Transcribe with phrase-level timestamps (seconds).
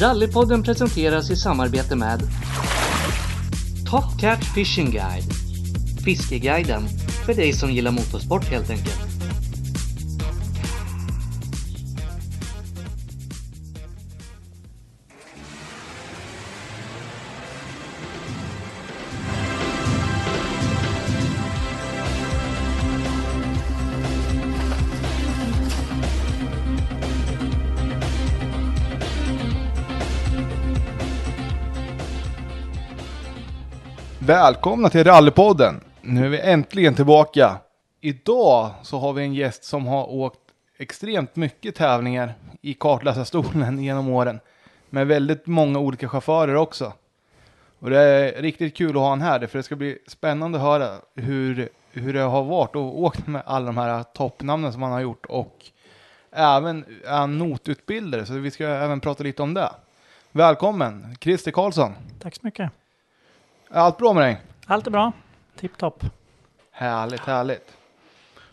[0.00, 2.20] Rallypodden presenteras i samarbete med
[3.90, 5.34] Top Cat Fishing Guide
[6.04, 6.88] Fiskeguiden
[7.26, 9.17] för dig som gillar motorsport helt enkelt.
[34.28, 35.80] Välkomna till Rallypodden!
[36.00, 37.56] Nu är vi äntligen tillbaka.
[38.00, 40.40] Idag så har vi en gäst som har åkt
[40.78, 44.40] extremt mycket tävlingar i kartläsarstolen genom åren.
[44.90, 46.92] Med väldigt många olika chaufförer också.
[47.78, 50.64] Och det är riktigt kul att ha honom här, för det ska bli spännande att
[50.64, 54.92] höra hur, hur det har varit att åkt med alla de här toppnamnen som han
[54.92, 55.26] har gjort.
[55.26, 55.64] Och
[56.32, 59.70] även är han notutbildare, så vi ska även prata lite om det.
[60.32, 61.92] Välkommen, Christer Karlsson!
[62.20, 62.70] Tack så mycket.
[63.70, 64.40] Är allt bra med dig?
[64.66, 65.12] Allt är bra.
[65.56, 66.04] Tipptopp.
[66.72, 67.76] Härligt, härligt.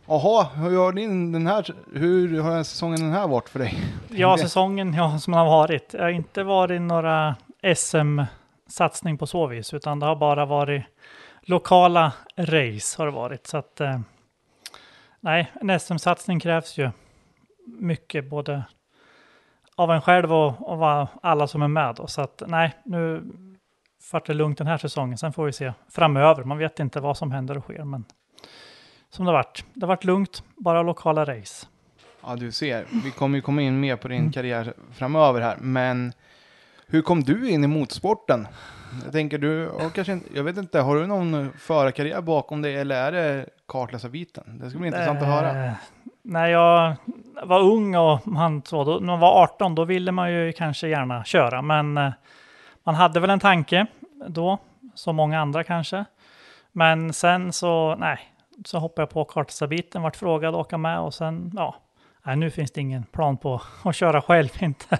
[0.07, 3.77] Jaha, hur har din den här, hur har den säsongen den här varit för dig?
[4.09, 5.89] Ja, säsongen ja, som har varit.
[5.89, 7.35] Det har inte varit några
[7.75, 10.83] SM-satsning på så vis, utan det har bara varit
[11.41, 13.47] lokala race har det varit.
[13.47, 13.99] Så att, eh,
[15.19, 16.89] nej, en SM-satsning krävs ju
[17.65, 18.63] mycket, både
[19.75, 21.95] av en själv och av alla som är med.
[21.95, 22.07] Då.
[22.07, 23.23] Så att nej, nu
[24.11, 25.17] vart det lugnt den här säsongen.
[25.17, 26.43] Sen får vi se framöver.
[26.43, 28.05] Man vet inte vad som händer och sker, men
[29.09, 29.65] som det har varit.
[29.73, 31.67] Det har varit lugnt, bara lokala race.
[32.23, 36.13] Ja, du ser, vi kommer ju komma in mer på din karriär framöver här, men
[36.87, 38.47] hur kom du in i motorsporten?
[39.03, 42.95] Jag tänker du kanske inte, jag vet inte, har du någon förarkarriär bakom dig eller
[42.95, 44.59] är det kartläsarbiten?
[44.61, 45.65] Det ska bli intressant att höra.
[45.65, 45.71] Eh,
[46.21, 46.95] När jag
[47.43, 50.87] var ung och man, så, då, när man var 18, då ville man ju kanske
[50.87, 51.61] gärna köra.
[51.61, 52.11] Men eh,
[52.85, 53.85] man hade väl en tanke
[54.27, 54.57] då,
[54.93, 56.05] som många andra kanske.
[56.71, 58.19] Men sen så, nej,
[58.65, 61.75] så hoppade jag på kartläsarbiten, vart frågad att åka med och sen, ja,
[62.23, 64.99] nej, nu finns det ingen plan på att köra själv inte.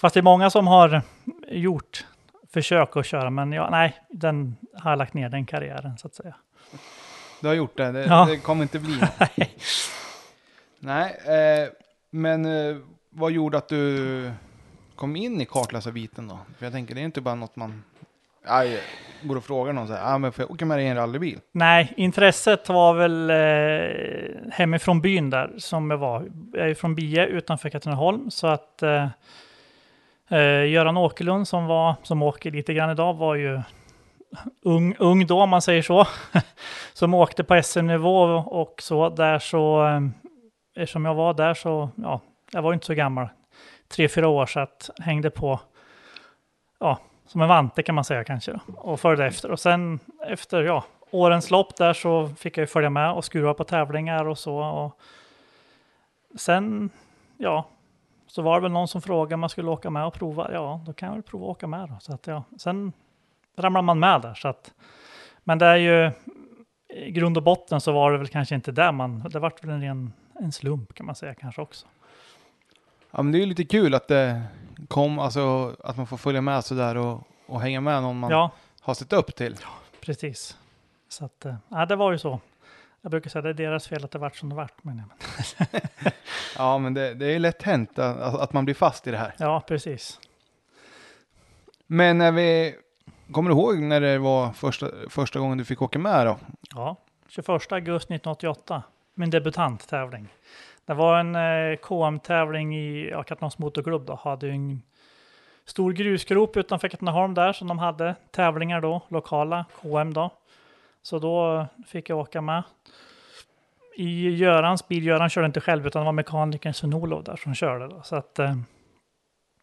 [0.00, 1.02] Fast det är många som har
[1.48, 2.06] gjort
[2.52, 6.14] försök att köra, men ja, nej, den har jag lagt ner den karriären så att
[6.14, 6.34] säga.
[7.40, 8.24] Du har gjort det, det, Ja.
[8.30, 9.00] det kommer inte bli.
[10.78, 11.68] Nej, eh,
[12.10, 12.76] men eh,
[13.10, 14.32] vad gjorde att du
[14.96, 16.38] kom in i kartläsarbiten då?
[16.58, 17.82] För jag tänker, det är inte bara något man
[18.46, 18.80] aj,
[19.22, 20.96] går och frågar någon så här, ah, men får jag åka med dig i en
[20.96, 21.38] rallybil?
[21.52, 26.28] Nej, intresset var väl eh, hemifrån byn där som jag var.
[26.52, 29.08] Jag är från Bie utanför Katrineholm så att eh,
[30.30, 33.60] eh, Göran Åkerlund som var, som åker lite grann idag var ju
[34.62, 36.06] ung, ung då om man säger så.
[36.92, 40.00] som åkte på SM-nivå och så där så, eh,
[40.76, 42.20] eftersom jag var där så, ja,
[42.52, 43.28] jag var ju inte så gammal.
[43.88, 45.60] Tre, fyra år så att hängde på,
[46.80, 48.52] ja, som en vante kan man säga kanske.
[48.52, 49.50] Då, och följde efter.
[49.50, 53.54] Och sen efter, ja, årens lopp där så fick jag ju följa med och skruva
[53.54, 54.56] på tävlingar och så.
[54.58, 55.00] Och
[56.38, 56.90] sen,
[57.36, 57.66] ja,
[58.26, 60.52] så var det väl någon som frågade om man skulle åka med och prova.
[60.52, 61.96] Ja, då kan jag väl prova att åka med då.
[62.00, 62.92] Så att, ja, sen
[63.56, 64.34] ramlar man med där.
[64.34, 64.74] Så att,
[65.44, 66.10] men det är ju,
[66.88, 69.70] i grund och botten så var det väl kanske inte där man, det vart väl
[69.70, 71.86] en ren en slump kan man säga kanske också.
[73.16, 74.42] Ja, men det är ju lite kul att det
[74.88, 78.50] kom, alltså att man får följa med sådär och, och hänga med någon man Ja,
[78.80, 79.56] har sett upp till.
[80.00, 80.56] precis.
[81.08, 82.40] Så att, eh, ja, det var ju så.
[83.00, 84.84] Jag brukar säga det är deras fel att det vart som det vart.
[84.84, 85.02] Men,
[86.58, 89.34] Ja, men det, det är lätt hänt att, att man blir fast i det här.
[89.38, 90.20] ja, precis.
[91.86, 92.74] Men när vi,
[93.32, 96.38] kommer du ihåg när det var första, första gången du fick åka med då?
[96.74, 96.96] Ja,
[97.28, 98.82] 21 augusti 1988.
[99.14, 100.28] Min debutanttävling.
[100.86, 104.06] Det var en eh, KM-tävling i ja, Katrineholms motorklubb.
[104.06, 104.14] Då.
[104.14, 104.82] Hade ju en
[105.64, 110.30] stor grusgrop utanför Katrineholm där som de hade tävlingar då, lokala KM då.
[111.02, 112.62] Så då fick jag åka med.
[113.96, 117.88] I Görans bil, Göran körde inte själv utan det var mekanikern sven där som körde
[117.88, 118.02] då.
[118.02, 118.54] Så att, eh,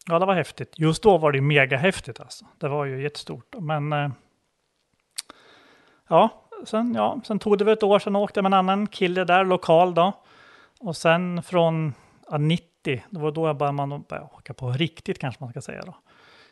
[0.08, 0.74] ja det var häftigt.
[0.78, 2.46] Just då var det mega häftigt alltså.
[2.58, 3.46] Det var ju jättestort.
[3.50, 3.62] då.
[3.62, 4.10] Men eh,
[6.08, 6.30] ja,
[6.66, 9.24] sen, ja, sen tog det väl ett år, sen åkte jag med en annan kille
[9.24, 10.14] där, lokal då.
[10.84, 11.94] Och sen från
[12.32, 15.62] ja, 90, det var då jag började, man började åka på riktigt kanske man ska
[15.62, 15.96] säga då.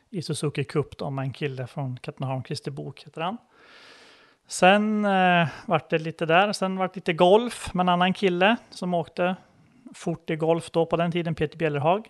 [0.09, 3.37] I Suzuki Cup då med en kille från Katrineholm, Christer Bok heter han.
[4.47, 8.55] Sen eh, vart det lite där, sen vart det lite golf med en annan kille
[8.69, 9.35] som åkte
[9.95, 12.09] fort i golf då på den tiden, Peter Bjellerhag.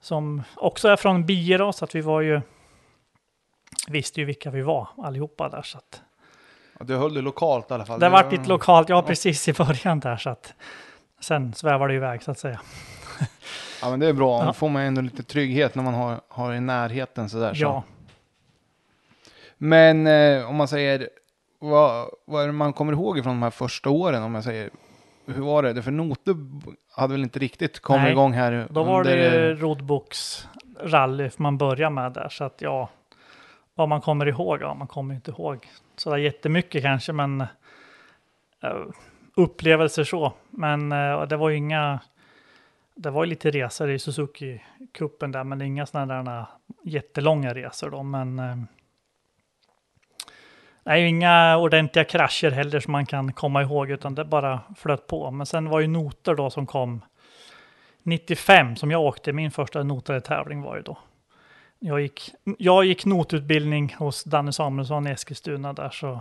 [0.00, 2.40] Som också är från Bie då, så att vi var ju,
[3.88, 5.62] visste ju vilka vi var allihopa där.
[5.62, 6.02] Så att
[6.78, 8.00] Ja, du höll det lokalt i alla fall.
[8.00, 10.54] det Du- vart lite lokalt, ja precis i början där så att
[11.24, 12.60] sen svävar det iväg så att säga.
[13.82, 14.40] Ja, men det är bra.
[14.40, 14.52] Då Ja.
[14.52, 17.54] får man ändå lite trygghet när man har, har i närheten sådär.
[17.54, 17.62] Så.
[17.62, 17.82] Ja,
[19.58, 21.08] Men eh, om man säger,
[21.58, 24.22] vad, vad är det man kommer ihåg från de här första åren?
[24.22, 24.70] Om jag säger,
[25.26, 25.72] hur var det?
[25.72, 26.36] Det för noter
[26.96, 28.66] hade väl inte riktigt kommit Nej, igång här?
[28.70, 30.48] då var det under- ju Rodboks
[30.80, 32.88] rally man börjar med där så att ja,
[33.74, 37.48] vad man kommer ihåg, ja man kommer inte ihåg sådär jättemycket kanske men eh,
[39.34, 40.32] upplevelser så.
[40.50, 42.00] Men eh, det var ju inga,
[42.94, 46.46] det var ju lite resor i Suzuki-cupen där men inga sådana där eh,
[46.84, 48.56] jättelånga resor då men eh,
[50.86, 55.30] Nej, inga ordentliga krascher heller som man kan komma ihåg, utan det bara flöt på.
[55.30, 57.04] Men sen var ju noter då som kom
[58.02, 60.98] 95 som jag åkte, min första notade tävling var ju då.
[61.78, 66.20] Jag gick, jag gick notutbildning hos Danne Samuelsson i Eskilstuna där så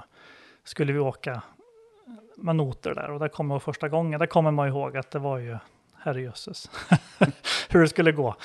[0.63, 1.41] skulle vi åka
[2.37, 4.19] med noter där och där kom jag första gången.
[4.19, 5.57] Där kommer man ihåg att det var ju
[6.03, 6.69] herrejösses
[7.69, 8.35] hur det skulle gå.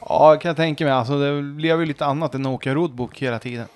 [0.00, 0.92] Ja, kan jag tänka mig.
[0.92, 3.66] Alltså, det blev ju lite annat än att åka roadbook hela tiden.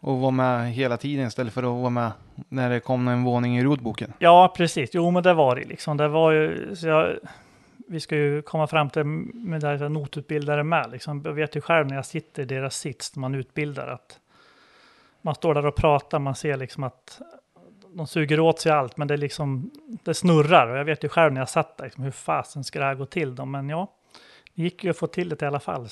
[0.00, 2.12] Och vara med hela tiden istället för att vara med
[2.48, 4.12] när det kom en våning i roadboken.
[4.18, 4.90] Ja, precis.
[4.92, 5.96] Jo, men det var det liksom.
[5.96, 7.16] Det var ju, så jag,
[7.88, 10.90] vi ska ju komma fram till med det här notutbildare med.
[10.90, 11.22] Liksom.
[11.24, 14.18] Jag vet ju själv när jag sitter i deras sits man utbildar att
[15.22, 17.20] man står där och pratar, man ser liksom att
[17.96, 19.70] de suger åt sig allt, men det, är liksom,
[20.02, 20.66] det snurrar.
[20.68, 22.94] Och jag vet ju själv när jag satt där, liksom, hur fasen ska det här
[22.94, 23.34] gå till?
[23.34, 23.44] Då?
[23.44, 23.92] Men ja,
[24.54, 25.88] det gick ju att få till det i alla fall.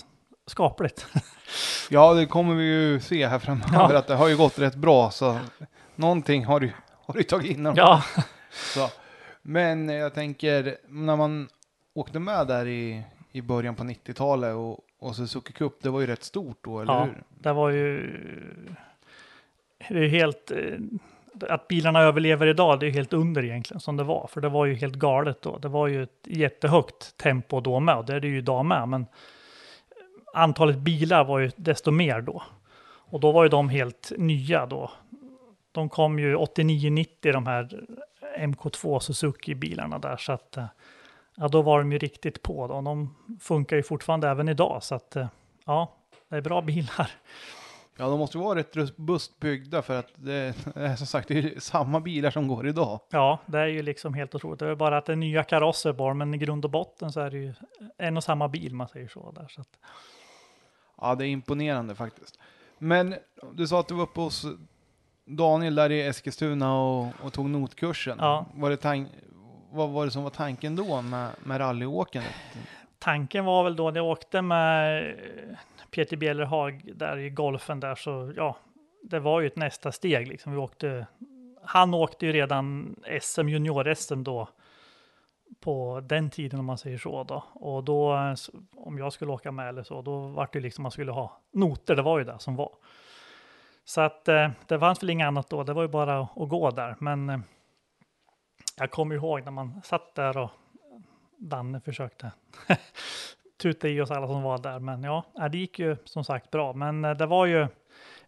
[0.46, 1.06] Skapligt.
[1.90, 3.98] Ja, det kommer vi ju se här framöver Ja.
[3.98, 5.10] att det har ju gått rätt bra.
[5.10, 5.38] Så
[5.94, 6.72] någonting har du,
[7.04, 7.72] har du tagit in.
[7.76, 8.02] Ja,
[8.52, 8.88] Så.
[9.42, 11.48] Men jag tänker, när man
[11.94, 13.02] åkte med där i,
[13.32, 16.92] i början på 90-talet och, och Suzuki Cup, det var ju rätt stort då, eller
[16.92, 17.04] Ja.
[17.04, 17.22] hur?
[17.38, 18.10] det var ju...
[19.88, 20.52] Det är helt...
[21.48, 24.26] Att bilarna överlever idag, det är helt under egentligen som det var.
[24.32, 25.58] För det var ju helt galet då.
[25.58, 28.88] Det var ju ett jättehögt tempo då med, och det är det ju idag med.
[28.88, 29.06] Men
[30.34, 32.42] antalet bilar var ju desto mer då.
[33.14, 34.90] Och då var ju de helt nya då.
[35.72, 37.84] De kom ju 89-90 de här
[38.38, 40.16] MK2 Suzuki-bilarna där.
[40.16, 40.66] Så att eh,
[41.36, 42.66] ja, då var de ju riktigt på.
[42.66, 42.80] Då.
[42.80, 44.82] De funkar ju fortfarande även idag.
[44.82, 45.26] Så att eh,
[45.66, 45.96] ja,
[46.28, 47.10] det är bra bilar.
[47.96, 51.38] Ja, de måste ju vara rätt robust byggda för att det är som sagt det
[51.38, 53.00] är samma bilar som går idag.
[53.10, 54.60] Ja, det är ju liksom helt otroligt.
[54.60, 57.20] Det är bara att det är nya karosser bara, men i grund och botten så
[57.20, 57.54] är det ju
[57.98, 59.32] en och samma bil, man säger så.
[59.32, 59.78] Där, så att,
[61.00, 62.38] Ja, det är imponerande faktiskt.
[62.78, 63.14] Men
[63.52, 64.46] du sa att du var uppe hos
[65.24, 68.18] Daniel där i Eskilstuna och, och tog notkursen.
[68.20, 68.46] Ja.
[68.54, 69.08] Var det tank,
[69.70, 72.32] vad var det som var tanken då med, med rallyåkandet?
[73.04, 75.56] Tanken var väl då när jag åkte med eh,
[75.90, 78.56] Peter Bjellerhag där i golfen där, så ja,
[79.02, 80.52] det var ju ett nästa steg liksom.
[80.52, 81.06] Vi åkte,
[81.62, 84.48] han åkte ju redan SM, junior-SM då,
[85.60, 87.44] på den tiden om man säger så då.
[87.52, 88.34] Och då,
[88.74, 91.40] om jag skulle åka med eller så, då var det ju liksom man skulle ha
[91.52, 92.70] noter, det var ju det som var.
[93.84, 96.70] Så att eh, det fanns väl inget annat då, det var ju bara att gå
[96.70, 96.96] där.
[96.98, 97.38] Men eh,
[98.76, 100.50] jag kommer ihåg när man satt där och
[101.38, 102.32] Danne försökte
[103.62, 104.78] tuta i oss alla som var där.
[104.78, 106.72] Men ja, nej, det gick ju som sagt bra.
[106.72, 107.68] Men eh, det var ju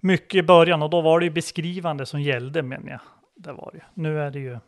[0.00, 3.00] mycket i början och då var det ju beskrivande som gällde menar jag.
[3.34, 3.84] Det var det ju.
[3.94, 4.58] Nu är det ju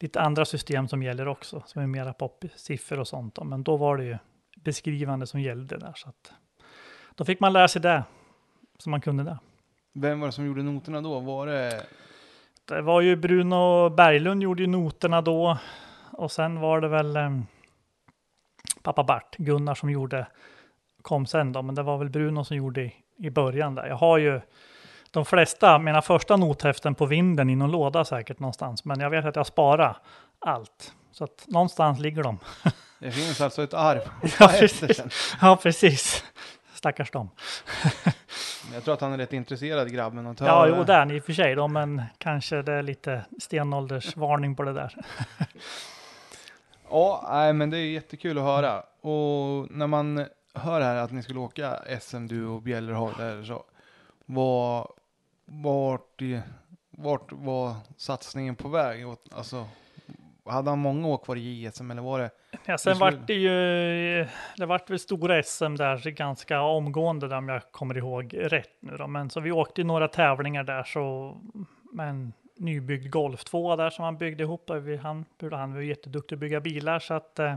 [0.00, 3.34] lite andra system som gäller också, som är mera pop-siffror och sånt.
[3.34, 3.44] Då.
[3.44, 4.18] Men då var det ju
[4.56, 5.92] beskrivande som gällde där.
[5.96, 6.32] Så att,
[7.14, 8.04] då fick man lära sig det,
[8.78, 9.38] som man kunde det.
[9.92, 11.20] Vem var det som gjorde noterna då?
[11.20, 11.82] Var det...
[12.64, 15.58] Det var ju Bruno Berglund gjorde ju noterna då.
[16.12, 17.30] Och sen var det väl eh,
[18.88, 20.26] pappa Bart, Gunnar som gjorde,
[21.02, 21.62] kom sen då.
[21.62, 23.86] Men det var väl Bruno som gjorde i, i början där.
[23.86, 24.40] Jag har ju
[25.10, 28.84] de flesta, mina första nothäften på vinden i någon låda säkert någonstans.
[28.84, 29.96] Men jag vet att jag sparar
[30.38, 30.92] allt.
[31.12, 32.38] Så att någonstans ligger de.
[32.98, 34.00] Det finns alltså ett arv.
[34.40, 35.02] Ja, precis.
[35.40, 36.24] Ja, precis.
[36.74, 37.30] Stackars dem.
[38.74, 40.36] Jag tror att han är rätt intresserad grabben.
[40.36, 42.82] Tar, Ja, jo, det är ni i och för sig då, men kanske det är
[42.82, 44.94] lite stenåldersvarning på det där.
[46.90, 48.80] Ja, nej, men det är jättekul att höra.
[49.00, 53.64] Och när man hör här att ni skulle åka SM du och Bjällerhag där så.
[54.26, 54.92] Var,
[55.44, 56.22] vart,
[56.90, 59.04] vart var satsningen på väg?
[59.30, 59.66] Alltså,
[60.44, 62.30] hade han många år kvar i JSM eller var det?
[62.64, 64.26] Ja, sen vart det ju,
[64.56, 68.96] det vart väl stora SM där ganska omgående där om jag kommer ihåg rätt nu
[68.96, 69.06] då.
[69.06, 71.36] Men så vi åkte ju några tävlingar där så
[71.92, 74.70] med en nybyggd Golf 2 där som han byggde ihop.
[75.02, 77.54] Han, han var ju jätteduktig att bygga bilar så att eh,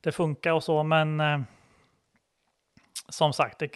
[0.00, 0.82] det funkar och så.
[0.82, 1.40] Men eh,
[3.08, 3.70] som sagt, det,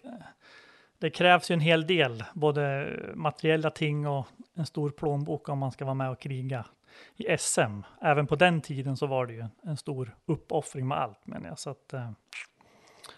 [0.99, 5.73] det krävs ju en hel del, både materiella ting och en stor plånbok om man
[5.73, 6.64] ska vara med och kriga
[7.17, 7.81] i SM.
[8.00, 11.59] Även på den tiden så var det ju en, stor uppoffring med allt menar jag.
[11.59, 12.11] Så att, eh,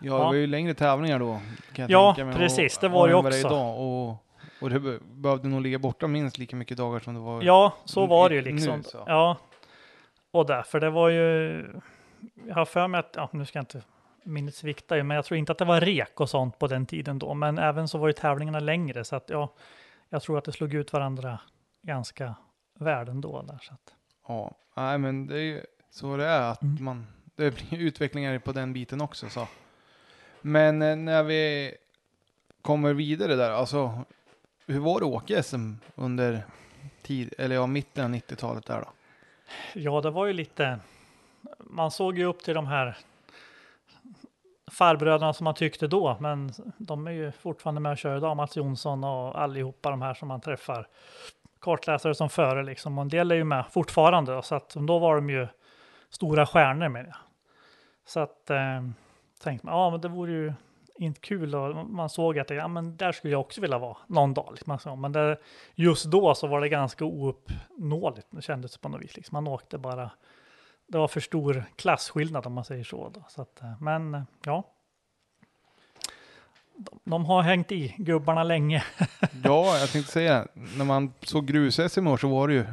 [0.01, 1.41] Ja, det var ju längre tävlingar då.
[1.73, 3.39] Kan jag Ja, tänka mig, precis, och- det var ju också.
[3.39, 4.26] Idag, och,
[4.61, 7.43] och det be- behövde nog ligga borta minst lika mycket dagar som det var.
[7.43, 8.83] ja, så var det ju nu, liksom.
[8.83, 9.05] så.
[9.07, 9.37] Ja,
[10.31, 11.65] och därför det var ju.
[12.47, 13.83] Jag har för mig att, ja, nu ska jag inte
[14.25, 16.87] minnet svikta ju, men jag tror inte att det var rek och sånt på den
[16.87, 17.35] tiden då.
[17.35, 19.53] Men även så var ju tävlingarna längre så att ja,
[20.09, 21.39] jag tror att det slog ut varandra
[21.83, 22.35] ganska
[22.79, 23.59] väl ändå där.
[23.63, 23.95] Så att,
[24.29, 26.85] Ja, nej men det är ju så det är att Mm.
[26.85, 29.49] man, det blir utvecklingar på den biten också så.
[30.41, 31.75] Men eh, när vi
[32.63, 34.05] kommer vidare där, alltså
[34.67, 36.43] hur var det att åka SM under
[37.03, 38.89] tid, eller ja, mitten av 90-talet där då?
[39.75, 40.79] Ja, det var ju lite.
[41.59, 42.97] Man såg ju upp till de här
[44.71, 48.37] farbröderna som man tyckte då, men de är ju fortfarande med och kör idag.
[48.37, 50.89] Mats Jonsson och allihopa de här som man träffar.
[51.61, 52.99] Kartläsare som före liksom.
[52.99, 54.43] Och en del är ju med fortfarande.
[54.43, 55.49] Så att då var de ju
[56.11, 57.17] stora stjärnor med det.
[58.07, 58.83] Så att eh,
[59.43, 60.53] tänkte man, ja men det vore ju
[60.99, 63.97] inte kul och man såg att det, ja men där skulle jag också vilja vara
[64.07, 64.49] någon dag.
[64.53, 64.97] Liksom, så.
[64.97, 65.39] Men det,
[65.75, 69.17] just då så var det ganska ouppnåeligt, det kändes på något vis.
[69.17, 69.35] Liksom.
[69.45, 70.11] Man åkte bara,
[70.89, 73.09] det var för stor klasskillnad om man säger så.
[73.15, 73.23] Då.
[73.29, 74.65] så att, eh, men ja,
[76.77, 78.85] de, de har hängt i gubbarna länge.
[79.45, 82.65] Ja, jag tänkte säga, när man såg grus-SM i år så var det ju,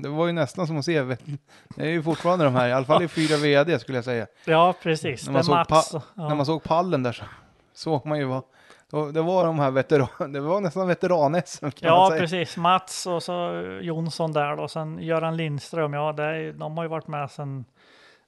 [0.00, 1.16] det var ju nästan som att se, det
[1.76, 4.26] är ju fortfarande de här, i alla fall i fyra VD skulle jag säga.
[4.44, 5.26] Ja, precis.
[5.26, 5.92] När Det man är såg Mats.
[5.92, 6.28] pa- ja.
[6.28, 7.24] När man såg pallen där så
[7.80, 8.42] såg man ju vad,
[8.90, 12.20] då- det var de här veteran, det var nästan veteran-SM kan man Ja, säga.
[12.20, 12.56] precis.
[12.56, 13.50] Mats och så
[13.82, 14.68] Jonsson där då.
[14.68, 15.92] Sen Göran Lindström.
[15.92, 17.64] Ja, det är, de har ju varit med sen,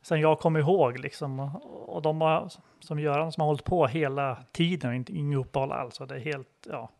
[0.02, 1.40] sen jag kom ihåg liksom.
[1.40, 2.48] Och, och de har,
[2.80, 6.00] som Göran som har hållit på hela tiden och inte inget uppehåll alls.
[6.00, 6.90] Och det är helt, ja,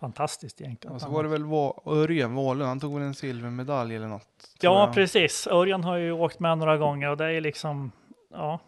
[0.00, 0.94] fantastiskt egentligen.
[0.94, 4.26] Och så var det väl Va- Örjan Wahlund, han tog väl en silvermedalj eller något.
[4.60, 5.46] Ja, precis.
[5.46, 7.92] Örjan har ju åkt med några gånger och det är liksom,
[8.30, 8.58] ja,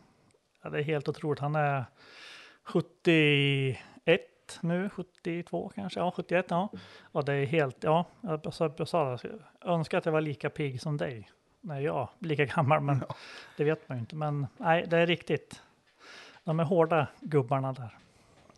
[0.72, 1.40] det är helt otroligt.
[1.40, 1.84] Han är
[2.66, 3.78] 71
[4.60, 6.68] nu, 72 kanske, ja 71, ja.
[7.02, 9.30] Och det är helt, ja, jag sa, jag sa jag
[9.62, 11.30] önskar att jag var lika pigg som dig.
[11.60, 13.02] Nej, jag är lika gammal, men
[13.56, 14.16] det vet man ju inte.
[14.16, 15.62] Men nej, det är riktigt.
[16.44, 17.98] De är hårda gubbarna där.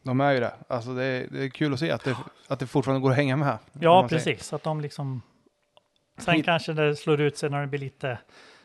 [0.02, 0.52] De är ju det.
[0.68, 2.16] Alltså det är, det är kul att se att det,
[2.48, 3.58] att det fortfarande går att hänga med.
[3.72, 4.24] Ja, säger.
[4.24, 4.52] precis.
[4.52, 5.22] Att de liksom...
[6.18, 8.18] Sen Hit- kanske det slår ut sig när det blir lite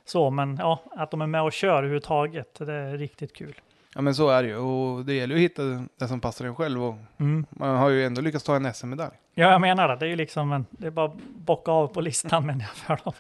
[0.06, 3.56] så, men ja, att de är med och kör överhuvudtaget, det är riktigt kul.
[3.96, 4.56] Ja men så är det ju.
[4.58, 5.64] Och det gäller ju att hitta
[6.00, 6.84] det som passar en själv.
[6.84, 7.46] Och Mm.
[7.50, 9.12] man har ju ändå lyckats ta en SM-medalj.
[9.34, 9.96] Ja, jag menar det.
[9.96, 12.70] Det är ju liksom en, det är bara att bocka av på listan men jag
[12.70, 13.14] för dem.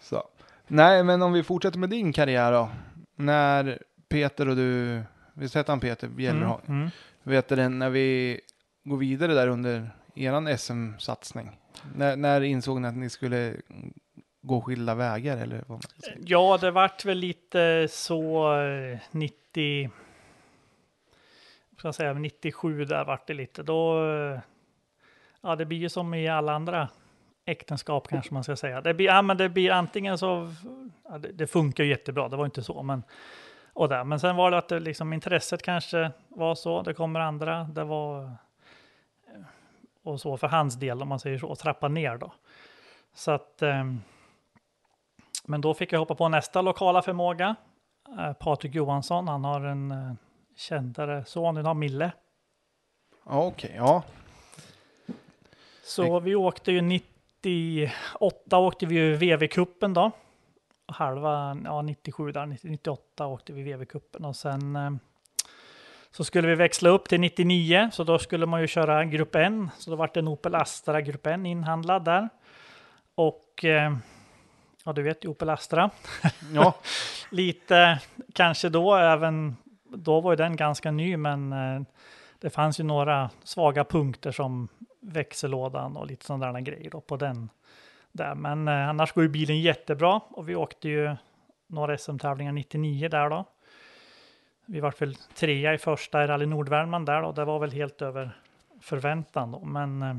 [0.00, 0.22] Så.
[0.66, 2.68] Nej, men om vi fortsätter med din karriär då.
[3.16, 5.02] När Peter och du,
[5.34, 6.60] vi sätter han Peter Bjällerhag.
[6.66, 6.80] Mm.
[6.80, 6.90] Mm.
[7.22, 8.40] Vet du när vi
[8.84, 11.50] går vidare där under eran SM-satsning.
[11.96, 13.54] När, när insåg ni att ni skulle
[14.48, 16.16] gå skilda vägar eller vad man ska säga?
[16.20, 19.90] Ja, det vart väl lite så eh, 90...
[21.78, 23.62] Ska säga, 97 där vart det lite.
[23.62, 24.10] Då...
[24.10, 24.40] Eh,
[25.40, 26.88] ja, det blir ju som i alla andra
[27.44, 28.80] äktenskap kanske man ska säga.
[28.80, 30.54] Det blir, ja, men det blir antingen så...
[31.08, 33.02] Ja, det, det funkar ju jättebra, det var inte så, men...
[33.72, 34.04] Och där.
[34.04, 36.82] Men sen var det att det liksom, intresset kanske var så.
[36.82, 37.64] Det kommer andra.
[37.64, 38.22] Det var...
[38.22, 38.30] Eh,
[40.02, 42.32] och så för hans del, om man säger så, trappa ner då.
[43.14, 43.62] Så att...
[43.62, 44.00] ehm,
[45.48, 47.56] men då fick jag hoppa på nästa lokala förmåga.
[48.18, 50.12] Eh, Patrik Johansson, han har en eh,
[50.56, 52.12] kändare son, han har Mille.
[53.24, 54.02] Okej, ja.
[55.82, 60.10] Så vi åkte ju 98 åkte vi ju VV-cupen då.
[60.86, 64.90] Halva, ja 97 där, 90 98 åkte vi VV-cupen och sen eh,
[66.10, 69.70] så skulle vi växla upp till 99 så då skulle man ju köra grupp N.
[69.78, 72.28] Så då vart det en Opel Astra grupp N inhandlad där.
[73.14, 73.96] Och eh,
[74.88, 75.90] ja, du vet Opel Astra.
[76.54, 76.74] Ja,
[77.30, 78.00] lite
[78.32, 81.82] kanske då även, då var ju den ganska ny, men eh,
[82.38, 84.68] det fanns ju några svaga punkter som
[85.00, 87.50] växellådan och lite sådana grejer då på den
[88.12, 88.34] där.
[88.34, 91.16] Men eh, annars går ju bilen jättebra och vi åkte ju
[91.66, 93.44] några SM-tävlingar 99 där då.
[94.66, 98.02] Vi var väl trea i första i Rally Nordvärmland där och det var väl helt
[98.02, 98.30] över
[98.80, 99.64] förväntan då.
[99.64, 100.16] Men eh,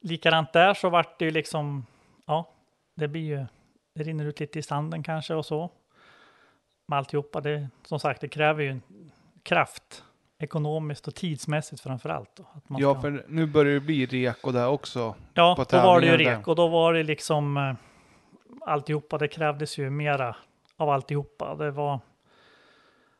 [0.00, 1.86] likadant där så vart det ju liksom,
[2.26, 2.48] ja,
[2.96, 3.46] det blir ju,
[3.94, 5.70] det rinner ut lite i sanden kanske och så.
[6.88, 8.80] Med alltihopa, det, som sagt, det kräver ju
[9.42, 10.04] kraft
[10.38, 12.40] ekonomiskt och tidsmässigt framför allt.
[12.54, 15.14] Att man Ja, ska- för nu börjar det bli reko där också.
[15.34, 16.38] Ja, då var det ju tävlingar där.
[16.38, 17.74] rek och då var det liksom eh,
[18.70, 19.18] alltihopa.
[19.18, 20.36] Det krävdes ju mera
[20.76, 21.54] av alltihopa.
[21.54, 22.00] Det var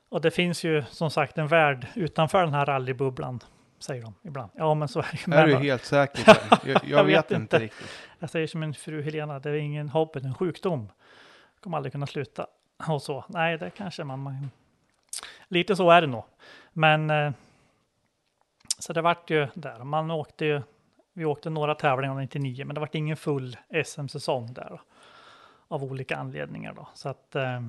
[0.09, 3.41] och det finns ju som sagt en värld utanför den här rallybubblan,
[3.79, 4.51] säger de ibland.
[4.55, 5.37] Ja, men så är det ju.
[5.37, 6.25] Är du helt säker?
[6.25, 6.71] det?
[6.71, 7.59] Jag, jag, vet, inte inte.
[7.59, 7.91] riktigt.
[8.19, 10.89] Jag säger som min fru Helena, det är ingen hobby, det är en sjukdom.
[11.61, 12.47] Kommer aldrig kunna sluta.
[12.89, 13.25] Och så.
[13.29, 14.19] Nej, det kanske man...
[14.19, 14.51] man
[15.49, 16.25] lite så är det nog.
[16.73, 17.11] Men...
[17.11, 17.33] Eh,
[18.79, 19.85] så det vart ju där.
[19.85, 20.63] Man åkte ju...
[21.13, 24.81] Vi åkte några tävlingar 99, men det vart ingen full SM-säsong där.
[25.69, 26.89] Av olika anledningar då.
[26.95, 27.35] Så att...
[27.35, 27.63] Eh,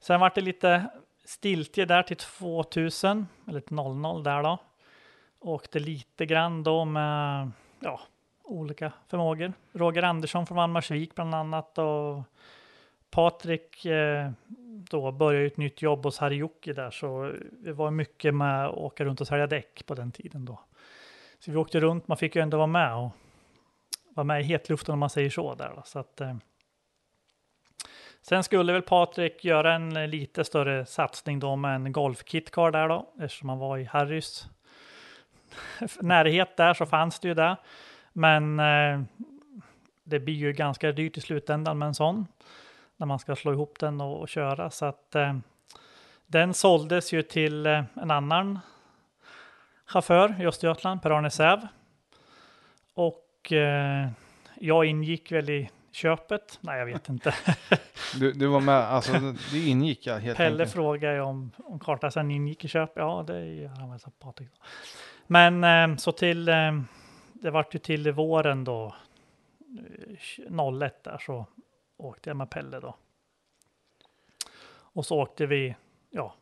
[0.00, 0.86] sen vart det lite
[1.24, 4.58] stiltje där till 2000, eller till 00 där då.
[5.40, 7.50] Åkte lite grann då med...
[7.80, 8.00] Ja,
[8.44, 9.52] olika förmågor.
[9.72, 12.22] Roger Andersson från Valdemarsvik bland annat och
[13.10, 14.30] Patrik eh,
[14.90, 19.04] då började ett nytt jobb hos Harjoki där så det var mycket med att åka
[19.04, 20.60] runt och sälja däck på den tiden då.
[21.38, 23.10] Så vi åkte runt, man fick ju ändå vara med och
[24.14, 25.82] vara med i hetluften om man säger så där då.
[25.84, 26.36] Så att, eh,
[28.22, 33.12] sen skulle väl Patrik göra en lite större satsning då med en golfkitcar där då
[33.20, 34.48] eftersom han var i Harrys
[36.00, 37.56] närhet där så fanns det ju det.
[38.12, 39.00] Men eh,
[40.04, 42.26] det blir ju ganska dyrt i slutändan med en sån.
[42.96, 44.70] När man ska slå ihop den och, och köra.
[44.70, 45.36] Så att eh,
[46.26, 48.58] den såldes ju till eh, en annan
[49.86, 51.66] chaufför i Östergötland, Per-Arne Säv.
[52.94, 54.08] Och eh,
[54.54, 56.58] jag ingick väl i köpet.
[56.60, 57.34] Nej, jag vet inte.
[58.14, 59.12] Du, du var med, alltså
[59.52, 60.72] det ingick jag helt Pelle enkelt.
[60.72, 62.92] frågar ju om, om kartläsaren ingick i köp.
[62.94, 64.50] Ja, det gör han väl, sa Patrik.
[65.32, 66.80] Men eh, så till, eh,
[67.32, 68.94] det vart ju till våren då,
[69.78, 70.16] eh,
[70.48, 71.46] 01 där, så
[71.96, 72.96] åkte jag med Pelle då.
[74.70, 75.76] Och så åkte vi,
[76.10, 76.34] ja,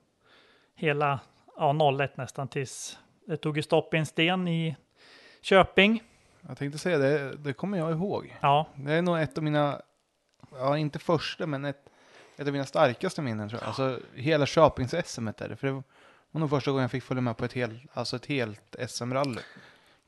[0.75, 1.21] hela,
[1.57, 4.77] ja 01 nästan tills det tog ju stopp i en sten i
[5.41, 6.03] Köping.
[6.49, 8.37] Jag tänkte säga det, det kommer jag ihåg.
[8.41, 9.83] Ja, Det är nog ett av mina,
[10.53, 11.91] ja inte första, men ett,
[12.37, 13.69] ett av mina starkaste minnen tror jag.
[13.69, 15.57] Alltså hela Köpings-SM är det.
[15.57, 15.83] För det var
[16.31, 19.41] nog första gången jag fick följa med på ett, hel, alltså ett helt SM-rally.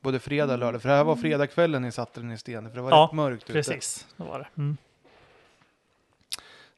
[0.01, 0.83] Både fredag och lördag.
[0.83, 2.69] För det här var fredagskvällen ni satte den i sten.
[2.69, 3.53] För det var Ja, rätt mörkt ute.
[3.53, 4.49] Precis, det var det.
[4.57, 4.77] Mm.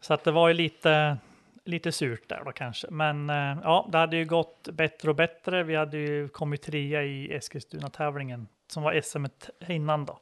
[0.01, 1.19] Så att det var ju lite,
[1.65, 2.87] lite surt där då kanske.
[2.91, 5.63] Men eh, ja, det hade ju gått bättre och bättre.
[5.63, 9.27] Vi hade ju kommit trea i Eskilstuna-tävlingen som var SM
[9.69, 10.19] innan då.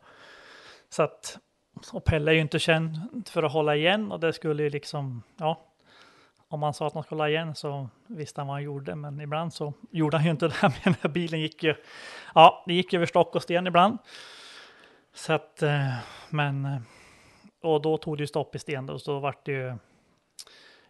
[0.89, 1.39] Så att,
[1.93, 5.23] och Pelle är ju inte känd för att hålla igen och det skulle ju liksom,
[5.37, 5.61] ja,
[6.51, 9.21] om han sa att man skulle hålla igen så visste han vad han gjorde, men
[9.21, 10.55] ibland så gjorde han ju inte det.
[10.63, 11.75] Men den här bilen gick ju,
[12.35, 13.99] ja, det gick över stock och sten ibland.
[15.15, 15.95] Så att, eh,
[16.31, 16.81] men, eh,
[17.63, 19.77] och då tog det ju stopp i sten då, så då vart det ju,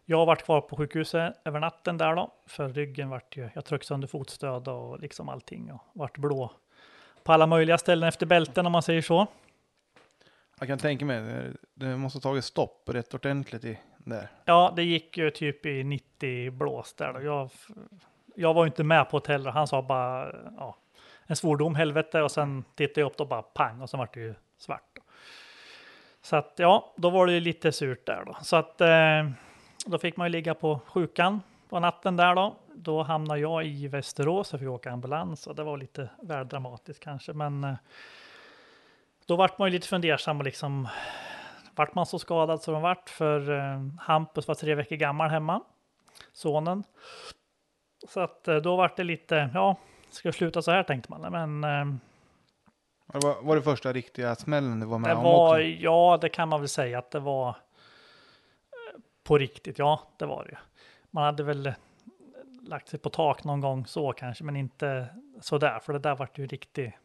[0.05, 3.87] jag vart kvar på sjukhuset över natten där då, för ryggen vart ju, jag tryckte
[3.87, 6.53] sönder fotstöd och liksom allting och vart blå
[7.23, 9.27] på alla möjliga ställen efter bälten om man säger så.
[10.59, 14.29] Jag kan tänka mig, det, det måste ha tagit stopp rätt ordentligt i där.
[14.45, 17.23] Ja, det gick ju typ i 90 blås där då.
[17.23, 17.51] Jag,
[18.35, 19.55] jag var ju inte med på hotellet.
[19.55, 20.77] Han sa bara ja,
[21.27, 24.21] en svordom, helvete, och sen tittade jag upp och bara pang och sen vart det
[24.21, 24.91] ju svart.
[24.95, 25.03] Då.
[26.23, 28.37] Så att ja, då var det ju lite surt där då.
[28.43, 29.31] Så att eh,
[29.87, 32.57] då fick man ju ligga på sjukan på natten där då.
[32.75, 37.05] Då hamnade jag i Västerås och fick åka ambulans och det var lite väl dramatiskt
[37.05, 37.75] kanske, men eh,
[39.27, 40.89] då vart man ju lite fundersam och liksom
[41.81, 45.61] vart man så skadad som de vart för eh, Hampus var tre veckor gammal hemma,
[46.33, 46.85] sonen.
[48.09, 49.77] Så att eh, då vart det lite, ja,
[50.11, 51.33] ska jag sluta så här tänkte man.
[51.33, 51.95] Men eh,
[53.13, 55.63] Det var, var det första riktiga smällen du var med det om var, också?
[55.63, 57.55] ja, det kan man väl säga att det var eh,
[59.25, 59.79] på riktigt.
[59.79, 60.57] Ja, det var det ju.
[61.11, 61.75] Man hade väl eh,
[62.63, 65.07] lagt sig på tak någon gång så kanske, men inte
[65.41, 66.99] så där, för det där vart ju riktig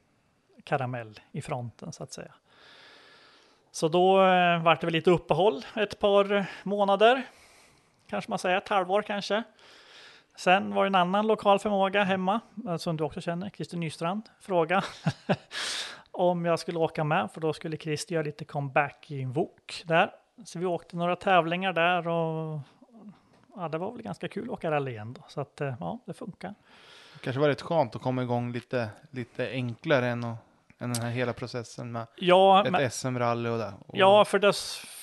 [0.63, 2.33] karamell i fronten så att säga.
[3.75, 7.23] Så då eh, vart det väl lite uppehåll ett par månader,
[8.09, 9.43] kanske man säger, ett halvår kanske.
[10.35, 14.29] Sen var det en annan lokal förmåga hemma, eh, som du också känner, Christer Nystrand,
[14.39, 14.83] fråga
[16.11, 19.83] om jag skulle åka med, för då skulle Christer göra lite comeback i en VOK
[19.85, 20.11] där.
[20.45, 22.59] Så vi åkte några tävlingar där och
[23.55, 25.21] ja, det var väl ganska kul att åka rally igen då.
[25.27, 26.55] Så att eh, ja, det funkar.
[27.21, 30.37] kanske var rätt skönt att komma igång lite, lite enklare än, att,
[30.85, 33.73] än den här hela processen med Ja, ett SM-rally och det.
[33.87, 34.53] Och, ja för, det,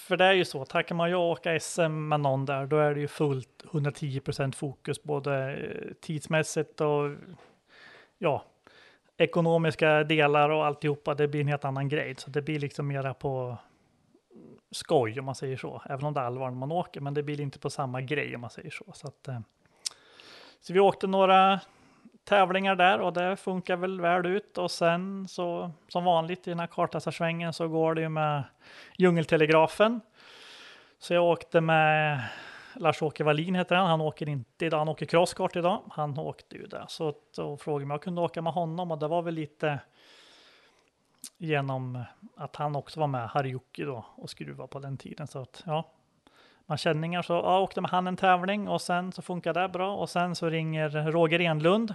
[0.06, 0.64] för det är ju så.
[0.64, 5.02] Tackar man ju åka SM med någon där, då är det ju fullt 110% fokus
[5.02, 7.10] både eh, tidsmässigt och
[8.18, 8.44] ja,
[9.16, 11.14] ekonomiska delar och alltihopa.
[11.14, 12.14] Det blir en helt annan grej.
[12.18, 13.56] Så det blir liksom mera på
[14.70, 15.82] skoj om man säger så.
[15.88, 18.34] Även om det är allvar när man åker, men det blir inte på samma grej
[18.34, 18.84] om man säger så.
[18.94, 19.40] Så, att, eh,
[20.60, 21.60] så vi åkte några
[22.24, 24.58] tävlingar där och det funkar väl väl ut.
[24.58, 28.44] Och sen så som vanligt i den här kartläsarsvängen så går det ju med
[28.96, 30.00] djungeltelegrafen.
[30.98, 32.20] Så jag åkte med
[32.74, 33.86] Lars-Åke Wallin heter han.
[33.86, 35.82] Han åker inte idag, han åker crosskart idag.
[35.90, 36.84] Han åkte ju där.
[36.88, 39.78] Så då frågade om jag kunde åka med honom och det var väl lite
[41.38, 42.04] genom
[42.36, 45.26] att han också var med, Harjuki då, och skruva på den tiden.
[45.26, 45.90] Så att ja,
[46.66, 49.96] man känningar så ja, åkte med han en tävling och sen så funkar det bra
[49.96, 51.94] och sen så ringer Roger Enlund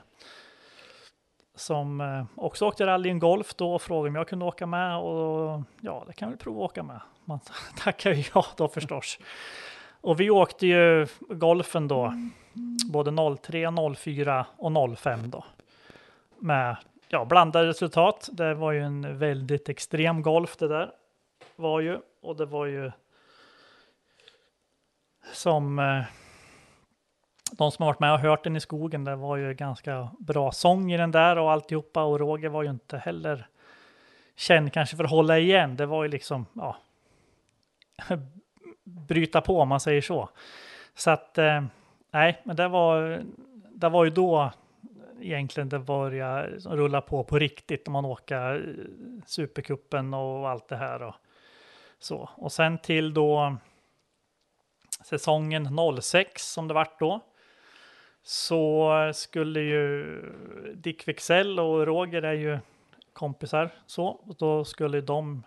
[1.55, 4.97] som eh, också åkte rally en golf då och frågade om jag kunde åka med
[4.97, 6.99] och ja, det kan vi prova att åka med.
[7.25, 7.39] Man
[7.77, 9.19] tackar ju ja då förstås.
[10.01, 12.13] Och vi åkte ju golfen då,
[12.91, 15.45] både 03, 04 och 05 då.
[16.39, 16.77] Med
[17.07, 18.29] ja, blandade resultat.
[18.31, 20.91] Det var ju en väldigt extrem golf det där.
[21.55, 22.91] Var ju, och det var ju
[25.33, 26.03] som eh,
[27.51, 30.51] de som har varit med och hört den i skogen, det var ju ganska bra
[30.51, 33.47] sång i den där och alltihopa och Roger var ju inte heller
[34.35, 35.75] känd kanske för att hålla igen.
[35.75, 36.77] Det var ju liksom, ja,
[38.83, 40.29] bryta på om man säger så.
[40.95, 41.63] Så att, eh,
[42.11, 43.21] nej, men det var,
[43.71, 44.51] det var ju då
[45.21, 48.75] egentligen det började rulla på på riktigt om man åker
[49.25, 51.15] Superkuppen Supercupen och allt det här och
[51.99, 52.29] så.
[52.35, 53.57] Och sen till då
[55.07, 57.19] säsongen 06 som det vart då
[58.23, 60.21] så skulle ju
[60.75, 62.59] Dick Wexell och Roger är ju
[63.13, 64.05] kompisar så.
[64.05, 65.43] Och då skulle de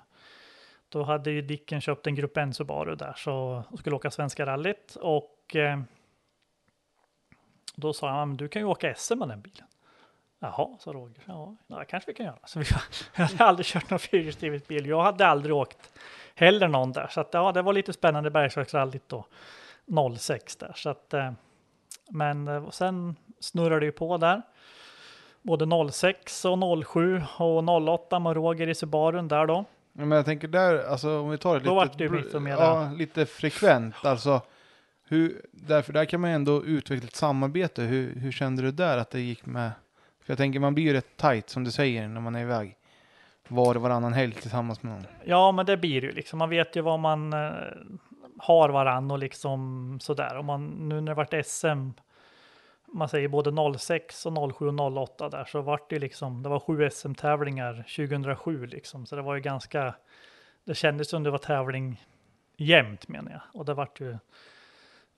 [0.88, 4.46] då hade ju Dicken köpt en Grupp N Subaru där så och skulle åka Svenska
[4.46, 5.80] rallyt och eh,
[7.76, 9.66] då sa han, du kan ju åka SM med den bilen.
[10.42, 11.22] Jaha, sa Roger.
[11.26, 12.38] Ja, det kanske vi kan göra.
[12.44, 12.64] Så vi,
[13.16, 14.86] jag hade aldrig kört någon fyrhjulsdriven bil.
[14.86, 15.92] Jag hade aldrig åkt
[16.34, 17.08] heller någon där.
[17.10, 19.26] Så att, ja, det var lite spännande Bergslagsrallyt då.
[20.18, 20.72] 06 där.
[20.76, 21.32] Så att, eh,
[22.10, 24.42] men eh, sen snurrade det ju på där.
[25.42, 29.64] Både 06 och 07 och 08 med Roger i Subarun där då.
[29.92, 33.26] Ja, men jag tänker där, alltså om vi tar det Då lite, det ja, lite
[33.26, 34.40] frekvent, alltså.
[35.04, 37.82] Hur, därför där kan man ändå utveckla ett samarbete.
[37.82, 39.70] Hur, hur kände du där att det gick med?
[40.30, 42.76] För jag tänker man blir ju rätt tight som du säger när man är iväg.
[43.48, 45.06] Var och varannan helg tillsammans med någon.
[45.24, 46.38] Ja, men det blir ju liksom.
[46.38, 47.50] Man vet ju vad man eh,
[48.38, 50.38] har varann och liksom sådär.
[50.38, 51.90] Och man, nu när det vart SM,
[52.86, 56.60] man säger både 06 och 07 och 08 där, så vart det liksom, det var
[56.60, 59.06] sju SM-tävlingar 2007 liksom.
[59.06, 59.94] Så det var ju ganska,
[60.64, 62.04] det kändes som det var tävling
[62.56, 63.42] jämt menar jag.
[63.52, 64.18] Och det vart ju,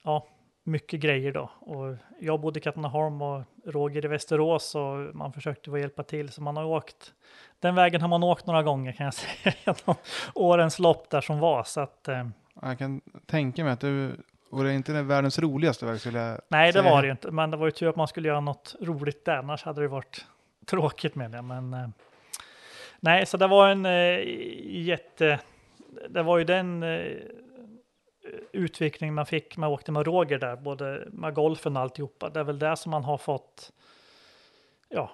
[0.03, 0.27] ja,
[0.63, 1.49] mycket grejer då.
[1.59, 6.29] Och jag bodde i Katrineholm och Roger i Västerås och man försökte vara hjälpa till.
[6.29, 7.13] Så man har åkt,
[7.59, 9.95] den vägen har man åkt några gånger kan jag säga genom
[10.35, 11.63] årens lopp där som var.
[11.63, 12.27] Så att, eh,
[12.61, 14.11] Jag kan tänka mig att det
[14.49, 16.91] var det inte den världens roligaste väg skulle jag nej, det säga.
[16.91, 17.31] var det ju inte.
[17.31, 19.37] Men det var ju tur att man skulle göra något roligt där.
[19.37, 20.25] Annars hade det varit
[20.65, 21.41] tråkigt med det.
[21.41, 21.87] Men eh,
[22.99, 24.19] nej, så det var en eh,
[24.65, 25.39] jätte...
[26.09, 27.11] Det var ju den eh,
[28.51, 29.57] utveckling man fick.
[29.57, 32.29] Man åkte med Roger där, både med golfen och alltihopa.
[32.29, 33.71] Det är väl det som man har fått.
[34.89, 35.11] Ja,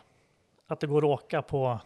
[0.67, 1.79] att det går att åka på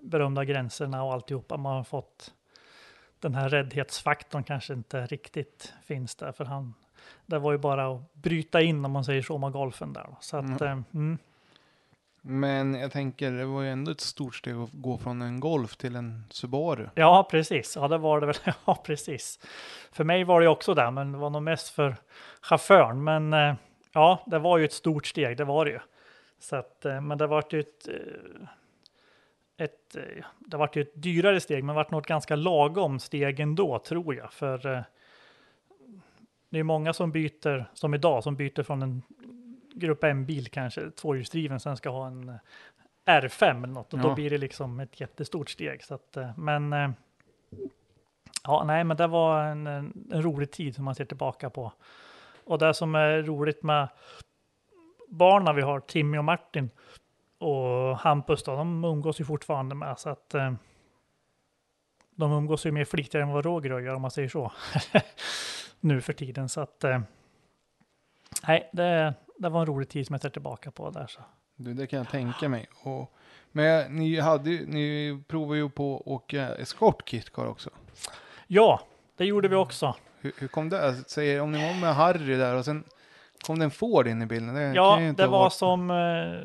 [0.00, 1.56] berömda gränserna och alltihopa.
[1.56, 2.34] Man har fått
[3.20, 6.74] den här räddhetsfaktorn kanske inte riktigt finns där för han.
[7.26, 10.16] Det var ju bara att bryta in om man säger så med golfen där.
[10.20, 11.18] Så att, eh, mm.
[12.22, 15.76] Men jag tänker, det var ju ändå ett stort steg att gå från en Golf
[15.76, 16.88] till en Subaru.
[16.94, 17.76] Ja, precis.
[17.76, 18.36] Ja, det var det väl.
[18.64, 19.38] Ja, precis.
[19.92, 21.96] För mig var det också där, men det var nog mest för
[22.40, 23.04] chauffören.
[23.04, 23.54] Men eh,
[23.92, 25.80] ja, det var ju ett stort steg, det var det ju.
[26.38, 29.96] Så att, eh, men det vart ju ett, eh, ett,
[30.38, 34.32] det vart ju ett dyrare steg, men det något ganska lagom steg ändå, tror jag.
[34.32, 34.84] För
[36.50, 39.02] det är många som byter, som idag, som byter från en
[39.78, 42.34] grupp M-bil kanske, tvåhjulsdriven, sen ska ha en eh,
[43.08, 43.92] R5 eller något.
[43.92, 44.02] Och Ja.
[44.02, 45.84] då blir det liksom ett jättestort steg.
[45.84, 46.90] Så att, eh, men eh,
[48.44, 51.72] ja, nej, men det var en, en, rolig tid som man ser tillbaka på.
[52.44, 53.88] Och det som är roligt med
[55.08, 56.70] barnen vi har, Timmy och Martin
[57.38, 59.98] och Hampus, då, de umgås ju fortfarande med.
[59.98, 60.34] Så att
[62.14, 64.52] de umgås ju mer flitigare än vad Roger gör om man säger så.
[65.80, 66.48] nu för tiden.
[66.48, 66.84] Så att
[68.46, 71.06] nej, det, det var en rolig tid som jag ser tillbaka på där.
[71.06, 71.20] Så.
[71.56, 72.68] Du, det kan jag tänka mig.
[72.82, 73.12] Och,
[73.52, 77.70] men ni, hade, ni provade ju på att åka Escort Kitcar också.
[78.46, 78.80] Ja,
[79.16, 79.94] det gjorde vi också.
[80.20, 80.94] Hur, hur kom det?
[80.94, 82.84] Säger, om ni var med Harry där och sen
[83.46, 84.54] kom det en Ford in i bilden.
[84.54, 86.40] Det Ja, det var varit- som eh,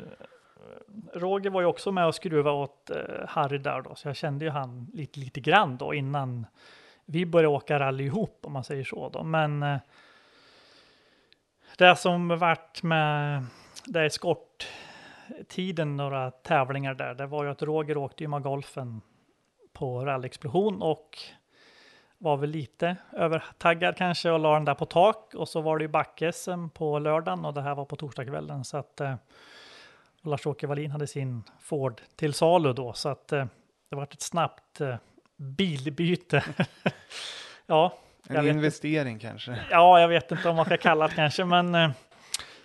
[1.14, 2.96] Roger var ju också med och skruva åt eh,
[3.28, 6.46] Harry där då, så jag kände ju han lite, lite grann då innan,
[7.04, 9.22] vi började åka rally ihop om man säger så då.
[9.22, 9.76] Men eh,
[11.78, 13.44] det som varit med
[13.84, 19.00] det är eskorttiden, några tävlingar där, det var ju att Roger åkte ju med golfen
[19.72, 21.18] på rallyexplosion och
[22.18, 25.34] var väl lite övertaggad kanske och la den där på tak.
[25.34, 28.64] Och så var det ju back-SM på lördagen och det här var på torsdagskvällen.
[28.64, 29.14] Så att eh,
[30.22, 32.92] Lars-Åke Wallin hade sin Ford till salu då.
[32.92, 33.46] Så att eh,
[33.90, 34.96] det var ett snabbt eh,
[35.36, 36.44] bilbyte.
[37.66, 39.58] ja, en investering kanske.
[39.70, 41.90] Ja, jag vet inte om man ska kalla det kanske, men eh,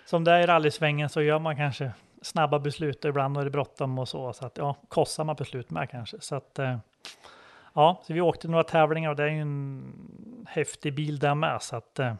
[0.06, 1.92] som det är i rallysvängen så gör man kanske
[2.22, 4.32] snabba beslut och ibland är det bråttom och så.
[4.32, 6.20] Så att ja, kostsamma beslut med kanske.
[6.20, 6.78] Så att eh,
[7.74, 11.62] ja, så vi åkte några tävlingar och det är ju en häftig bil där med.
[11.62, 12.14] Så att eh,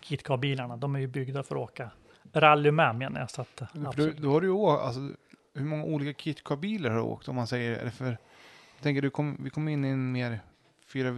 [0.00, 1.90] KitKar-bilarna, de är ju byggda för att åka
[2.32, 3.30] rally med menar jag.
[3.30, 4.16] Så att, eh, absolut.
[4.16, 5.00] då har du ju alltså,
[5.54, 8.06] hur många olika KitKar-bilar har du åkt om man säger, eller för,
[8.74, 10.40] jag tänker du kom, vi kom in i en mer
[10.92, 11.10] 4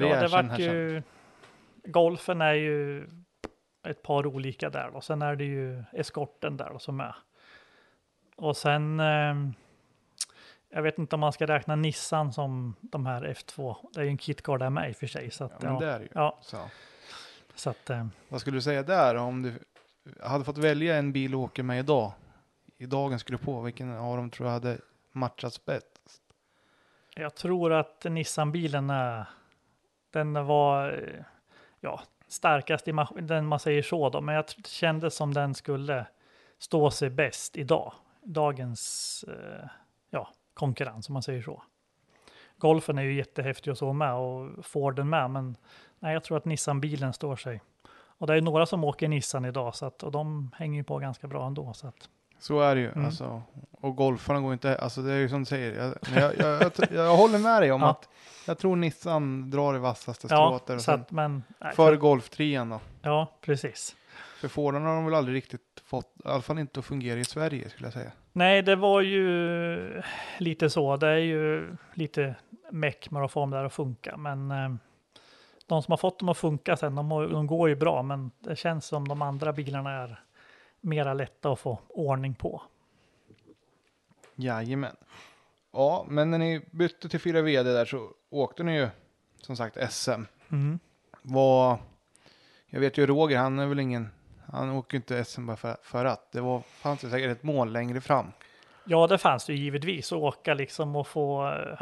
[0.00, 1.02] VD-karriär Ja, det vart ju,
[1.84, 3.06] golfen är ju
[3.86, 7.14] ett par olika där och sen är det ju eskorten där då som är.
[8.36, 9.34] Och sen, eh,
[10.70, 13.76] jag vet inte om man ska räkna Nissan som de här F2.
[13.94, 15.30] Det är ju en KitKar där med i och för sig.
[15.30, 16.08] Så att, Ja, men det är ju.
[16.14, 16.58] ja, Så.
[17.54, 19.58] så att, eh, Vad skulle du säga där om du
[20.22, 22.12] hade fått välja en bil att åka med idag?
[22.78, 24.78] I dagens grupp på, vilken av dem tror du hade
[25.12, 25.88] matchats bäst?
[27.14, 29.24] jag tror att Nissan-bilen är,
[30.12, 31.24] den var, eh,
[31.80, 36.06] ja, starkast i den man säger så då, men jag kände som den skulle
[36.58, 37.92] stå sig bäst idag.
[38.22, 39.68] Dagens, eh,
[40.10, 41.62] ja, konkurrens om man säger så.
[42.56, 45.56] Golfen är ju jättehäftig och så med och Forden med, men
[45.98, 47.62] nej, jag tror att Nissan-bilen står sig.
[47.90, 50.98] Och det är några som åker Nissan idag, så att, och de hänger ju på
[50.98, 51.72] ganska bra ändå.
[51.72, 52.08] Så att,
[52.42, 52.90] så är det ju.
[52.92, 53.04] Mm.
[53.04, 53.42] Alltså,
[53.80, 55.82] och golfarna går inte, alltså det är ju som du säger.
[55.82, 57.90] Jag, jag, jag, jag, håller med dig om Ja.
[57.90, 58.08] att
[58.46, 60.78] jag tror Nissan drar i vassaste ja, strået där.
[60.78, 62.80] så att, men, nej, För golftrian då.
[63.02, 63.96] ja, precis.
[64.40, 67.24] För Forden har de väl aldrig riktigt fått, i alla fall inte att fungera i
[67.24, 68.10] Sverige skulle jag säga.
[68.32, 70.02] Nej, det var ju
[70.38, 70.96] lite så.
[70.96, 72.34] Det är ju lite
[72.70, 74.16] meck med att få dem där att funka.
[74.16, 74.74] Men eh,
[75.66, 78.02] de som har fått dem att funka sen, de, har, de går ju bra.
[78.02, 80.20] Men det känns som de andra bilarna är
[80.82, 82.62] mera lätta att få ordning på.
[84.34, 84.96] Jajamän.
[85.72, 88.88] Ja, men när ni bytte till 4 VD där så åkte ni ju
[89.40, 90.10] som sagt SM.
[90.50, 90.78] Mm.
[91.22, 91.78] Vad,
[92.66, 94.08] jag vet ju Roger, han är väl ingen,
[94.52, 96.32] han åker inte SM bara för, för att.
[96.32, 98.32] Det var, fanns det säkert ett mål längre fram.
[98.84, 101.78] Ja, det fanns det ju givetvis att åka liksom och få eh,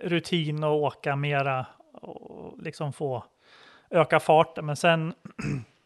[0.00, 3.24] rutin och åka mera och liksom få
[3.90, 4.66] öka farten.
[4.66, 5.14] Men sen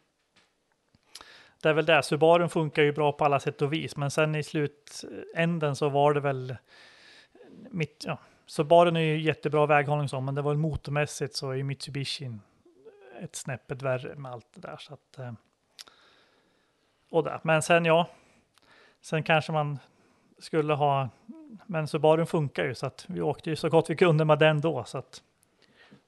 [1.63, 4.35] det är väl det, Subarun funkar ju bra på alla sätt och vis, men sen
[4.35, 6.55] i slutänden så var det väl
[7.71, 11.63] mitt, ja, Subarun är ju jättebra väghållning så, men det var väl motormässigt så är
[11.63, 12.31] Mitsubishi
[13.21, 14.77] ett snäppet värre med allt det där.
[14.79, 15.31] Så att, eh,
[17.09, 17.39] och där.
[17.43, 18.07] Men sen ja,
[19.01, 19.79] sen kanske man
[20.39, 21.09] skulle ha,
[21.65, 24.61] men Subarun funkar ju så att vi åkte ju så gott vi kunde med den
[24.61, 24.83] då.
[24.83, 25.23] Så att,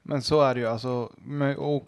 [0.01, 1.11] Men så är det ju alltså.
[1.17, 1.87] med- Och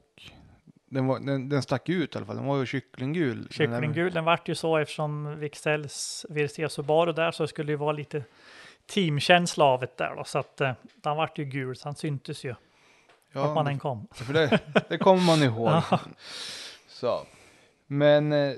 [0.90, 2.36] den, var, den, den stack ut i alla fall.
[2.36, 3.48] Den var ju kycklinggul.
[3.52, 7.92] Kycklinggul, den vart ju så eftersom Wixells VRC Subaru där så skulle det ju vara
[7.92, 8.24] lite
[8.86, 10.24] teamkänsla av det där då.
[10.24, 12.56] Så att eh, den vart ju gul, så han syntes ju
[13.34, 14.08] vart man Ja, än kom.
[14.14, 15.68] för det, det kommer man ihåg.
[15.68, 16.00] Ja.
[16.88, 17.26] Så.
[17.88, 18.54] Men eh,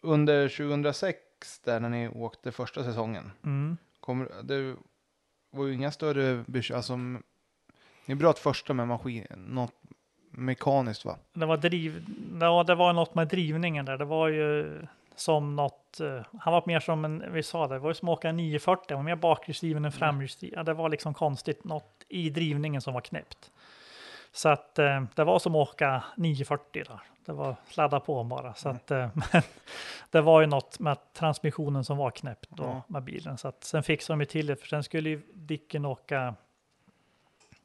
[0.00, 1.18] under 2006
[1.64, 3.32] där när ni åkte första säsongen.
[3.44, 3.76] Mm.
[4.00, 4.76] Kommer, det
[5.50, 6.76] var ju inga större bekymmer.
[6.76, 6.96] Alltså,
[8.06, 9.72] ni bröt första med maskin, något
[10.36, 11.16] mekaniskt va?
[11.32, 12.06] Det var driv,
[12.40, 13.98] ja, det var något med drivningen där.
[13.98, 14.80] Det var ju
[15.16, 18.08] som något, eh, han var mer som en, vi sa det, det var ju som
[18.08, 20.56] att åka en 940, han var mer bakhjulsdriven än framhjulsdriven.
[20.58, 23.50] Ja, det var liksom konstigt, något i drivningen som var knäppt.
[24.32, 27.00] Så att eh, det var som att åka 940 där.
[27.26, 28.54] Det var sladda på bara.
[28.54, 29.42] Så att, eh, men
[30.10, 32.82] det var ju något med transmissionen som var knäppt då Ja.
[32.88, 33.38] med bilen.
[33.38, 36.34] Så att sen fixade de ju till det, för sen skulle ju Dicken åka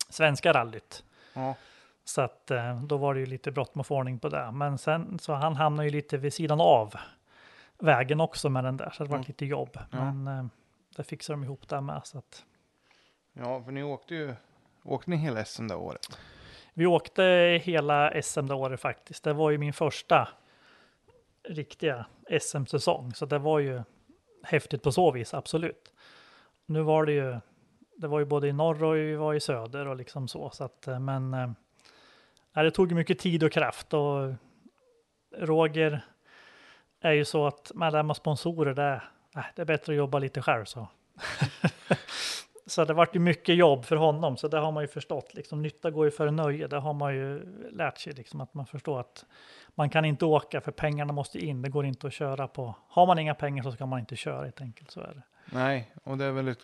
[0.09, 1.03] svenska rallyt.
[1.33, 1.55] Ja.
[2.09, 4.51] Så att eh, då var det ju lite bråttom att få ordning på det.
[4.51, 6.95] Men sen så han hamnade ju lite vid sidan av
[7.79, 8.89] vägen också med den där.
[8.89, 9.23] Så det var Ja.
[9.27, 9.77] lite jobb.
[9.91, 10.11] Ja.
[10.13, 10.45] Men eh,
[10.95, 12.01] det fixade de ihop där med.
[12.03, 12.45] Så att
[13.33, 14.33] Ja, för ni åkte ju,
[14.83, 16.19] åkte ni hela SM det året?
[16.73, 17.23] vi åkte
[17.63, 19.23] hela SM det året faktiskt.
[19.23, 20.27] Det var ju min första
[21.43, 22.05] riktiga
[22.41, 23.13] SM-säsong.
[23.13, 23.81] Så det var ju
[24.43, 25.93] häftigt på så vis, absolut.
[26.65, 27.39] Nu var det ju,
[27.97, 30.49] det var ju både i norr och vi var i söder och liksom så.
[30.49, 31.55] så att, eh, men
[32.55, 34.33] nej, det tog mycket tid och kraft och
[35.37, 36.05] Roger
[37.01, 39.01] är ju så att med det här med sponsorer, det
[39.55, 40.87] det är bättre att jobba lite själv så.
[42.65, 45.33] så det vart ju mycket jobb för honom, så det har man ju förstått.
[45.33, 48.13] Liksom, nytta går ju före nöje, det har man ju lärt sig.
[48.13, 49.25] Liksom, att man förstår att
[49.75, 51.61] man kan inte åka för pengarna måste in.
[51.61, 52.75] Det går inte att köra på.
[52.87, 54.91] Har man inga pengar så ska man inte köra helt enkelt.
[54.91, 55.21] Så är det.
[55.51, 56.59] Nej, och det är väldigt,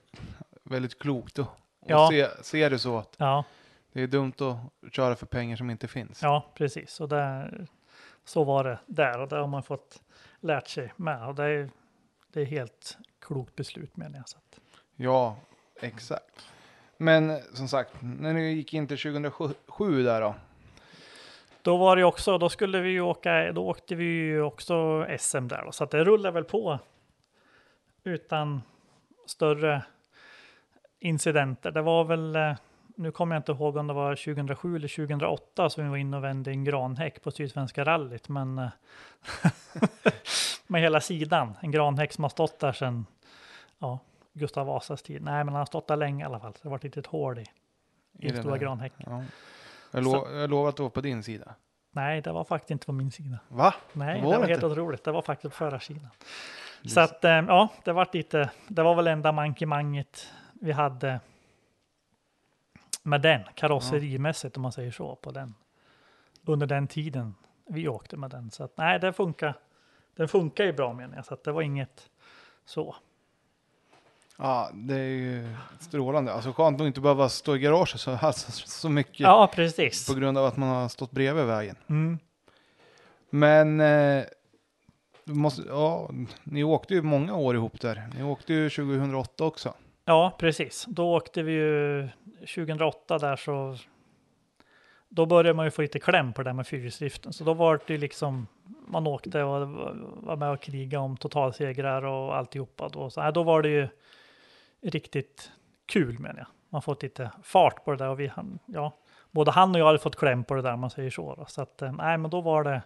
[0.63, 1.47] väldigt klokt att
[1.87, 2.13] Ja.
[2.13, 2.27] ja.
[2.29, 3.43] se, se det så att Ja,
[3.95, 6.21] det är dumt att köra för pengar som inte finns.
[6.21, 6.99] ja precis.
[6.99, 7.51] Och det,
[8.25, 10.01] så var det där och det har man fått
[10.39, 11.27] lärt sig med.
[11.27, 11.69] Och det är,
[12.33, 14.29] det är helt klokt beslut menar jag.
[14.29, 14.59] Så att,
[14.95, 15.37] Ja,
[15.81, 16.49] exakt.
[16.97, 20.35] Men som sagt, när ni gick in till 2007 där då?
[21.61, 25.47] Då var det också, då skulle vi ju åka, då åkte vi ju också SM
[25.47, 26.79] där då, så att det rullar väl på
[28.03, 28.61] utan
[29.25, 29.83] större
[30.99, 31.71] incidenter.
[31.71, 32.55] Det var väl, eh,
[32.95, 36.17] nu kommer jag inte ihåg om det var 2007 eller 2008 som vi var inne
[36.17, 38.69] och vände en granhäck på Sydsvenska rallyt, men eh,
[40.67, 43.05] med hela sidan, en granhäck som har stått där sedan,
[43.79, 43.99] ja,
[44.33, 45.21] Gustav Vasas tid.
[45.21, 47.05] Nej, men han har stått där länge i alla fall, så det var ett litet
[47.05, 47.47] hål i, i
[48.27, 49.05] den den stora granhäcken.
[49.09, 49.23] Ja.
[49.91, 51.53] Jag, lo, jag lovar att det var på din sida.
[51.91, 53.39] Nej, det var faktiskt inte på min sida.
[53.47, 53.73] Va?
[53.93, 54.65] Nej, Var det det var helt inte?
[54.65, 55.03] otroligt.
[55.03, 56.07] Det var faktiskt på förra sidan.
[56.81, 60.27] Det- Så att, eh, ja, det var lite, det var väl enda mankemanget
[60.61, 61.19] vi hade
[63.05, 65.53] med den, karosserimässigt om man säger så, på den.
[66.45, 67.35] Under den tiden
[67.67, 68.51] vi åkte med den.
[68.51, 69.57] Så att nej, det funkar.
[70.15, 72.09] Den funkar ju bra menar jag, så att det var inget
[72.65, 72.95] så.
[74.37, 76.33] Ja, det är ju strålande.
[76.33, 80.07] Alltså skönt att inte behöva stå i garaget så, alltså, så mycket Ja, precis.
[80.07, 81.75] på grund av att man har stått bredvid vägen.
[81.87, 82.19] Mm.
[83.29, 84.23] Men eh,
[85.23, 86.09] du måste, ja,
[86.43, 88.09] ni åkte ju många år ihop där.
[88.15, 89.73] Ni åkte ju 2008 också.
[90.05, 90.85] Ja, precis.
[90.87, 92.09] Då åkte vi ju
[92.55, 93.77] 2008 där så
[95.09, 97.33] då började man ju få lite kläm på det där med fyrhjulsdriften.
[97.33, 98.47] Så då var det liksom
[98.87, 99.67] man åkte och
[100.25, 102.89] var med och kriga om totalsegrar och alltihopa.
[102.89, 103.87] Då, så, nej, då var det ju
[104.81, 105.51] riktigt
[105.85, 106.47] kul menar jag.
[106.69, 108.31] Man fått lite fart på det där och vi,
[108.65, 108.97] ja,
[109.31, 111.35] både han och jag hade fått kläm på det där om man säger så.
[111.35, 111.45] Då.
[111.45, 112.81] Så att, eh, nej, men då var det.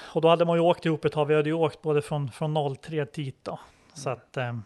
[0.00, 1.26] Och då hade man ju åkt ihop ett tag.
[1.26, 3.60] Vi hade ju åkt både från, från 03 till hit då.
[3.94, 4.58] Så att eh,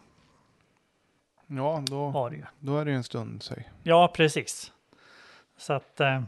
[1.57, 2.45] Ja, då, var det ju.
[2.61, 3.43] då är det ju en stund.
[3.43, 3.71] Säg.
[3.83, 4.73] Ja, precis.
[5.57, 6.23] Så att eh,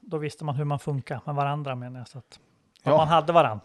[0.00, 2.08] då visste man hur man funkar med varandra menar jag.
[2.08, 2.24] Så att,
[2.80, 3.64] att man Ja, hade varandra.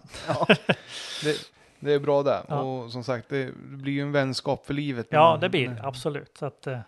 [1.24, 1.36] det,
[1.80, 2.44] det är bra det.
[2.48, 2.62] Ja.
[2.62, 5.08] Och som sagt, det blir ju en vänskap för livet.
[5.10, 6.38] Ja, det blir det, absolut.
[6.38, 6.80] Så, att, eh,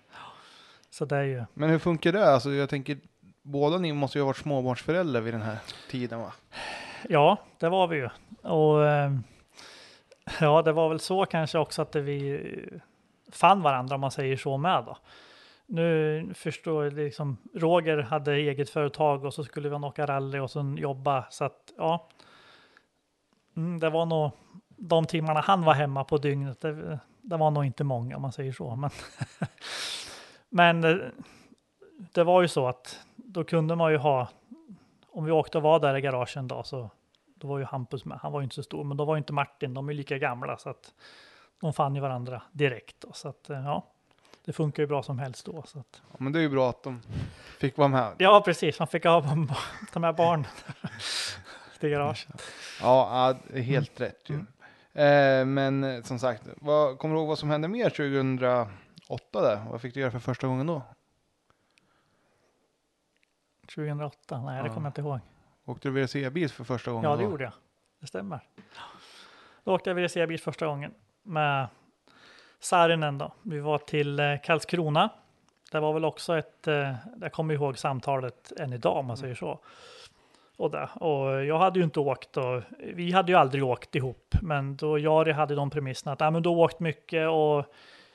[0.90, 1.44] så det är ju.
[1.54, 2.30] Men hur funkar det?
[2.34, 2.98] Alltså, jag tänker,
[3.42, 5.58] båda ni måste ju ha varit småbarnsföräldrar vid den här
[5.90, 6.34] tiden va?
[7.10, 8.10] Ja, det var vi ju.
[8.42, 9.12] Och eh,
[10.40, 12.40] ja, det var väl så kanske också att vi
[13.32, 14.98] fann varandra om man säger så med då.
[15.66, 20.52] Nu förstår jag liksom, Roger hade eget företag och så skulle vi åka rally och
[20.52, 22.08] sen jobba så att ja.
[23.56, 24.32] Mm, det var nog
[24.68, 26.62] de timmarna han var hemma på dygnet.
[26.62, 28.76] Det, det var nog inte många om man säger så.
[28.76, 28.90] Men,
[30.50, 30.98] men eh,
[32.12, 34.28] det var ju så att då kunde man ju ha
[35.12, 36.90] om vi åkte och var där i garagen då så
[37.36, 38.20] då var ju Hampus med.
[38.22, 39.74] Han var ju inte så stor, men då var ju inte Martin.
[39.74, 40.94] De är lika gamla så att
[41.60, 42.96] de fann ju varandra direkt.
[43.02, 43.88] Då, så att eh, ja,
[44.46, 45.64] det funkar ju bra som helst då.
[45.68, 47.02] Så att, Ja, men det är ju bra att de
[47.60, 48.14] fick vara med.
[48.18, 48.80] ja, precis.
[48.80, 49.24] Man fick ha
[49.94, 50.48] ta med barn
[51.80, 52.28] till garaget.
[52.82, 54.10] Ja, ja det helt Mm.
[54.12, 54.36] rätt ju.
[55.04, 59.64] Eh, men eh, som sagt, vad, kommer du ihåg vad som hände mer 2008 där?
[59.72, 60.82] Vad fick du göra för första gången då?
[63.76, 64.42] 2008?
[64.42, 64.74] Nej, det Ja.
[64.74, 65.20] kommer jag inte ihåg.
[65.66, 67.30] Åkte du VRC-bil för första gången Ja, det då?
[67.30, 67.54] gjorde jag.
[68.00, 68.40] Det stämmer.
[69.64, 70.94] Då åkte jag VRC-bil första gången
[71.30, 71.68] med
[72.60, 73.32] Saarinen då.
[73.42, 75.10] Vi var till eh, Karlskrona.
[75.72, 79.36] Det var väl också ett, eh, jag kommer ihåg samtalet än idag om man säger
[79.36, 79.60] så.
[80.58, 81.04] Och, där.
[81.04, 84.36] och jag hade ju inte åkt och vi hade ju aldrig åkt ihop.
[84.42, 87.66] Men då Jari hade de premisserna att ah, men du har åkt mycket och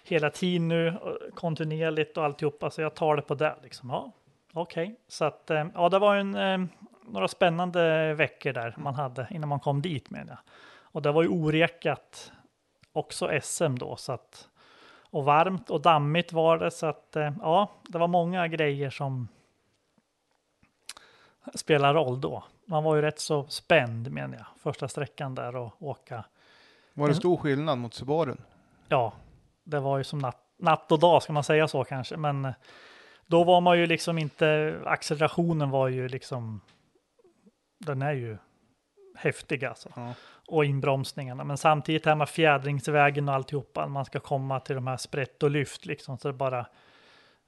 [0.04, 2.70] hela tiden nu och kontinuerligt och alltihopa.
[2.70, 3.90] Så jag tar det på det liksom.
[3.90, 4.12] Ja,
[4.52, 4.96] okej.
[5.08, 6.68] Så att eh, ja, det var en,
[7.08, 10.38] några spännande veckor där man hade innan man kom dit menar jag.
[10.82, 12.32] Och det var ju orekat
[12.94, 14.48] också SM då så att
[15.14, 19.28] och varmt och dammigt var det så att eh, ja, det var många grejer som
[21.54, 22.44] spelar roll då.
[22.64, 26.24] Man var ju rätt så spänd menar jag, första sträckan där och åka.
[26.92, 28.40] Var det stor skillnad mot Subarun?
[28.88, 29.12] Ja,
[29.64, 32.52] det var ju som natt, natt och dag ska man säga så kanske, men eh,
[33.26, 36.60] då var man ju liksom inte, accelerationen var ju liksom,
[37.78, 38.36] den är ju
[39.14, 39.88] häftig alltså.
[39.96, 40.14] Ja.
[40.46, 44.96] Och inbromsningarna, men samtidigt här med fjädringsvägen och alltihopa, man ska komma till de här
[44.96, 46.66] sprätt och lyft liksom, så det bara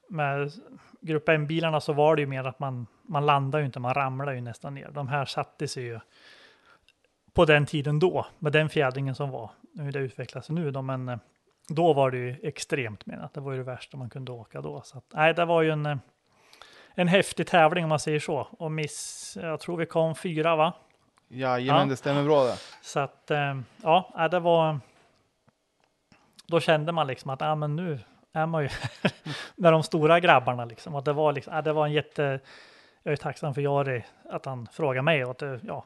[0.09, 0.53] med
[1.01, 4.33] grupp M-bilarna så var det ju mer att man, man landar ju inte, man ramlar
[4.33, 4.91] ju nästan ner.
[4.91, 6.01] De här satte sig ju
[7.33, 9.51] på den tiden då, med den fjädringen som var.
[9.75, 11.19] Nu har det utvecklats nu då, men eh,
[11.69, 13.35] då var det ju extremt menat.
[13.35, 14.83] Det var ju det värsta man kunde åka då.
[14.85, 15.97] Så att, nej, det var ju en, eh,
[16.95, 18.49] en häftig tävling om man säger så.
[18.51, 20.73] Och miss, jag tror vi kom fyra va?
[21.29, 21.91] Jajamän, Ja.
[21.91, 22.57] det stämmer bra det.
[22.83, 24.81] Så att eh, ja, nej, det var.
[26.47, 27.99] Då kände man liksom att ja, men nu
[28.33, 28.69] är man ju
[29.57, 30.95] med de stora grabbarna liksom.
[30.95, 32.41] Och det var liksom, ja, det var en jätte.
[33.03, 35.85] Jag är tacksam för Jari att han frågade mig och att det, ja,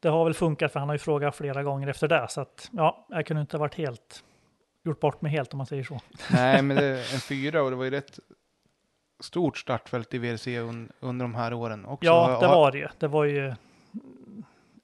[0.00, 2.26] det har väl funkat för han har ju frågat flera gånger efter det.
[2.28, 4.24] Så att ja, jag kunde inte ha varit helt
[4.84, 6.00] gjort bort mig helt om man säger så.
[6.30, 8.18] Nej, men det är en fyra och det var ju rätt
[9.22, 12.06] stort startfält i VRC un, under de här åren också.
[12.06, 12.88] Ja, det var det ju.
[12.98, 13.54] Det var ju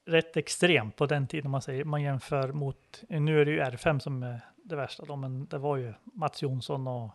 [0.07, 1.85] rätt extremt på den tiden om man säger.
[1.85, 5.59] Man jämför mot, nu är det ju R5 som är det värsta då, men det
[5.59, 7.11] var ju Mats Jonsson och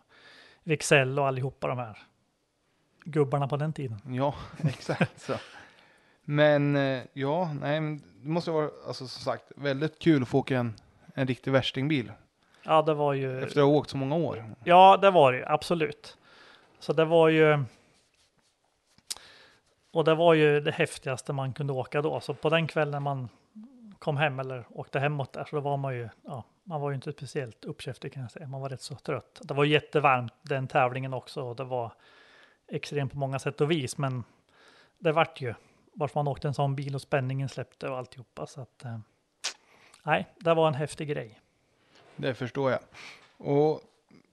[0.62, 1.98] Wicksell och allihopa de här
[3.04, 4.00] gubbarna på den tiden.
[4.06, 4.34] Ja,
[4.68, 5.34] exakt så.
[6.24, 7.80] Men eh, ja, nej,
[8.22, 10.74] det måste vara, alltså som sagt, väldigt kul att få åka en,
[11.14, 12.12] en riktig värstingbil.
[12.62, 13.42] Ja, det var ju.
[13.42, 14.54] Efter att ha åkt så många år.
[14.64, 16.16] Ja, det var det absolut.
[16.78, 17.64] Så det var ju.
[19.92, 22.20] Och det var ju det häftigaste man kunde åka då.
[22.20, 23.28] Så på den kvällen man
[23.98, 26.08] kom hem eller åkte hemåt där så då var man ju.
[26.22, 28.46] Ja, man var ju inte speciellt uppkäftig kan jag säga.
[28.46, 29.40] Man var rätt så trött.
[29.42, 31.92] Det var jättevarmt den tävlingen också och det var
[32.68, 33.98] extremt på många sätt och vis.
[33.98, 34.24] Men
[34.98, 35.54] det vart ju
[35.94, 38.46] varför man åkte en sån bil och spänningen släppte och alltihopa.
[38.46, 38.84] Så att.
[38.84, 38.98] Eh,
[40.02, 41.40] nej, det var en häftig grej.
[42.16, 42.80] Det förstår jag.
[43.36, 43.80] Och,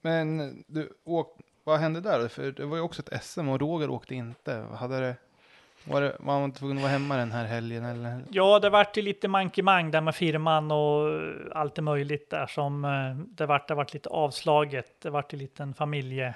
[0.02, 2.28] men du, åk, vad hände där?
[2.28, 4.54] För det var ju också ett SM och Roger åkte inte.
[4.54, 5.16] Hade det,
[5.84, 7.86] var, det, var man tvungen att vara hemma den här helgen?
[7.86, 8.24] Eller?
[8.30, 11.22] Ja, det vart ju lite mankemang där med firman och
[11.52, 13.68] allt det möjligt där som eh, det vart.
[13.68, 15.02] Det vart lite avslaget.
[15.02, 16.36] Det vart ju lite en familje,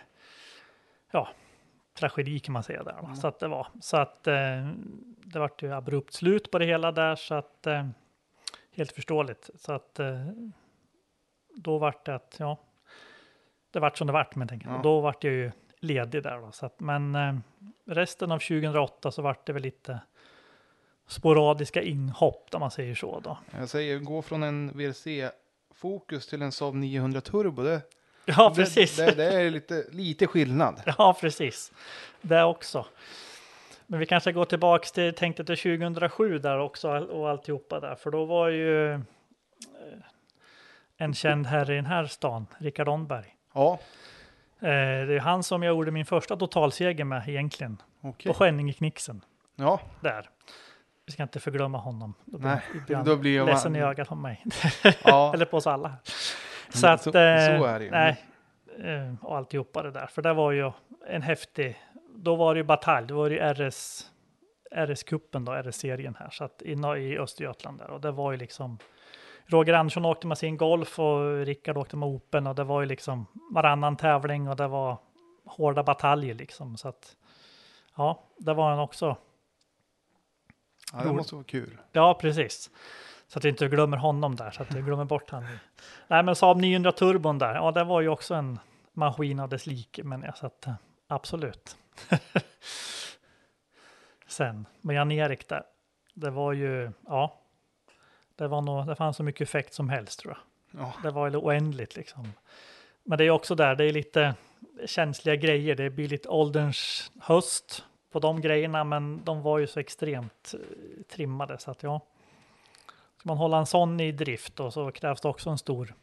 [1.12, 1.30] ja,
[1.94, 3.02] tragedi kan man säga där.
[3.02, 3.16] va.
[3.16, 4.68] Så att det var så att eh,
[5.18, 7.88] det vart ju abrupt slut på det hela där så att eh,
[8.72, 9.50] helt förståeligt.
[9.56, 10.28] Så att eh,
[11.56, 12.58] då vart det att ja,
[13.72, 14.70] det vart som det vart men tänker.
[14.70, 14.80] Ja.
[14.84, 15.52] Då vart jag ju
[15.84, 16.52] ledig där då.
[16.52, 17.36] Så att, men eh,
[17.86, 20.00] resten av 2008 så vart det väl lite
[21.08, 23.38] sporadiska inhopp om man säger så då.
[23.58, 27.64] Jag säger gå från en VRC-fokus till en Saab 900 Turbo.
[27.64, 27.82] Det,
[28.26, 28.98] Ja, precis.
[28.98, 30.82] Det, det, det är lite, lite skillnad.
[30.98, 31.72] Ja, precis.
[32.22, 32.86] Det också.
[33.88, 38.12] Men vi kanske går tillbaks till, tänkte till 2007 där också och alltihopa där, för
[38.12, 39.00] då var ju eh,
[40.98, 43.36] en känd herre i den här stan, Rickard Onberg.
[43.54, 43.80] Ja,
[44.70, 48.34] det är han som jag gjorde min första totalseger med egentligen, okej.
[48.34, 49.22] på Skänninge-Knixen.
[49.56, 50.30] Ja, där.
[51.06, 52.14] Vi ska inte förglömma honom.
[52.26, 54.44] Då blir, Nej, han då blir jag- ledsen i ögat på mig.
[55.04, 55.34] ja.
[55.34, 55.94] Eller på oss alla.
[56.70, 57.92] Så Så- att, så eh, är det ju.
[57.92, 58.24] Nej,
[58.84, 60.08] eh, och alltihopa det där.
[60.08, 60.72] För det var ju
[61.08, 61.80] en häftig,
[62.16, 64.10] då var det ju batalj, då var det ju RS,
[64.76, 67.90] RS-kuppen då, RS-serien här, så att inne i Östergötland där.
[67.90, 68.78] Och det var ju liksom,
[69.46, 72.88] Roger Andersson åkte med sin Golf och Rickard åkte med Open och det var ju
[72.88, 74.98] liksom varannan tävling och det var
[75.46, 76.78] hårda bataljer liksom.
[76.78, 77.16] Så att,
[77.96, 79.18] ja, det var en också
[80.94, 81.78] ja, det måste vara kul.
[81.92, 82.70] Ja, precis.
[83.28, 85.58] Så att jag inte glömmer honom där, så att jag glömmer bort honom.
[86.08, 88.60] Nej, men Saab 900 turbon där, ja, det var ju också en
[88.94, 90.74] maskin av dess like, men jag så att eh,
[91.08, 91.78] absolut.
[94.28, 95.64] Sen med Jan-Erik där,
[96.14, 97.43] det var ju, ja,
[98.36, 100.38] det var nog, det fanns så mycket effekt som helst tror
[100.72, 100.82] jag.
[100.82, 100.94] Ja.
[101.04, 102.34] Det var oändligt liksom.
[103.04, 104.36] Men det är också där, det är lite
[104.86, 105.76] känsliga grejer.
[105.76, 111.04] Det blir lite ålderns höst på de grejerna, men de var ju så extremt eh,
[111.04, 112.00] trimmade så att ja.
[113.18, 115.94] Ska man hålla en sån i drift då så krävs det också en stor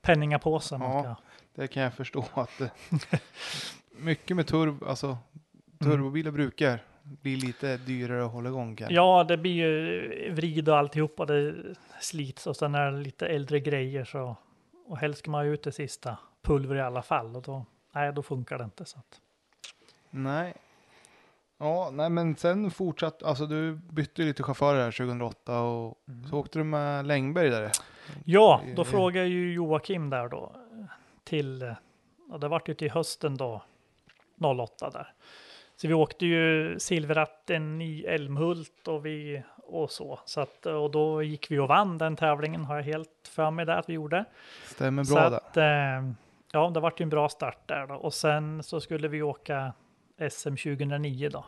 [0.00, 0.76] penningapåse.
[0.80, 1.00] Ja.
[1.02, 1.16] ska-
[1.62, 2.60] Det kan jag förstå att
[3.96, 5.18] mycket med turbo, alltså
[5.80, 6.82] turbobilar brukar
[7.22, 8.94] bli lite dyrare att hålla igång kanske.
[8.94, 11.26] Ja, det blir ju vrid och alltihopa.
[11.26, 11.54] Det
[12.00, 14.36] slits och sen är det lite äldre grejer så
[14.86, 18.12] och helst ska man ha ut det sista pulver i alla fall och då, nej,
[18.12, 18.84] då funkar det inte.
[18.84, 19.20] Så att.
[20.10, 20.54] Nej.
[21.58, 26.28] Ja, nej men sen fortsatt, alltså du bytte lite chaufförer här 2008 och Mm.
[26.28, 27.70] så åkte du med Längberg där.
[28.24, 30.52] Ja, då frågar ju Joakim där då
[31.24, 31.74] till,
[32.30, 33.62] och det vart ju till hösten då,
[34.40, 35.12] 08 där.
[35.80, 40.20] Så vi åkte ju silverratten i Älmhult och vi och så.
[40.24, 43.66] så att, och då gick vi och vann den tävlingen har jag helt för mig
[43.66, 44.24] där att vi gjorde.
[44.64, 45.64] Stämmer bra att, eh,
[46.52, 47.94] ja, det vart ju en bra start där då.
[47.94, 49.72] Och sen så skulle vi åka
[50.30, 51.44] SM 2009 då.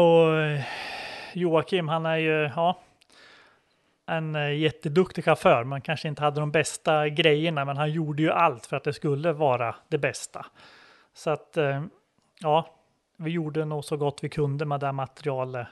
[0.00, 0.64] Och eh,
[1.32, 2.80] Joakim, han är ju, ja,
[4.06, 8.30] en eh, jätteduktig chaufför, men kanske inte hade de bästa grejerna, men han gjorde ju
[8.30, 10.46] allt för att det skulle vara det bästa.
[11.14, 11.58] Så att,
[12.42, 12.66] ja,
[13.16, 15.68] vi gjorde nog så gott vi kunde med det materialet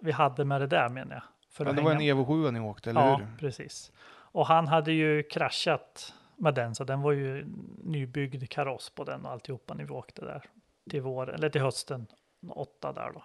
[0.00, 1.22] vi hade med det där menar jag.
[1.50, 3.36] För Ja, det var en Evo 7 ni åkte, eller ja, hur?
[3.38, 3.92] precis.
[4.06, 6.74] Och han hade ju kraschat med den.
[6.74, 7.46] Så den var ju
[7.82, 10.44] nybyggd kaross på den och alltihopa när vi åkte där
[10.90, 12.06] till våren, eller till hösten
[12.48, 13.24] åtta där då.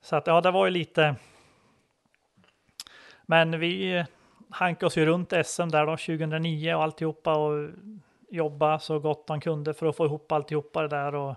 [0.00, 1.16] Så att ja, det var ju lite.
[3.22, 4.04] Men vi
[4.50, 7.70] hankade oss ju runt SM där då 2009 och alltihopa och
[8.30, 11.36] jobba så gott man kunde för att få ihop alltihopa det där och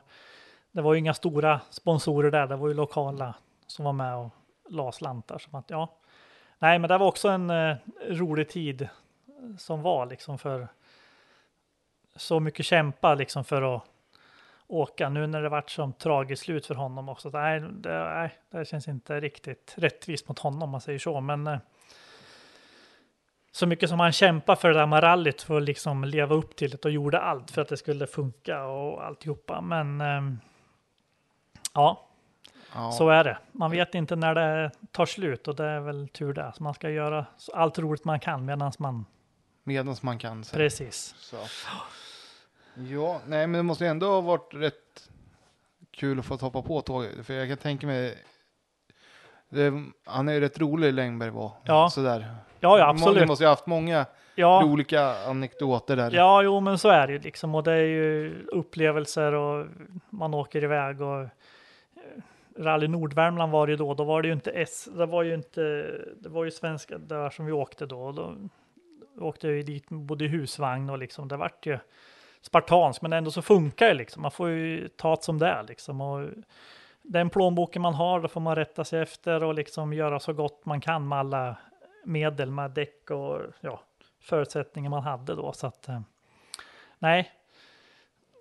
[0.73, 2.47] det var ju inga stora sponsorer där.
[2.47, 3.35] Det var ju lokala
[3.67, 4.29] som var med och
[4.69, 5.89] la slantar Så att ja.
[6.59, 7.75] Nej, men det var också en eh,
[8.09, 8.87] rolig tid
[9.57, 10.67] som var liksom för
[12.15, 13.83] så mycket kämpa liksom för att
[14.67, 17.29] åka nu när det varit som tragiskt slut för honom också.
[17.29, 21.47] Nej, det, nej, det känns inte riktigt rättvist mot honom om man säger så, men
[21.47, 21.57] eh,
[23.51, 26.55] så mycket som han kämpade för det där med rallyt för att liksom leva upp
[26.55, 29.61] till det och gjorde allt för att det skulle funka och alltihopa.
[29.61, 30.21] Men eh,
[31.73, 32.05] ja,
[32.75, 32.91] Ja.
[32.91, 33.37] så är det.
[33.51, 36.51] Man vet inte när det tar slut och det är väl tur det.
[36.55, 39.05] Så man ska göra allt roligt man kan medan man
[39.63, 40.43] Medan man kan.
[40.43, 40.55] Så.
[40.55, 41.15] precis.
[41.17, 41.37] Så.
[42.75, 45.09] Ja, nej men det måste ju ändå ha varit rätt
[45.91, 47.25] kul att få hoppa på tåget.
[47.25, 48.17] För jag kan tänka mig.
[49.49, 49.73] Det,
[50.05, 51.51] han är ju rätt rolig Längberg var.
[51.63, 51.89] Ja.
[51.89, 52.35] Sådär.
[52.59, 53.27] Ja, ja absolut.
[53.27, 54.05] måste ju ha haft många
[54.35, 56.11] Ja, olika anekdoter där.
[56.11, 57.55] ja, jo, men så är det ju liksom.
[57.55, 59.67] Och det är ju upplevelser och
[60.09, 61.27] man åker iväg och
[62.57, 63.93] Rally Nordvärmland var det ju då.
[63.93, 64.89] Då var det ju inte S.
[64.97, 65.61] Det var ju inte.
[66.19, 68.11] Det var ju svenska där som vi åkte då.
[68.11, 68.35] Då
[69.19, 71.27] åkte jag ju dit både i husvagn och liksom.
[71.27, 71.79] Det vart ju
[72.41, 74.21] spartanskt, men ändå så funkar det liksom.
[74.21, 76.01] Man får ju ta det som det är liksom.
[76.01, 76.29] Och
[77.01, 80.65] den plånboken man har, då får man rätta sig efter och liksom göra så gott
[80.65, 81.57] man kan med alla
[82.03, 83.81] medel, med däck och ja,
[84.21, 85.53] förutsättningar man hade då.
[85.53, 86.01] Så att eh,
[86.99, 87.31] nej,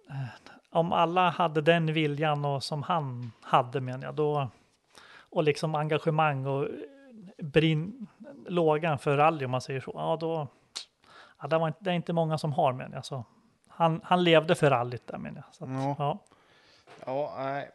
[0.08, 4.48] eh, om alla hade den viljan och som han hade menar jag, då
[5.30, 6.68] och liksom engagemang och
[7.38, 8.06] brinn,
[8.46, 10.48] lågan för rally om man säger så, ja då,
[11.40, 13.04] ja, det, var inte, det är inte många som har menar jag.
[13.04, 13.24] Så
[13.68, 15.54] han, han levde för rallyt där menar jag.
[15.54, 15.96] Så att, Ja.
[15.98, 16.18] ja.
[17.06, 17.70] Ja, nej.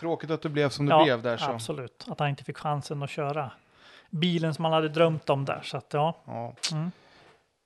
[0.00, 1.50] Tråkigt att det blev som det Ja, blev där så.
[1.50, 3.50] Absolut, att han inte fick chansen att köra
[4.10, 5.60] bilen som han hade drömt om där.
[5.64, 6.54] Så att ja, Ja.
[6.72, 6.90] Mm.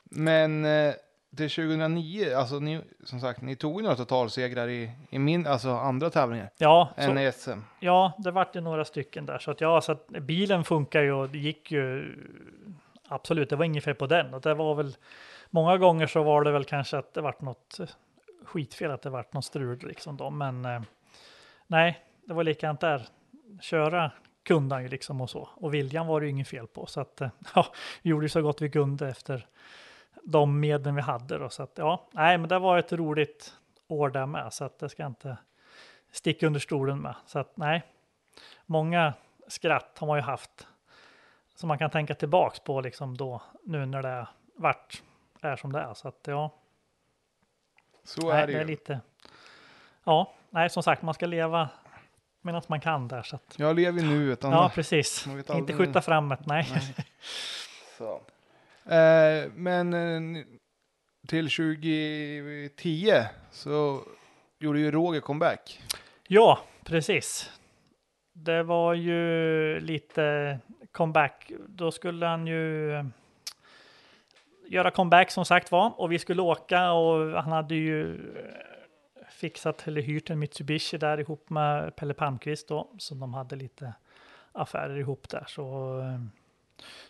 [0.04, 0.94] Men eh,
[1.36, 6.10] till 2009, alltså ni, som sagt, ni tog några totalsegrar i, i min, alltså andra
[6.10, 7.58] tävlingar ja, så, än i SM.
[7.80, 9.38] ja, det vart ju några stycken där.
[9.38, 12.14] Så att ja, så att bilen funkar ju och det gick ju
[13.08, 13.50] absolut.
[13.50, 14.96] Det var inget fel på den och det var väl
[15.50, 17.80] många gånger så var det väl kanske att det vart något
[18.44, 20.30] skitfel, att det vart något strul liksom då.
[20.30, 20.80] Men eh,
[21.66, 23.06] nej, det var likadant där.
[23.60, 24.10] Köra
[24.42, 25.48] kunde han ju liksom och så.
[25.54, 26.86] Och viljan var det ju inget fel på.
[26.86, 27.66] Så att eh, ja,
[28.02, 29.46] vi gjorde så gott vi kunde efter
[30.24, 31.48] de medlen vi hade då.
[31.48, 33.54] Så att ja, nej, men det var ett roligt
[33.88, 34.52] år där med.
[34.52, 35.36] Så att det ska inte
[36.12, 37.14] sticka under stolen med.
[37.26, 37.82] Så att nej,
[38.66, 39.12] många
[39.48, 40.66] skratt har man ju haft.
[41.54, 45.02] Som man kan tänka tillbaks på liksom då, nu när det vart
[45.40, 45.94] är som det är.
[45.94, 46.50] Så att ja,
[48.04, 48.58] Så nej, är det det ju.
[48.58, 49.00] är lite.
[50.04, 51.68] Ja, nej, som sagt, man ska leva
[52.40, 53.22] medan man kan där.
[53.22, 55.26] Så att, Jag lever nu utan ja, precis.
[55.26, 56.68] Inte skjuta framåt, nej.
[56.72, 56.94] Nej.
[57.98, 58.20] Så.
[58.84, 60.44] Eh, men eh,
[61.28, 63.12] till 2010
[63.50, 64.02] så
[64.58, 65.82] gjorde ju Roger comeback.
[66.28, 67.50] Ja, precis.
[68.32, 70.58] Det var ju lite
[70.92, 71.52] comeback.
[71.68, 73.04] Då skulle han ju eh,
[74.68, 79.88] göra comeback som sagt var och vi skulle åka och han hade ju eh, fixat
[79.88, 83.94] eller hyrt en Mitsubishi där ihop med Pelle Palmqvist då, så de hade lite
[84.52, 85.44] affärer ihop där.
[85.48, 86.20] Så eh,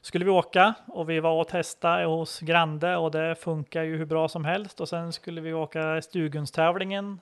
[0.01, 4.07] skulle vi åka och vi var och testa hos Grande och det funkar ju hur
[4.07, 7.21] bra som helst och sen skulle vi åka Stugunstävlingen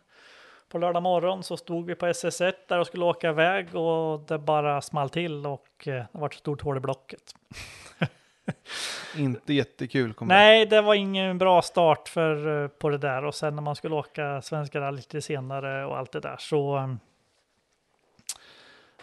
[0.68, 4.38] på lördag morgon så stod vi på SS1 där och skulle åka iväg och det
[4.38, 7.34] bara small till och eh, det var ett stort hål i blocket.
[9.16, 10.36] Inte jättekul comeback.
[10.36, 13.76] Nej, det var ingen bra start för, eh, på det där och sen när man
[13.76, 16.94] skulle åka Svenska rally lite senare och allt det där så eh,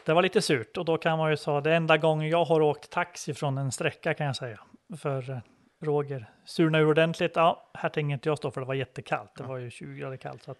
[0.05, 2.61] det var lite surt och då kan man ju säga det enda gången jag har
[2.61, 4.59] åkt taxi från en sträcka kan jag säga
[4.97, 5.37] för eh,
[5.81, 7.31] Roger surna ur ordentligt.
[7.35, 9.35] Ja, här tänker inte jag stå för det var jättekallt.
[9.37, 10.43] Det var ju 20 grader kallt.
[10.43, 10.55] Så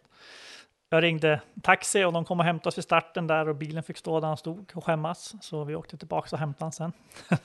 [0.89, 3.97] jag ringde taxi och de kom och hämtade oss vid starten där och bilen fick
[3.97, 5.35] stå där han stod och skämmas.
[5.41, 6.93] Så vi åkte tillbaka och hämtade han sen.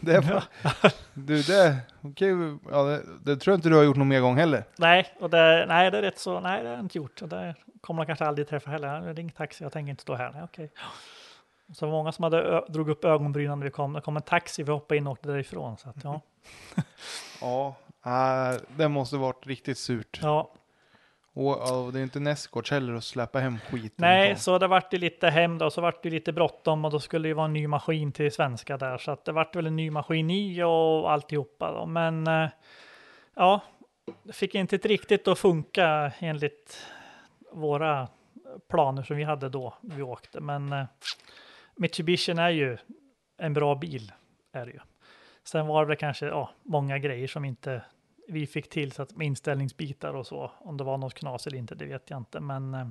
[0.00, 0.44] Det var,
[1.14, 2.28] du, det, okej,
[2.70, 4.64] ja, det, det tror jag inte du har gjort någon mer gång heller.
[4.76, 6.40] Nej, och det, nej, det är rätt så.
[6.40, 7.22] Nej, det har jag inte gjort.
[7.22, 9.06] Och det kommer man kanske aldrig träffa heller.
[9.06, 9.64] Jag ringt taxi.
[9.64, 10.32] Jag tänker inte stå här.
[10.32, 10.70] Nej, okej.
[11.74, 13.92] Så många som hade drog upp ögonbrynen när vi kom.
[13.92, 14.62] Det kom en taxi.
[14.62, 15.76] Vi hoppade in och åkte därifrån.
[15.76, 16.20] Så att, ja,
[17.40, 17.74] Ja,
[18.52, 20.18] äh, det måste varit riktigt surt.
[20.22, 20.50] ja,
[21.34, 23.90] Och, och det är inte Nescort heller att släppa hem skiten.
[23.96, 24.38] nej, från.
[24.40, 25.70] så det vart ju lite hem då.
[25.70, 28.76] Så vart det lite bråttom och då skulle det vara en ny maskin till svenska
[28.76, 28.98] där.
[28.98, 31.86] Så att det vart väl en ny maskin i och alltihopa då.
[31.86, 32.48] Men eh,
[33.34, 33.60] ja,
[34.22, 36.86] det fick inte riktigt att funka enligt
[37.52, 38.08] våra
[38.70, 40.40] planer som vi hade då vi åkte.
[40.40, 40.84] Men eh,
[41.76, 42.78] Mitsubishi är ju
[43.38, 44.12] en bra bil,
[44.52, 44.80] är det ju.
[45.44, 47.82] Sen var det kanske ja, många grejer som inte
[48.28, 50.50] vi fick till, så att med inställningsbitar och så.
[50.58, 52.40] Om det var något knas eller inte, det vet jag inte.
[52.40, 52.86] Men eh,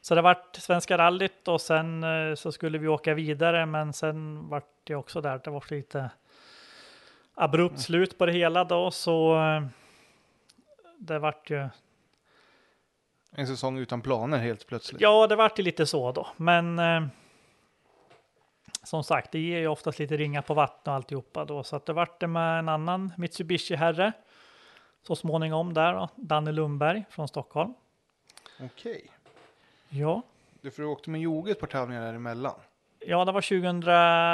[0.00, 4.48] så det vart Svenska rallyt och sen eh, så skulle vi åka vidare, men sen
[4.48, 5.40] vart det också där.
[5.44, 6.10] Det var lite
[7.34, 9.66] abrupt slut på det hela då, så eh,
[10.98, 11.68] det vart ju.
[13.34, 15.00] En säsong utan planer helt plötsligt.
[15.00, 16.78] Ja, det vart ju lite så då, men.
[16.78, 17.02] Eh,
[18.82, 21.86] som sagt, det ger ju oftast lite ringa på vatten och alltihopa då, så att
[21.86, 24.12] det vart det med en annan Mitsubishi herre.
[25.06, 27.74] Så småningom där då, Danne Lundberg från Stockholm.
[28.60, 29.10] Okej.
[29.88, 30.22] Ja,
[30.60, 32.54] Du får åkte med Joge ett par tävlingar däremellan.
[33.06, 33.40] ja, det var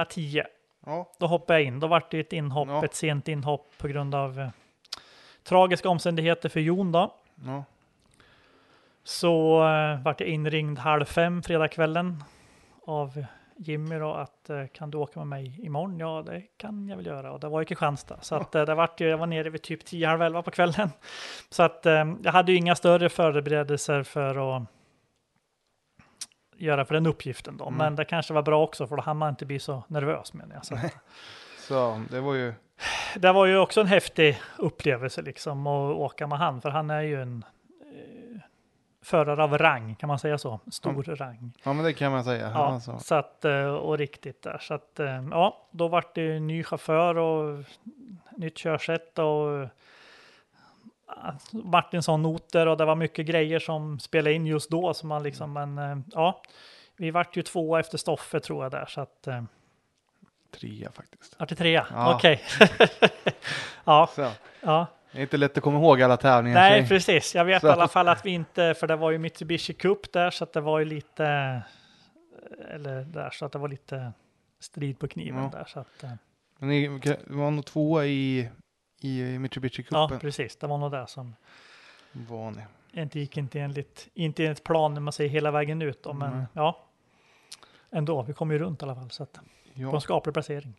[0.06, 0.42] 2010.
[0.86, 1.12] Ja.
[1.18, 1.80] Då hoppade jag in.
[1.80, 2.84] Då vart det ett inhopp, Ja.
[2.84, 4.48] ett sent inhopp på grund av eh,
[5.42, 7.14] tragiska omständigheter för Jon då.
[7.46, 7.64] ja.
[9.04, 12.24] Så eh, vart jag inringd halv fem fredagskvällen
[12.86, 13.24] av
[13.58, 15.98] Jimmy då att eh, kan du åka med mig imorgon?
[15.98, 17.32] Ja, det kan jag väl göra.
[17.32, 18.18] Och det var ju Kristianstad.
[18.20, 20.50] Så att eh, det vart ju, jag var nere vid typ 10, halv elva på
[20.50, 20.90] kvällen.
[21.50, 24.62] Så att eh, jag hade ju inga större förberedelser för att
[26.56, 27.64] göra för den uppgiften då.
[27.64, 27.78] Mm.
[27.78, 30.54] Men det kanske var bra också för då hann man inte bli så nervös menar
[30.54, 30.66] jag.
[30.66, 30.78] Så
[31.58, 32.54] Så det var ju...
[33.16, 37.02] det var ju också en häftig upplevelse liksom att åka med han, för han är
[37.02, 37.44] ju en
[39.02, 40.60] förare av rang, kan man säga så?
[40.70, 41.52] Stor rang.
[41.64, 42.50] Ja men det kan man säga.
[42.54, 42.98] Ja, Alltså.
[42.98, 44.58] så att, eh, och riktigt där.
[44.60, 47.64] Så att, eh, ja, då vart det ny chaufför och
[48.36, 49.68] nytt körsätt och eh,
[51.52, 54.94] vart en sån noter och det var mycket grejer som spelade in just då.
[54.94, 56.42] Så man liksom, men eh, ja,
[56.96, 58.86] vi vart ju två efter Stoffe tror jag där.
[58.88, 59.28] Så att,
[60.60, 61.36] Trea faktiskt.
[61.40, 61.86] vart det trea?
[61.90, 62.14] Ja.
[62.14, 62.40] Okej.
[63.84, 64.30] ja, Så.
[64.60, 64.86] ja.
[65.12, 66.60] Det är inte lätt att komma ihåg alla tävlingar.
[66.60, 67.34] Nej, så- precis.
[67.34, 70.12] Jag vet Så i alla fall att vi inte, för det var ju Mitsubishi Cup
[70.12, 71.24] där, så att det var ju lite,
[72.74, 74.12] eller där, så att det var lite
[74.60, 75.50] strid på kniven Ja.
[75.58, 75.64] där.
[75.64, 76.10] Så att, eh,
[76.58, 76.88] Men ni
[77.26, 78.48] var nog tvåa i,
[79.00, 80.18] i ja, Mitsubishi-cupen.
[80.18, 80.56] precis.
[80.56, 81.34] Det var nog det som
[82.12, 82.62] var ni.
[83.02, 86.36] inte gick inte enligt, inte enligt plan när man säger hela vägen ut då, men
[86.38, 86.46] Nej.
[86.52, 86.84] ja.
[87.90, 89.40] Ändå, vi kom ju runt i alla fall, så att på
[89.74, 90.74] Ja, en skaplig placering.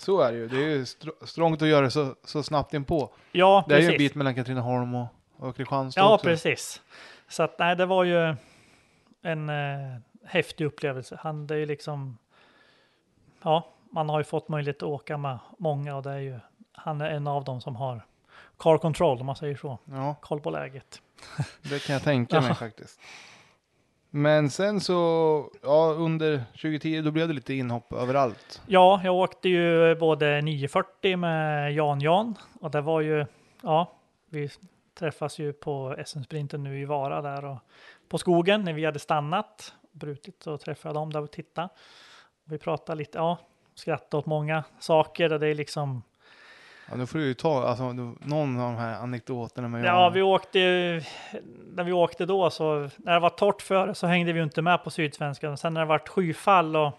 [0.00, 0.48] Så är det ju.
[0.48, 3.10] Det är ju str- strångt att göra det så, så snabbt inpå.
[3.32, 6.24] Ja, Det är ju en bit mellan Katrineholm och, och Kristianstad Ja, också.
[6.26, 6.82] precis.
[7.28, 8.34] Så att nej, det var ju
[9.22, 11.18] en eh, häftig upplevelse.
[11.22, 12.18] Han, det är ju liksom,
[13.42, 16.38] ja, man har ju fått möjlighet att åka med många och det är ju,
[16.72, 18.04] han är en av dem som har
[18.58, 21.02] car control om man säger så, Ja, koll på läget.
[21.62, 22.54] det kan jag tänka mig Ja.
[22.54, 23.00] faktiskt.
[24.10, 28.62] Men sen så, ja under 2010 då blev det lite inhopp överallt.
[28.66, 33.26] Ja, jag åkte ju både 940 med Jan Jan och det var ju,
[33.62, 33.92] ja,
[34.30, 34.50] vi
[34.98, 37.58] träffas ju på SM-sprinten nu i Vara där och
[38.08, 41.68] på skogen när vi hade stannat, brutit så träffade jag dem där och tittade.
[42.44, 43.38] Vi pratade lite, ja,
[43.74, 46.02] skrattade åt många saker och det är liksom,
[46.90, 50.22] Ja, nu får du ju ta alltså, någon av de här anekdoterna med ja, vi
[50.22, 50.58] åkte,
[51.74, 54.62] när vi åkte då så, när det var torrt före så hängde vi ju inte
[54.62, 55.56] med på Sydsvenskan.
[55.56, 56.92] Sen när det vart skyfall och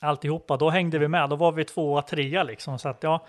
[0.00, 1.30] alltihopa, då hängde vi med.
[1.30, 2.78] Då var vi tvåa, trea liksom.
[2.78, 3.26] Så att ja,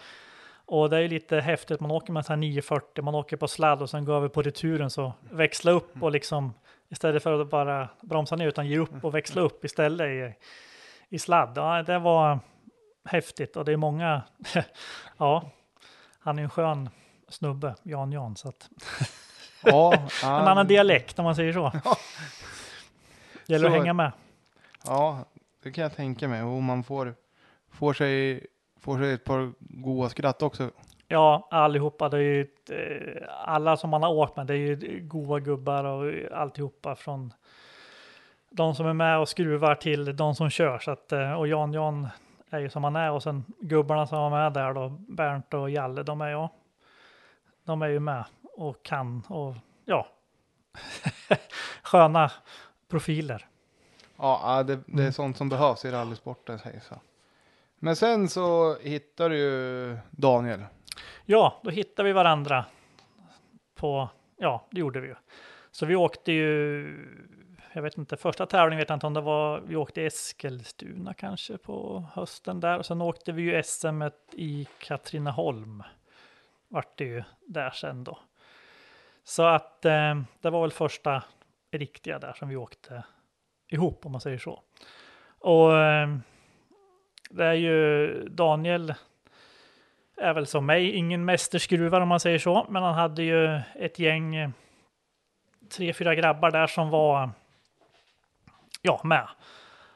[0.66, 1.80] och det är lite häftigt.
[1.80, 4.42] Man åker med sån här 940, man åker på sladd och sen går över på
[4.42, 6.54] returen så växla upp och liksom
[6.90, 10.34] istället för att bara bromsa ner utan ge upp och växla upp istället i,
[11.10, 11.54] i sladd.
[11.56, 12.40] Ja, det var
[13.06, 14.22] häftigt och det är många.
[15.18, 15.52] ja,
[16.20, 16.90] han är en skön
[17.28, 18.70] snubbe, Jan Jan, så att
[19.64, 21.72] Ja, en ja, annan dialekt om man säger så.
[23.46, 24.12] Gäller att Så- hänga med.
[24.86, 25.26] Ja,
[25.64, 26.44] det kan jag tänka mig.
[26.44, 27.16] Och man får,
[27.72, 28.48] får, sig,
[28.80, 30.72] får sig ett par goa skratt också.
[31.08, 32.10] Ja, allihopa.
[32.10, 35.84] Det är ju, eh, alla som man har åkt med, det är ju goa gubbar
[35.84, 37.34] och alltihopa från
[38.50, 40.80] de som är med och skruvar till de som kör.
[40.80, 42.08] Så att, eh, och Jan Jan
[42.52, 45.70] är ju som han är och sen gubbarna som var med där då, Bernt och
[45.70, 46.48] Jalle, de är ju,
[47.64, 50.08] de är ju med och kan och ja,
[51.84, 52.32] sköna
[52.90, 53.48] profiler.
[54.18, 55.12] Ja, det, det är Mm.
[55.14, 56.60] sånt som behövs i rallysporten.
[56.60, 56.96] Säger så.
[57.80, 60.64] Men sen så hittar du ju Daniel.
[61.26, 62.66] Ja, då hittade vi varandra
[63.76, 65.16] på, ja, det gjorde vi ju.
[65.72, 66.88] Så vi åkte ju,
[67.74, 71.14] jag vet inte, första tävlingen vet jag inte om det var, vi åkte i Eskilstuna
[71.14, 72.78] kanske på hösten där.
[72.78, 75.84] Och sen åkte vi ju SM i Katrineholm.
[76.68, 78.20] Vart det ju där sen då.
[79.24, 81.24] Så att eh, det var väl första
[81.72, 83.04] riktiga där som vi åkte
[83.68, 84.62] ihop om man säger så.
[85.40, 86.18] Och eh,
[87.30, 88.94] det är ju Daniel
[90.18, 94.00] är väl som mig, ingen mästerskruvar om man säger så, men han hade ju ett
[94.00, 94.50] gäng, eh,
[95.70, 97.30] tre, fyra grabbar där som var,
[98.82, 99.28] ja, med.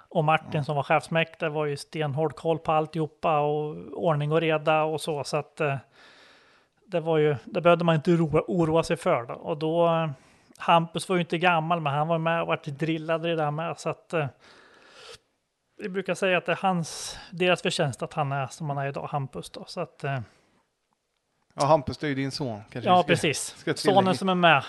[0.09, 4.83] Och Martin som var chefsmäktare var ju stenhård koll på alltihopa och ordning och reda
[4.83, 5.77] och så, så att eh,
[6.85, 9.33] det var ju, det behövde man inte oroa, oroa sig för då.
[9.33, 10.09] Och då, eh,
[10.57, 13.51] Hampus var ju inte gammal, men han var med och vart drillad i det där
[13.51, 14.27] med, så att eh,
[15.77, 18.87] vi brukar säga att det är hans, deras förtjänst att han är som han är
[18.87, 19.65] idag, Hampus då.
[19.67, 20.03] Så att,
[21.57, 22.61] Ja, Hampus, det är ju din son.
[22.69, 23.55] Kanske ja, ska- precis.
[23.57, 23.73] ska.
[23.73, 24.63] Sonen som är med,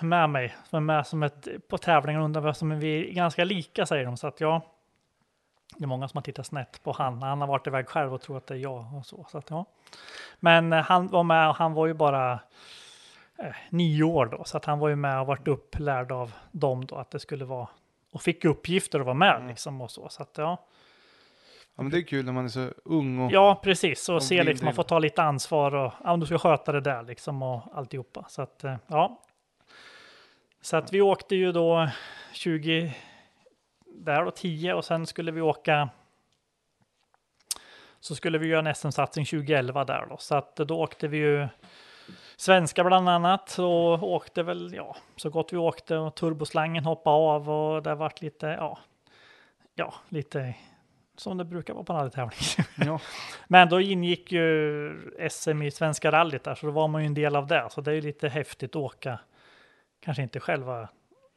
[0.00, 3.44] med mig, som är med som ett, på tävlingar undrar som är vi är ganska
[3.44, 4.16] lika säger de.
[4.16, 4.62] Så att ja,
[5.76, 7.22] det är många som har tittat snett på han.
[7.22, 9.26] Han har varit iväg själv och tror att det är jag och så.
[9.30, 9.64] så att, ja.
[10.40, 12.32] Men eh, han var med och han var ju bara
[13.38, 16.86] eh, nio år då, så att han var ju med och varit upplärd av dem
[16.86, 17.68] då att det skulle vara
[18.12, 19.48] och fick uppgifter att vara med Mm.
[19.48, 20.08] liksom och så.
[20.08, 20.58] Så att ja.
[21.76, 23.32] Ja, men det är kul när man är så ung och...
[23.32, 24.08] Ja, precis.
[24.08, 26.72] Och Och se blir liksom, man får ta lite ansvar och ja, du ska sköta
[26.72, 28.24] det där liksom och alltihopa.
[28.28, 29.20] Så att, eh, ja.
[30.64, 31.88] Så att vi åkte ju då
[32.32, 32.94] 20,
[33.84, 35.88] där då 10 och sen skulle vi åka
[38.00, 40.16] så skulle vi göra en SM-satsning 2011 där då.
[40.16, 41.48] Så att då åkte vi ju
[42.36, 47.50] svenska bland annat och åkte väl, ja, så gott vi åkte och turboslangen hoppade av
[47.50, 48.78] och det vart lite, ja,
[49.74, 50.54] ja, lite
[51.16, 52.66] som det brukar vara på en rallytävling.
[52.86, 53.00] Ja.
[53.48, 57.14] Men då ingick ju SM i Svenska rallyt där, så då var man ju en
[57.14, 57.68] del av det.
[57.70, 59.18] Så det är ju lite häftigt att åka.
[60.04, 60.88] Kanske inte själva.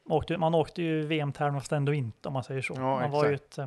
[0.08, 2.74] Åkte, man åkte ju VM-tävling fast ändå inte om man säger så.
[2.76, 3.52] Ja, man var ju exakt.
[3.52, 3.66] ett, eh,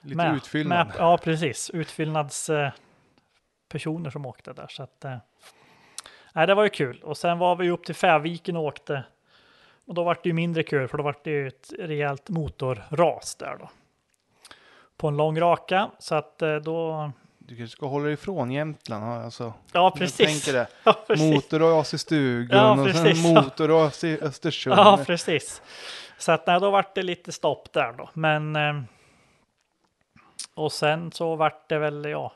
[0.00, 0.86] Lite med- utfyllnad.
[0.86, 1.70] Med, ja, precis.
[1.70, 2.70] Utfyllnads eh,
[3.68, 4.66] personer som åkte där.
[4.68, 5.16] Så att, eh,
[6.32, 7.00] nej, det var ju kul.
[7.02, 9.04] Och sen var vi upp till Fäviken och åkte.
[9.86, 13.34] Och då var det ju mindre kul, för då var det ju ett rejält motorras
[13.36, 13.70] där då.
[14.96, 17.12] På en lång raka, så att då...
[17.48, 19.04] Du kanske ska hålla dig ifrån Jämtland.
[19.04, 20.16] ja, Alltså, Ja, precis.
[20.44, 20.66] tänker det.
[20.84, 21.34] Ja, precis.
[21.34, 24.76] Motorras i stugan Ja, och sen motorras i Östersund.
[24.78, 25.62] Ja, precis.
[26.18, 28.10] Så att nej, då vart det lite stopp där då.
[28.12, 28.82] Men eh,
[30.54, 32.32] och sen så vart det väl, ja.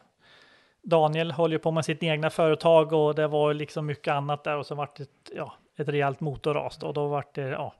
[0.82, 4.56] Daniel höll ju på med sitt egna företag och det var liksom mycket annat där
[4.56, 6.86] och så vart det ett, ja, ett rejält motorras då.
[6.86, 7.74] Och då vart det, ja.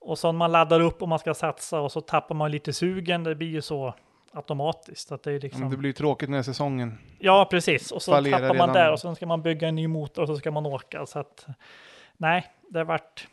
[0.00, 2.72] Och så när man laddar upp och man ska satsa och så tappar man lite
[2.72, 3.24] sugen.
[3.24, 3.94] Det blir ju så
[4.32, 5.70] automatiskt att det är liksom.
[5.70, 6.98] det blir ju tråkigt när säsongen...
[7.18, 7.90] Ja, precis.
[7.92, 8.72] Och så tappar man redan.
[8.72, 11.06] där och sen ska man bygga en ny motor och så ska man åka.
[11.06, 11.46] Så att
[12.16, 13.28] nej, det vart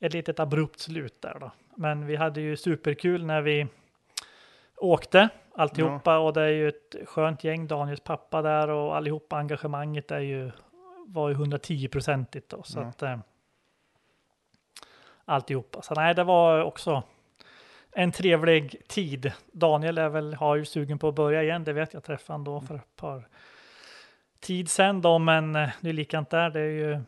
[0.00, 1.50] ett litet abrupt slut där då.
[1.76, 3.66] Men vi hade ju superkul när vi
[4.76, 7.66] åkte alltihopa och det är ju ett skönt gäng.
[7.66, 10.50] Daniels pappa där och allihopa engagemanget är ju
[11.06, 12.62] var ju 110 procentigt då.
[12.62, 12.84] Så Ja.
[12.86, 13.18] att eh,
[15.24, 15.82] alltihopa.
[15.82, 17.02] Så nej, det var också
[17.98, 19.32] en trevlig tid.
[19.52, 22.44] Daniel är väl, har ju sugen på att börja igen, det vet jag träffade han
[22.44, 23.28] då för ett par
[24.40, 26.50] tid sedan då, men eh, det är likadant där.
[26.50, 27.00] Det är ju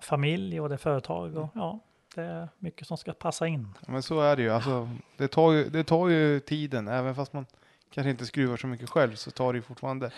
[0.00, 1.78] familj och det är företag och ja,
[2.14, 3.68] det är mycket som ska passa in.
[3.80, 4.50] Ja, men så är det ju.
[4.50, 5.68] Alltså, det, tar ju.
[5.68, 6.88] Det tar ju tiden.
[6.88, 7.46] Även fast man
[7.90, 10.10] kanske inte skruvar så mycket själv så tar det ju fortfarande.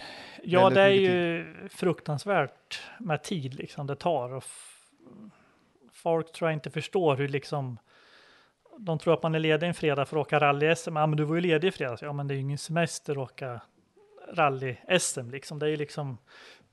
[0.43, 4.35] Ja, det är ju fruktansvärt med tid liksom det tar.
[4.35, 4.45] Och
[5.93, 7.79] folk tror jag inte förstår hur liksom
[8.79, 10.97] de tror att man är ledig en fredag för att åka rally-SM.
[11.01, 12.03] Ja, men du var ju ledig i fredags.
[12.03, 13.61] Ja, men det är ju ingen semester att åka
[14.33, 15.59] rally-SM liksom.
[15.59, 16.19] Det är ju liksom,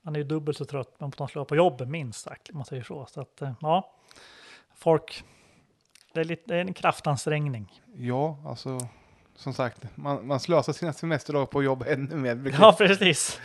[0.02, 2.64] man är ju dubbelt så trött men man slår på jobbet minst sagt, om man
[2.66, 3.06] säger så.
[3.06, 3.94] Så att, eh, ja,
[4.76, 5.24] folk,
[6.12, 7.82] det är, lite, det är en kraftansträngning.
[7.94, 8.78] Ja, alltså
[9.36, 12.34] som sagt, man, man slösar sina semesterdagar på jobb ännu mer.
[12.34, 13.40] vilket- Ja, precis.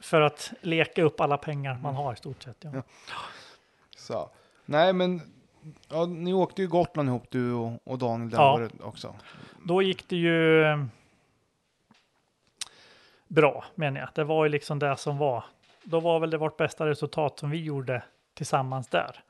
[0.00, 2.56] För att leka upp alla pengar man har i stort sett.
[2.60, 2.70] Ja.
[2.74, 2.82] Ja.
[3.96, 4.30] Så.
[4.64, 5.20] Nej, men
[5.88, 8.54] ja, ni åkte ju Gotland ihop du och, och Daniel det Ja.
[8.54, 9.14] året också.
[9.64, 10.84] Då gick det ju eh,
[13.28, 14.08] bra, menar jag.
[14.14, 15.44] Det var ju liksom det som var.
[15.84, 18.02] Då var väl det vårt bästa resultat som vi gjorde
[18.34, 19.20] tillsammans där.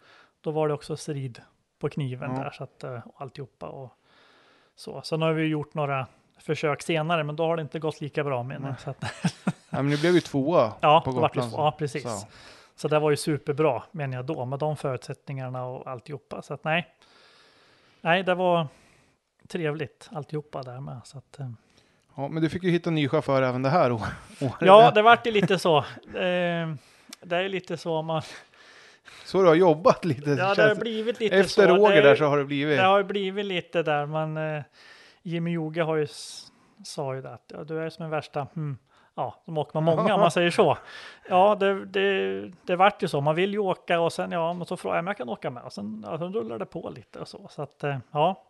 [0.40, 1.40] Då var det också strid
[1.78, 2.42] på kniven Ja.
[2.42, 3.92] där, så att, eh, och alltihopa och
[4.76, 5.02] så.
[5.02, 6.06] Sen har vi gjort några
[6.38, 8.80] försök senare, men då har det inte gått lika bra menar jag.
[8.80, 9.04] Så att,
[9.70, 11.52] Ja, men ni blev ju tvåa ja, på Gotland.
[11.52, 12.02] ja, precis.
[12.02, 12.26] Så.
[12.76, 16.42] Så det var ju superbra menar jag då med de förutsättningarna och alltihopa.
[16.42, 16.94] Så att nej,
[18.00, 18.66] nej, det var
[19.48, 21.00] trevligt alltihopa där med.
[21.04, 21.50] Så att, eh,
[22.16, 24.04] Ja, men du fick ju hitta en ny chaufför även det här året.
[24.60, 25.78] Ja, det vart ju lite så.
[25.78, 26.74] Eh,
[27.20, 28.22] det är lite så man...
[29.24, 30.30] Så du har jobbat lite.
[30.30, 31.74] Ja, det har blivit lite Efter så.
[31.76, 32.78] Roger det, är- där så har det blivit.
[32.78, 34.06] Det har blivit lite där.
[34.06, 34.62] Man, eh,
[35.22, 36.06] Jimmy Joge har ju
[36.84, 38.46] sa ju det att ja, du är som en värsta...
[38.54, 38.78] Hmm,
[39.16, 40.78] ja, som åker man många om man säger så.
[41.28, 43.20] Ja, det, det, det vart ju så.
[43.20, 45.50] Man vill ju åka och sen ja, men så frågar jag om jag kan åka
[45.50, 47.48] med och sen, ja, sen rullar det på lite och så.
[47.50, 48.42] Så att eh, ja.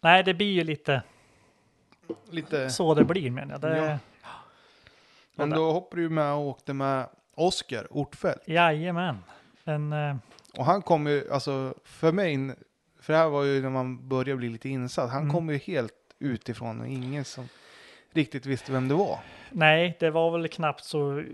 [0.00, 1.02] Nej, det blir ju lite
[2.30, 2.70] Lite.
[2.70, 3.60] så det blir menar jag.
[3.60, 4.28] Det, Ja.
[5.34, 8.48] Men då hoppade du med och åkte med Oskar Ortfeldt.
[8.48, 9.18] Jajamän.
[9.64, 10.16] En, eh,
[10.58, 12.54] Och han kom ju, alltså för mig,
[13.00, 15.10] för det här var ju när man började bli lite insatt.
[15.10, 15.34] Han Mm.
[15.34, 17.48] kom ju helt utifrån och ingen som
[18.12, 19.18] riktigt visste vem det var.
[19.50, 21.24] nej, det var väl knappt så.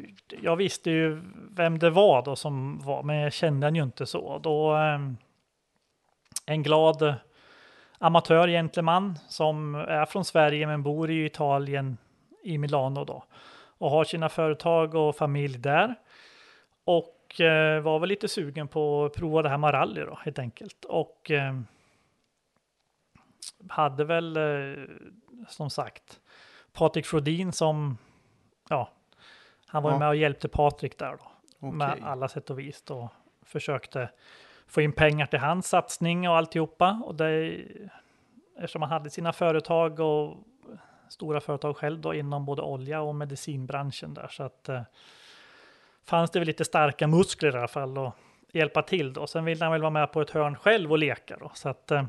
[0.43, 4.07] Jag visste ju vem det var då som var, men jag kände han ju inte
[4.07, 4.39] så.
[4.39, 5.01] Då, eh,
[6.47, 7.15] en glad
[7.99, 11.99] amatör gentleman som är från Sverige men bor i Italien
[12.43, 13.25] i Milano då
[13.79, 15.95] och har sina företag och familj där.
[16.85, 20.39] Och eh, var väl lite sugen på att prova det här med rally då helt
[20.39, 20.85] enkelt.
[20.85, 21.61] Och eh,
[23.69, 24.85] hade väl eh,
[25.49, 26.21] som sagt
[26.79, 27.99] Patrik Frodin som,
[28.69, 28.89] ja,
[29.67, 29.99] han var ju Ja.
[29.99, 31.79] med och hjälpte Patrik där då Okej.
[31.79, 33.11] med alla sätt och vis då
[33.43, 34.11] försökte
[34.67, 37.03] få in pengar till hans satsning och alltihopa.
[37.05, 37.59] Och det,
[38.57, 40.37] eftersom han hade sina företag och
[41.09, 44.83] stora företag själv då inom både olja och medicinbranschen där så att eh,
[46.05, 48.13] fanns det väl lite starka muskler i alla fall och
[48.53, 49.27] hjälpa till då.
[49.27, 51.91] Sen ville han väl vara med på ett hörn själv och leka då så att
[51.91, 52.05] eh,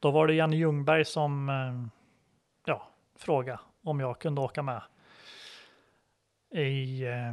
[0.00, 2.01] då var det Janne Ljungberg som eh,
[3.14, 4.82] ja, frågade om jag kunde åka med
[6.54, 7.32] i, eh,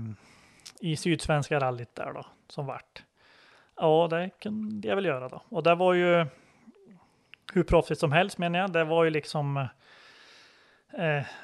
[0.80, 3.03] i Sydsvenska rallyt där då, som vart.
[3.75, 5.41] Ja, det kunde jag väl göra då.
[5.49, 6.25] Och det var ju
[7.53, 8.71] hur proffsigt som helst menar jag.
[8.71, 9.67] Det var ju liksom, eh,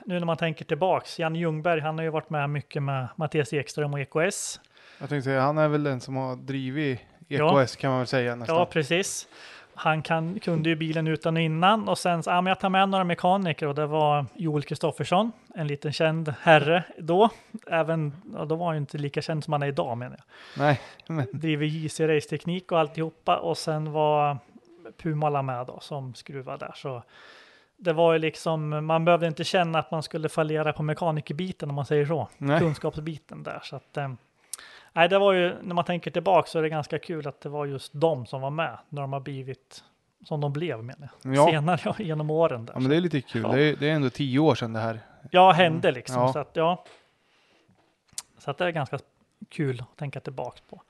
[0.06, 3.54] nu när man tänker tillbaks, Jan Ljungberg, han har ju varit med mycket med Mattias
[3.54, 4.60] Ekström och EKS.
[5.00, 7.62] Jag tänkte säga, han är väl den som har drivit Ja.
[7.64, 8.56] EKS kan man väl säga nästan.
[8.56, 9.28] Ja, precis.
[9.76, 12.70] Han kan, kunde ju bilen utan och innan och sen så, ja, men jag tar
[12.70, 17.30] med några mekaniker och det var Joel Kristoffersson, en liten känd herre då.
[17.68, 20.26] Även, ja, då var han ju inte lika känd som han är idag menar jag.
[20.64, 24.38] Nej, men driver JC Raceteknik och alltihopa och sen var
[24.98, 26.72] Pumala med då som skruvar där.
[26.76, 27.04] Så
[27.78, 31.76] det var ju liksom, man behövde inte känna att man skulle fallera på mekanikerbiten om
[31.76, 32.28] man säger så.
[32.38, 32.60] nej.
[32.60, 33.60] Kunskapsbiten där.
[33.64, 34.14] Så att, eh,
[34.96, 37.50] nej, det var ju, när man tänker tillbaka så är det ganska kul att det
[37.50, 39.84] var just de som var med när de har blivit
[40.26, 41.36] som de blev menar jag.
[41.36, 41.46] Ja.
[41.46, 42.74] Senare ja, genom åren där.
[42.74, 43.42] Ja, men det är lite kul.
[43.42, 43.52] Ja.
[43.52, 45.00] Det, är, det är ändå tio år sedan det här.
[45.32, 46.22] Ja, hände liksom.
[46.22, 46.34] Ja.
[46.34, 46.86] Så att, ja.
[48.38, 49.00] Så att det är ganska
[49.50, 50.82] kul att tänka tillbaka på.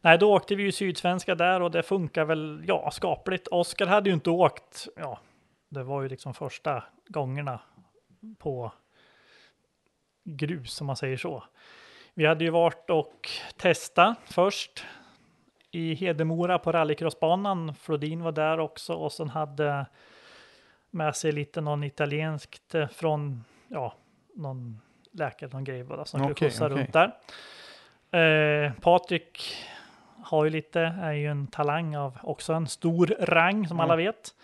[0.00, 3.48] Nej, då åkte vi ju Sydsvenska där och det funkar väl, ja, skapligt.
[3.48, 5.18] Oskar hade ju inte åkt, ja,
[5.68, 7.60] det var ju liksom första gångerna
[8.38, 8.72] på
[10.24, 11.44] grus, om man säger så.
[12.14, 14.84] Vi hade ju varit och testa först
[15.70, 17.74] i Hedemora på rallycrossbanan.
[17.74, 19.86] Flodin var där också och sen hade
[20.90, 23.94] med sig lite någon italienskt eh, från, ja,
[24.34, 24.80] någon
[25.12, 26.76] läkare, någon grej bara, som skulle Okej, skjutsa okej.
[26.78, 28.66] runt där.
[28.66, 29.54] Eh, Patrik
[30.24, 33.82] har ju lite, är ju en talang av också en stor rang som Ja.
[33.84, 34.34] alla vet.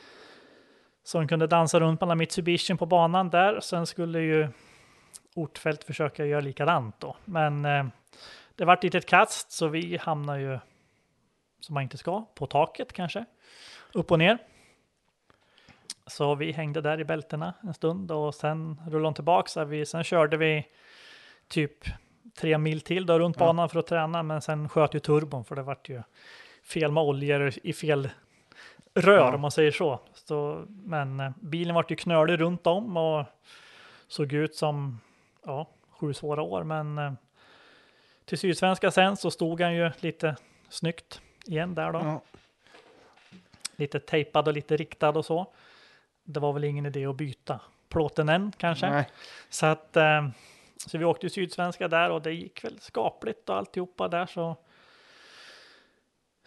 [1.05, 3.61] Som kunde dansa runt mellan Mitsubishi på banan där.
[3.61, 4.49] Sen skulle ju
[5.35, 7.17] Ortfält försöka göra likadant då.
[7.25, 7.85] Men eh,
[8.55, 10.59] det vart lite ett kast så vi hamnar ju
[11.61, 13.25] som man inte ska, på taket kanske.
[13.93, 14.39] Upp och ner.
[16.07, 19.49] Så vi hängde där i bältena en stund och sen rullade de tillbaka.
[19.49, 20.67] Så vi, sen körde vi
[21.49, 21.85] typ
[22.37, 24.23] tre mil till då runt banan för att träna.
[24.23, 26.03] Men sen sköt ju turbon för det vart ju
[26.65, 28.11] fel med oljor i fel
[28.95, 29.35] rör Ja.
[29.35, 30.01] om man säger så.
[30.15, 33.25] så men eh, bilen vart ju knölig runt om och
[34.09, 35.01] såg ut som
[35.45, 36.65] ja, sju svåra år.
[36.65, 37.13] Men eh,
[38.25, 40.37] till Sydsvenska sen så stod han ju lite
[40.69, 42.23] snyggt igen där då Ja.
[43.77, 45.53] lite tejpad och lite riktad och så.
[46.25, 48.91] Det var väl ingen idé att byta plåten än kanske.
[48.91, 49.09] Nej.
[49.49, 50.29] Så att eh,
[50.87, 54.57] så vi åkte Sydsvenska där och det gick väl skapligt och alltihopa där så.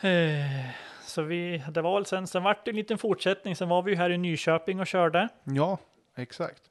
[0.01, 0.69] Eh,
[1.01, 3.55] så vi, det var väl sen, sen vart det en liten fortsättning.
[3.55, 5.77] Sen var vi ju här i Nyköping och körde ja,
[6.15, 6.61] exakt.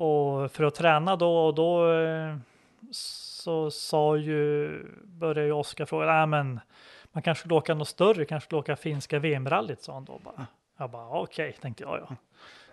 [0.00, 2.36] Och för att träna då och då eh,
[2.90, 4.70] så sa ju,
[5.04, 6.60] började ju Oskar fråga, nej men
[7.12, 10.46] man kanske skulle åka något större, kanske skulle åka finska VM-rallyt sa han då bara.
[10.76, 12.16] Jag bara okej, tänkte jag ja.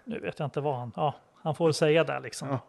[0.04, 2.50] Nu vet jag inte vad han, ja, han får säga det liksom.
[2.50, 2.60] Ja.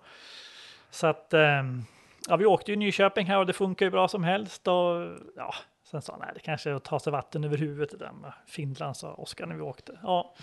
[0.91, 1.83] Så att, ehm,
[2.29, 5.55] ja vi åkte ju Nyköping här och det funkar ju bra som helst och ja,
[5.85, 8.13] sen sa han, nej det kanske är att ta sig vatten över huvudet det där
[8.13, 9.99] med Finland sa Oskar när vi åkte.
[10.03, 10.35] Ja,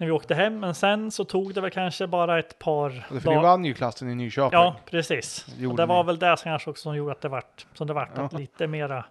[0.00, 3.22] när vi åkte hem, men sen så tog det väl kanske bara ett par Och
[3.22, 4.58] För ni vann ju klassen i Nyköping.
[4.58, 5.46] Ja, precis.
[5.58, 6.06] Det Och det var ni.
[6.06, 8.18] väl det som kanske också som gjorde att det vart som det vart.
[8.18, 8.38] Att Ja.
[8.38, 9.04] lite mera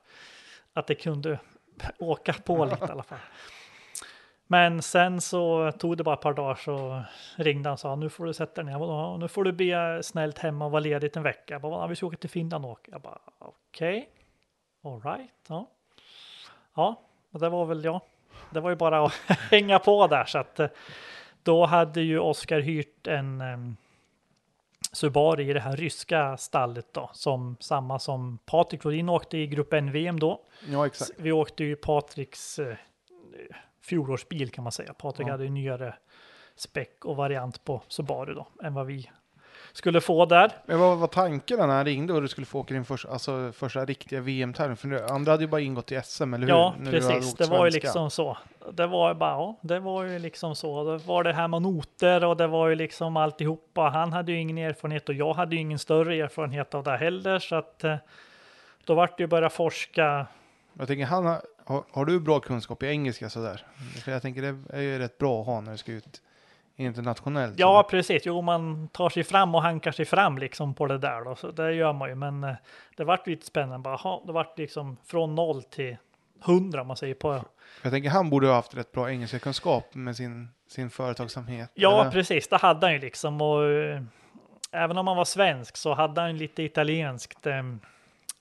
[0.73, 1.39] att det kunde
[1.99, 3.17] åka på lite i alla fall.
[4.47, 7.01] Men sen så tog det bara ett par dagar så
[7.35, 8.71] ringde han och sa nu får du sätta dig ner.
[8.71, 11.53] Jag bara, "Ja, Nu får du be snällt hemma och vara ledigt en vecka.
[11.53, 12.91] Jag bara, "Ja, vi ska åka till Finland och åka.
[12.91, 14.09] Jag bara okej.
[14.83, 15.31] All right.
[15.47, 15.69] Ja.
[16.75, 18.01] Ja, och det var väl ja.
[18.49, 19.13] Det var ju bara att
[19.51, 20.67] hänga på där så att eh,
[21.43, 23.77] då hade ju Oskar hyrt en em,
[24.91, 29.73] Subaru i det här ryska stallet då, som samma som Patrik Flodin åkte i Grupp
[29.73, 30.41] N-VM då.
[30.67, 31.11] Ja, exakt.
[31.17, 32.75] Vi åkte ju Patriks eh,
[33.81, 34.93] fjolårsbil kan man säga.
[34.93, 35.31] Patrik Ja.
[35.31, 35.95] hade ju nyare
[36.55, 39.09] späck och variant på Subaru då, än vad vi
[39.73, 40.51] skulle få där.
[40.65, 43.51] Men vad var tanken när han ringde och du skulle få åka din första, alltså,
[43.51, 44.77] första riktiga VM-tävling?
[44.77, 46.53] För andra hade ju bara ingått i SM, eller hur?
[46.53, 47.33] Ja, När precis.
[47.33, 48.37] Det var ju liksom så.
[48.71, 50.83] Det var ju bara, ja, det var ju liksom så.
[50.83, 53.81] Det var det här med noter och det var ju liksom alltihopa.
[53.81, 57.39] Han hade ju ingen erfarenhet och jag hade ju ingen större erfarenhet av det heller.
[57.39, 57.95] Så att eh,
[58.85, 60.27] då vart det ju börja forska.
[60.73, 63.65] Jag tänker, han har, har, har du bra kunskap i engelska sådär?
[64.03, 66.21] För jag tänker det är ju rätt bra att ha när du ska ut
[66.79, 67.59] internationellt.
[67.59, 68.23] Ja, precis.
[68.25, 71.35] Jo, man tar sig fram och hankar sig fram liksom på det där då.
[71.35, 72.15] Så det gör man ju.
[72.15, 72.55] Men eh,
[72.97, 73.79] det vart lite spännande.
[73.79, 75.97] Bara, aha, det vart liksom från noll till
[76.41, 77.43] hundra om man säger på
[77.81, 81.71] Jag tänker han borde ha haft rätt bra engelska kunskap med sin, sin företagsamhet.
[81.73, 82.11] Ja, eller?
[82.11, 82.47] precis.
[82.47, 83.41] Det hade han ju liksom.
[83.41, 84.01] Och, eh,
[84.71, 87.63] även om han var svensk så hade han lite italienskt eh,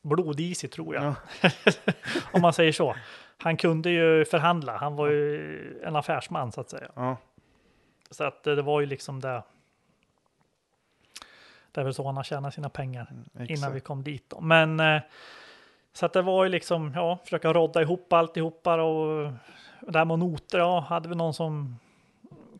[0.03, 1.15] blod i sig tror jag.
[1.43, 1.51] Ja.
[2.33, 2.95] om man säger så.
[3.39, 4.77] Han kunde ju förhandla.
[4.77, 6.89] Han var ju en affärsman så att säga.
[6.95, 7.17] Ja,
[8.11, 9.43] Så att eh, det var ju liksom det.
[11.73, 13.51] Det är väl så han har tjänat sina pengar exakt.
[13.51, 14.31] innan vi kom dit.
[14.31, 14.41] Då.
[14.41, 15.01] Men eh,
[15.93, 19.33] så att det var ju liksom, ja, försöka rodda ihop alltihopa och
[19.81, 21.77] det här med noter, ja, hade vi någon som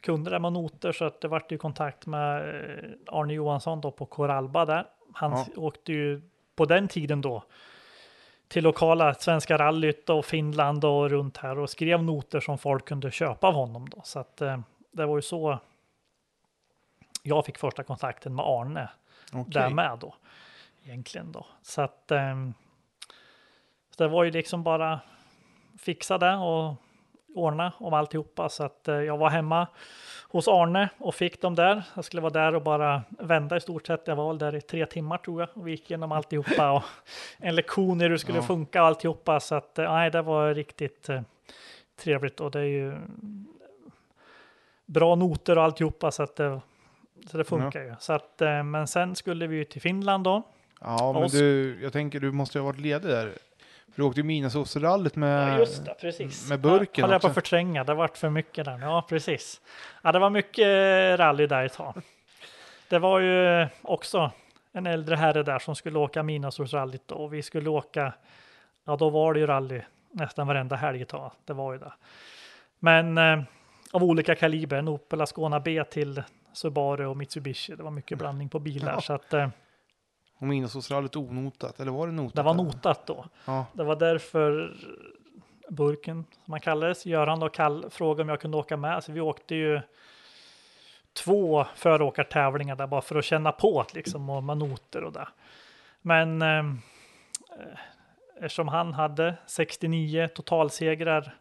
[0.01, 3.91] kunde det med noter så att det vart ju kontakt med eh, Arne Johansson då
[3.91, 4.87] på Coralba där.
[5.13, 5.47] Han Ja.
[5.57, 6.23] åkte ju
[6.57, 7.43] på den tiden då
[8.49, 13.11] till lokala Svenska rallyt och Finland och runt här och skrev noter som folk kunde
[13.11, 14.01] köpa av honom då.
[14.05, 14.59] Så att eh,
[14.91, 15.59] det var ju så
[17.23, 18.89] jag fick första kontakten med Arne
[19.33, 19.53] Okej.
[19.53, 20.15] där med då.
[20.85, 21.47] Egentligen då.
[21.63, 22.55] Så att ehm,
[23.97, 25.01] så det var ju liksom bara
[25.79, 26.75] fixa det och
[27.35, 28.49] ordna om alltihopa.
[28.49, 29.67] Så att eh, jag var hemma
[30.29, 31.83] hos Arne och fick dem där.
[31.95, 34.07] Jag skulle vara där och bara vända i stort sett.
[34.07, 36.83] Jag var väl där i tre timmar tror jag och vi gick igenom alltihopa och
[37.39, 38.43] en lektion hur det skulle Ja.
[38.45, 39.41] funka och alltihopa.
[39.41, 41.21] Så att eh, nej, det var riktigt eh,
[41.97, 42.97] trevligt och det är ju
[44.89, 46.61] bra noter och alltihopa så att det,
[47.31, 47.95] så det funkar ju.
[48.01, 50.43] Så att, eh, men sen skulle vi ju till Finland då.
[50.81, 53.33] Ja, men du, jag tänker du måste ju ha varit ledig där.
[53.93, 56.49] För du åkte ju Midnasosserallyt med, Ja, just det, precis.
[56.49, 58.79] med burken ja, höll jag på att förtränga, det vart för mycket där.
[58.79, 59.61] Ja, precis.
[60.03, 60.67] Ja, det var mycket
[61.19, 61.95] rally där ett tag.
[62.89, 64.31] Det var ju också
[64.73, 68.13] en äldre herre där som skulle åka Midnattsrallyt och vi skulle åka,
[68.85, 69.81] ja då var det ju rally
[70.11, 71.33] nästan varenda helg ett tag.
[71.45, 71.93] Det var ju det.
[72.79, 73.43] Men eh,
[73.93, 76.23] av olika kaliber, en Opel Ascona B till
[76.53, 77.75] Subaru och Mitsubishi.
[77.77, 79.01] Det var mycket blandning på bilar Ja.
[79.01, 79.49] så att eh,
[80.39, 82.35] Och Midnasosserallyt onotat, eller var det notat?
[82.37, 82.63] det var där?
[82.65, 83.25] notat då.
[83.45, 84.77] Ja, Det var därför
[85.71, 89.05] burken, som man kallades, Göran och Kall frågade om jag kunde åka med.
[89.05, 89.81] Så vi åkte ju
[91.13, 95.29] två föråkartävlingar där bara för att känna på det, liksom och med noter och det.
[96.03, 96.65] Men eh,
[98.41, 101.37] eftersom han hade 69 totalsegrar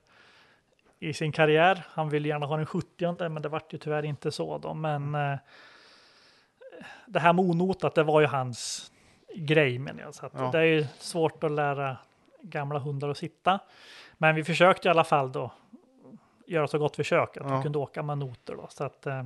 [0.99, 4.31] i sin karriär, han ville gärna ha den 70 men det vart ju tyvärr inte
[4.31, 4.73] så då.
[4.73, 5.37] Men eh,
[7.05, 8.91] det här med onotat, det var ju hans
[9.35, 10.15] grej menar jag.
[10.15, 10.49] Så att Ja.
[10.51, 11.97] det är ju svårt att lära
[12.41, 13.59] gamla hundar att sitta.
[14.17, 15.51] Men vi försökte i alla fall då
[16.47, 17.57] göra så gott försök att Ja.
[17.57, 18.67] vi kunde åka med noter då.
[18.69, 19.25] Så att, eh,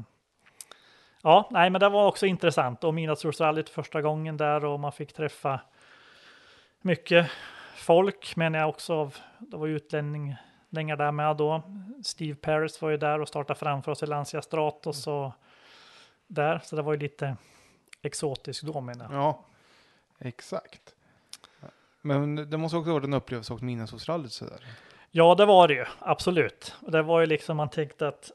[1.24, 5.13] ja, nej, men det var också intressant och Midnattsrallyt första gången där och man fick
[5.13, 5.59] träffa
[6.82, 7.32] mycket
[7.76, 9.76] folk, men jag också av, det var ju
[10.72, 11.61] utlänningar där med då.
[12.03, 15.32] Steve Paris var ju där och startade framför oss i Lancia Stratos och
[16.28, 17.38] där, så det var ju lite
[18.01, 19.13] exotiskt då menar jag.
[19.13, 19.45] ja,
[20.19, 20.95] exakt.
[22.01, 24.59] Men det måste också ha varit en upplevelse att åka Midnasosserallyt sådär.
[25.11, 26.76] Ja, det var det ju, absolut.
[26.82, 28.32] Och det var ju liksom, man tänkte att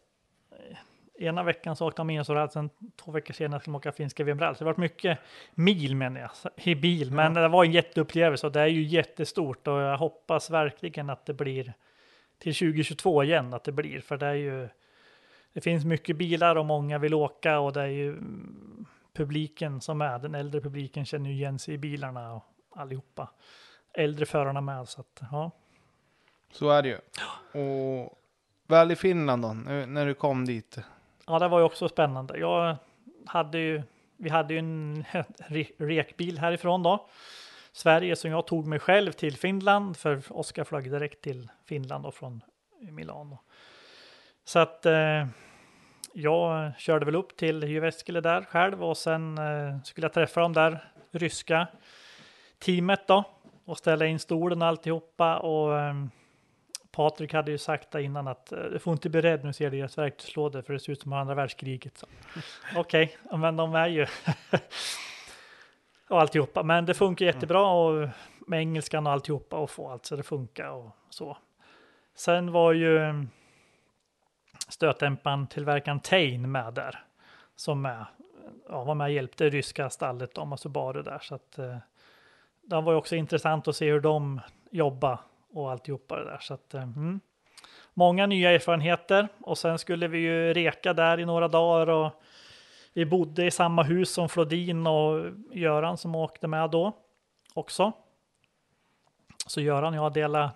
[0.51, 4.25] eh, ena veckan så åkte man Midnattsrally, sen två veckor senare skulle man åka finska
[4.25, 4.39] VM.
[4.39, 5.19] Så det var mycket
[5.55, 6.31] mil menar jag,
[6.67, 7.13] i bil.
[7.13, 11.27] Men det var en jätteupplevelse och det är ju jättestort och jag hoppas verkligen att
[11.27, 11.75] det blir
[12.39, 14.01] till 2022 igen, att det blir.
[14.01, 14.69] För det är ju,
[15.53, 20.01] det finns mycket bilar och många vill åka och det är ju mm, publiken som
[20.01, 23.31] är, den äldre publiken känner ju igen sig i bilarna och allihopa.
[23.95, 25.51] Äldre förarna med, så att ja.
[26.53, 26.99] Så är det ju.
[27.61, 28.19] Och
[28.67, 30.79] väl i Finland då, när du kom dit.
[31.27, 32.39] Ja, det var ju också spännande.
[32.39, 32.77] Jag
[33.27, 33.83] hade ju,
[34.17, 35.05] vi hade ju en
[35.49, 37.09] re- rekbil härifrån då.
[37.77, 42.15] Sverige som jag tog mig själv till Finland för Oskar flög direkt till Finland och
[42.15, 42.43] från
[42.81, 43.39] Milano.
[44.45, 45.27] Så att eh,
[46.13, 50.53] jag körde väl upp till Jyväskylä där själv och sen eh, skulle jag träffa de
[50.53, 51.67] där ryska
[52.59, 53.25] teamet då
[53.65, 55.95] och ställa in stolen och alltihopa och eh,
[56.91, 59.53] Patrik hade ju sagt det innan att eh, du får inte bli rädd när du
[59.53, 62.05] ser deras verktygslådor för det ser ut som andra världskriget.
[62.77, 64.07] Okej, okay, men de är ju
[66.09, 66.63] och alltihopa.
[66.63, 68.09] Men det funkar jättebra och
[68.47, 71.37] med engelskan och alltihopa och få allt så det funkar och så.
[72.15, 73.27] Sen var ju
[74.69, 77.05] stötdämparen tillverkaren Tain med där
[77.57, 78.05] som är,
[78.69, 81.77] ja, var med och hjälpte ryska stallet de och Subaru där så att eh,
[82.63, 84.41] det var ju också intressant att se hur de
[84.71, 85.19] jobbar
[85.53, 87.21] och alltihopa det där så att eh, mm.
[87.95, 92.23] många nya erfarenheter och sen skulle vi ju reka där i några dagar och
[92.97, 96.93] vi bodde i samma hus som Flodin och Göran som åkte med då
[97.55, 97.93] också.
[99.47, 100.51] Så Göran och jag delade,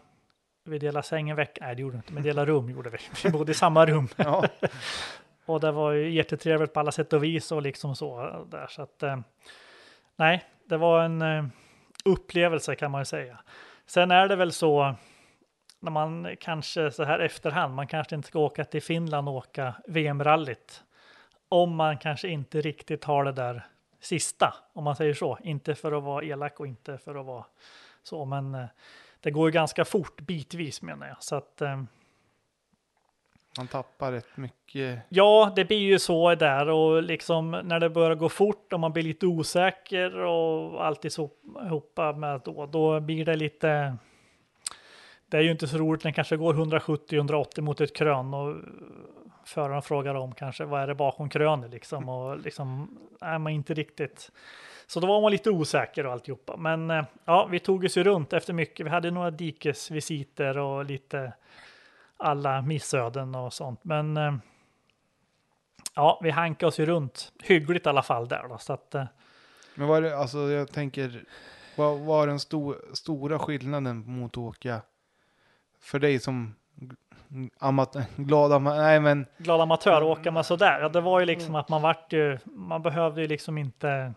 [0.64, 2.99] vi delade säng en vecka, nej det gjorde vi inte, men delade rum gjorde vi.
[3.24, 4.09] Vi bodde i samma rum.
[4.16, 4.45] Ja.
[5.47, 8.66] och det var ju jättetrevligt på alla sätt och vis och liksom så där.
[8.66, 9.18] Så att, eh,
[10.16, 11.45] nej, det var en eh,
[12.05, 13.38] upplevelse kan man ju säga.
[13.86, 14.95] Sen är det väl så
[15.80, 19.74] när man kanske så här efterhand, man kanske inte ska åka till Finland och åka
[19.86, 20.84] VM-rallyt
[21.51, 23.66] om man kanske inte riktigt har det där
[24.01, 25.38] sista, om man säger så.
[25.42, 27.44] Inte för att vara elak och inte för att vara
[28.03, 28.64] så, men eh,
[29.20, 31.22] det går ju ganska fort bitvis menar jag.
[31.22, 31.82] Så att, eh,
[33.59, 35.01] man tappar rätt mycket.
[35.09, 38.92] Ja, det blir ju så där och liksom när det börjar gå fort och man
[38.92, 43.96] blir lite osäker och alltihopa med då, då blir det lite.
[45.28, 48.57] Det är ju inte så roligt när det kanske går 170-180 mot ett krön och
[49.45, 53.74] föraren frågar om kanske vad är det bakom krönet liksom och liksom är man inte
[53.74, 54.30] riktigt.
[54.86, 56.57] Så då var man lite osäker och alltihopa.
[56.57, 58.86] Men eh, ja, vi tog oss ju runt efter mycket.
[58.86, 61.32] Vi hade några dikesvisiter och lite
[62.16, 63.84] alla missöden och sånt.
[63.84, 64.34] Men eh,
[65.95, 68.59] ja, vi hankade oss ju runt hyggligt i alla fall där då.
[68.59, 69.05] Så att, eh,
[69.74, 71.24] Men vad är det, alltså jag tänker,
[71.76, 74.82] vad var den sto stora skillnaden mot att åka
[75.80, 76.55] för dig som
[77.58, 79.26] amat glada, nej men.
[79.38, 80.80] Glad amatör åka med sådär.
[80.80, 84.14] Ja, det var ju liksom att man vart ju, man behövde ju liksom inte.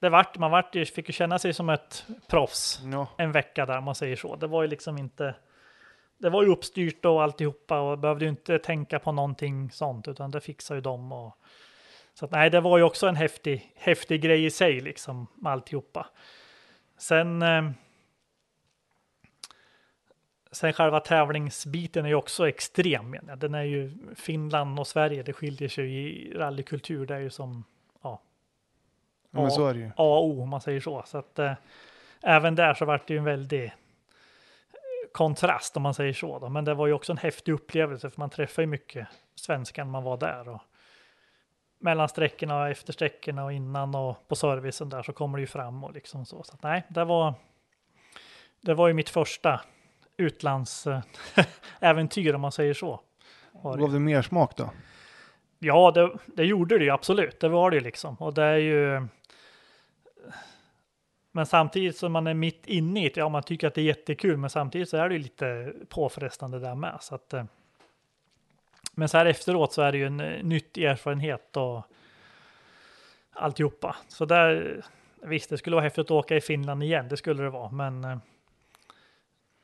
[0.00, 3.08] Det vart, man vart ju, fick ju känna sig som ett proffs ja.
[3.18, 4.36] en vecka där, om man säger så.
[4.36, 5.34] Det var ju liksom inte.
[6.18, 10.30] Det var ju uppstyrt och alltihopa och behövde ju inte tänka på någonting sånt, utan
[10.30, 11.38] det fixar ju de och.
[12.14, 15.52] Så att, nej, det var ju också en häftig, häftig grej i sig liksom med
[15.52, 16.06] alltihopa.
[16.98, 17.42] Sen.
[20.56, 23.16] Eh, Sen själva tävlingsbiten är ju också extrem.
[23.28, 23.38] Jag.
[23.38, 27.06] Den är ju Finland och Sverige, det skiljer sig i rallykultur.
[27.06, 27.64] Det är ju som
[28.02, 28.20] ja,
[29.30, 29.86] ja men så är det ju.
[29.86, 31.02] A och O om man säger så.
[31.06, 31.52] Så att eh,
[32.22, 33.72] även där så vart det ju en väldig
[35.12, 36.38] kontrast om man säger så.
[36.38, 36.48] Då.
[36.48, 39.92] Men det var ju också en häftig upplevelse för man träffar ju mycket svenskar när
[39.92, 40.48] man var där.
[40.48, 40.60] Och
[41.78, 45.46] mellan sträckorna och efter sträckorna och innan och på servicen där så kommer det ju
[45.46, 46.42] fram och liksom så.
[46.42, 47.34] Så att, nej, det var.
[48.60, 49.60] Det var ju mitt första
[50.16, 53.00] utlandsäventyr om man säger så.
[53.62, 54.70] Gav det mer smak då?
[55.58, 57.40] Ja, det, det gjorde det ju absolut.
[57.40, 58.14] Det var det ju liksom.
[58.14, 59.06] Och det är ju.
[61.32, 63.84] Men samtidigt som man är mitt inne i det, ja man tycker att det är
[63.84, 66.98] jättekul, men samtidigt så är det ju lite påfrestande där med.
[67.00, 67.44] Så att, eh,
[68.92, 71.82] men så här efteråt så är det ju en eh, nytt erfarenhet och
[73.32, 73.96] alltihopa.
[74.08, 74.80] Så där,
[75.22, 78.04] visst, det skulle vara häftigt att åka i Finland igen, det skulle det vara, men
[78.04, 78.18] eh,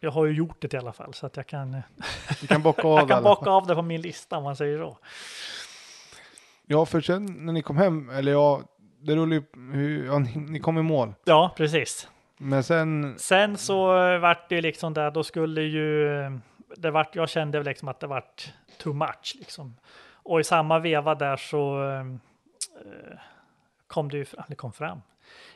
[0.03, 1.83] jag har ju gjort det i alla fall så att jag kan.
[2.41, 4.79] Du kan bocka av jag kan bocka av det på min lista om man säger
[4.79, 4.99] så.
[6.67, 8.63] Ja, för sen när ni kom hem, eller ja,
[9.01, 9.43] det rullade
[9.75, 11.15] ju, ja, ni, ni kom i mål.
[11.25, 12.09] Ja, precis.
[12.37, 13.15] Men sen.
[13.19, 13.87] Sen så
[14.19, 16.09] vart det liksom där, då skulle ju,
[16.77, 19.77] det vart, jag kände väl liksom att det vart too much liksom.
[20.15, 22.05] Och i samma veva där så eh,
[23.87, 25.03] kom det ju, det kom fram.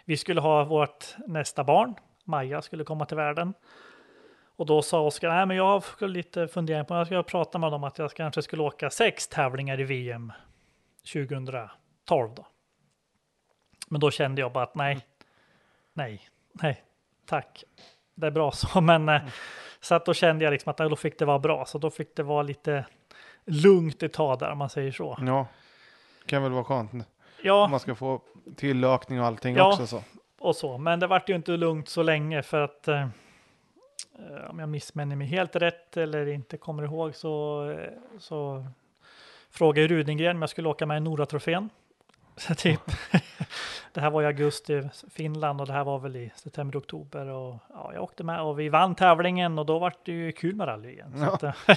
[0.05, 1.95] Vi skulle ha vårt nästa barn,
[2.25, 3.55] Maja skulle komma till världen.
[4.57, 7.73] Och då sa Oskar, nej men jag har lite fundering på, jag ska prata med
[7.73, 10.33] dem att jag kanske skulle åka sex tävlingar i VM
[11.13, 12.47] 2012 då.
[13.89, 15.07] Men då kände jag bara att nej,
[15.93, 16.83] nej, nej,
[17.27, 17.65] tack.
[18.15, 19.29] Det är bra så, men mm.
[19.81, 22.17] så att då kände jag liksom att då fick det vara bra, så då fick
[22.17, 22.85] det vara lite
[23.45, 25.19] lugnt ett tag där, om man säger så.
[25.21, 25.47] Ja,
[26.27, 26.93] kan väl vara skönt.
[27.43, 27.65] Ja.
[27.65, 28.21] Om man ska få
[28.57, 30.03] tillökning och allting ja, också så.
[30.39, 33.09] och så, men det vart ju inte lugnt så länge för att Eh,
[34.49, 38.67] om jag missminner mig helt rätt eller inte kommer ihåg så, eh, så
[39.51, 41.71] frågade Rudengren om jag skulle åka med i Nora-trofén.
[42.57, 42.81] typ.
[43.93, 47.59] det här var i augusti, Finland och det här var väl i september, oktober och
[47.69, 50.69] ja, jag åkte med och vi vann tävlingen och då var det ju kul med
[50.69, 51.15] rally igen.
[51.17, 51.33] Ja.
[51.33, 51.41] Att,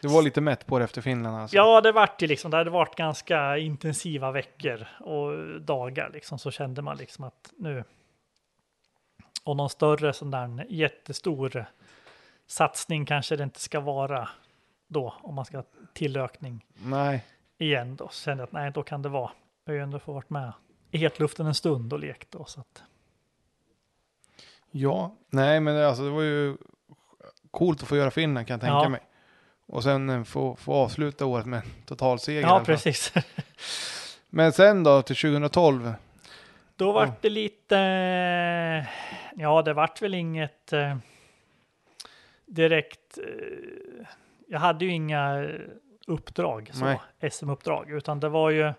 [0.00, 1.56] du var lite mätt på det efter Finland alltså?
[1.56, 6.50] Ja, det vart ju liksom, det hade varit ganska intensiva veckor och dagar liksom, så
[6.50, 7.84] kände man liksom att nu,
[9.50, 11.64] och någon större sån där jättestor
[12.46, 14.28] satsning kanske det inte ska vara
[14.88, 17.24] då om man ska ha tillökning Nej,
[17.58, 18.08] igen då.
[18.08, 19.30] Så kände jag att nej, då kan det vara.
[19.64, 20.52] Jag har ju ändå fått varit med
[20.90, 22.44] i hetluften en stund och lekt då.
[22.44, 22.82] Så att,
[24.70, 26.56] ja, nej men det- alltså det var ju
[27.50, 28.88] coolt att få göra Finland kan jag tänka Ja.
[28.88, 29.00] mig.
[29.66, 32.40] Och sen eh, få, få avsluta året med en totalseger.
[32.40, 33.12] ja, precis.
[34.30, 35.92] Men sen då till 2012.
[36.80, 37.76] Då vart det lite,
[39.36, 40.96] ja det vart väl inget eh,
[42.46, 44.06] direkt, eh,
[44.48, 45.48] jag hade ju inga
[46.06, 47.00] uppdrag, så.
[47.30, 48.72] SM-uppdrag, utan det var ju,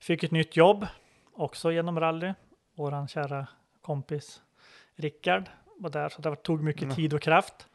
[0.00, 0.86] fick ett nytt jobb
[1.32, 2.34] också genom rally,
[2.74, 3.46] våran kära
[3.82, 4.42] kompis
[4.96, 5.44] Rickard
[5.76, 6.96] var där, så det tog mycket Mm.
[6.96, 7.68] tid och kraft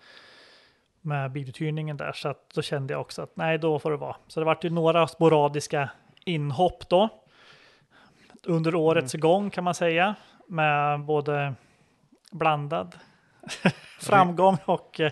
[1.01, 4.15] med biluthyrningen där, så att då kände jag också att nej, då får det vara.
[4.27, 5.89] Så det vart ju några sporadiska
[6.25, 7.09] inhopp då
[8.45, 10.15] under årets gång kan man säga
[10.47, 11.53] med både
[12.31, 12.95] blandad
[13.99, 15.11] framgång och eh,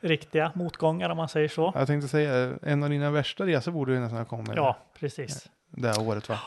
[0.00, 1.72] riktiga motgångar om man säger så.
[1.74, 5.48] Jag tänkte säga, en av dina värsta resor borde ju nästan ha kommit Ja, precis.
[5.70, 6.38] det här året va?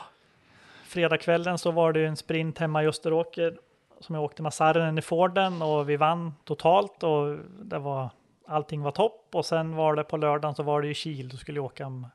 [0.84, 3.58] Fredagskvällen så var det ju en sprint hemma i Österåker
[4.00, 8.10] som jag åkte med Sarren i Forden och vi vann totalt och det var
[8.48, 11.36] allting var topp och sen var det på lördagen så var det ju Kil, då
[11.36, 12.10] skulle jag åka med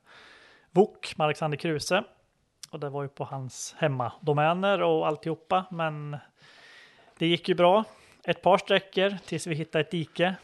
[0.71, 2.03] Wok med Alexander Kruse
[2.75, 6.17] och det var ju på hans hemmadomäner och alltihopa men
[7.17, 7.83] det gick ju bra
[8.23, 10.35] ett par sträckor tills vi hittade ett dike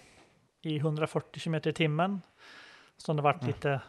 [0.61, 2.21] i 140 km i timmen
[2.97, 3.81] som det vart lite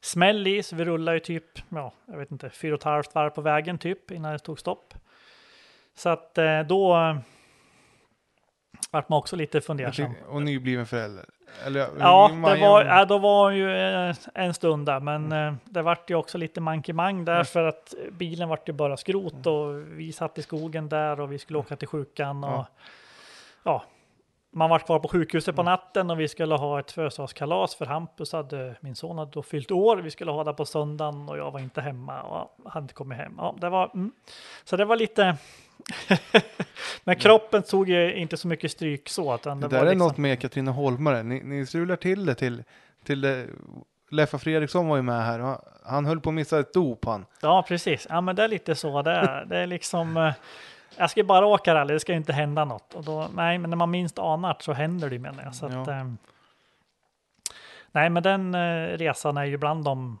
[0.00, 3.14] smäll i, så vi rullade ju typ, ja, jag vet inte, fyra och ett halvt
[3.14, 4.94] varv på vägen typ innan det tog stopp.
[5.94, 7.16] Så att eh, då
[8.90, 10.14] vart man också lite fundersam.
[10.28, 11.24] Och nybliven förälder.
[11.66, 15.58] Eller, Ja, det var, ja, då var ju eh, en stund där, men Mm.
[15.64, 19.74] det vart ju också lite mankemang där för att bilen vart ju bara skrot och
[19.98, 22.64] vi satt i skogen där och vi skulle åka till sjukan och Mm.
[23.64, 23.72] Ja.
[23.72, 23.82] ja,
[24.52, 28.32] man var kvar på sjukhuset på natten och vi skulle ha ett födelsedagskalas för Hampus
[28.32, 29.96] hade, min son hade då fyllt år.
[29.96, 33.18] Vi skulle ha det på söndagen och jag var inte hemma och hade inte kommit
[33.18, 33.34] hem.
[33.38, 34.12] Ja, det var, mm.
[34.64, 35.36] Så det var lite,
[37.04, 39.34] men kroppen tog ju inte så mycket stryk så.
[39.34, 41.22] Utan Det det, där var är liksom, något med Katrineholmare.
[41.22, 42.62] Ni, ni strular till det till,
[43.04, 43.46] till det.
[44.10, 45.58] Leffa Fredriksson var ju med här.
[45.84, 47.26] Han, höll på att missa ett dop han.
[47.40, 48.06] Ja, precis.
[48.10, 49.02] Ja, men det är lite så.
[49.02, 50.32] Det är, det är liksom, eh,
[50.96, 52.94] jag ska bara åka rally, det ska ju inte hända något.
[52.94, 55.54] Och då, nej, men när man minst anar så händer det menar jag.
[55.54, 55.92] Så att, Ja.
[55.92, 56.18] ehm,
[57.92, 60.18] nej, men den eh, resan är ju bland de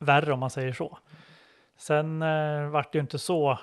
[0.00, 0.98] värre om man säger så.
[1.78, 3.58] Sen eh, vart det ju inte så eh,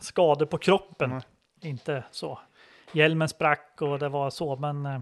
[0.00, 1.10] skador på kroppen.
[1.10, 1.20] Nej.
[1.60, 2.38] Inte så.
[2.92, 5.00] Hjälmen sprack och det var så, men eh,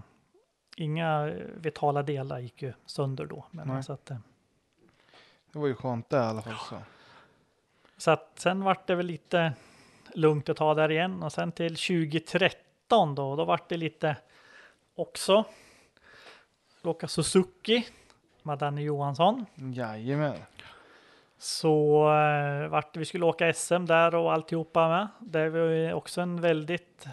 [0.77, 1.25] inga
[1.55, 3.45] vitala delar gick ju sönder då.
[3.51, 3.83] Men, Nej.
[3.83, 4.17] så att, eh,
[5.51, 6.55] Det var ju skönt det i alla fall.
[6.69, 6.81] Så.
[7.97, 9.53] Så att sen vart det väl lite
[10.13, 14.17] lugnt att ta där igen och sen till 2013 då, då vart det lite
[14.95, 15.45] också
[16.83, 17.87] åka Suzuki
[18.43, 19.45] med Danny Johansson.
[19.55, 20.37] Jajamän.
[21.39, 25.07] Så eh, vart vi skulle åka SM där och alltihopa med.
[25.19, 27.07] Det var ju också en väldigt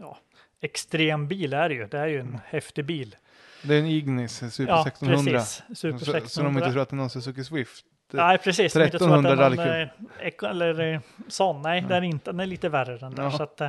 [0.00, 0.18] ja,
[0.60, 1.86] extrem bil är det ju.
[1.86, 3.16] Det är ju en häftig bil.
[3.62, 5.32] Det är en Ignis Super Ja, 1600.
[5.32, 5.62] precis.
[5.78, 6.60] Super Så, så de 1600.
[6.60, 7.84] inte tror att det är någon Suzuki Swift.
[8.12, 8.72] Nej, precis.
[8.72, 10.42] som inte tror att 1300 det är någon, rallycross.
[10.42, 11.62] eh, eller eh, sån.
[11.62, 12.30] Nej, den är inte.
[12.32, 13.22] Den är lite värre den där.
[13.22, 13.30] Ja.
[13.30, 13.68] Så att, eh,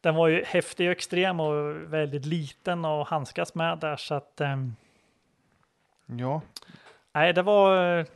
[0.00, 3.96] den var ju häftig och extrem och väldigt liten att handskas med där.
[3.96, 4.56] Så att, eh,
[6.06, 6.40] Ja,
[7.12, 8.06] nej, det var...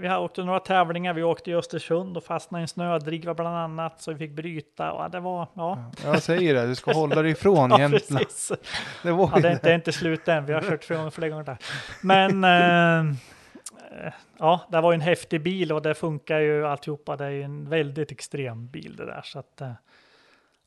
[0.00, 1.14] Vi har åkt några tävlingar.
[1.14, 4.00] Vi åkte i Östersund och fastnade i en snödriva bland annat.
[4.00, 4.92] Så vi fick bryta.
[4.92, 5.48] Och det var...
[5.54, 6.66] Ja, jag säger det.
[6.66, 8.26] Du ska hålla dig ifrån ja Jämtland.
[9.02, 10.46] Det var Ja, det, är inte, det är inte slut än.
[10.46, 11.58] Vi har kört flera, flera gånger där.
[12.02, 12.44] Men
[14.04, 17.16] eh, ja, det var ju en häftig bil och det funkar ju alltihopa.
[17.16, 19.22] Det är ju en väldigt extrem bil det där.
[19.24, 19.72] Så, att, eh,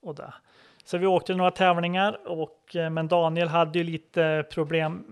[0.02, 0.34] och där.
[0.86, 5.04] så vi åkte några tävlingar och eh, men Daniel hade ju lite problem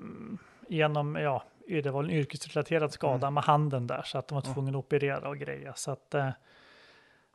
[0.67, 1.43] genom, ja,
[1.81, 5.29] det var en yrkesrelaterad skada med handen där så att de var tvungna att operera
[5.29, 5.73] och grejer.
[5.75, 6.29] Så att eh,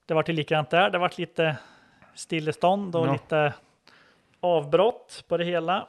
[0.07, 0.91] det var till likadant där.
[0.91, 1.57] Det var lite
[2.15, 3.13] stillestånd och Ja.
[3.13, 3.55] lite
[4.41, 5.89] avbrott på det hela.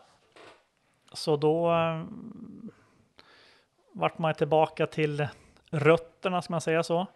[1.13, 2.03] Så då eh,
[3.93, 5.27] vart man tillbaka till
[5.71, 7.07] rötterna, ska man säga så.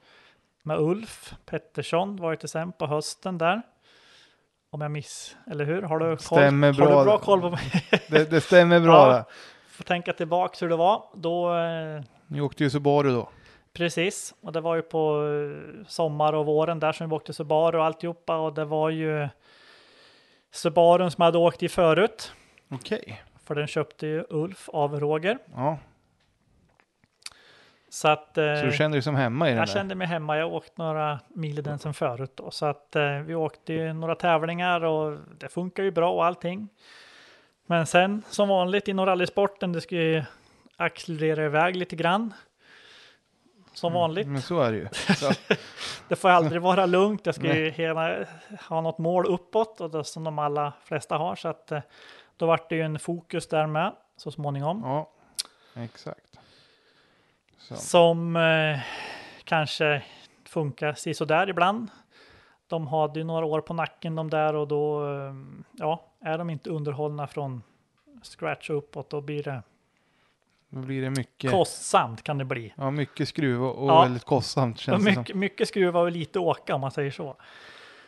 [0.64, 3.62] Med Ulf Pettersson var ju till sen på hösten där.
[4.70, 5.82] Om jag miss, eller hur?
[5.82, 6.18] Har du koll?
[6.20, 7.72] Stämmer Har bra du bra koll på mig?
[8.10, 9.08] det, det stämmer bra.
[9.18, 9.26] Ja.
[9.82, 11.04] Får tänka tillbaka hur det var.
[11.14, 13.30] Då, eh, Ni åkte ju Subaru då.
[13.74, 17.78] precis, och det var ju på eh, sommar och våren där som vi åkte Subaru
[17.78, 18.36] och alltihopa.
[18.38, 19.30] Och det var ju
[20.52, 22.32] Subarun som jag hade åkt i förut.
[22.72, 23.22] Okej.
[23.46, 25.38] För den köpte ju Ulf av Roger.
[25.56, 25.78] Ja,
[27.90, 29.74] Så att eh, så du kände dig som hemma i den jag där?
[29.74, 30.38] kände mig hemma.
[30.38, 32.52] Jag åkt några mil i den sen förut då.
[32.52, 32.96] Så att
[33.26, 36.70] vi åkte ju några tävlingar och det funkar ju bra och allting.
[37.72, 40.24] Men sen som vanligt inom rallysporten, det ska ju
[40.78, 42.34] accelerera iväg lite grann.
[43.74, 44.28] Som vanligt.
[44.28, 44.88] Men så är det ju.
[46.08, 47.26] Det får aldrig vara lugnt.
[47.26, 48.26] Jag ska ju hela,
[48.70, 51.36] ha något mål uppåt och det som de allra flesta har.
[51.36, 51.82] Så att eh,
[52.38, 54.82] då vart det ju en fokus där med så småningom.
[54.84, 55.10] ja,
[55.84, 56.40] exakt.
[57.58, 57.76] Så.
[57.76, 58.80] Som eh,
[59.44, 60.04] kanske
[60.46, 61.90] funkar sådär ibland.
[62.72, 65.34] De hade ju några år på nacken de där och då, eh,
[65.72, 67.64] ja, är de inte underhållna från
[68.24, 69.64] scratch och uppåt, då blir det
[70.70, 72.74] Då blir det mycket, kostsamt kan det bli.
[72.78, 74.02] ja, mycket skruv och, Ja.
[74.02, 75.40] väldigt kostsamt känns det som.
[75.40, 77.36] mycket, skruva och lite åka om man säger så.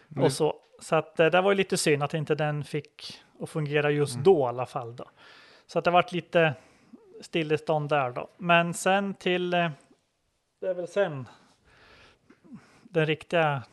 [0.07, 0.56] Men- Och så.
[0.80, 4.14] Så att eh, det var ju lite synd att inte den fick att fungera just
[4.15, 4.23] Mm.
[4.23, 4.95] då i alla fall.
[4.95, 5.06] Då.
[5.68, 6.53] Så att det varit lite
[7.22, 8.27] stillestånd där då.
[8.38, 9.69] Men sen till, eh,
[10.61, 11.27] det är väl sen
[12.81, 13.64] den riktiga,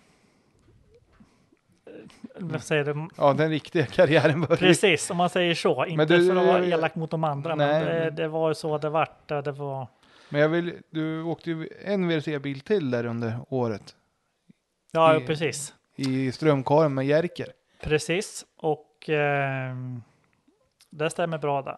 [2.41, 3.09] vad säger du?
[3.17, 4.57] Ja, den riktiga karriären börjar.
[4.57, 5.87] Precis, om man säger så.
[5.87, 8.55] Inte du- för att vara elak mot de andra, Nej, men det, det var ju
[8.55, 9.29] så det vart.
[9.29, 9.87] Det var,
[10.29, 13.97] Men jag vill, du åkte ju en VRC-bil till där under året.
[14.93, 15.75] ja, I- precis.
[15.97, 17.47] I Strömkaren med Jerker.
[17.83, 19.75] Precis, och eh,
[20.91, 21.77] det stämmer bra där.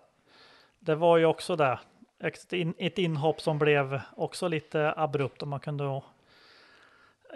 [0.78, 1.78] Det var ju också det.
[2.24, 6.02] Ett, in, ett inhopp som blev också lite abrupt om man kunde.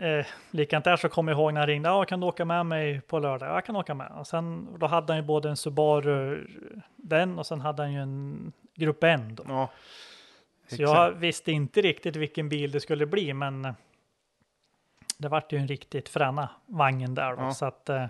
[0.00, 1.88] Eh, likadant där så kommer jag ihåg när han ringde.
[1.88, 3.48] Ja, kan du åka med mig på lördag?
[3.48, 4.12] Ja, jag kan åka med.
[4.18, 6.46] Och sen då hade han ju både en Subaru,
[6.96, 9.34] den och sen hade han ju en Grupp N.
[9.34, 9.44] Då.
[9.48, 9.70] Ja.
[10.68, 13.72] Så jag visste inte riktigt vilken bil det skulle bli, men eh,
[15.18, 17.42] det vart ju en riktigt fräna vagnen där då.
[17.42, 17.54] Ja.
[17.54, 18.06] Så att eh,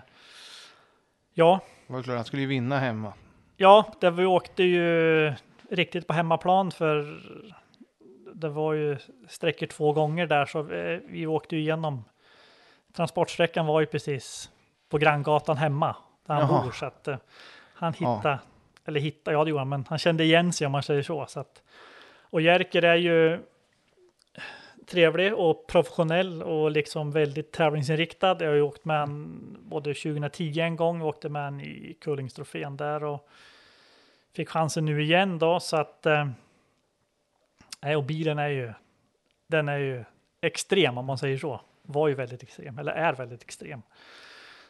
[1.33, 3.13] ja, Det var klart, han skulle ju vinna hemma.
[3.57, 5.33] Ja, det vi åkte ju
[5.69, 7.21] riktigt på hemmaplan för
[8.39, 8.97] det var ju
[9.27, 12.03] sträckor två gånger där så vi, vi åkte ju igenom.
[12.93, 14.49] Transportsträckan var ju precis
[14.89, 15.95] på Granngatan hemma
[16.25, 16.63] där han Jaha.
[16.63, 17.17] bor så att eh,
[17.73, 18.15] han Ja.
[18.15, 18.39] hittade,
[18.85, 21.25] eller hittade, ja det gjorde han, men han kände igen sig om man säger så.
[21.25, 21.61] så att,
[22.21, 23.39] och Jerker är ju
[24.87, 28.37] trevlig och professionell och liksom väldigt tävlingsinriktad.
[28.39, 31.97] Jag har ju åkt med han både 2010 en gång och åkte med han i
[32.01, 33.27] Kullingstrofén där och
[34.35, 36.27] fick chansen nu igen då så att eh,
[37.81, 38.73] nej, och bilen är ju
[39.47, 40.03] den är ju
[40.41, 41.61] extrem om man säger så.
[41.81, 43.81] Var ju väldigt extrem eller är väldigt extrem.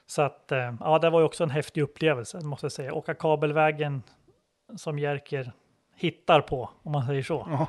[0.05, 2.93] Så att eh, ja, det var ju också en häftig upplevelse måste jag säga.
[2.93, 4.03] Åka kabelvägen
[4.75, 5.51] som Jerker
[5.95, 7.67] hittar på om man säger så Ja.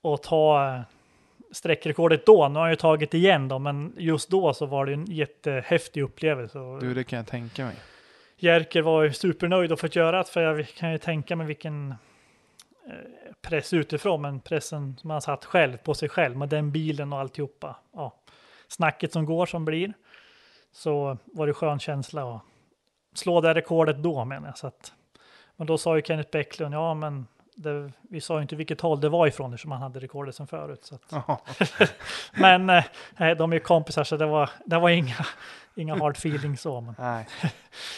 [0.00, 0.80] och ta eh,
[1.52, 2.48] sträckrekordet då.
[2.48, 6.02] Nu har han ju tagit igen då, men just då så var det en jättehäftig
[6.02, 6.58] upplevelse.
[6.58, 7.74] Och Du, det kan jag tänka mig.
[8.36, 11.94] Jerker var ju supernöjd att få göra det, för jag kan ju tänka mig vilken
[12.86, 17.12] eh, press utifrån, men pressen som han satt själv på sig själv med den bilen
[17.12, 17.76] och alltihopa.
[17.92, 18.14] Ja,
[18.68, 19.92] snacket som går som blir.
[20.72, 22.42] Så var det skön känsla att
[23.14, 24.58] slå det rekordet då menar jag.
[24.58, 24.92] Så att,
[25.56, 29.00] men då sa ju Kenneth Bäcklund, ja men det, vi sa ju inte vilket håll
[29.00, 30.84] det var ifrån eftersom han hade rekordet sen förut.
[30.84, 30.98] Så
[32.32, 32.84] men eh,
[33.38, 35.26] de är ju kompisar så det var, det var inga,
[35.74, 36.80] inga hard feelings så.
[36.80, 37.26] Men, Nej,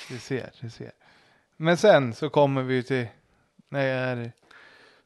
[0.08, 0.90] du ser, du ser.
[1.56, 3.06] Men sen så kommer vi till
[3.68, 4.32] när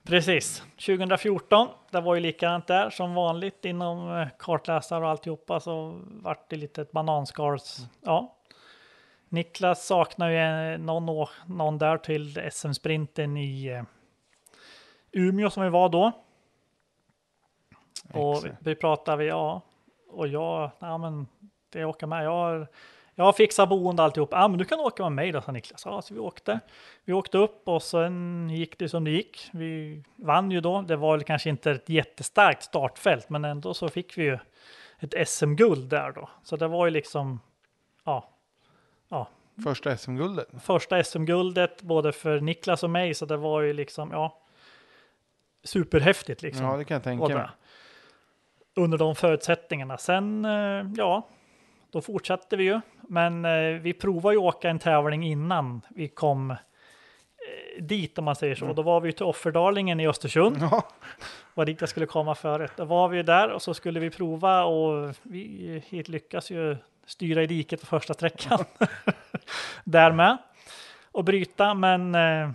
[0.05, 6.01] Precis, 2014, det var ju likadant där som vanligt inom eh, kartläsare och alltihopa så
[6.07, 7.87] vart det lite ett bananskals.
[8.01, 8.37] Ja.
[9.29, 10.37] Niklas saknar ju
[10.73, 13.83] eh, någon, någon där till SM-sprinten i eh,
[15.13, 16.13] Umeå som vi var då.
[18.13, 19.63] Och vi pratade, vi, ja,
[20.09, 21.27] och jag, ja men
[21.73, 22.25] det åker med.
[22.25, 22.69] Jag har,
[23.15, 24.29] jag har fixat boende alltihop.
[24.33, 25.83] Ja, men du kan åka med mig då, sa Niklas.
[25.87, 26.61] Ja, så vi åkte.
[27.05, 29.51] Vi åkte upp och sen gick det som det gick.
[29.53, 30.83] Vi vann ju då.
[30.83, 34.39] Det var väl kanske inte ett jättestarkt startfält, men ändå så fick vi ju
[34.99, 36.29] ett SM-guld där då.
[36.43, 37.41] Så det var ju liksom,
[38.05, 38.29] ja,
[39.09, 39.29] ja,
[39.65, 40.49] första SM-guldet.
[40.63, 44.39] första SM-guldet både för Niklas och mig, så det var ju liksom, ja,
[45.65, 46.67] superhäftigt liksom.
[46.67, 47.49] Ja, det kan jag tänka mig.
[48.75, 49.99] Under de förutsättningarna.
[49.99, 51.29] Sen, eh, ja,
[51.93, 52.81] då fortsatte vi ju.
[53.01, 56.57] Men eh, vi provade ju att åka en tävling innan vi kom eh,
[57.83, 58.73] dit om man säger så.
[58.73, 60.57] Då var vi till Offerdalingen i Östersund.
[60.61, 60.89] Ja,
[61.55, 62.73] Var dit jag skulle komma förut.
[62.77, 67.47] Då var vi där och så skulle vi prova och vi lyckas ju styra i
[67.47, 68.59] diket på första sträckan.
[69.85, 70.39] där med.
[71.13, 72.51] Och bryta, men eh,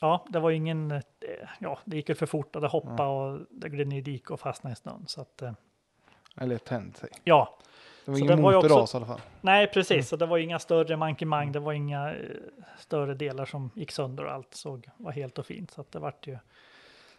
[0.00, 1.02] ja, det var ingen,
[1.58, 4.30] ja, det gick ju för fort och det hoppade och det gled ner i diket
[4.30, 5.04] och fastnade i snön.
[5.06, 5.42] Så att,
[6.36, 7.08] eller tänt sig.
[7.24, 7.58] ja,
[8.10, 9.20] Det var Så ingen motorras i alla fall.
[9.40, 12.16] nej precis, så det var inga större mankemang, det var inga eh,
[12.78, 15.70] större delar som gick sönder och allt såg, var helt och fint.
[15.70, 16.38] Så det vart ju,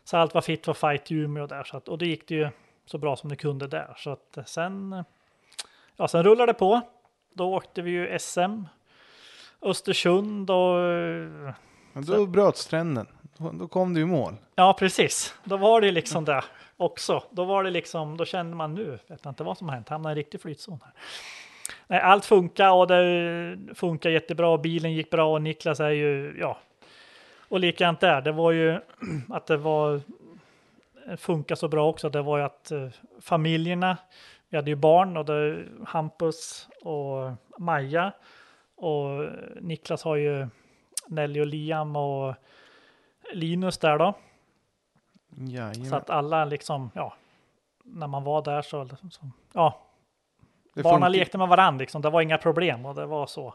[0.04, 2.36] så allt var fit för fight i Umeå där, så att, och då gick det
[2.36, 2.50] ju
[2.86, 3.94] så bra som det kunde där.
[3.98, 5.04] Så att sen, eh,
[5.98, 6.82] ja sen rullade det på.
[7.34, 8.64] Då åkte vi ju SM,
[9.62, 11.54] Östersund och eh,
[11.94, 13.08] Men då bröts trenden.
[13.38, 14.34] Då, då kom du i mål.
[14.56, 15.36] Ja, precis.
[15.44, 16.44] Då var det liksom det
[16.82, 17.24] också.
[17.30, 20.12] Då var det liksom, då kände man nu, vet inte vad som har hänt, hamnade
[20.12, 20.94] i en riktig flytzon här.
[21.88, 26.38] Nej, allt funkar och det funkar jättebra och bilen gick bra och Niklas är ju,
[26.40, 26.58] ja.
[27.50, 28.80] Och likadant där, det var ju
[29.30, 30.02] att det var,
[31.18, 32.88] funkar så bra också, det var ju att eh,
[33.22, 33.98] familjerna,
[34.50, 38.12] vi hade ju barn och det Hampus och Maja
[38.76, 39.30] och
[39.62, 40.48] Niklas har ju
[41.08, 42.36] Nelly och Liam och
[43.34, 44.14] Linus där då.
[45.38, 45.86] Jajamän.
[45.90, 47.14] Så att alla liksom, ja,
[47.84, 49.22] när man var där så, så
[49.54, 49.82] ja,
[50.74, 52.02] det barnen funkar- lekte med varandra liksom.
[52.02, 53.54] Det var inga problem och det var så.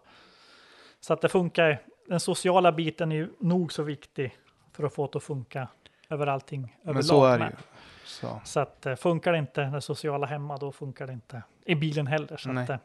[1.00, 1.82] Så att det funkar.
[2.08, 4.36] Den sociala biten är ju nog så viktig
[4.72, 5.68] för att få det att funka
[6.08, 6.76] över allting.
[6.82, 7.56] Men så är det ju.
[8.04, 8.40] Så.
[8.44, 12.06] Så att eh, funkar det inte det sociala hemma, då funkar det inte i bilen
[12.06, 12.36] heller.
[12.36, 12.64] Så Nej.
[12.64, 12.76] Att, eh,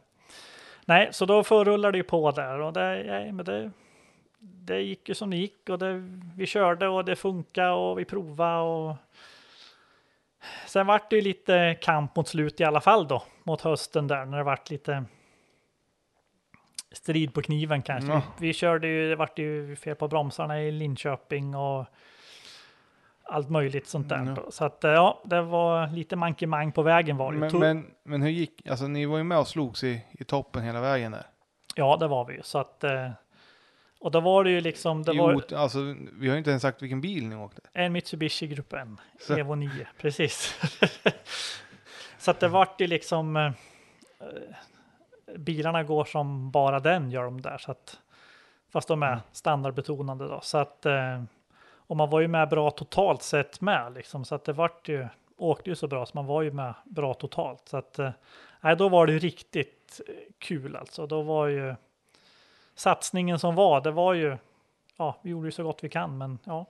[0.85, 3.72] nej, så då förrullar det ju på där och det, ja, men det,
[4.41, 5.93] det gick ju som det gick och det,
[6.35, 8.95] vi körde och det funkade och vi provade och
[10.68, 14.26] sen vart det ju lite kamp mot slut i alla fall då mot hösten där
[14.26, 15.05] när det vart lite
[16.91, 18.11] strid på kniven kanske.
[18.11, 18.22] Ja.
[18.39, 21.85] Vi, körde ju, det vart ju fel på bromsarna i Linköping och
[23.23, 24.18] allt möjligt sånt där.
[24.18, 24.38] Mm.
[24.49, 27.38] Så att eh, ja, det var lite mankemang på vägen var det.
[27.38, 30.63] Men, men, men hur gick, alltså ni var ju med och slogs i, i toppen
[30.63, 31.26] hela vägen där.
[31.76, 32.41] Ja, det var vi ju.
[32.43, 33.09] Så att, eh,
[34.01, 35.79] och då var det ju liksom, det I var alltså,
[36.13, 37.61] vi har ju inte ens sagt vilken bil ni åkte.
[37.73, 40.59] en Mitsubishi Grupp N, Så- Evo 9, precis.
[42.17, 43.51] så att det vart ju liksom, eh,
[45.37, 47.57] bilarna går som bara den gör de där.
[47.57, 47.99] Så att,
[48.69, 49.19] fast de är Mm.
[49.31, 50.39] standardbetonade då.
[50.43, 51.23] Så att, eh,
[51.75, 54.25] och man var ju med bra totalt sett med liksom.
[54.25, 55.07] Så att det vart ju,
[55.37, 57.67] åkte ju så bra så man var ju med bra totalt.
[57.67, 58.11] Så att, eh,
[58.77, 61.07] då var det ju riktigt eh, kul alltså.
[61.07, 61.75] Då var ju
[62.81, 64.37] satsningen som var, det var ju,
[64.97, 66.65] ja, vi gjorde ju så gott vi kan, men ja.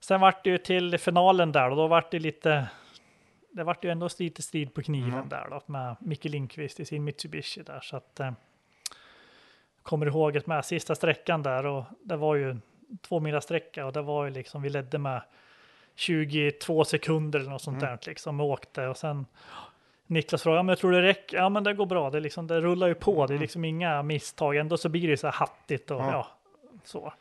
[0.00, 2.68] Sen vart det ju till finalen där och då vart det lite,
[3.52, 5.28] det vart ju ändå lite strid på kniven Mm.
[5.28, 8.32] där då med Micke Lindqvist i sin Mitsubishi där så att eh,
[9.82, 12.56] kommer ihåg det med sista sträckan där och det var ju
[13.00, 15.22] två mila sträcka och det var ju liksom vi ledde med
[15.94, 17.96] 22 sekunder eller något sånt Mm.
[17.96, 19.26] där liksom och åkte och sen
[20.06, 21.36] Niklas frågade, "Ja, men jag tror det räcker.
[21.36, 22.10] Ja, men det går bra.
[22.10, 23.26] Det, liksom, det rullar ju på.
[23.26, 24.56] Det är liksom inga misstag.
[24.56, 26.10] Ändå så blir det så här hattigt och Ja.
[26.12, 26.26] ja,
[26.84, 27.12] så.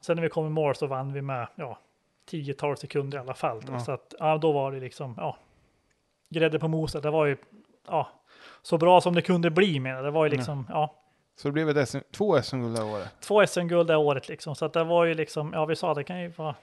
[0.00, 1.78] Sen när vi kom i mål så vann vi med ja,
[2.30, 3.60] 10-12 sekunder i alla fall.
[3.60, 3.72] Då.
[3.72, 3.80] Ja.
[3.80, 5.36] Så att, ja, då var det liksom, ja,
[6.28, 7.02] grädde på moset.
[7.02, 7.36] Det var ju,
[7.88, 8.08] ja,
[8.62, 10.02] så bra som det kunde bli med det.
[10.02, 10.94] Det var ju liksom, ja,
[11.36, 13.08] Så det blev ett SM, två SM-guld det året.
[13.20, 14.54] två SM-guld det året liksom.
[14.54, 16.54] Så att det var ju liksom, ja vi sa det kan ju vara,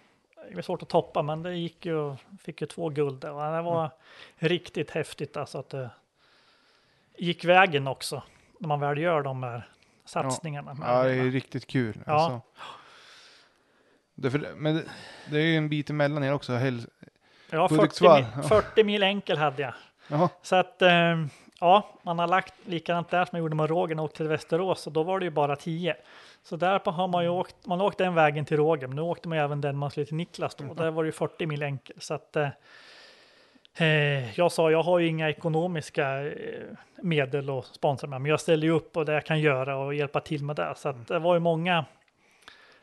[0.49, 3.31] det var svårt att toppa men det gick ju, fick ju två guld där.
[3.31, 3.89] Och det var Mm.
[4.37, 5.89] riktigt häftigt alltså att det
[7.17, 8.23] gick vägen också.
[8.59, 9.67] När man väl gör de här
[10.05, 10.73] satsningarna.
[10.73, 11.97] med Ja, det är riktigt kul.
[12.05, 12.13] Ja.
[12.13, 12.41] Alltså.
[14.15, 14.83] Det, för, men det,
[15.29, 16.53] det är ju en bit emellan er också.
[16.55, 16.81] Hel,
[17.49, 18.43] ja 40, Hudiksvall, mil, ja.
[18.43, 19.73] 40 mil enkel hade jag.
[20.07, 21.25] jaha, Så att eh,
[21.59, 24.87] ja, man har lagt likadant där som jag gjorde med när jag åkte till Västerås
[24.87, 25.95] och då var det ju bara 10.
[26.43, 29.29] Så där har man ju åkt, man åkte den vägen till Roger, men nu åkte
[29.29, 30.69] man ju även den man skulle till Niklas då.
[30.69, 31.95] Och där var det ju 40 mil enkel.
[31.99, 32.49] Så att eh,
[33.75, 36.63] eh, jag sa, jag har ju inga ekonomiska eh,
[37.01, 39.93] medel att sponsra med, men jag ställer ju upp och det jag kan göra och
[39.93, 40.73] hjälpa till med det.
[40.75, 41.85] Så att det var ju många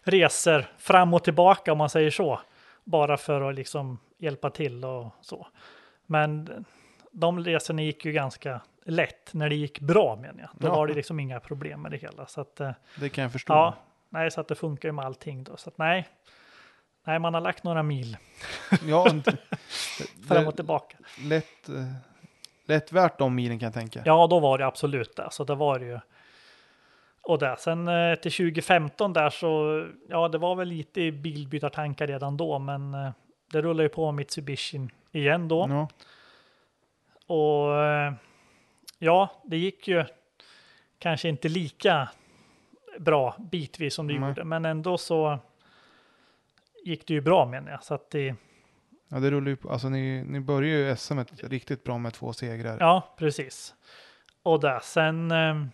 [0.03, 2.41] resor fram och tillbaka om man säger så,
[2.85, 5.47] bara för att liksom hjälpa till och så.
[6.07, 6.65] Men
[7.13, 10.49] de resorna gick ju ganska lätt när det gick bra menar jag.
[10.53, 10.75] Då Ja.
[10.77, 12.27] var det liksom inga problem med det hela.
[12.27, 12.71] Så att, eh,
[13.01, 13.53] det kan jag förstå.
[13.55, 13.75] ja,
[14.09, 15.57] nej, så att det funkar ju med allting då.
[15.57, 16.09] Så att nej,
[17.07, 18.17] nej, man har lagt några mil
[18.87, 19.07] Ja,
[20.29, 20.97] fram och tillbaka.
[21.25, 21.75] lätt, eh,
[22.67, 24.03] lätt värt de milen kan jag tänka.
[24.05, 25.29] Ja, då var det absolut det.
[25.31, 26.01] Så det var det ju.
[27.23, 27.57] Och där.
[27.57, 32.59] Sen eh, till 2015 där så, ja, det var väl lite i bilbytartankar redan då,
[32.59, 32.93] men
[33.53, 35.67] det rullar ju på Mitsubishi igen då.
[35.71, 35.89] Ja.
[37.29, 38.13] Och eh,
[38.99, 40.05] ja, det gick ju
[40.99, 42.09] kanske inte lika
[42.99, 44.29] bra bitvis som det Nej.
[44.29, 45.39] gjorde, men ändå så
[46.85, 47.85] gick det ju bra menar jag.
[47.85, 48.35] Så att det,
[49.09, 49.71] Ja, det rullar ju på.
[49.71, 52.77] Alltså ni, ni börjar ju SM riktigt bra med två segrar.
[52.81, 53.75] ja, precis.
[54.43, 55.65] Och där, sen, eh,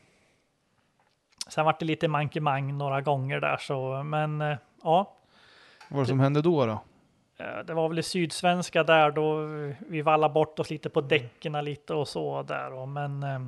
[1.49, 5.17] sen var det lite mankemang några gånger där så, men eh, ja,
[5.89, 6.81] Vad var det som hände då då?
[7.37, 9.37] Eh, Det var väl i Sydsvenska där då
[9.89, 12.73] vi vallade bort oss lite på däcken lite och så där.
[12.73, 13.41] Och, men eh,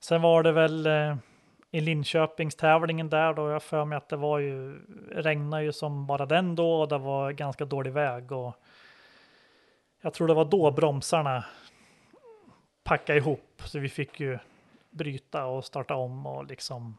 [0.00, 1.16] sen var det väl eh,
[1.70, 4.80] i Linköpingstävlingen där då jag för mig att det var ju
[5.12, 8.54] regnade ju som bara den då och det var ganska dålig väg och
[10.02, 11.44] jag tror det var då bromsarna
[12.84, 14.38] packade ihop så vi fick ju
[14.90, 16.96] bryta och starta om och liksom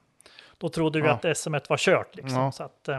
[0.58, 1.14] då trodde vi Ja.
[1.24, 2.40] att SM var kört liksom.
[2.40, 2.52] Ja.
[2.52, 2.90] Så att,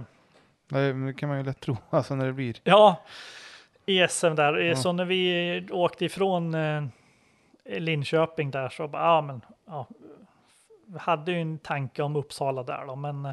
[0.69, 2.57] Det kan man ju lätt tro, alltså när det blir.
[2.65, 3.03] Ja,
[3.87, 4.57] i SM där.
[4.59, 4.77] Ja.
[4.77, 6.83] Så när vi åkte ifrån eh,
[7.65, 9.87] Linköping där så bara, ja men, ja,
[10.87, 13.33] vi hade ju en tanke om Uppsala där då, men eh,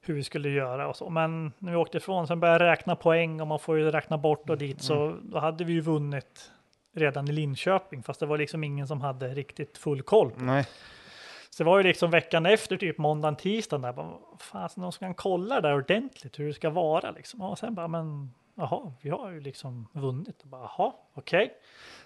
[0.00, 1.10] hur vi skulle göra och så.
[1.10, 4.18] Men när vi åkte ifrån, sen började jag räkna poäng och man får ju räkna
[4.18, 6.50] bort och dit, så då hade vi ju vunnit
[6.94, 10.32] redan i Linköping, fast det var liksom ingen som hade riktigt full koll.
[10.36, 10.66] Nej,
[11.54, 14.98] Så det var ju liksom veckan efter, typ måndagen, tisdagen där, bara, fan, någon som
[15.06, 17.40] kan kolla där ordentligt hur det ska vara liksom.
[17.42, 20.42] Och sen bara, men jaha, vi har ju liksom vunnit.
[20.42, 21.54] Och bara, jaha, okej.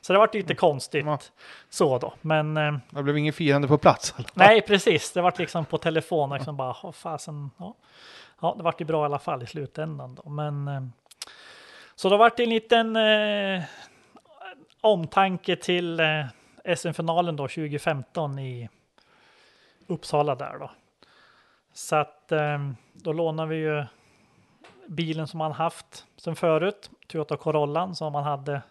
[0.00, 1.18] Så det var lite konstigt Ja.
[1.68, 4.14] så då, men eh, det blev ingen firande på plats.
[4.16, 4.30] Eller?
[4.34, 7.74] nej, precis, det var liksom på telefon, liksom bara, "Åh, fasen, ja.
[8.40, 10.82] Ja, det vart ju bra i alla fall i slutändan då, men eh,
[11.94, 13.62] så det vart det en liten eh,
[14.80, 18.68] omtanke till eh, SM-finalen då 2015 i
[19.89, 20.70] Uppsala där då.
[21.73, 22.59] Så att eh,
[22.93, 23.85] då lånar vi ju
[24.86, 28.62] bilen som man haft sen förut, Toyota Corollan som man hade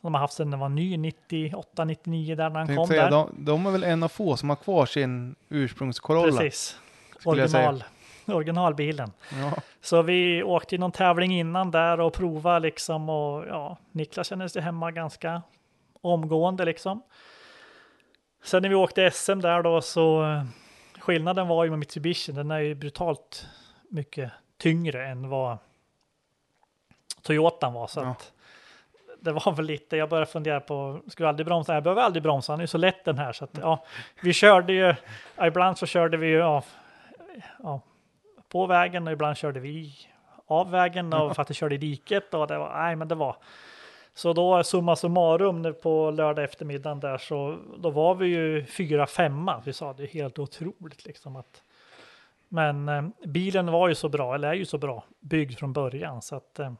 [0.00, 3.10] som man haft sedan den var ny, 98, 99 där när han kom säga, där.
[3.10, 6.40] de, de är väl en av få som har kvar sin ursprungskorolla.
[6.40, 6.78] Precis,
[7.18, 7.68] skulle jag säga.
[7.68, 7.84] original,
[8.36, 9.12] originalbilen.
[9.40, 9.52] Ja.
[9.80, 14.48] Så vi åkte i någon tävling innan där och provade liksom och ja, Niklas kände
[14.48, 15.42] sig hemma ganska
[16.00, 17.02] omgående liksom.
[18.42, 20.42] Sen när vi åkte SM där då så eh,
[21.00, 23.46] skillnaden var ju med Mitsubishi, den är ju brutalt
[23.90, 25.58] mycket tyngre än vad
[27.22, 28.10] Toyotan var så Ja.
[28.10, 28.32] att
[29.20, 31.74] det var väl lite, jag började fundera på, skulle aldrig bromsa?
[31.74, 33.84] Jag behöver aldrig bromsa, han är ju så lätt den här så att ja,
[34.22, 34.94] vi körde ju,
[35.42, 36.62] ibland så körde vi ju ja,
[37.62, 37.80] ja,
[38.48, 39.94] på vägen och ibland körde vi
[40.46, 43.14] av vägen och för att det körde i diket och det var, nej men det
[43.14, 43.36] var.
[44.14, 49.06] Så då summa summarum nu på lördag eftermiddagen där så då var vi ju fyra
[49.06, 49.62] femma.
[49.64, 51.62] Vi sa det är helt otroligt liksom att.
[52.48, 56.22] Men eh, bilen var ju så bra, eller är ju så bra byggd från början
[56.22, 56.58] så att.
[56.58, 56.72] Eh,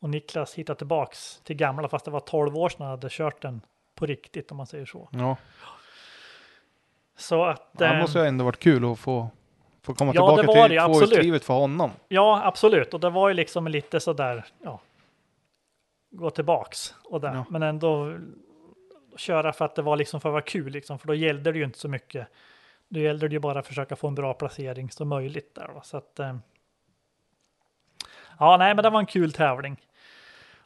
[0.00, 3.42] och Niklas hittade tillbaks till gamla fast det var 12 år sedan han hade kört
[3.42, 3.60] den
[3.94, 5.08] på riktigt om man säger så.
[5.12, 5.36] Ja.
[7.16, 7.70] Så att.
[7.72, 9.30] Det eh, måste ju ändå varit kul att få,
[9.82, 11.90] få komma Ja, det tillbaka var till det, tvåhjulsdrivet för honom.
[12.08, 12.94] Ja, absolut.
[12.94, 14.80] Och det var ju liksom lite sådär, ja,
[16.10, 17.34] gå tillbaks och där.
[17.34, 17.44] Ja.
[17.50, 18.18] Men ändå
[19.16, 21.58] köra för att det var liksom för att vara kul, liksom, för då gällde det
[21.58, 22.28] ju inte så mycket.
[22.88, 25.68] Då gällde det ju bara att försöka få en bra placering som möjligt där.
[25.68, 25.82] Va?
[25.82, 26.36] Så att, eh,
[28.38, 29.76] ja, nej, men det var en kul tävling.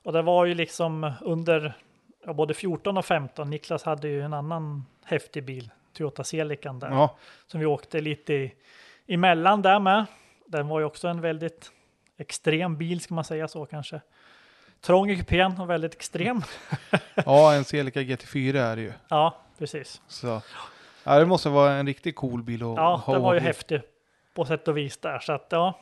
[0.02, 1.76] Och det var ju liksom under
[2.24, 3.50] ja, både 14 och 15.
[3.50, 7.16] Niklas hade ju en annan häftig bil, Toyota Celican där Ja,
[7.46, 8.54] som vi åkte lite i,
[9.06, 10.06] emellan där med.
[10.46, 11.72] Den var ju också en väldigt
[12.16, 14.00] extrem bil, ska man säga så kanske.
[14.82, 16.42] Trång i kupén och väldigt extrem.
[17.26, 18.92] ja en Celica GT4 är det ju.
[19.08, 20.02] Ja, precis.
[20.08, 20.42] Så.
[21.04, 23.80] Ja, det måste vara en riktigt cool bil att Ja, ha den var ju häftig
[24.34, 25.18] på sätt och vis där.
[25.18, 25.78] Så att ja.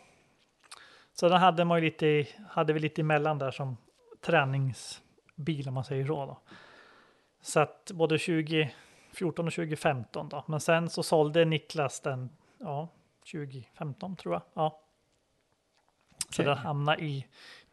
[1.14, 3.76] Så den hade man ju lite, i- hade vi lite emellan där som
[4.20, 6.38] träningsbil om man säger så då.
[7.42, 10.44] Så att både 2014 och 2015 då.
[10.48, 12.88] Men sen så sålde Niklas den, ja,
[13.32, 14.42] 2015 tror jag.
[14.54, 14.80] Ja.
[16.18, 16.44] Så Okej.
[16.44, 17.26] den hamnar i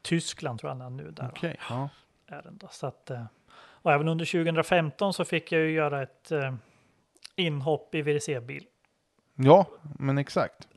[0.08, 1.30] Tyskland tror jag den är nu där.
[1.32, 1.90] Okej, ja.
[2.28, 2.68] är den då.
[2.72, 3.26] Så att, eh,
[3.60, 6.54] och även under 2015 så fick jag ju göra ett eh,
[7.36, 8.66] inhopp i VRC-bil.
[9.36, 9.66] ja,
[10.00, 10.68] men exakt.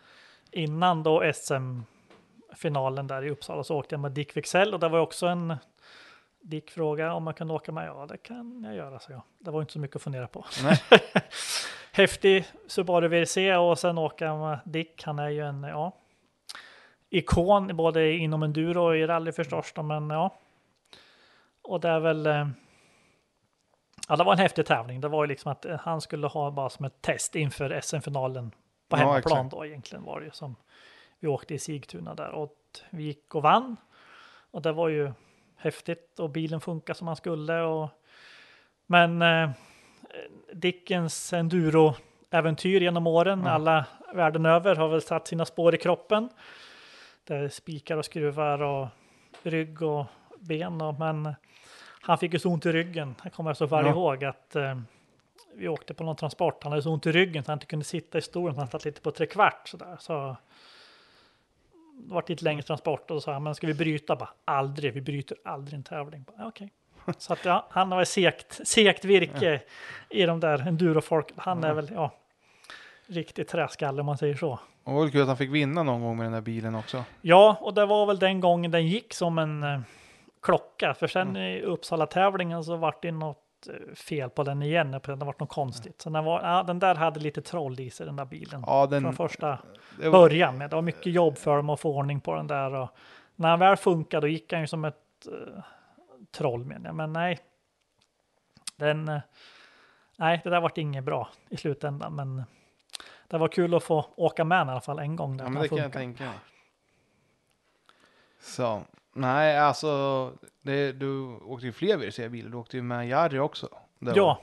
[0.51, 5.01] Innan då SM-finalen där i Uppsala så åkte jag med Dick Wexell och det var
[5.01, 5.57] också en
[6.41, 7.87] Dick fråga om man kunde åka med.
[7.87, 9.23] Ja, det kan jag göra, så jag.
[9.39, 10.45] Det var inte så mycket att fundera på.
[11.93, 15.03] Häftig Subaru VRC och sen åka med Dick.
[15.05, 16.00] Han är ju en ja,
[17.11, 19.73] ikon både inom enduro och i rally förstås.
[19.75, 20.35] då, Men ja,
[21.63, 22.27] och det är väl.
[22.27, 22.49] eh,
[24.09, 25.01] Ja, det var en häftig tävling.
[25.01, 28.51] Det var ju liksom att eh, han skulle ha bara som ett test inför SM-finalen
[28.89, 29.51] på Ja, hemmaplan exakt.
[29.51, 30.57] då egentligen var det ju som
[31.21, 32.57] vi åkte i Sigtuna där och
[32.91, 33.77] vi gick och vann.
[34.51, 35.13] Och det var ju
[35.57, 37.61] häftigt och bilen funkar som man skulle.
[37.63, 37.89] Och,
[38.87, 39.51] men eh,
[40.53, 43.51] Dickens enduro-äventyr genom åren, Ja.
[43.51, 43.85] alla
[44.15, 46.29] världen över, har väl satt sina spår i kroppen.
[47.31, 48.89] Det är spikar och skruvar och
[49.43, 50.07] rygg och
[50.41, 50.81] ben.
[50.81, 51.35] Och, men
[52.03, 53.15] han fick ju så ont i ryggen.
[53.25, 53.91] Jag kommer så väl Ja.
[53.93, 54.81] ihåg att eh,
[55.55, 56.63] vi åkte på någon transport.
[56.63, 58.55] Han hade så ont i ryggen så han inte kunde sitta i stolen.
[58.55, 59.97] så Han satt lite på trekvart sådär.
[60.01, 60.37] Så
[61.95, 64.17] det var lite längre transport och då sa han, men ska vi bryta?
[64.17, 66.25] Bara, aldrig, vi bryter aldrig en tävling.
[66.37, 66.71] Bara, Okej.
[67.19, 69.61] Så att ja, han har segt, segt virke
[70.11, 71.33] i de där endurofolk.
[71.37, 71.75] Han är Ja.
[71.75, 72.13] väl, ja,
[73.07, 74.61] riktigt träskalle om man säger så.
[74.91, 77.05] Och det var kul att han fick vinna någon gång med den där bilen också.
[77.21, 79.81] Ja, och det var väl den gången den gick som en eh,
[80.43, 80.95] klocka.
[80.95, 85.41] För sen i Uppsala-tävlingen så vart det något eh, fel på den igen, det varit
[85.41, 86.03] något konstigt.
[86.03, 88.65] Så den, var, ja, den där hade lite troll i sig, den där bilen.
[88.67, 89.59] Ja, den, Från första
[89.99, 90.71] det var, början med.
[90.71, 92.75] Det var mycket jobb för dem att få ordning på den där.
[92.75, 92.89] Och
[93.37, 94.97] när han väl funkade, då gick han ju som ett
[95.29, 95.63] uh,
[96.31, 96.95] troll menar jag.
[96.95, 97.39] Men nej,
[98.77, 99.21] den, uh,
[100.17, 102.15] nej, det där vart inget bra i slutändan.
[102.15, 102.45] Men
[103.31, 105.37] det var kul att få åka med i alla fall en gång.
[105.37, 106.35] Där ja, men det kan jag tänka mig.
[108.41, 108.83] Så,
[109.13, 110.33] nej alltså,
[110.63, 112.51] det, du åkte ju fler WRC-bilar.
[112.51, 113.69] Du åkte ju med Jari också.
[113.99, 114.41] Var- Ja,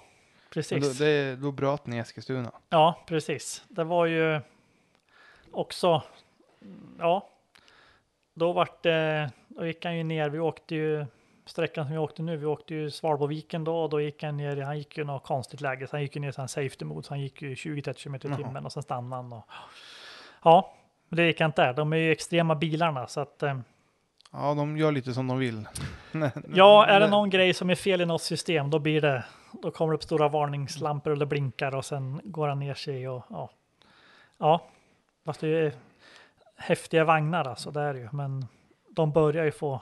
[0.49, 0.97] precis.
[0.99, 2.51] Då, det, då bröt ni Eskilstuna.
[2.69, 3.64] Ja, precis.
[3.68, 4.39] Det var ju
[5.51, 6.01] också,
[6.99, 7.30] ja,
[8.34, 11.05] då vart det, då gick han ju ner, vi åkte ju,
[11.48, 14.61] sträckan som vi åkte nu, vi åkte ju Svalboviken då och då gick han ner,
[14.61, 17.03] han gick ju något konstigt läge, så han gick ju ner till en safety mode,
[17.07, 19.45] så han gick ju 20-30 km i timmen och sen stannade han och,
[20.44, 20.74] ja,
[21.10, 21.61] men det gick inte.
[21.61, 23.57] Där, de är ju extrema bilarna så att, eh,
[24.32, 25.68] Ja, de gör lite som de vill.
[26.53, 29.26] ja, är det någon grej som är fel i något system, då blir det,
[29.61, 33.26] då kommer det upp stora varningslampor eller blinkar och sen går han ner sig och
[33.30, 33.49] ja.
[34.38, 34.68] Ja,
[35.26, 35.74] fast det är
[36.56, 38.48] häftiga vagnar alltså, det är det ju, men
[38.90, 39.82] de börjar ju få,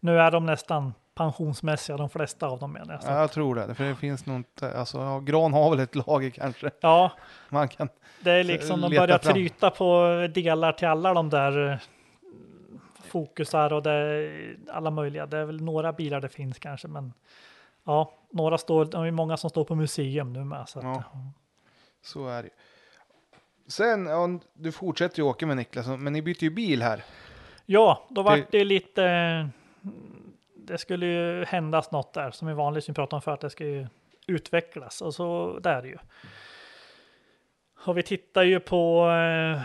[0.00, 3.02] nu är de nästan pensionsmässiga, de flesta av dem menar jag.
[3.02, 3.74] Så, Ja, jag tror det.
[3.74, 6.70] För det finns nog inte, alltså ja, Gran har väl ett lager kanske.
[6.80, 7.12] ja,
[7.48, 7.88] Man kan,
[8.20, 9.32] det är liksom, de börjar fram.
[9.32, 10.04] tryta på
[10.34, 11.78] delar till alla de där eh,
[13.04, 14.30] fokusar och det
[14.72, 15.26] alla möjliga.
[15.26, 17.12] Det är väl några bilar det finns kanske, men
[17.84, 20.68] ja, några står, det är många som står på museum nu med.
[20.68, 21.02] Så att, Ja.
[22.02, 22.48] så är det.
[23.66, 27.04] Sen, ja, du fortsätter ju åka med Niklas, men ni byter ju bil här.
[27.66, 29.48] Ja, då var Det- det lite...
[30.56, 33.40] Det skulle ju händas något där som är vanligt som vi pratar om för att
[33.40, 33.86] det ska ju
[34.26, 35.98] utvecklas och så där är det ju.
[37.86, 39.62] Och vi tittar ju på eh,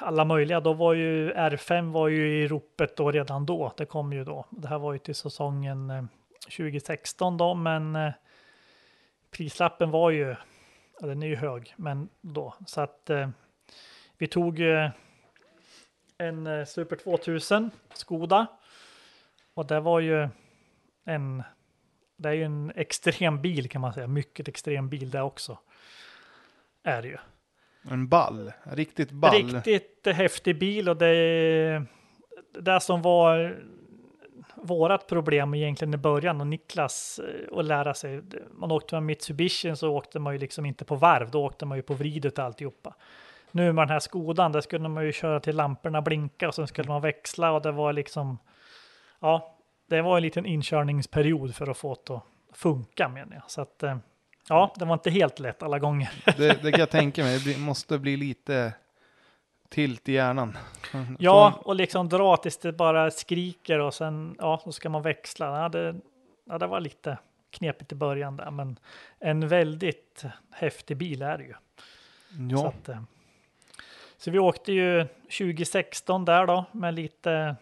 [0.00, 0.60] alla möjliga.
[0.60, 3.72] Då var ju R5 var ju i ropet då redan då.
[3.76, 4.46] Det kom ju då.
[4.50, 6.04] Det här var ju till säsongen eh,
[6.56, 8.12] 2016 då, men eh,
[9.30, 10.36] prislappen var ju,
[11.00, 13.28] ja, den är ju hög, men då så att eh,
[14.18, 14.60] vi tog
[16.18, 18.46] en eh, Super 2000 Skoda.
[19.56, 20.28] Och det var ju
[21.04, 21.42] en,
[22.16, 25.58] det är ju en extrem bil kan man säga, mycket extrem bil det också.
[26.82, 27.16] Är det ju.
[27.90, 29.34] En ball, riktigt ball.
[29.34, 31.84] Riktigt häftig bil och det,
[32.60, 33.56] det som var
[34.54, 38.22] vårat problem egentligen i början och Niklas eh, att lära sig.
[38.52, 41.78] Man åkte med Mitsubishi så åkte man ju liksom inte på varv, då åkte man
[41.78, 42.94] ju på vridet och alltihopa.
[43.50, 46.66] Nu med den här Skodan, där skulle man ju köra till lamporna blinka och sen
[46.66, 48.38] skulle man växla och det var liksom,
[49.20, 49.56] ja,
[49.88, 52.22] det var en liten inkörningsperiod för att få det att
[52.52, 53.50] funka menar jag.
[53.50, 53.96] Så att, eh,
[54.48, 56.10] ja, det var inte helt lätt alla gånger.
[56.36, 58.72] Det, det kan jag tänka mig, det måste bli lite
[59.68, 60.58] tilt i hjärnan.
[61.18, 65.62] Ja, och liksom dra tills det bara skriker och sen, ja, så ska man växla.
[65.62, 65.96] Ja, det,
[66.44, 67.18] ja, det var lite
[67.50, 68.78] knepigt i början där, men
[69.18, 71.52] en väldigt häftig bil är det ju.
[71.52, 72.68] Så, ja.
[72.68, 73.02] att, eh,
[74.16, 75.06] så vi åkte ju
[75.38, 77.56] 2016 där då med lite,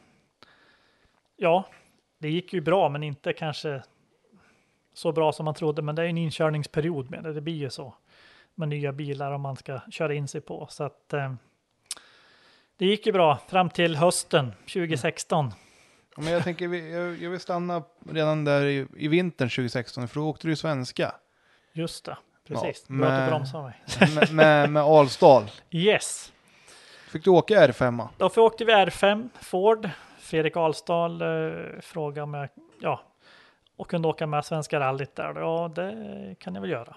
[1.37, 1.65] ja,
[2.19, 3.83] det gick ju bra, men inte kanske
[4.95, 7.55] så bra som man trodde, men det är ju en inkörningsperiod med det, det blir
[7.57, 7.95] ju så
[8.55, 10.67] med nya bilar om man ska köra in sig på.
[10.71, 11.35] Så att eh,
[12.77, 15.53] det gick ju bra fram till hösten 2016.
[16.17, 20.21] Ja, Men jag tänker, jag, jag vill stanna redan där i, i vintern 2016, för
[20.21, 21.15] då åkte du svenska.
[21.73, 22.17] Just det,
[22.49, 22.85] precis.
[22.89, 23.81] Ja, Bra att med- du bromsar mig.
[24.15, 25.51] med, med, med Alsdal.
[25.71, 26.33] Yes,
[27.11, 28.09] Fick du åka R5?
[28.19, 29.91] då åkte vi R5 Ford.
[30.25, 32.49] Fredrik Alsdal eh, frågade om jag,
[32.81, 33.01] ja,
[33.77, 35.35] och kunde åka med Svenska rallyt där.
[35.41, 36.97] Ja, det kan jag väl göra.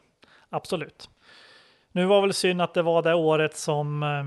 [0.49, 1.09] Absolut.
[1.91, 4.23] Nu var väl synd att det var det året som eh,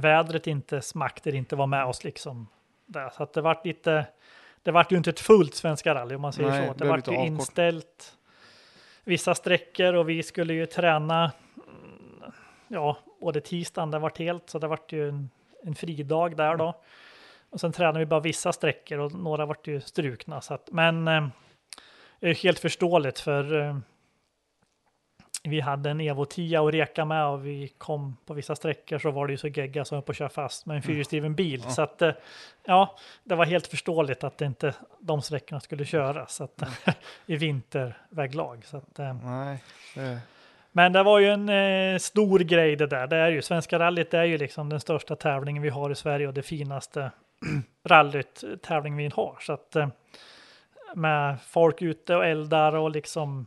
[0.00, 2.46] vädret inte, makter inte var med oss liksom.
[2.86, 3.10] Där.
[3.10, 4.06] Så att det vart lite,
[4.62, 6.72] det vart ju inte ett fullt Svenska rally om man säger Nej, så.
[6.72, 7.26] det Det vart ju avkort.
[7.26, 8.16] inställt
[9.04, 12.32] vissa sträckor och vi skulle ju träna mm,
[12.68, 15.30] ja, både tisdagen, det vart helt, så det vart ju en,
[15.62, 16.80] en fridag där då.
[17.50, 20.40] Och sen tränade vi bara vissa sträckor och några vart ju strukna.
[20.40, 21.26] Så att, men eh,
[22.20, 23.76] det är helt förståeligt för eh,
[25.42, 29.10] vi hade en Evo 10 och reka med och vi kom på vissa sträckor så
[29.10, 31.62] var det ju så gegga som höll på att köra fast med en fyrhjulsdriven bil.
[31.62, 32.12] Så att eh,
[32.64, 36.62] ja, det var helt förståeligt att det inte de sträckorna skulle köras så att,
[37.26, 38.64] i vinterväglag.
[38.64, 39.62] Så att, eh, Nej.
[39.94, 40.20] Det,
[40.72, 43.06] men det var ju en eh, stor grej det där.
[43.06, 46.28] Det är ju Svenska rallyt är ju liksom den största tävlingen vi har i Sverige
[46.28, 47.10] och det finaste
[47.84, 49.36] rallyt tävling vi har.
[49.40, 49.88] Så att eh,
[50.94, 53.46] med folk ute och eldar och liksom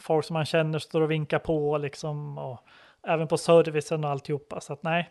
[0.00, 2.60] folk som man känner står och vinkar på liksom och
[3.06, 4.60] även på servicen och alltihopa.
[4.60, 5.10] Så att nej,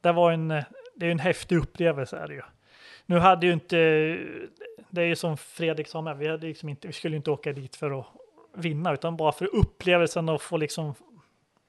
[0.00, 0.48] det var en,
[0.94, 2.42] det är en häftig upplevelse är det ju.
[3.06, 3.76] Nu hade ju inte,
[4.90, 7.52] det är ju som Fredrik sa med, vi, hade liksom inte, vi skulle inte åka
[7.52, 8.06] dit för att
[8.54, 10.94] vinna, utan bara för upplevelsen att få liksom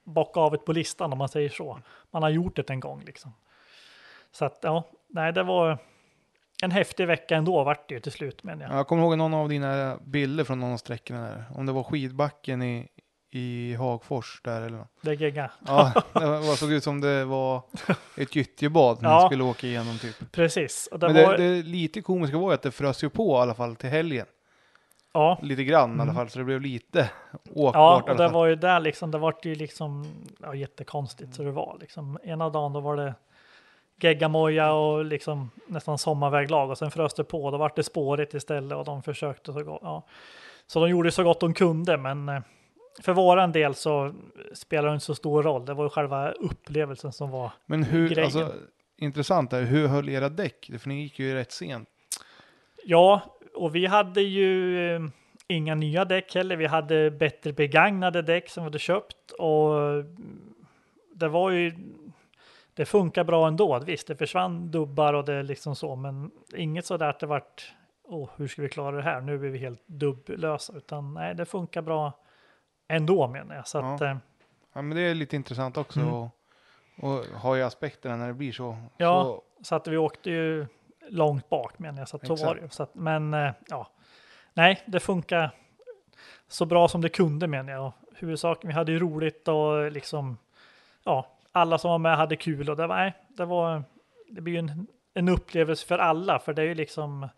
[0.04, 1.80] bocka av ett på listan om man säger så.
[2.12, 3.34] Man har gjort det en gång liksom.
[4.32, 5.78] Så att ja, nej, det var
[6.64, 8.72] en häftig vecka ändå vart det ju till slut men jag.
[8.72, 11.44] Jag kommer ihåg någon av dina bilder från någon av sträckorna där.
[11.56, 12.88] Om det var skidbacken i,
[13.32, 14.92] i Hagfors där eller något.
[15.02, 15.52] Det gegga.
[15.68, 17.62] Ja, det var, såg ut som det var
[18.18, 19.26] ett gyttjebad man Ja.
[19.28, 20.32] skulle åka igenom typ.
[20.32, 20.90] Precis.
[20.92, 23.38] Och det Men var, det, det lite komiska var ju att det frös ju på
[23.38, 24.26] i alla fall till helgen.
[25.14, 26.15] Ja, Lite grann i alla Mm.
[26.15, 27.10] fall, så det blev lite
[27.56, 30.06] åkbart ja, och det var ju där liksom, det vart ju liksom
[30.41, 32.19] ja, jättekonstigt så det var liksom.
[32.23, 33.14] Ena dagen då var det
[34.02, 37.52] geggamoja och liksom nästan sommarväglag och sen frös det på.
[37.52, 39.80] Då vart det spårigt istället och de försökte så gott.
[39.84, 40.03] Ja.
[40.68, 42.41] Så de gjorde så gott de kunde, men eh,
[43.02, 44.14] för våran del så
[44.53, 45.65] spelar det inte så stor roll.
[45.65, 47.52] Det var ju själva upplevelsen som var.
[47.65, 48.23] Men hur, grejen.
[48.26, 48.53] alltså,
[48.98, 50.72] intressant är, hur höll era däck?
[50.80, 51.90] För ni gick ju rätt sent.
[52.86, 53.22] Ja,
[53.64, 55.02] och vi hade ju eh,
[55.48, 56.56] inga nya däck heller.
[56.56, 59.69] Vi hade bättre begagnade däck som vi hade köpt och
[61.14, 61.73] det var ju.
[62.73, 63.80] Det funkar bra ändå.
[63.80, 67.73] Visst, det försvann dubbar och det liksom så, men inget så där att det vart.
[68.03, 69.22] Åh, hur ska vi klara det här?
[69.22, 72.14] Nu är vi helt dubblösa, utan nej, det funkar bra
[72.88, 73.68] ändå menar jag.
[73.68, 73.95] Så Ja.
[73.95, 74.18] att, eh,
[74.73, 75.99] Ja, men det är lite intressant också.
[75.99, 76.14] Mm.
[76.14, 76.30] Och,
[76.98, 78.77] och ha ju aspekterna när det blir så.
[78.98, 79.23] Ja.
[79.23, 80.65] så Så att vi åkte ju
[81.10, 82.69] långt bak menar jag, så att så var det.
[82.69, 83.88] Så att, men eh, ja,
[84.53, 85.52] nej, det funkar
[86.48, 87.91] så bra som det kunde menar jag.
[88.15, 90.38] Huvudsaken, vi hade ju roligt och liksom,
[91.03, 93.84] ja, alla som var med hade kul och det var, nej, det var,
[94.30, 97.30] det blir ju en, en upplevelse för alla, för det är ju liksom, eh,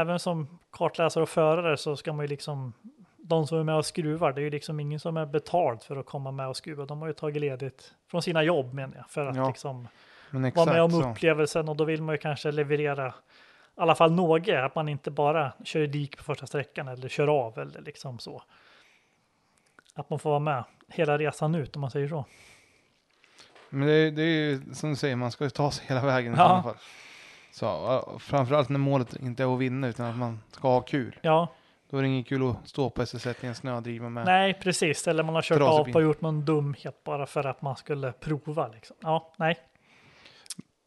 [0.00, 2.72] även som kartläsare och förare så ska man ju liksom,
[3.16, 5.96] de som är med och skruvar, det är ju liksom ingen som är betald för
[5.96, 6.84] att komma med och skruva.
[6.86, 9.48] De har ju tagit ledigt från sina jobb menar jag, för att Ja.
[9.48, 9.88] liksom
[10.30, 11.10] men vara exakt med om så.
[11.10, 15.10] upplevelsen och då vill man ju kanske leverera i alla fall något, att man inte
[15.10, 18.42] bara kör i dik på första sträckan eller kör av eller liksom så.
[19.94, 22.24] Att man får vara med hela resan ut om man säger så.
[23.70, 26.34] Men det, det är ju som du säger, man ska ju ta sig hela vägen
[26.34, 26.42] i Ja.
[26.44, 26.74] alla fall.
[27.52, 31.16] Så, framförallt när målet inte är att vinna utan att man ska ha kul.
[31.22, 31.48] Ja,
[31.90, 34.24] Då är det inget kul att stå på SS1 i en snödriva med.
[34.26, 35.08] nej precis.
[35.08, 38.68] Eller man har kört av och gjort någon dumhet bara för att man skulle prova
[38.68, 38.96] liksom.
[39.00, 39.58] Ja, nej,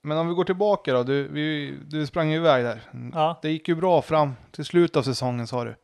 [0.06, 2.82] Men om vi går tillbaka då, du, vi, du sprang ju iväg där.
[3.14, 5.76] ja, Det gick ju bra fram till slutet av säsongen sa du.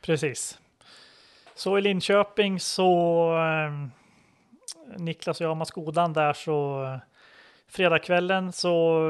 [0.00, 0.58] precis.
[1.54, 3.88] Så i Linköping så eh,
[4.98, 6.98] Niklas och jag, Mats Godan där så eh,
[7.68, 9.00] fredagskvällen så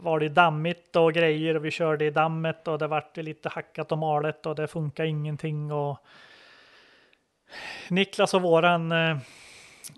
[0.00, 3.92] var det dammigt och grejer och vi körde i dammet och det vart lite hackat
[3.92, 5.98] och malet och det funkar ingenting och
[7.88, 9.16] Niklas och våran eh,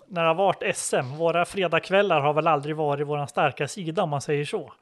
[0.07, 4.09] när det har varit SM, våra fredagskvällar har väl aldrig varit våran starka sida om
[4.09, 4.73] man säger så.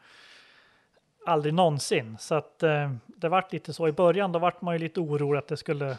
[1.25, 4.31] Aldrig någonsin, så att eh, det vart lite så i början.
[4.31, 5.97] Då vart man ju lite orolig att det skulle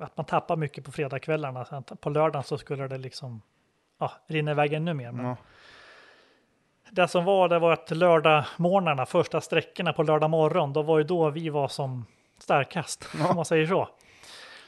[0.00, 1.64] att man tappar mycket på fredagskvällarna.
[1.64, 3.42] Sen på lördagen så skulle det liksom
[3.98, 5.12] ja, rinna iväg ännu mer.
[5.12, 5.36] Men Ja.
[6.90, 11.04] det som var, det var att lördagmorgnarna, första sträckorna på lördag morgon, då var ju
[11.04, 12.06] då vi var som
[12.38, 13.28] starkast, Ja.
[13.30, 13.88] om man säger så.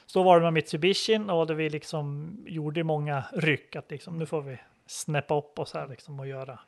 [0.08, 4.26] Så var det med Mitsubishin och det vi liksom gjorde många ryck, att liksom nu
[4.26, 6.58] får vi snäppa upp oss här liksom och göra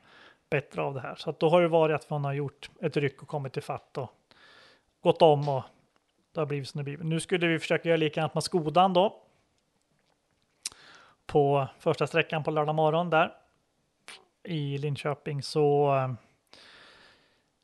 [0.51, 1.15] bättre av det här.
[1.15, 3.63] Så att då har det varit att man har gjort ett ryck och kommit till
[3.63, 4.11] fatt och
[5.01, 5.63] gått om och
[6.35, 7.07] det har blivit som det blivit.
[7.07, 9.23] Nu skulle vi försöka göra likadant med Skodan då.
[11.27, 13.33] På första sträckan på lördag morgon där
[14.43, 15.95] i Linköping så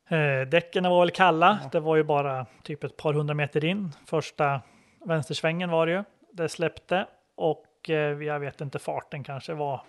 [0.08, 1.58] eh, däcken var väl kalla.
[1.72, 3.92] Det var ju bara typ ett par hundra meter in.
[4.06, 4.60] Första
[5.06, 6.04] vänstersvängen var det ju.
[6.32, 9.80] Det släppte och eh, jag vet inte farten kanske var.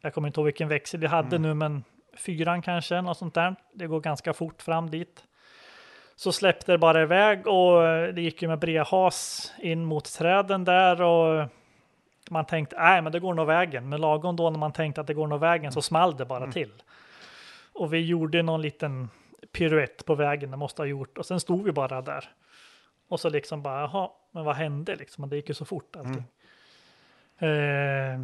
[0.00, 1.84] Jag kommer inte ihåg vilken växel vi hade nu, men
[2.16, 3.56] fyran kanske något sånt där.
[3.72, 5.24] Det går ganska fort fram dit.
[6.16, 10.64] Så släppte det bara iväg och eh, det gick ju med brehas in mot träden
[10.64, 11.48] där och
[12.30, 13.88] man tänkte, nej men det går nog vägen.
[13.88, 16.52] Men lagom då när man tänkte att det går nog vägen så small det bara
[16.52, 16.72] till.
[17.72, 19.08] Och vi gjorde någon liten
[19.52, 21.18] piruett på vägen, det måste ha gjort.
[21.18, 22.24] Och sen stod vi bara där.
[23.08, 25.28] Och så liksom bara, jaha, men vad hände liksom?
[25.28, 26.24] Det gick ju så fort allting.
[27.38, 28.20] Eh,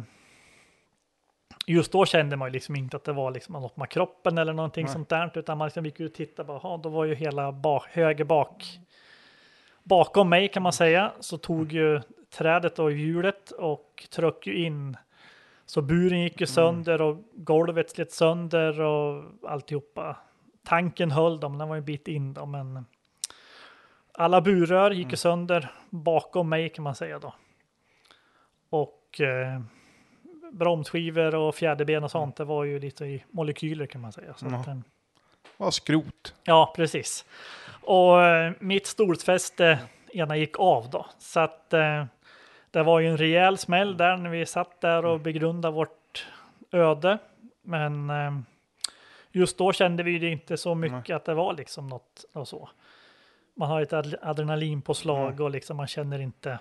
[1.67, 4.53] just då kände man ju liksom inte att det var liksom något med kroppen eller
[4.53, 4.93] någonting Nej.
[4.93, 5.31] sånt där.
[5.37, 8.79] Utan man liksom gick ut och tittade, bara, då var ju hela bak, höger bak
[9.85, 12.01] bakom mig kan man säga så tog ju
[12.37, 14.97] trädet och hjulet och tryckte ju in.
[15.65, 20.17] Så buren gick ju sönder och golvet slet sönder och alltihopa.
[20.63, 22.85] Tanken höll dem, den var ju en bit in då, men
[24.17, 27.33] alla burrör gick ju sönder bakom mig kan man säga då.
[28.69, 29.61] Och eh,
[30.51, 34.33] bromsskivor och fjäderben och sånt, det var ju lite i molekyler kan man säga.
[34.33, 34.55] Så Ja.
[34.57, 34.77] att, eh,
[35.57, 36.33] var skrot.
[36.43, 37.25] Ja, precis.
[37.83, 39.79] Och eh, mitt stolsfäste
[40.13, 41.05] ena gick av då.
[41.19, 42.05] Så att eh,
[42.71, 46.27] det var ju en rejäl smäll där när vi satt där och begrundade vårt
[46.71, 47.17] öde.
[47.61, 48.31] Men eh,
[49.31, 52.69] just då kände vi det inte så mycket att det var liksom något och så.
[53.55, 56.59] Man har ett ad- adrenalinpåslag och liksom man känner inte.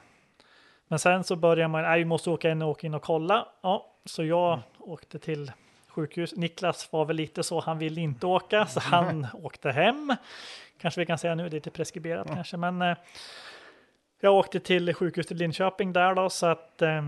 [0.89, 3.49] Men sen så börjar man, nej vi måste åka in och åka in och kolla.
[3.63, 5.53] Ja, så jag åkte till
[5.89, 6.37] sjukhus.
[6.37, 10.15] Niklas var väl lite så, han ville inte åka, så han åkte hem.
[10.81, 12.97] Kanske vi kan säga nu, det är lite preskriberat kanske, men eh,
[14.21, 17.03] jag åkte till sjukhuset i Linköping där då, så att eh,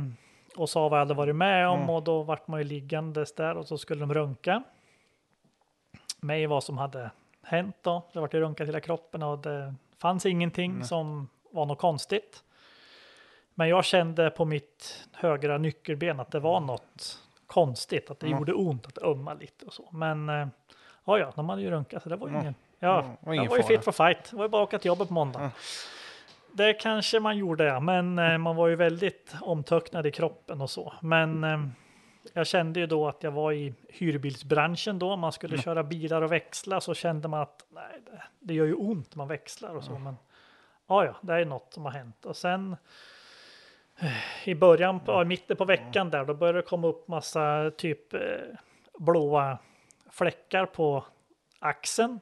[0.57, 3.57] och sa vad jag hade varit med om och då vart man ju liggandes där
[3.57, 4.63] och så skulle de röntga
[6.21, 7.11] mig vad som hade
[7.47, 8.03] hänt då.
[8.13, 12.43] Det vart ju röntgat hela kroppen och det fanns ingenting som var något konstigt.
[13.55, 18.53] Men jag kände på mitt högra nyckelben att det var något konstigt, att det gjorde
[18.53, 19.89] ont, att det ömmade lite och så.
[19.91, 20.49] Men eh,
[21.05, 22.55] ja, ja, de hade ju röntgat så det var ju ingen.
[22.79, 24.31] Ja, det var jag ingen var ju fit for fight.
[24.31, 25.51] Det var ju bara att åka till jobbet på måndag.
[26.53, 30.71] Det kanske man gjorde, ja, men eh, man var ju väldigt omtöcknad i kroppen och
[30.71, 30.93] så.
[31.01, 31.59] Men eh,
[32.33, 35.17] jag kände ju då att jag var i hyrbilsbranschen då.
[35.17, 38.75] Man skulle köra bilar och växla så kände man att nej, det, det gör ju
[38.75, 39.99] ont när man växlar och så.
[39.99, 40.17] Men
[40.87, 42.27] ja, ja, det är något som har hänt.
[42.27, 42.77] Och sen
[43.99, 47.71] eh, i början, på, i mitten på veckan där, då började det komma upp massa
[47.77, 48.21] typ eh,
[48.99, 49.59] blåa
[50.11, 51.05] fläckar på
[51.59, 52.21] axeln.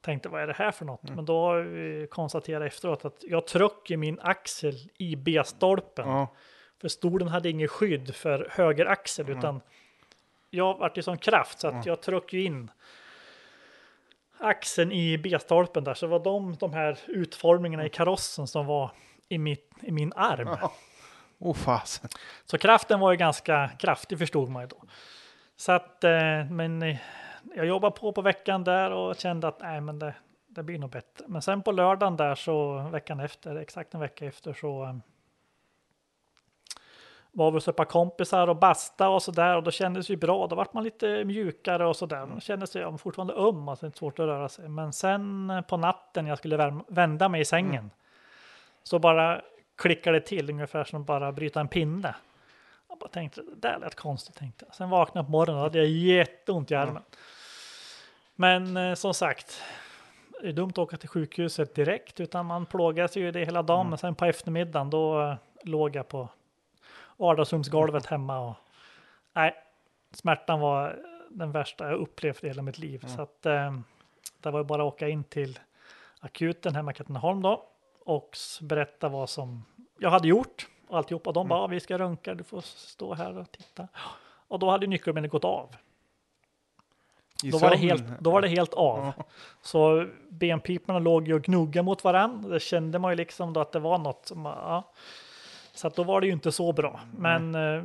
[0.00, 1.02] Tänkte vad är det här för något?
[1.16, 6.26] Men då eh, konstaterade jag efteråt att jag tryck i min axel i B-stolpen.
[6.82, 6.88] Ja.
[6.88, 9.60] För stolen hade ingen skydd för höger axel utan
[10.50, 12.70] jag vart ju sån kraft så att jag tryckte ju in
[14.38, 15.94] axeln i B-stolpen där.
[15.94, 18.90] Så var de de här utformningarna i karossen som var
[19.28, 20.48] i, mitt, i min arm.
[21.38, 22.10] Oh fasen.
[22.44, 24.82] Så kraften var ju ganska kraftig förstod man ju då.
[25.56, 26.96] Så att, eh, men eh,
[27.54, 30.14] jag jobbade på på veckan där och kände att nej, men det,
[30.48, 31.24] det blir nog bättre.
[31.28, 34.96] Men sen på lördagen där så veckan efter, exakt en vecka efter så eh,
[37.32, 40.12] var vi hos ett par kompisar och basta och så där och då kändes det
[40.12, 40.46] ju bra.
[40.46, 42.26] Då vart man lite mjukare och så där.
[42.26, 44.68] Då kändes det ja, fortfarande öm, alltså inte svårt att röra sig.
[44.68, 47.90] Men sen eh, på natten jag skulle vända mig i sängen
[48.82, 49.42] så bara
[49.76, 52.14] klickade det till ungefär som bara bryta en pinne.
[52.88, 54.74] Jag bara tänkte, det där lät konstigt tänkte jag.
[54.74, 57.02] Sen vaknade jag på morgonen och hade jag jätteont i armen.
[58.34, 59.62] Men eh, som sagt,
[60.42, 63.88] det är dumt att åka till sjukhuset direkt utan man plågas ju det hela dagen.
[63.88, 66.28] Men sen på eftermiddagen då eh, låg jag på
[67.22, 68.54] vardagsrumsgolvet hemma och
[69.32, 69.54] nej,
[70.14, 70.98] smärtan var
[71.30, 73.04] den värsta jag upplevt i hela mitt liv.
[73.16, 73.78] Så att eh,
[74.40, 75.58] det var bara att åka in till
[76.20, 77.64] akuten hemma i Katrineholm då
[78.04, 79.64] och berätta vad som
[79.98, 81.32] jag hade gjort och alltihopa.
[81.32, 83.88] De bara, "Ja, vi ska röntga, du får stå här och titta.
[84.48, 85.76] Och då hade nyckelbenet gått av.
[87.44, 89.12] I Då var, det helt, då var det helt av.
[89.62, 92.48] Så benpiporna låg ju och gnuggade mot varandra.
[92.48, 94.92] Det kände man ju liksom då att det var något som, ja.
[95.74, 97.00] Så att då var det ju inte så bra.
[97.18, 97.84] Men eh,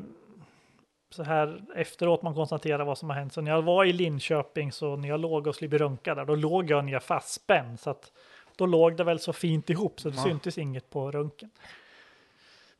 [1.10, 3.34] så här efteråt man konstaterar vad som har hänt.
[3.34, 6.26] Så när jag var i Linköping så när jag låg och skulle bli röntgad där,
[6.26, 7.80] då låg jag ner fastspänd.
[7.80, 8.12] Så att
[8.56, 11.50] då låg det väl så fint ihop så det syntes inget på röntgen.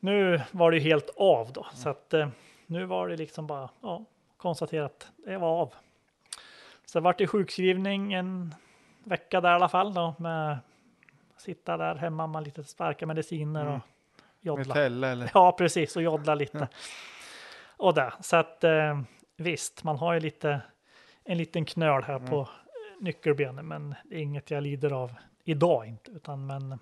[0.00, 2.28] Nu var det ju helt av då, så att eh,
[2.66, 4.04] nu var det liksom bara ja,
[4.36, 5.74] konstaterat det var av.
[6.84, 8.54] Så det vart det sjukskrivning en
[9.04, 10.58] vecka där i alla fall då med
[11.36, 13.80] sitta där hemma med lite starka mediciner och
[14.40, 14.74] joddla.
[14.74, 15.30] Metell eller?
[15.34, 16.68] Ja, precis, och joddla lite.
[17.76, 19.00] Och det, så att eh,
[19.36, 20.60] visst, man har ju lite
[21.24, 22.46] en liten knöl här på eh,
[23.04, 25.12] nyckelbenen, men det är inget jag lider av
[25.44, 26.78] idag inte, utan men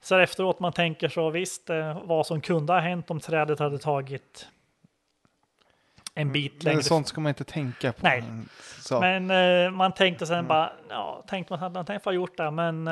[0.00, 3.58] så här efteråt man tänker så visst, eh, vad som kunde ha hänt om trädet
[3.58, 4.48] hade tagit
[6.14, 6.82] en bit Men längre.
[6.82, 7.98] sånt ska man inte tänka på.
[8.02, 8.22] Nej.
[8.80, 9.00] Så.
[9.00, 12.36] Men eh, man tänkte sen bara, ja, tänkte man hade man tänkt få ha gjort
[12.36, 12.88] det, men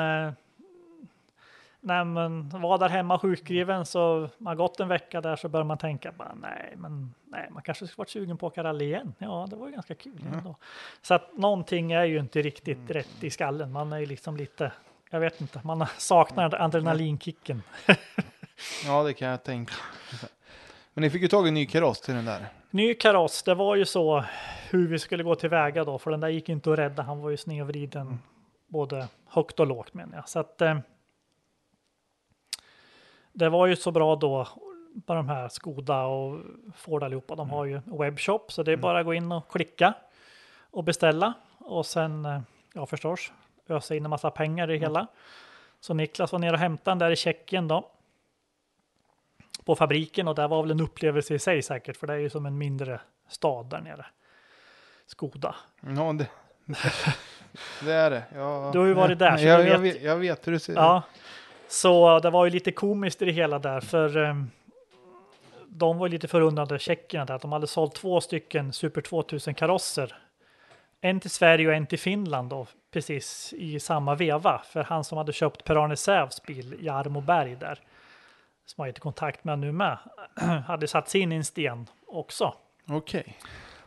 [1.89, 5.77] när man var där hemma sjukskriven så man gått en vecka där så börjar man
[5.77, 9.13] tänka bara nej, men nej, man kanske skulle varit sugen på att åka rally igen.
[9.17, 10.55] Ja, det var ju ganska kul ändå.
[11.01, 13.71] Så att någonting är ju inte riktigt rätt i skallen.
[13.71, 14.71] Man är ju liksom lite,
[15.09, 17.61] jag vet inte, man saknar adrenalinkicken.
[18.85, 19.73] Ja, det kan jag tänka.
[20.93, 22.45] Men ni fick ju tag i en ny kaross till den där.
[22.69, 24.23] Ny kaross, det var ju så
[24.69, 27.03] hur vi skulle gå tillväga då, för den där gick inte att rädda.
[27.03, 28.19] Han var ju snedvriden
[28.67, 30.29] både högt och lågt menar jag.
[30.29, 30.77] Så att eh,
[33.39, 34.47] det var ju så bra då
[35.05, 36.39] på de här Skoda och
[36.75, 37.35] Ford allihopa.
[37.35, 39.93] De har ju webbshop, så det är bara att gå in och klicka
[40.71, 42.39] och beställa och sen, eh,
[42.73, 43.31] ja förstås,
[43.69, 45.07] ösa in en massa pengar i det hela.
[45.79, 47.91] Så Niklas var nere och hämtade den där i Tjeckien då
[49.65, 52.29] på fabriken och det var väl en upplevelse i sig säkert, för det är ju
[52.29, 54.05] som en mindre stad där nere.
[55.05, 55.55] Skoda.
[55.81, 56.27] Ja, det,
[57.85, 58.23] det är det.
[58.35, 59.95] Jag, Du har ju varit där, så jag, du jag, vet.
[59.95, 60.77] vet, jag vet hur det ser ut.
[60.77, 61.03] Ja,
[61.69, 64.51] så det var ju lite komiskt i det hela där, för ehm,
[65.67, 69.53] de var ju lite förundrade, tjeckerna, där, att de hade sålt två stycken Super 2000
[69.53, 70.15] karosser.
[71.01, 74.61] En till Sverige och en till Finland då, precis i samma veva.
[74.65, 77.79] För han som hade köpt Per-Arne Sävs bil, Jarmo Berg där,
[78.65, 79.97] som har gett kontakt med nu med,
[80.67, 82.53] hade satt sig in i en sten också.
[82.87, 83.37] Okej.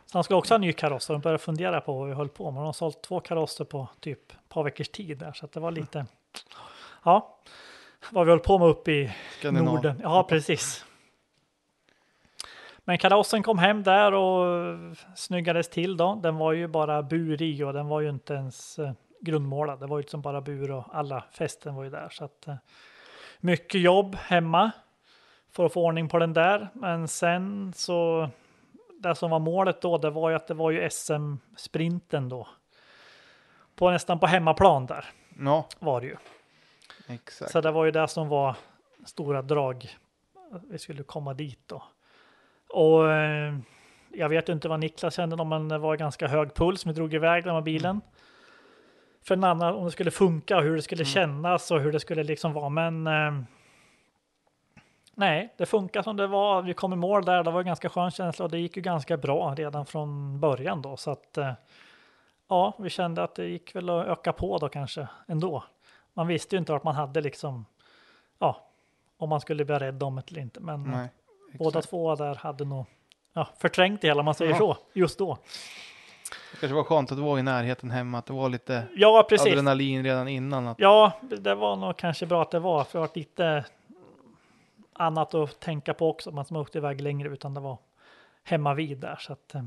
[0.05, 2.13] Så han skulle också ha en ny kaross och de började fundera på vad vi
[2.13, 2.59] höll på med.
[2.59, 5.59] De har sålt två karosser på typ ett par veckors tid där, så att det
[5.59, 6.05] var lite,
[7.03, 7.37] ja,
[8.11, 9.73] vad vi höll på med uppe i Skandinav.
[9.73, 9.99] Norden.
[10.03, 10.85] Ja, precis.
[12.85, 14.67] Men karossen kom hem där och
[15.15, 16.15] snyggades till då.
[16.23, 19.79] Den var ju bara bur i och den var ju inte ens eh, grundmålad.
[19.79, 22.09] Det var ju liksom bara bur och alla fästen var ju där.
[22.11, 22.55] Så att, eh,
[23.39, 24.71] mycket jobb hemma
[25.51, 26.69] för att få ordning på den där.
[26.73, 28.29] Men sen så
[28.99, 32.47] det som var målet då, det var ju att det var ju SM-sprinten då.
[33.75, 35.05] På nästan på hemmaplan där
[35.39, 36.15] Ja, var det ju.
[37.07, 37.51] Exakt.
[37.51, 38.55] Så det var ju det som var
[39.05, 39.89] stora drag.
[40.69, 41.83] Vi skulle komma dit då.
[42.69, 43.57] Och eh,
[44.13, 46.85] jag vet inte vad Niklas kände om, det var ganska hög puls.
[46.85, 48.01] Vi drog iväg den med bilen.
[49.23, 52.23] För en annan om det skulle funka hur det skulle kännas och hur det skulle
[52.23, 52.69] liksom vara.
[52.69, 53.43] Men eh,
[55.15, 56.61] nej, det funkar som det var.
[56.61, 57.43] Vi kom i mål där.
[57.43, 60.81] Det var en ganska skön känsla och det gick ju ganska bra redan från början
[60.81, 60.97] då.
[60.97, 61.53] Så att eh,
[62.47, 65.63] ja, vi kände att det gick väl att öka på då kanske ändå.
[66.13, 67.65] Man visste ju inte vart man hade liksom,
[68.39, 68.67] ja,
[69.17, 70.59] om man skulle bli rädd om det eller inte.
[70.59, 71.07] Men Nej,
[71.59, 72.85] båda två där hade nog
[73.33, 74.57] ja, förträngt det hela, om man säger Ja.
[74.57, 75.37] så, just då.
[76.51, 79.25] Det kanske var skönt att det var i närheten hemma, att det var lite Ja,
[79.29, 79.51] precis.
[79.53, 80.67] adrenalin redan innan.
[80.67, 83.65] Att, Ja, det var nog kanske bra att det var, för det var lite
[84.93, 87.77] annat att tänka på också, man som åkte iväg längre, utan det var
[88.43, 89.15] hemma vid där.
[89.19, 89.63] Så att, eh,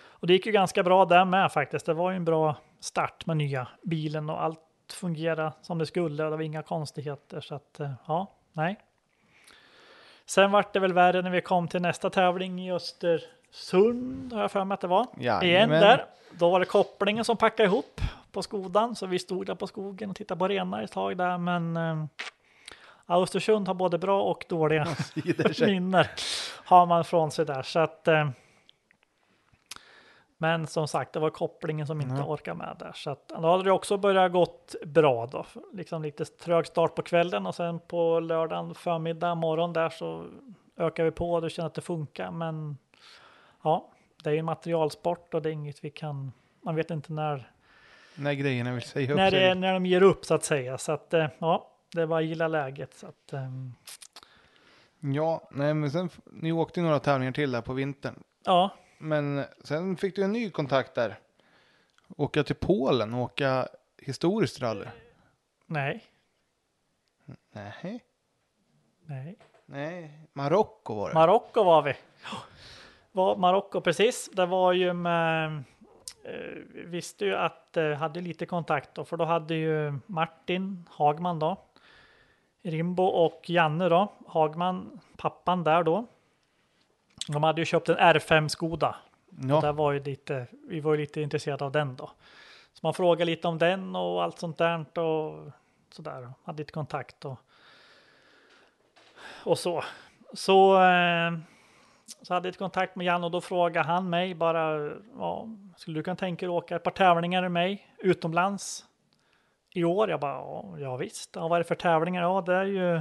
[0.00, 1.86] och det gick ju ganska bra där med faktiskt.
[1.86, 4.60] Det var ju en bra start med nya bilen och allt
[4.92, 7.40] fungerade som det skulle och det var inga konstigheter.
[7.40, 8.76] Så att, eh, ja, nej.
[10.26, 14.50] Sen vart det väl värre när vi kom till nästa tävling i Östersund, har jag
[14.50, 15.06] för mig att det var.
[15.16, 15.80] Igen Jajamän.
[15.80, 16.04] där.
[16.30, 18.00] Då var det kopplingen som packade ihop
[18.32, 21.38] på skodan, så vi stod där på skogen och tittade på renar ett tag där.
[21.38, 22.04] Men eh,
[23.06, 24.86] ja, Östersund har både bra och dåliga
[25.66, 26.04] minnen
[26.64, 27.62] har man från sig där.
[27.62, 28.28] Så att, eh,
[30.38, 32.24] men som sagt, det var kopplingen som inte Ja.
[32.26, 32.92] orkade med där.
[32.94, 35.46] Så att, då hade det också börjat gått bra då.
[35.72, 40.26] Liksom lite trög start på kvällen och sen på lördagen förmiddag, morgon där så
[40.76, 42.30] ökar vi på och du känner att det funkar.
[42.30, 42.78] Men
[43.62, 43.90] ja,
[44.24, 47.50] det är ju en materialsport och det är inget vi kan, man vet inte när,
[48.14, 49.44] När grejerna vill säga upp när, sig.
[49.44, 50.78] är- när de ger upp så att säga.
[50.78, 52.94] Så att eh, ja, det var gilla läget.
[52.94, 53.72] Så att, ehm,
[55.00, 58.14] Ja, nej men sen, ni åkte några tävlingar till där på vintern.
[58.44, 61.18] ja, Men sen fick du en ny kontakt där.
[62.16, 63.68] Åka till Polen och åka
[64.02, 64.86] historiskt rally.
[65.66, 66.04] nej,
[67.52, 68.04] Nej,
[69.06, 69.36] nej.
[69.66, 71.14] nej, Marocko var det.
[71.14, 71.94] Marocko var vi.
[73.12, 74.30] Var Marocko precis.
[74.32, 75.56] Det var ju med,
[76.24, 76.32] eh,
[76.74, 81.38] vi visste ju att eh, hade lite kontakt då, för då hade ju Martin Hagman
[81.38, 81.56] då,
[82.62, 86.06] Rimbo och Janne då, Hagman, pappan där då.
[87.28, 88.96] De hade ju köpt en R5 Skoda.
[89.48, 92.10] Ja, där var ju lite, vi var ju lite intresserade av den då.
[92.72, 95.50] Så man frågade lite om den och allt sånt där och
[95.90, 96.32] sådär.
[96.44, 97.38] Hade lite kontakt och,
[99.44, 99.84] och så.
[100.32, 101.32] Så, eh,
[102.22, 105.98] så hade jag lite kontakt med Jan och då frågade han mig bara, ja, skulle
[105.98, 108.84] du kunna tänka dig att åka ett par tävlingar med mig utomlands
[109.70, 110.10] i år?
[110.10, 111.30] Jag bara, ja, ja visst.
[111.36, 112.22] Ja, vad är det för tävlingar?
[112.22, 113.00] Ja, det är ju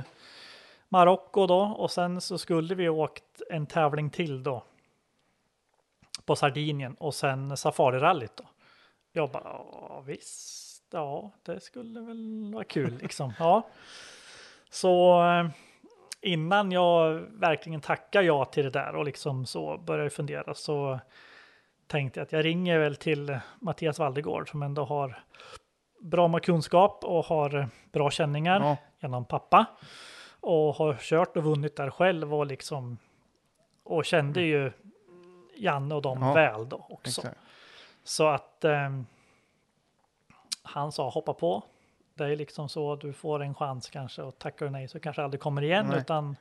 [0.90, 4.64] Marocko då och sen så skulle vi åkt en tävling till då
[6.26, 8.44] på Sardinien och sen Safarirallyt då.
[9.12, 13.34] Jag bara, ja visst, ja det skulle väl vara kul liksom.
[13.40, 13.68] Ja.
[14.70, 15.50] Så eh,
[16.22, 21.00] innan jag verkligen tackar ja till det där och liksom så började fundera så
[21.88, 25.24] tänkte jag att jag ringer väl till Mattias Valdegård som ändå har
[26.00, 29.66] bra med kunskap och har bra känningar ja, genom pappa
[30.48, 32.98] och har kört och vunnit där själv och liksom
[33.84, 34.72] och kände ju
[35.56, 37.22] Janne och dem Ja, väl då också.
[37.22, 37.40] exakt.
[38.04, 39.06] Så att ehm,
[40.64, 41.64] han sa hoppa på.
[42.14, 45.24] Det är liksom så du får en chans kanske och tackar du nej så kanske
[45.24, 46.00] aldrig kommer igen Nej.
[46.00, 46.36] utan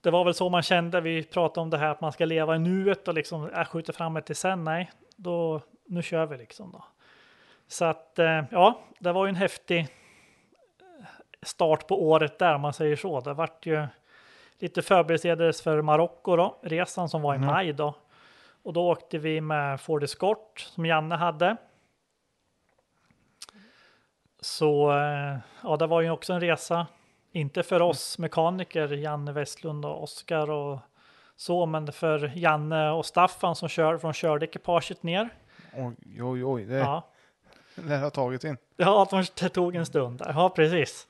[0.00, 1.00] det var väl så man kände.
[1.00, 3.92] Vi pratade om det här att man ska leva i nuet och liksom jag skjuter
[3.92, 4.64] fram det till sen.
[4.64, 6.84] Nej, då nu kör vi liksom då.
[7.66, 9.88] Så att eh, ja, det var ju en häftig
[11.44, 13.20] start på året där man säger så.
[13.20, 13.86] Det vart ju
[14.58, 17.46] lite förberedelser för Marocko då, resan som var i Mm.
[17.46, 17.94] maj då.
[18.62, 21.56] Och då åkte vi med Ford Escort som Janne hade.
[24.40, 26.86] Så eh, ja, det var ju också en resa.
[27.32, 30.78] Inte för oss mekaniker, Janne Westlund och Oskar och
[31.36, 35.28] så, men för Janne och Staffan som kör, från körde ekipaget ner.
[35.76, 36.64] Oj, oj, oj.
[36.64, 37.02] Det, Ja,
[37.74, 38.56] det har tagit sin.
[38.76, 40.32] ja de det tog en stund där.
[40.34, 41.06] Ja, precis.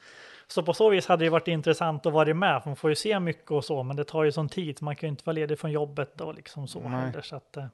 [0.54, 2.96] Så på så vis hade det varit intressant att vara med, för man får ju
[2.96, 5.34] se mycket och så, men det tar ju sån tid, man kan ju inte vara
[5.34, 7.22] ledig från jobbet och liksom så heller.
[7.22, 7.66] Så, att, eh,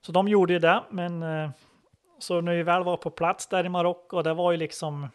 [0.00, 1.50] så de gjorde ju det, men eh,
[2.18, 5.08] så när vi väl var på plats där i Marocko, det var ju liksom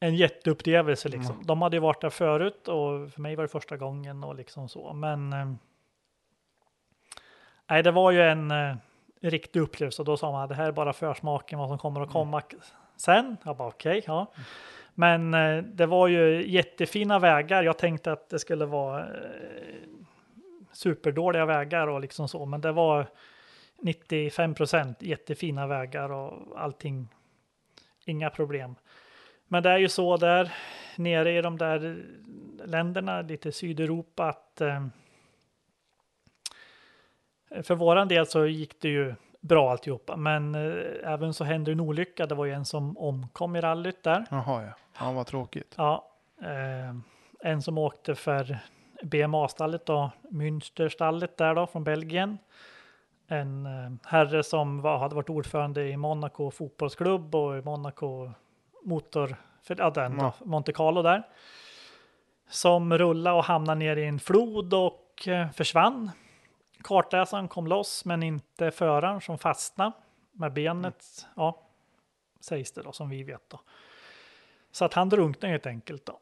[0.00, 1.42] en jätteupplevelse liksom.
[1.44, 4.68] De hade ju varit där förut och för mig var det första gången och liksom
[4.68, 5.52] så, men eh,
[7.70, 8.52] nej, det var ju en
[9.20, 12.12] riktig upplevelse och då sa man det här är bara försmaken vad som kommer att
[12.12, 12.42] komma
[12.96, 13.36] sen.
[13.44, 14.26] Jag bara okej, ja.
[14.98, 17.62] Men eh, det var ju jättefina vägar.
[17.62, 19.88] Jag tänkte att det skulle vara eh,
[20.72, 23.06] superdåliga vägar och liksom så, men det var
[23.82, 27.08] 95 procent jättefina vägar och allting.
[28.04, 28.74] Inga problem.
[29.48, 30.52] Men det är ju så där
[30.96, 32.04] nere i de där
[32.64, 34.86] länderna, lite Sydeuropa, att eh,
[37.62, 39.14] för våran del så gick det ju
[39.48, 42.26] bra alltihopa, men eh, även så hände en olycka.
[42.26, 44.26] Det var ju en som omkom i rallyt där.
[44.30, 44.72] Jaha, ja.
[45.00, 45.74] Ja, vad tråkigt.
[45.76, 46.08] Ja,
[46.42, 46.96] eh,
[47.40, 48.58] en som åkte för
[49.02, 52.38] BMA-stallet då, Münsterstallet där då från Belgien.
[53.28, 58.30] En eh, herre som var, hade varit ordförande i Monaco fotbollsklubb och i Monaco
[58.84, 61.22] motor, för, ja, den, då, Monte Carlo där.
[62.50, 66.10] Som rullade och hamnade ner i en flod och eh, försvann.
[66.88, 69.92] Kartläsaren kom loss men inte föraren som fastnade
[70.32, 71.26] med benet.
[71.36, 71.62] Ja,
[72.40, 73.60] sägs det då som vi vet då.
[74.70, 76.18] Så att han drunknade helt enkelt då.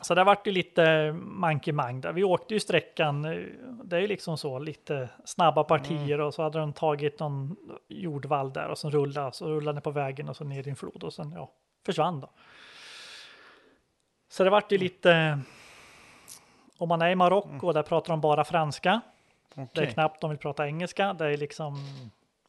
[0.00, 2.12] Så det vart ju lite mankemang där.
[2.12, 3.42] Vi åkte ju sträckan, eh,
[3.84, 7.56] det är ju liksom så, lite snabba partier och så hade de tagit någon
[7.88, 11.04] jordvall där och så rullade, så rullade på vägen och så ner i en flod
[11.04, 11.50] och sen ja,
[11.86, 12.30] försvann då.
[14.28, 15.40] Så det vart ju lite,
[16.84, 19.00] om man är i Marocko där pratar de bara franska.
[19.72, 21.74] Det är knappt de vill prata engelska, det är liksom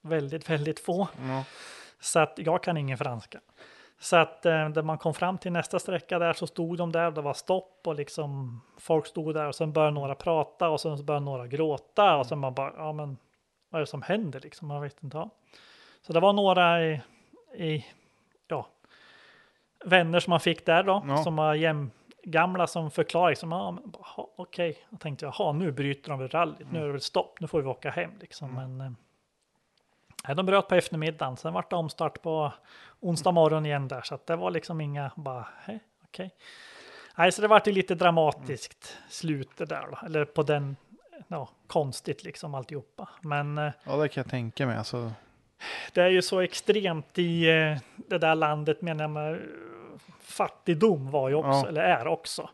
[0.02, 1.08] väldigt, väldigt få.
[1.28, 1.44] Ja.
[2.00, 3.40] Så att jag kan ingen franska.
[4.00, 7.12] Så att eh, när man kom fram till nästa sträcka där så stod de där,
[7.12, 11.06] det var stopp och liksom folk stod där och sen började några prata och sen
[11.06, 13.18] började några gråta och sen man bara, ja men
[13.70, 14.68] vad är det som händer liksom?
[14.68, 15.18] Man vet inte.
[15.18, 15.30] Ja.
[16.02, 17.02] Så det var några i,
[17.58, 17.86] i
[18.48, 18.68] ja,
[19.86, 21.18] vänner som man fick där då, Ja.
[21.24, 21.92] som var jäm,
[22.26, 26.20] gamla som förklarade liksom, ja men bara, "Ha, okej, jag tänkte jaha nu bryter de
[26.20, 28.56] väl rallyt, nu är det väl stopp, nu får vi åka hem liksom.
[28.56, 28.82] Men
[30.28, 31.38] eh, de bröt på eftermiddagen.
[31.38, 32.54] Sen var det omstart på
[33.00, 34.02] onsdag morgon igen där.
[34.02, 36.32] Så att det var liksom inga bara, hej, okej.
[37.18, 40.06] Nej, så det var ju lite dramatiskt slut det där då.
[40.06, 40.76] Eller på den,
[41.28, 43.10] ja, konstigt liksom alltihopa.
[43.22, 44.78] Men eh, ja, det kan jag tänka mig.
[44.78, 45.12] Alltså,
[45.94, 49.42] det är ju så extremt i eh, det där landet menar jag med
[50.26, 51.68] fattigdom var ju också, Ja.
[51.68, 52.50] eller är också.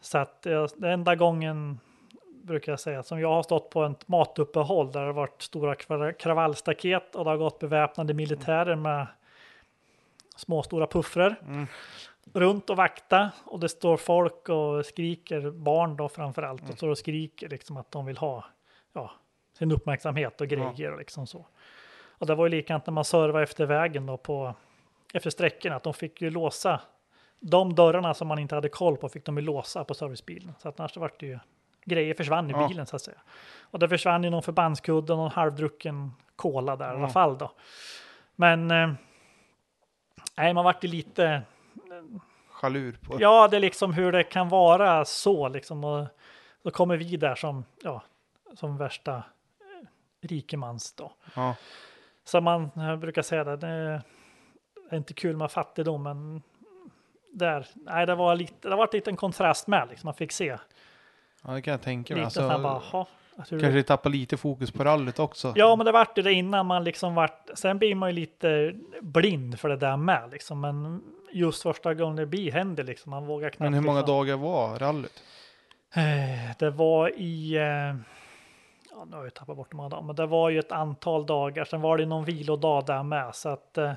[0.00, 1.80] Så att eh, den enda gången
[2.42, 5.74] brukar jag säga som jag har stått på ett matuppehåll där det har varit stora
[5.74, 9.06] kra- kravallstaket och det har gått beväpnade militärer med
[10.36, 11.36] små stora puffrar
[12.32, 16.88] runt och vakta och det står folk och skriker, barn då framför allt, och står
[16.88, 18.44] och skriker liksom att de vill ha
[18.92, 19.10] ja,
[19.58, 21.46] sin uppmärksamhet och grejer och liksom så.
[22.10, 24.54] Och det var ju likadant när man servade efter vägen då på
[25.14, 26.80] efter sträckorna att de fick ju låsa
[27.40, 30.68] de dörrarna som man inte hade koll på fick de ju låsa på servicebilen så
[30.68, 31.38] att annars var det ju
[31.84, 32.68] grejer försvann i Ja.
[32.68, 33.18] bilen så att säga.
[33.60, 37.50] Och det försvann ju någon förbandskudde och någon halvdrucken cola där i alla fall då.
[38.36, 38.90] Men eh,
[40.36, 41.42] nej, man vart ju lite
[42.50, 43.16] chalur på.
[43.20, 45.84] Ja, det är liksom hur det kan vara så liksom.
[45.84, 46.06] Och
[46.62, 48.02] då kommer vi där som, ja,
[48.54, 49.88] som värsta eh,
[50.20, 51.12] rikemans då.
[51.36, 51.56] Ja.
[52.24, 52.70] Så man
[53.00, 54.02] brukar säga det, det
[54.90, 56.42] är inte kul med fattigdom, men
[57.32, 60.06] där, nej, det var lite, det var lite en kontrast med liksom.
[60.06, 60.56] Man fick se
[61.44, 62.24] ja, det kan jag tänka mig.
[62.24, 63.06] Alltså, så här bara, "Ha,
[63.36, 65.52] att hur- kanske tappa lite fokus på rallyt också.
[65.56, 67.48] Ja, men det vart ju det innan man liksom vart.
[67.54, 70.60] Sen blir man ju lite blind för det där med liksom.
[70.60, 71.02] Men
[71.32, 73.10] just första gången det blir händer liksom.
[73.10, 73.60] Man vågar knappt.
[73.60, 74.14] Men hur många liksom.
[74.16, 75.22] dagar var rallyt?
[75.94, 77.62] Eh, Det var i, eh,
[78.90, 81.64] ja nu har jag tappat bort här dagarna, men det var ju ett antal dagar.
[81.64, 83.92] Sen var det någon vilodag där med, så att eh,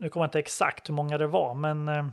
[0.00, 2.06] nu kommer jag inte exakt hur många det var, men eh,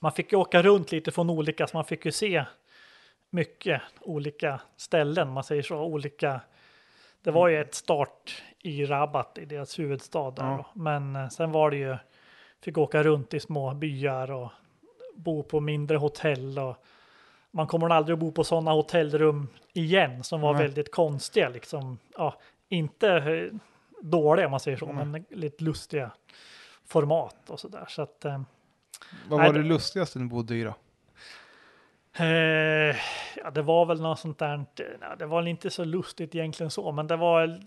[0.00, 2.44] man fick ju åka runt lite från olika, så man fick ju se
[3.30, 6.40] mycket olika ställen, man säger så, olika.
[7.22, 10.56] Det var ju ett start i Rabat, i deras huvudstad där Ja.
[10.74, 10.80] då.
[10.80, 11.96] men eh, sen var det ju,
[12.60, 14.50] fick åka runt i små byar och
[15.14, 16.76] bo på mindre hotell och
[17.50, 20.62] man kommer aldrig att bo på sådana hotellrum igen som var Nej.
[20.62, 21.98] väldigt konstiga liksom.
[22.16, 22.34] Ja,
[22.68, 23.58] inte eh,
[24.02, 25.10] dåliga om man säger så, Mm.
[25.10, 26.10] men lite lustiga
[26.86, 27.84] format och så där.
[27.88, 28.40] Så att, eh,
[29.28, 30.74] Vad Nej, var det det- lustigaste ni bodde i då?
[32.24, 32.96] Eh,
[33.36, 34.56] ja, det var väl något sånt där.
[34.56, 37.60] Nej, det var inte så lustigt egentligen så, men det var.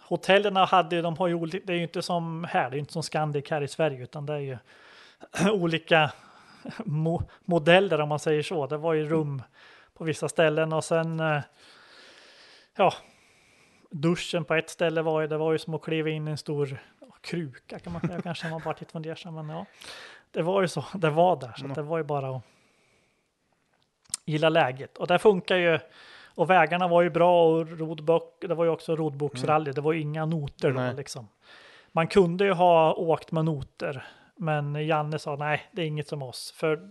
[0.00, 2.76] Hotellerna hade ju, de har ju olika, det är ju inte som här, det är
[2.76, 4.58] ju inte som Scandic här i Sverige, utan det är ju
[5.52, 6.12] olika
[6.84, 8.66] mo, modeller om man säger så.
[8.66, 9.42] Det var ju rum
[9.94, 11.20] på vissa ställen och sen.
[11.20, 11.40] Eh,
[12.76, 12.92] ja,
[13.92, 16.38] duschen på ett ställe var ju, det var ju som att kliva in i en
[16.38, 16.78] stor
[17.20, 19.66] kruka kan man säga, kanske man bara lite fundersam, men ja.
[20.30, 22.42] Det var ju så, det var där, så att det var ju bara att
[24.24, 24.98] gilla läget.
[24.98, 25.78] Och det funkar ju,
[26.34, 30.00] och vägarna var ju bra och rodbok, det var ju också rodboksrally, det var ju
[30.00, 30.94] inga noter då Nej.
[30.94, 31.28] liksom.
[31.92, 34.06] Man kunde ju ha åkt med noter,
[34.36, 36.52] men Janne sa nej, det är inget som oss.
[36.56, 36.90] För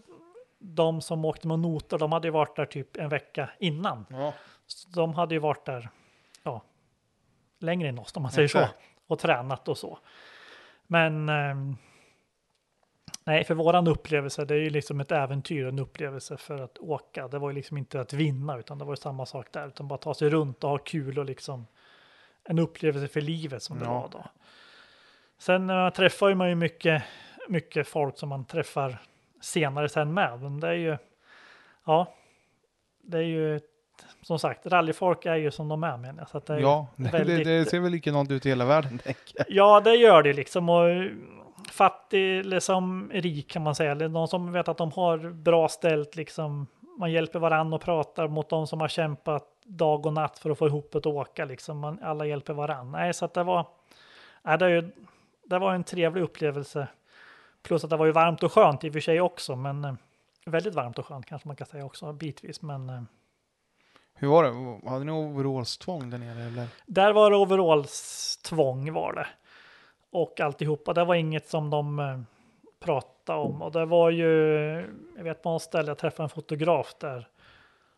[0.59, 4.05] de som åkte med noter, de hade ju varit där typ en vecka innan.
[4.09, 4.33] Ja.
[4.67, 5.89] Så De hade ju varit där
[7.61, 8.67] längre än oss om man säger så.
[9.07, 9.99] Och tränat och så.
[10.87, 11.75] Men ehm,
[13.23, 17.27] nej, för våran upplevelse, det är ju liksom ett äventyr, en upplevelse för att åka.
[17.27, 19.87] Det var ju liksom inte att vinna, utan det var ju samma sak där, utan
[19.87, 21.67] bara ta sig runt och ha kul och liksom
[22.43, 23.91] en upplevelse för livet som det Ja.
[24.01, 24.25] var då.
[25.37, 27.03] Sen uh, träffar ju man ju mycket,
[27.49, 28.97] mycket folk som man träffar
[29.41, 30.97] senare sen med, men det är ju,
[31.85, 32.15] ja,
[33.01, 33.59] det är ju
[34.21, 36.29] som sagt, rallyfolk är ju som de är menar jag.
[36.29, 38.99] Så att det är Ja, väldigt- det, det ser väl likadant ut i hela världen.
[39.47, 40.69] Ja, det gör det liksom.
[40.69, 40.85] Och
[41.71, 43.91] fattig eller som rik kan man säga.
[43.91, 46.67] Eller någon som vet att de har bra ställt liksom.
[46.97, 50.57] Man hjälper varandra och pratar mot de som har kämpat dag och natt för att
[50.57, 51.77] få ihop ett åka liksom.
[51.79, 52.99] Man, alla hjälper varandra.
[52.99, 53.67] Nej, så att det var.
[54.43, 54.91] Nej, det, ju,
[55.45, 56.87] det var en trevlig upplevelse.
[57.63, 59.93] Plus att det var ju varmt och skönt i och för sig också, men eh,
[60.45, 62.61] väldigt varmt och skönt kanske man kan säga också bitvis.
[62.61, 63.01] Men eh,
[64.13, 64.89] hur var det?
[64.89, 66.67] Hade ni overallstvång där nere eller?
[66.85, 69.27] Där var det overallstvång var det.
[70.11, 72.19] Och alltihopa, det var inget som de eh,
[72.79, 73.61] pratade om.
[73.61, 74.27] Och det var ju,
[75.17, 77.27] jag vet på något ställe, jag träffade en fotograf där.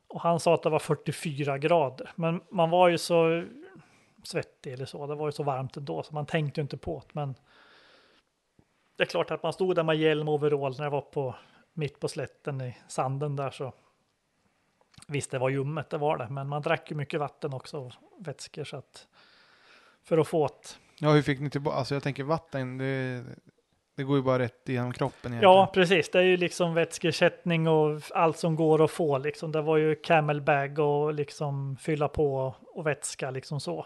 [0.07, 2.11] Och han sa att det var 44 grader.
[2.15, 3.43] Men man var ju så
[4.23, 6.99] svettig eller så, det var ju så varmt ändå, så man tänkte ju inte på
[6.99, 7.13] det.
[7.13, 7.35] Men
[8.97, 11.35] det är klart att man stod där med hjälm och overall när jag var på
[11.73, 13.73] mitt på slätten i sanden där så.
[15.07, 17.91] Visst, det var ljummet, det var det, men man drack ju mycket vatten också, och
[18.17, 19.07] vätskor så att
[20.03, 20.79] för att få ett.
[20.99, 21.77] Ja, hur fick ni tillbaka?
[21.77, 23.23] Alltså jag tänker vatten, det,
[23.95, 25.67] det går ju bara rätt igenom kroppen Ja, egentligen.
[25.87, 26.11] precis.
[26.11, 29.51] Det är ju liksom vätskeersättning och allt som går att få liksom.
[29.51, 33.85] Det var ju camelbag och liksom fylla på och vätska liksom så.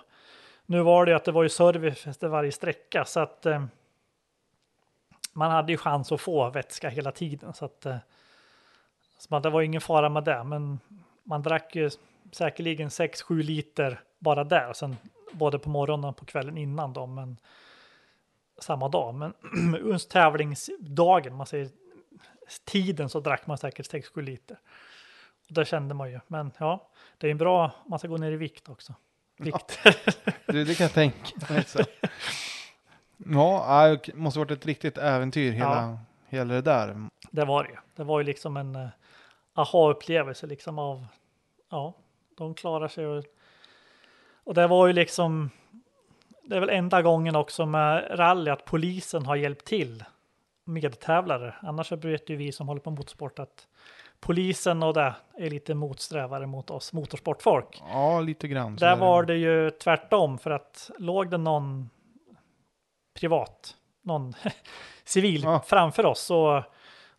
[0.66, 3.64] Nu var det ju att det var ju service efter varje sträcka så att eh,
[5.34, 7.98] man hade ju chans att få vätska hela tiden så att eh,
[9.20, 10.80] så man, det var ingen fara med det, men
[11.28, 11.90] man drack ju
[12.32, 14.98] säkerligen 6-7 liter bara där, sen
[15.32, 17.38] både på morgonen och på kvällen innan då, men
[18.60, 19.16] samma dag.
[19.16, 19.34] Men
[19.86, 21.70] just tävlingsdagen, man säger
[22.66, 24.60] tiden, så drack man säkert 6-7 liter.
[25.48, 26.20] Och det kände man ju.
[26.28, 28.94] Men ja, det är en bra, man ska gå ner i vikt också.
[29.38, 29.80] Vikt.
[30.46, 31.66] Det, det kan jag tänka mig.
[33.18, 36.00] Ja, det måste varit ett riktigt äventyr hela, Ja.
[36.28, 37.08] hela det där.
[37.32, 37.76] det var det ju.
[37.96, 38.88] Det var ju liksom en uh,
[39.58, 41.06] aha-upplevelse liksom av,
[41.70, 41.94] ja,
[42.38, 43.08] de klarar sig.
[43.08, 43.24] Och,
[44.44, 45.50] och det var ju liksom,
[46.44, 50.04] det är väl enda gången också med rally att polisen har hjälpt till
[50.66, 51.56] medtävlare.
[51.62, 53.68] Annars så vet ju vi som håller på motorsport att
[54.20, 57.84] polisen och det är lite motsträvare mot oss motorsportfolk.
[57.92, 58.76] Ja, lite grann.
[58.76, 61.90] Där är var det ju tvärtom för att låg det någon
[63.20, 64.34] privat, någon
[65.04, 65.64] civil Ja.
[65.68, 66.64] framför oss så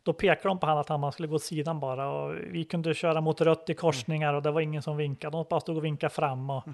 [0.09, 2.94] då pekade de på han att han skulle gå åt sidan bara och vi kunde
[2.94, 5.36] köra mot rött i korsningar och det var ingen som vinkade.
[5.36, 6.64] De bara stod och vinkade fram och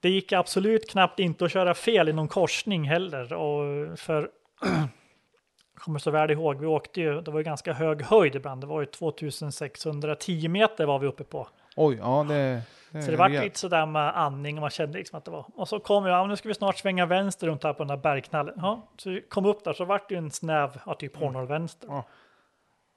[0.00, 4.30] det gick absolut knappt inte att köra fel i någon korsning heller och för
[4.60, 4.70] jag
[5.74, 8.66] kommer så väl ihåg, vi åkte ju, det var ju ganska hög höjd ibland, det
[8.66, 11.48] var ju 2610 meter var vi uppe på.
[11.76, 15.18] Oj, ja det, det Så det var lite sådär med andning och man kände liksom
[15.18, 15.46] att det var.
[15.54, 17.88] Och så kom vi, ja nu ska vi snart svänga vänster runt här på den
[17.88, 18.54] där bergknallen.
[18.56, 21.46] Ja, så vi kom upp där så vart det ju en snäv, ja typ hårnål
[21.46, 21.88] vänster.
[21.90, 22.04] Ja.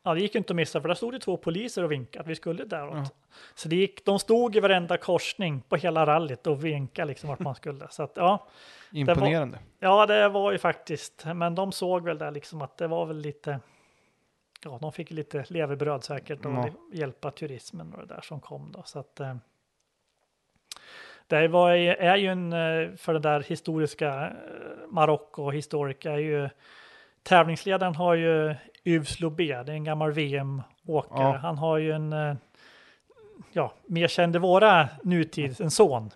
[0.08, 2.28] Ja, det gick inte att missa för där stod det två poliser och vinkade att
[2.28, 3.16] vi skulle däråt.
[3.56, 7.40] Så det gick, de stod i varenda korsning på hela rallyt och vinkade liksom vart
[7.40, 7.88] man skulle.
[7.90, 8.48] Så att ja,
[8.92, 9.60] Imponerande.
[9.80, 13.18] ja det var ju faktiskt, men de såg väl där liksom att det var väl
[13.18, 13.60] lite,
[14.64, 16.70] ja de fick lite levebröd säkert och Ja.
[16.94, 18.84] hjälpa turismen och det där som kom då.
[18.86, 19.36] Så att eh,
[21.28, 26.50] det var, är ju en, eh, för det där historiska eh, Marocko historik är ju
[27.28, 31.24] tävlingsledaren har ju Yves Lobé, det är en gammal VM-åkare.
[31.24, 31.38] Ja.
[31.38, 32.36] Han har ju en, eh,
[33.52, 36.10] ja, mer känd i våra nutid, en son.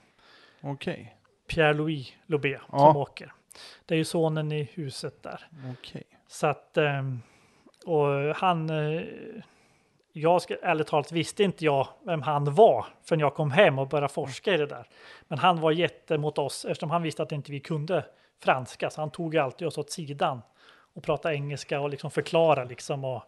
[0.61, 1.15] Okej.
[1.49, 2.77] Pierre-Louis Lobé Ja.
[2.77, 3.31] som åker.
[3.85, 5.47] Det är ju sonen i huset där.
[5.79, 6.03] Okej.
[6.27, 7.21] Så att, ehm,
[7.85, 9.01] och han, eh,
[10.13, 13.87] jag ska, ärligt talat visste inte jag vem han var förrän jag kom hem och
[13.87, 14.87] började forska i det där.
[15.27, 18.05] Men han var jätte mot oss eftersom han visste att inte vi kunde
[18.43, 18.89] franska.
[18.89, 20.41] Så han tog alltid oss åt sidan
[20.93, 23.23] och pratade engelska och liksom förklara liksom och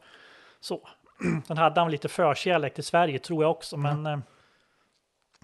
[0.59, 0.87] så.
[1.47, 4.17] Sen hade han lite förkärlek till Sverige tror jag också, men eh,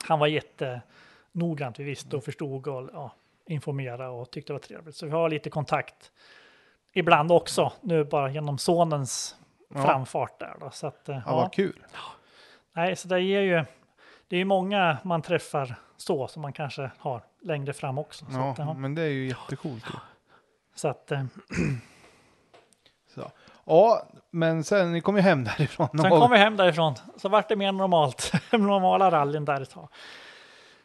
[0.08, 1.80] han var jättenoggrant.
[1.80, 3.12] Vi visste och förstod och ja,
[3.46, 4.96] informera och tyckte det var trevligt.
[4.96, 6.12] Så vi har lite kontakt
[6.94, 9.36] ibland också, nu bara genom sonens
[9.74, 9.86] Ja.
[9.86, 10.56] framfart där.
[10.60, 10.70] Då.
[10.72, 11.36] Så att, eh, Ja, ja.
[11.36, 11.86] vad kul.
[12.74, 13.64] Nej, så det ger ju,
[14.28, 18.26] det är ju många man träffar så som man kanske har längre fram också.
[18.26, 18.74] Så Ja, att, ja.
[18.74, 19.84] men det är ju jättecoolt.
[20.76, 21.24] Så att, eh,
[23.20, 23.32] Så.
[23.66, 25.88] Ja, men sen, ni kom ju hem därifrån.
[26.02, 29.88] sen kom vi hem därifrån, så vart det mer normalt, normala rallyn där ett tag.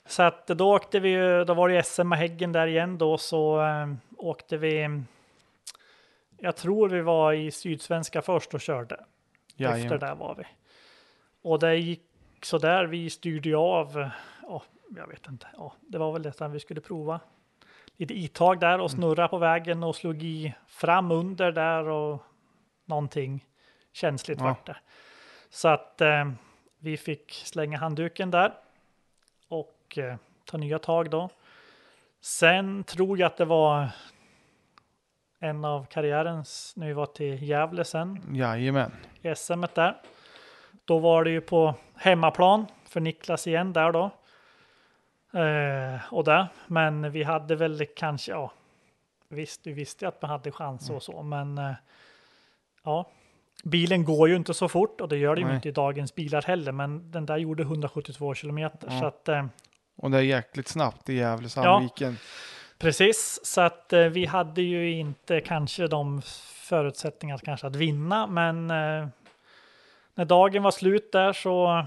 [0.07, 3.19] Så att då åkte vi ju, då var det SM med Häggen där igen då,
[3.19, 3.89] så eh,
[4.19, 5.03] åkte vi,
[6.39, 8.95] jag tror vi var i Sydsvenska först och körde.
[8.95, 9.99] Efter Jajamän.
[9.99, 10.45] där var vi.
[11.43, 12.03] Och det gick
[12.43, 12.85] så där.
[12.85, 14.11] Vi styrde ju av.
[14.43, 14.63] Ja,
[14.97, 15.47] jag vet inte.
[15.57, 17.21] Ja, det var väl detta vi skulle prova.
[17.97, 18.81] Lite itag där Mm.
[18.81, 22.23] och snurra på vägen och slog i fram under där och
[22.85, 23.45] någonting
[23.93, 24.45] känsligt Ja.
[24.47, 24.77] vart det.
[25.51, 26.31] Så att eh,
[26.79, 28.55] vi fick slänga handduken där
[29.49, 31.29] och eh, ta nya tag då.
[32.21, 33.89] Sen tror jag att det var
[35.39, 38.93] en av karriärens, när vi var till Gävle sen, Jajamän.
[39.23, 39.97] i SM där.
[40.85, 44.11] Då var det ju på hemmaplan för Niklas igen där då.
[45.35, 46.47] Eh, och där.
[46.67, 48.53] Men vi hade väl kanske, ja,
[49.29, 51.73] visst, vi visste att man hade chans och så, men eh,
[52.85, 53.11] ja,
[53.65, 55.57] bilen går ju inte så fort och det gör det ju Nej.
[55.57, 59.01] inte i dagens bilar heller, men den där gjorde 172 kilometer Ja.
[59.01, 59.47] så att eh,
[59.97, 62.17] Och det är jäkligt snabbt i Gävle Sandviken.
[62.79, 66.23] Precis, så att eh, vi hade ju inte kanske de
[66.55, 69.09] förutsättningar kanske att vinna, men eh,
[70.15, 71.87] när dagen var slut där så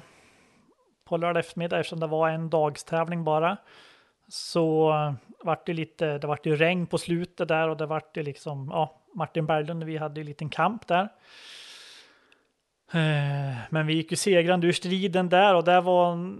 [1.07, 3.57] på lördag eftermiddag, eftersom det var en dagstävling bara,
[4.27, 4.93] så
[5.43, 8.69] vart det lite, det vart ju regn på slutet där och det vart det liksom,
[8.73, 11.09] ja, Martin Berglund och vi hade ju en liten kamp där.
[12.91, 16.34] Eh, men vi gick ju segrande ur striden där och där var,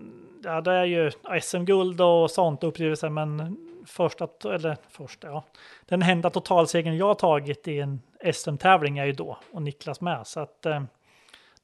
[0.44, 1.12] ja det är ju
[1.42, 5.44] SM-guld och sånt upplevelser, men första, eller första, ja,
[5.86, 8.02] den enda totalsegern jag har tagit i en
[8.34, 10.84] SM-tävling är ju då, och Niklas med, så att eh,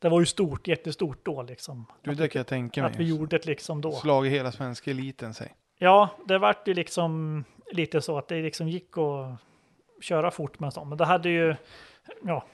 [0.04, 1.86] det var ju stort, jättestort då liksom.
[2.02, 3.08] Du, det kan jag tänka Att vi mig.
[3.08, 3.92] gjorde det liksom då.
[3.92, 5.56] Slagit hela svenska eliten sig.
[5.78, 9.40] Ja, det vart ju liksom lite så att det liksom gick att
[10.02, 10.90] köra fort med sånt.
[10.90, 11.56] Men det hade ju,
[12.24, 12.46] ja,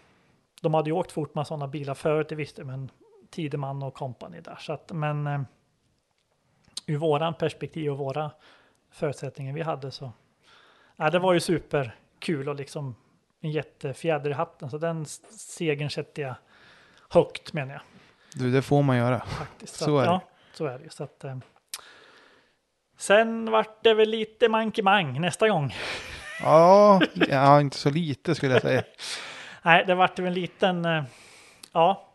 [0.62, 2.92] de hade ju åkt fort med sådana bilar förut, det visste men
[3.30, 4.58] Tideman och kompani där.
[4.60, 5.42] Så att, men eh,
[6.88, 8.32] ur våran perspektiv och våra
[8.92, 10.12] förutsättningar vi hade så,
[10.96, 12.96] ja, det var ju superkul och liksom
[13.40, 14.70] en jättefjäder i hatten.
[14.70, 16.36] Så den segern sätter jag
[17.10, 17.82] högt menar jag
[18.34, 19.20] Du, det får man göra.
[19.20, 19.76] faktiskt.
[19.76, 20.14] Så att, är det.
[20.14, 20.22] Ja,
[20.54, 20.90] så är det ju.
[20.90, 21.38] Så att, eh,
[22.98, 25.76] sen vart det väl lite mankemang nästa gång.
[26.42, 28.84] Ja, ja, inte så lite skulle jag säga.
[29.64, 31.04] Nej, det vart ju en liten, eh,
[31.74, 32.06] ja,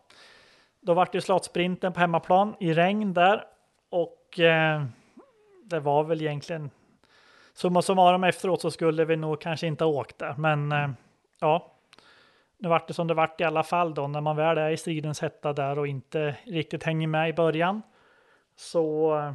[0.81, 3.45] då vart det slottsprinten på hemmaplan i regn där
[3.91, 4.85] och eh,
[5.65, 6.71] det var väl egentligen
[7.55, 10.89] summa summarum efteråt så skulle vi nog kanske inte ha åkt där, men eh,
[11.41, 11.74] ja,
[12.65, 14.77] nu vart det som det vart i alla fall då när man väl är i
[14.77, 17.83] stridens hetta där och inte riktigt hänger med i början
[18.57, 19.33] så eh,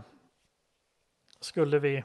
[1.40, 2.04] skulle vi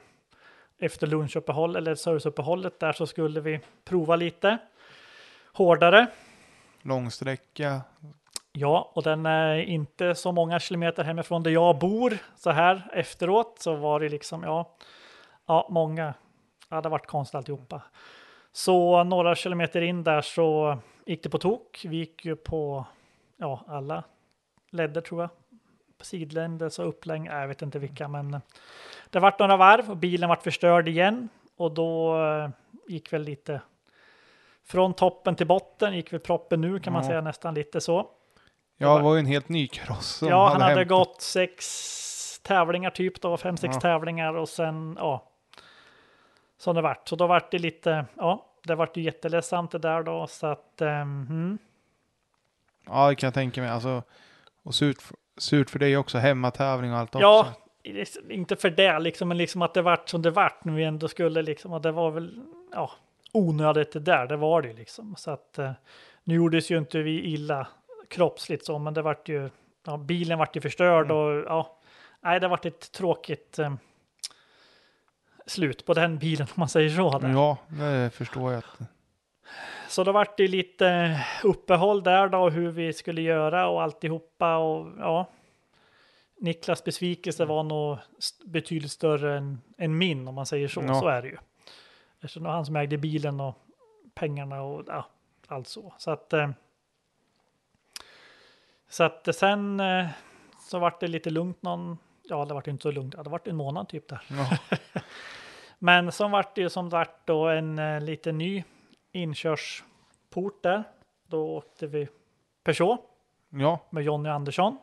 [0.79, 4.57] efter lunchuppehåll eller serviceuppehållet där så skulle vi prova lite
[5.53, 6.07] hårdare.
[6.81, 7.81] Långsträcka.
[8.51, 12.17] Ja, och den är inte så många kilometer hemifrån där jag bor.
[12.35, 14.75] Så här efteråt så var det liksom, ja,
[15.47, 16.13] ja många.
[16.69, 17.81] Ja, det varit konstigt alltihopa.
[18.51, 21.85] Så några kilometer in där så gick det på tok.
[21.89, 22.85] Vi gick ju på,
[23.37, 24.03] ja, alla
[24.69, 25.29] ledder tror jag.
[26.01, 28.41] Sidländes och uppläng, jag vet inte vilka, men
[29.09, 31.29] det vart några varv och bilen vart förstörd igen.
[31.57, 32.49] Och då eh,
[32.87, 33.61] gick väl lite
[34.63, 37.09] från toppen till botten gick väl proppen nu kan man Ja.
[37.09, 38.07] säga nästan lite så.
[38.77, 40.21] Ja, det var ju en helt ny kross.
[40.29, 43.81] Ja, han hade hämtat- gått sex tävlingar typ då, fem, sex Ja.
[43.81, 45.31] tävlingar och sen, ja.
[46.57, 47.07] Som det vart.
[47.07, 50.81] Så då vart det lite, ja, det vart ju jätteledsamt det där då, så att,
[50.81, 51.57] ehm, mm.
[52.87, 53.69] Ja, det kan jag tänka mig.
[53.69, 54.03] Alltså,
[54.63, 54.97] och surt,
[55.37, 56.17] surt för dig också.
[56.17, 57.39] Hemmatävling och allt Ja,
[57.83, 58.21] också.
[58.29, 61.07] inte för det liksom, men liksom att det vart som det vart när vi ändå
[61.07, 62.91] skulle liksom, och det var väl, ja,
[63.31, 65.15] onödigt det där, det var det liksom.
[65.17, 65.71] Så att, eh,
[66.23, 67.67] nu gjordes ju inte vi illa
[68.09, 69.49] kroppsligt så, men det vart ju,
[69.85, 71.17] ja, bilen vart ju förstörd Mm.
[71.17, 71.77] och ja,
[72.21, 73.73] nej, det vart ett tråkigt, eh,
[75.45, 77.19] slut på den bilen om man säger så.
[77.19, 77.29] Där.
[77.29, 78.63] Ja, det förstår jag.
[79.87, 84.91] Så då vart det lite uppehåll där då, hur vi skulle göra och alltihopa och
[84.99, 85.29] ja.
[86.37, 87.97] Niklas besvikelse var nog
[88.45, 90.81] betydligt större än, än min om man säger så.
[90.81, 90.99] Ja.
[91.01, 91.37] Så är det ju.
[92.21, 93.55] Eftersom det var han som ägde bilen och
[94.13, 95.05] pengarna och ja,
[95.47, 95.93] allt så.
[95.97, 96.33] Så att.
[96.33, 96.49] Eh,
[98.89, 100.07] så att sen eh,
[100.59, 101.97] så vart det lite lugnt någon.
[102.29, 103.15] Ja, det vart inte så lugnt.
[103.23, 104.21] Det vart en månad typ där.
[104.27, 104.57] Ja,
[105.79, 108.63] Men så vart det ju som vart då en eh, lite ny
[109.11, 110.83] inkörsport där.
[111.27, 112.07] Då åkte vi
[112.63, 112.99] Peugeot
[113.49, 114.77] ja, med Jonny Andersson.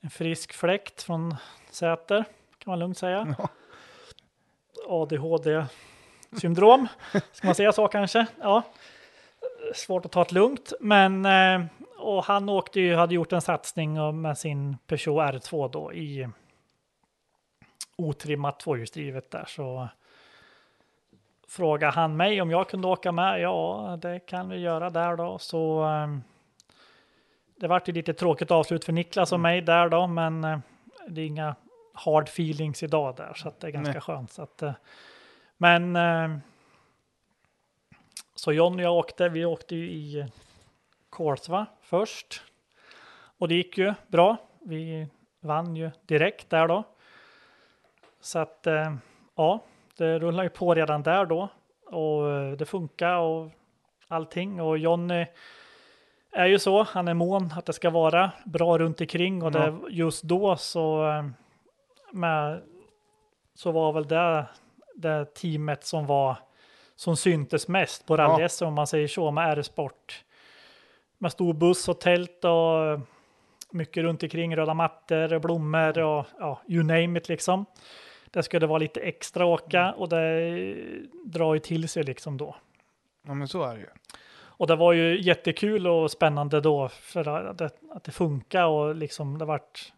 [0.00, 1.34] En frisk fläkt från
[1.70, 2.24] Säter
[2.58, 3.34] kan man lugnt säga.
[3.38, 3.48] Ja.
[4.88, 6.88] ADHD-syndrom,
[7.32, 8.26] ska man säga så kanske?
[8.40, 8.62] Ja.
[9.74, 11.64] Svårt att ta det lugnt, men eh,
[12.04, 16.28] och han åkte ju, hade gjort en satsning med sin Peugeot R2 då i
[17.96, 19.88] otrimmat tvåhjulsdrivet där så
[21.48, 23.40] frågade han mig om jag kunde åka med.
[23.40, 25.38] Ja, det kan vi göra där då.
[25.38, 26.18] Så eh,
[27.56, 30.58] det vart ju lite tråkigt avslut för Niklas och mig där då, men eh,
[31.08, 31.54] det är inga
[31.92, 34.00] hard feelings idag där, så att det är ganska Nej.
[34.00, 34.32] skönt.
[34.32, 34.72] Så att, eh,
[35.56, 35.98] men
[38.34, 40.26] så John och jag åkte, vi åkte ju i
[41.14, 42.42] Korsva först
[43.38, 44.36] och det gick ju bra.
[44.60, 45.08] Vi
[45.40, 46.82] vann ju direkt där då.
[48.20, 48.94] Så att eh,
[49.36, 49.60] ja,
[49.96, 51.48] det rullar ju på redan där då
[51.86, 53.50] och eh, det funkar och
[54.08, 55.26] allting och Jonny
[56.32, 59.78] är ju så, han är mån att det ska vara bra runt omkring och det,
[59.90, 61.24] just då så eh,
[62.12, 62.62] med,
[63.54, 64.46] så var väl det,
[64.94, 66.36] det teamet som var
[66.96, 68.66] som syntes mest på rally Ja.
[68.66, 70.23] om man säger så med R-sport.
[71.18, 73.00] Med stor buss och tält och
[73.70, 77.66] mycket runt omkring, röda mattor, blommor och ja, you name it liksom.
[78.30, 80.74] Det skulle vara lite extra åka och det
[81.24, 82.56] drar ju till sig liksom då.
[83.26, 83.86] ja, men så är det ju.
[84.56, 88.94] Och det var ju jättekul och spännande då för att det, att det funkar och
[88.94, 89.92] liksom det vart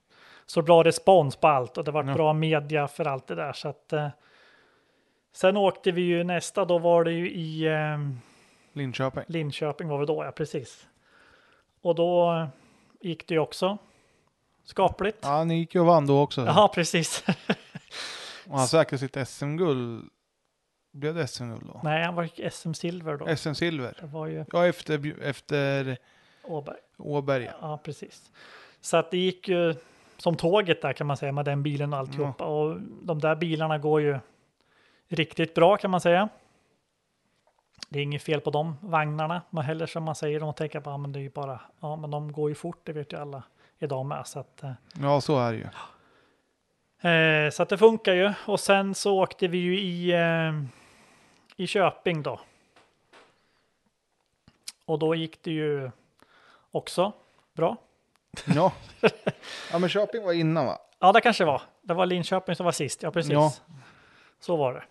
[0.46, 2.14] så bra respons på allt och det vart Ja.
[2.14, 4.08] bra media för allt det där så att eh,
[5.32, 7.98] sen åkte vi ju nästa då var det ju i eh,
[8.72, 9.24] Linköping.
[9.26, 10.86] Linköping var vi då ja precis
[11.86, 12.46] och då
[13.00, 13.78] gick det ju också
[14.64, 15.18] skapligt.
[15.22, 16.44] Ja, ni gick ju och vann då också.
[16.46, 17.24] Jaha, precis.
[18.48, 20.08] Och han säkrade sitt SM-guld.
[20.92, 21.80] Blev det SM-guld då?
[21.84, 23.26] Nej, han var SM-silver då.
[23.36, 23.94] SM-silver.
[24.00, 25.98] Det var ju Ja, efter, efter
[26.44, 26.76] Åberg.
[26.98, 27.44] Åberg.
[27.44, 27.52] ja.
[27.60, 28.30] Ja, precis.
[28.80, 29.74] Så att det gick ju
[30.16, 32.44] som tåget där kan man säga med den bilen och alltihopa.
[32.44, 34.18] Och de där bilarna går ju
[35.08, 36.28] riktigt bra kan man säga.
[37.88, 40.90] Det är inget fel på de vagnarna, men heller som man säger, de tänker på,
[40.90, 43.16] ja, men det är ju bara, ja men de går ju fort, det vet ju
[43.20, 43.42] alla
[43.78, 44.26] idag med.
[44.26, 44.72] Så att, eh,
[45.02, 45.66] Ja, så är det ju.
[47.10, 48.32] Eh, så att det funkar ju.
[48.46, 50.52] Och sen så åkte vi ju i, eh,
[51.56, 52.40] i Köping då.
[54.86, 55.90] Och då gick det ju
[56.70, 57.12] också
[57.54, 57.76] bra.
[58.44, 58.72] Ja.
[59.72, 60.78] ja, men Köping var innan va?
[60.98, 61.62] Ja, det kanske var.
[61.82, 63.02] Det var Linköping som var sist.
[63.02, 63.32] Ja, precis.
[63.32, 63.52] Ja.
[64.40, 64.82] Så var det.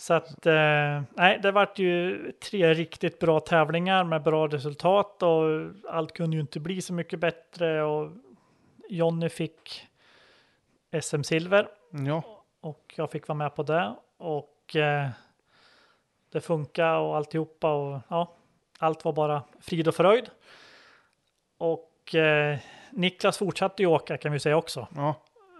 [0.00, 5.70] Så att, eh, nej, det vart ju tre riktigt bra tävlingar med bra resultat och
[5.88, 8.10] allt kunde ju inte bli så mycket bättre och
[8.88, 9.86] Jonny fick
[10.90, 15.08] SM-silver Ja, och jag fick vara med på det och eh,
[16.32, 18.36] det funkar och alltihopa och ja,
[18.78, 20.30] allt var bara frid och fröjd.
[21.58, 22.58] Och eh,
[22.90, 25.14] Niklas fortsatte ju åka kan vi säga också ja.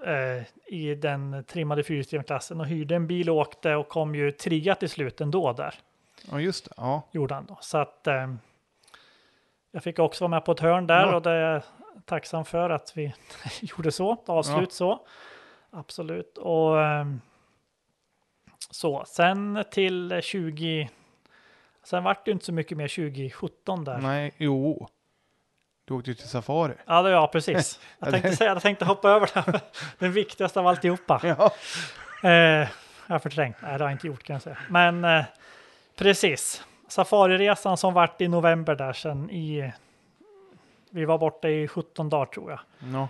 [0.06, 4.74] Eh, i den trimmade fyrhjulsdrivna och hyrde en bil och åkte och kom ju trea
[4.74, 5.74] till slut ändå där
[6.30, 6.70] ja just det.
[6.76, 7.02] Ja.
[7.12, 7.58] gjorde han då.
[7.60, 8.34] Så att eh,
[9.70, 11.16] jag fick också vara med på ett hörn där Ja.
[11.16, 11.62] och det är jag
[12.04, 13.14] tacksam för att vi
[13.60, 15.06] gjorde så, avslut så.
[15.70, 16.38] Absolut.
[16.38, 17.20] Och ehm,
[18.70, 20.90] så, sen till 20,
[21.82, 23.98] sen vart det inte så mycket mer 2017 där.
[23.98, 24.88] Nej, jo.
[25.88, 26.74] Du åkte ju till Safari.
[26.86, 27.80] Ja, det, ja, precis.
[27.98, 29.60] Jag tänkte säga, jag tänkte hoppa över det.
[29.98, 31.20] Den viktigaste av alltihopa.
[31.22, 31.52] Ja.
[32.22, 32.68] Eh,
[33.06, 33.56] jag har förträngt.
[33.62, 34.58] Nej, det har jag inte gjort kan jag säga.
[34.68, 35.24] Men eh,
[35.96, 36.64] precis.
[36.88, 39.72] Safariresan som vart i november där sen i...
[40.90, 42.60] Vi var borta i 17 dagar tror jag.
[42.92, 43.08] ja.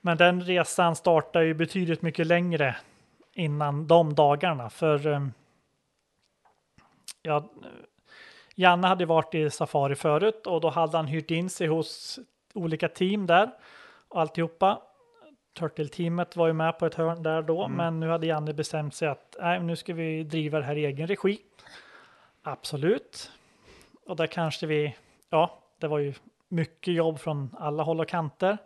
[0.00, 2.76] Men den resan startar ju betydligt mycket längre
[3.34, 4.70] innan de dagarna.
[4.70, 5.26] För eh,
[7.22, 7.50] ja,
[8.60, 12.18] Janne hade varit i Safari förut och då hade han hyrt in sig hos
[12.54, 13.50] olika team där
[14.08, 14.82] och alltihopa.
[15.58, 19.08] Turtle-teamet var ju med på ett hörn där då, men nu hade Janne bestämt sig
[19.08, 21.38] att nej, nu ska vi driva det här i egen regi.
[22.42, 23.30] Absolut.
[24.06, 24.96] Och där kanske vi,
[25.30, 26.14] ja, det var ju
[26.48, 28.58] mycket jobb från alla håll och kanter.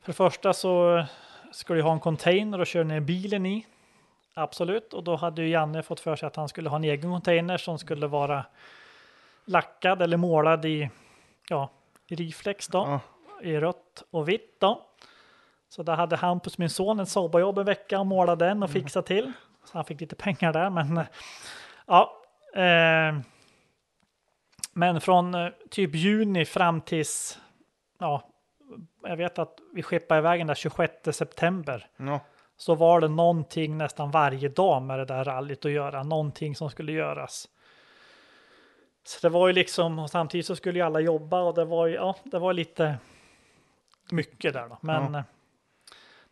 [0.00, 1.04] För det första så
[1.52, 3.66] ska du ha en container och köra ner bilen i
[4.36, 4.94] absolut.
[4.94, 7.56] Och då hade ju Janne fått för sig att han skulle ha en egen container
[7.56, 8.44] som skulle vara
[9.44, 10.90] lackad eller målad i,
[11.48, 11.70] ja,
[12.06, 13.00] i Riflex då, Ja.
[13.42, 14.82] i rött och vitt då.
[15.68, 19.06] Så där hade Hampus, min son, ett sommarjobb en vecka och målade den och fixade
[19.06, 19.32] till.
[19.64, 21.04] Så han fick lite pengar där, men eh,
[21.86, 22.22] ja.
[22.54, 23.18] Eh,
[24.72, 27.38] men från eh, typ juni fram tills,
[27.98, 28.22] ja,
[29.02, 32.20] jag vet att vi skeppade iväg den där 26 september Ja.
[32.56, 36.70] Så var det någonting nästan varje dag med det där rallyt att göra, någonting som
[36.70, 37.48] skulle göras.
[39.04, 41.86] Så det var ju liksom, och samtidigt så skulle ju alla jobba och det var
[41.86, 42.96] ju, ja, det var lite
[44.10, 44.78] mycket där då.
[44.80, 45.18] Men Ja.
[45.18, 45.24] eh,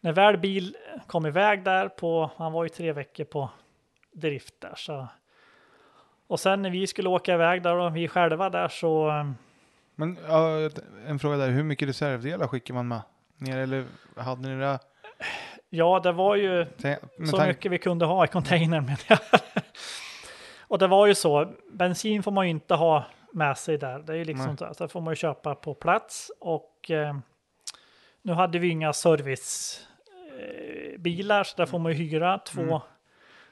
[0.01, 0.77] när väl bil
[1.07, 3.51] kom iväg där på, han var ju tre veckor på
[4.13, 5.09] drift där så.
[6.27, 9.31] Och sen när vi skulle åka iväg där och vi själva där så, eh,
[9.95, 10.71] Men ja,
[11.07, 13.03] en fråga där, hur mycket reservdelar skickar man med?
[13.37, 13.85] Ner eller
[14.17, 14.79] hade ni det?
[15.77, 16.99] Ja det var ju Med
[17.29, 19.19] så mycket vi kunde ha i containern menar jag.
[20.69, 23.99] Och det var ju så, bensin får man ju inte ha med sig där.
[23.99, 27.17] Det är ju liksom så, så får man ju köpa på plats och eh,
[28.23, 32.81] nu hade vi inga servicebilar eh, så där får man ju hyra två Mm.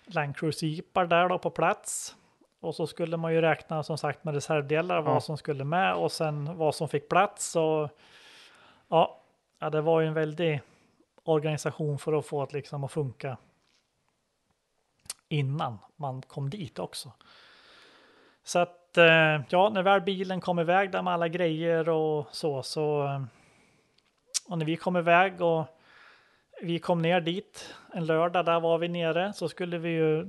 [0.06, 2.16] Land Cruiser jeepar där då på plats.
[2.60, 5.00] Och så skulle man ju räkna som sagt med reservdelar, Ja.
[5.02, 7.56] vad som skulle med och sen vad som fick plats.
[7.56, 7.88] Och,
[8.88, 9.20] ja,
[9.60, 10.60] ja, det var ju en väldig
[11.24, 13.36] organisation för att få det liksom att funka
[15.28, 17.12] innan man kom dit också.
[18.44, 22.62] Så att eh, ja, när väl bilen kom iväg där med alla grejer och så,
[22.62, 23.22] så eh,
[24.48, 25.66] och när vi kom iväg och
[26.62, 30.26] vi kom ner dit en lördag, där var vi nere, så skulle vi ju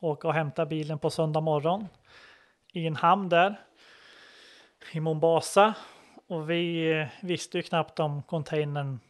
[0.00, 1.86] åka och hämta bilen på söndag morgon
[2.72, 3.60] i en hamn där
[4.92, 5.74] i Mombasa
[6.26, 9.00] och vi eh, visste ju knappt om containern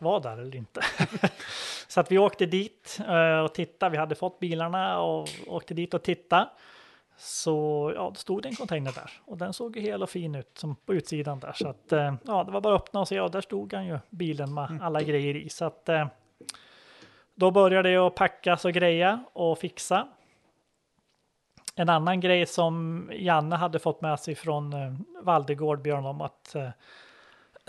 [0.00, 0.80] var där eller inte.
[1.88, 3.90] så att vi åkte dit eh, och tittade.
[3.90, 6.48] Vi hade fått bilarna och åkte dit och tittade.
[7.16, 10.58] Så ja, det stod en container där och den såg ju hel och fin ut
[10.58, 11.52] som på utsidan där.
[11.52, 13.14] Så att eh, ja, det var bara att öppna och se.
[13.14, 15.48] Ja, där stod han ju bilen med alla grejer i.
[15.48, 16.06] Så att eh,
[17.34, 20.08] då började jag packas och greja och fixa.
[21.74, 24.74] En annan grej som Janne hade fått med sig från
[25.22, 26.56] Valdegård Björn om att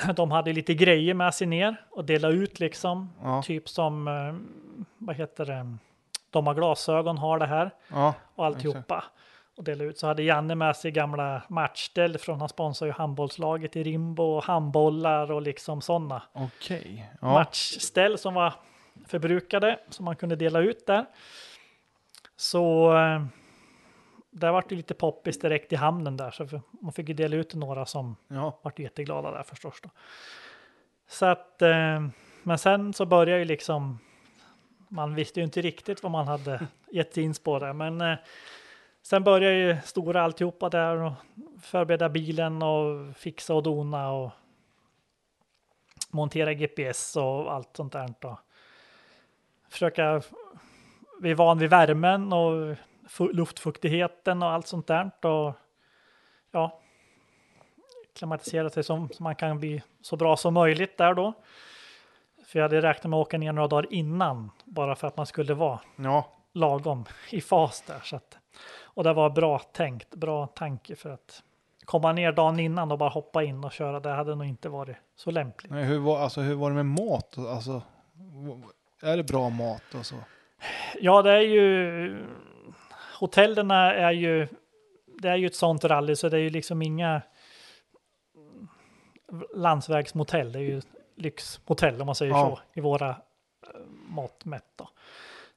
[0.15, 3.13] de hade lite grejer med sig ner och dela ut liksom.
[3.23, 3.41] Ja.
[3.43, 4.35] Typ som, eh,
[4.97, 5.77] vad heter det,
[6.30, 9.03] de har glasögon har det här Ja, och alltihopa.
[9.57, 9.99] Och dela ut.
[9.99, 14.43] Så hade Janne med sig gamla matchställ från han sponsrar ju handbollslaget i Rimbo och
[14.43, 17.09] handbollar och liksom sådana okej.
[17.21, 17.34] Ja.
[17.34, 18.53] matchställ som var
[19.07, 21.05] förbrukade som man kunde dela ut där.
[22.35, 23.26] Så eh,
[24.31, 27.49] där var det lite poppis direkt i hamnen där så man fick ju dela ut
[27.49, 28.60] till några som ja.
[28.61, 29.89] vart jätteglada där förstås då.
[31.07, 32.07] Så att, eh,
[32.43, 33.99] men sen så började ju liksom,
[34.88, 38.18] man visste ju inte riktigt vad man hade gett in på det, men eh,
[39.01, 41.14] sen började ju stora alltihopa där och
[41.61, 44.31] förbereda bilen och fixa och dona och
[46.11, 48.14] montera GPS och allt sånt där.
[48.19, 48.39] Då.
[49.69, 50.22] Försöka,
[51.22, 52.76] vi är van vid värmen och
[53.31, 55.11] luftfuktigheten och allt sånt där.
[55.26, 55.53] Och,
[56.52, 56.80] ja,
[58.15, 61.34] klimatisera sig som, så man kan bli så bra som möjligt där då.
[62.45, 65.26] För jag hade räknat med att åka ner några dagar innan bara för att man
[65.26, 67.99] skulle vara Ja, lagom i fas där.
[68.03, 68.38] Så att,
[68.81, 71.44] och det var bra tänkt, bra tanke för att
[71.86, 73.99] komma ner dagen innan och bara hoppa in och köra.
[73.99, 75.72] Det hade nog inte varit så lämpligt.
[75.72, 77.38] Nej, hur, var, alltså, hur var det med mat?
[77.38, 77.81] Alltså,
[79.02, 80.15] är det bra mat och så?
[80.99, 82.26] Ja, det är ju
[83.19, 84.47] hotellerna är ju.
[85.21, 87.21] Det är ju ett sånt rally så det är ju liksom inga
[89.55, 90.51] landsvägsmotell.
[90.51, 90.81] Det är ju
[91.15, 92.55] lyxmotell om man säger Ja.
[92.55, 93.15] så i våra eh,
[94.07, 94.71] mått mätt.
[94.75, 94.89] Då.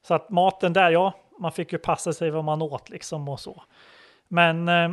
[0.02, 3.40] Så att maten där, ja, man fick ju passa sig vad man åt liksom och
[3.40, 3.62] så.
[4.28, 4.90] Men eh,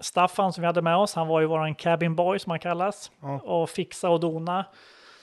[0.00, 3.10] Staffan som vi hade med oss, han var ju våran cabin boy som han kallas
[3.20, 3.40] Ja.
[3.40, 4.64] och fixa och dona.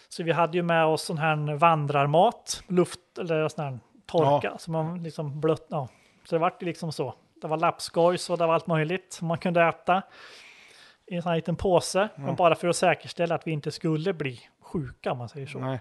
[0.09, 4.71] Så vi hade ju med oss sån här vandrarmat, luft eller sån här torka som
[4.73, 5.65] man liksom blött.
[5.69, 5.87] Ja.
[6.23, 7.15] Så det vart liksom så.
[7.41, 10.01] Det var lapskojs och det var allt möjligt som man kunde äta
[11.05, 12.09] i en sån här liten påse.
[12.15, 15.59] Men bara för att säkerställa att vi inte skulle bli sjuka om man säger så.
[15.59, 15.79] Nej.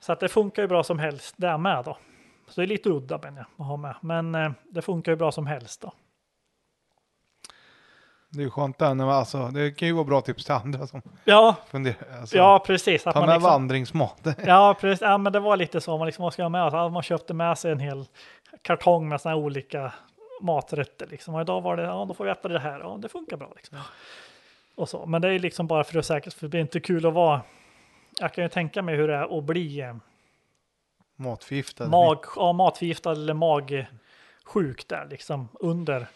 [0.00, 1.96] Så att det funkar ju bra som helst där med då.
[2.48, 3.96] Så det är lite udda men jag att ha med.
[4.00, 5.92] Men eh, det funkar ju bra som helst då.
[8.28, 10.54] Det är ju skönt där, när man, alltså, det kan ju vara bra tips till
[10.54, 12.18] andra som Ja, funderar.
[12.20, 13.06] Alltså, ja precis.
[13.06, 14.26] Att ta man med liksom, vandringsmat.
[14.46, 15.02] Ja, precis.
[15.02, 15.98] Ja, men det var lite så.
[15.98, 16.62] Man liksom, vad ska ha med?
[16.62, 18.04] Alltså, man köpte med sig en hel
[18.62, 19.92] kartong med såna här olika
[20.40, 21.06] maträtter.
[21.06, 21.34] Liksom.
[21.34, 22.80] Och idag var det, ja, då får vi äta det här.
[22.80, 23.52] Ja, det funkar bra.
[23.56, 23.78] Liksom.
[24.74, 25.06] Och så.
[25.06, 27.40] Men det är liksom bara för att säkert, för det är inte kul att vara.
[28.20, 29.96] Jag kan ju tänka mig hur det är att bli eh,
[31.16, 31.88] Matförgiftad.
[31.88, 36.06] mag, ja, matförgiftad eller magsjuk där liksom under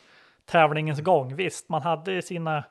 [0.44, 1.36] tävlingens gång.
[1.36, 2.64] Visst, man hade sina,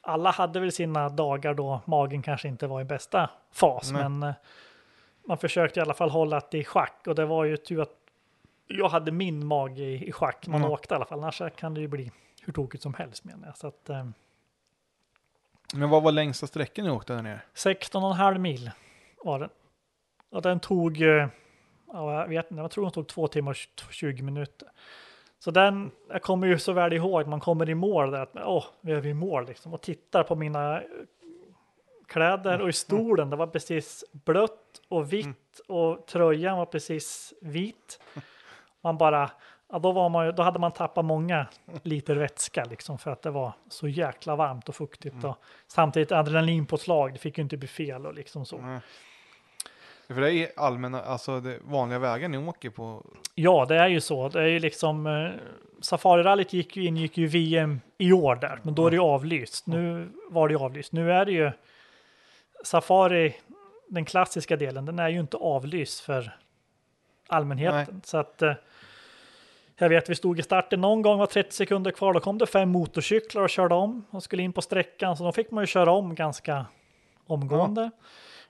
[0.00, 4.08] alla hade väl sina dagar då magen kanske inte var i bästa fas, Nej.
[4.08, 4.34] men eh,
[5.28, 8.01] man försökte i alla fall hålla det i schack och det var ju tur att
[8.78, 10.46] jag hade min mage i, i schack.
[10.46, 10.72] Man Mm.
[10.72, 12.10] åkte i alla fall, annars kan det ju bli
[12.42, 13.56] hur tokigt som helst menar jag.
[13.56, 14.06] Så att, eh,
[15.74, 17.40] Men vad var längsta sträckan ni åkte där nere?
[17.54, 18.70] 16,5 mil
[19.24, 19.48] var den.
[20.30, 21.26] Och den tog, eh,
[21.92, 23.50] ja, jag vet inte, jag tror den tog två timmar
[23.86, 24.68] och 20 minuter.
[25.38, 28.64] Så den, jag kommer ju så väl ihåg, man kommer i mål där, att åh,
[28.80, 30.88] vi är vid mål liksom, och tittar på mina eh,
[32.06, 38.00] kläder och i stolen, det var precis blött och vitt och tröjan var precis vit.
[38.82, 39.30] Man bara,
[39.72, 41.46] ja, då, var man, ju- då hade man tappat många
[41.82, 45.24] liter vätska liksom för att det var så jäkla varmt och fuktigt.
[45.24, 45.36] Och
[45.66, 48.58] samtidigt adrenalinpåslag, det fick ju inte bli fel och liksom så.
[48.58, 48.80] Nej.
[50.06, 53.06] För det är allmänna, alltså det vanliga vägar ni åker på.
[53.34, 54.28] Ja, det är ju så.
[54.28, 55.30] Det är ju liksom eh,
[55.80, 59.02] Safarirallyt gick ju in, gick ju VM i år där, men då är det ju
[59.02, 59.66] avlyst.
[59.66, 60.92] Nu var det ju avlyst.
[60.92, 61.50] Nu är det ju
[62.64, 63.36] Safari,
[63.88, 66.36] den klassiska delen, den är ju inte avlyst för
[67.28, 68.00] allmänheten.
[68.04, 68.52] Så att eh,
[69.76, 72.46] jag vet, vi stod i starten någon gång, var 30 sekunder kvar, då kom det
[72.46, 75.66] fem motorcyklar och körde om och skulle in på sträckan, så då fick man ju
[75.66, 76.66] köra om ganska
[77.26, 77.90] omgående.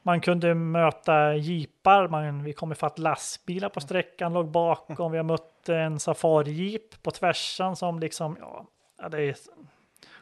[0.03, 5.25] Man kunde möta jeepar, man, vi kom ifatt lastbilar på sträckan, låg bakom, vi har
[5.25, 8.67] mött en safari-jeep på tvärsan som liksom, ja,
[9.03, 9.37] ja det är,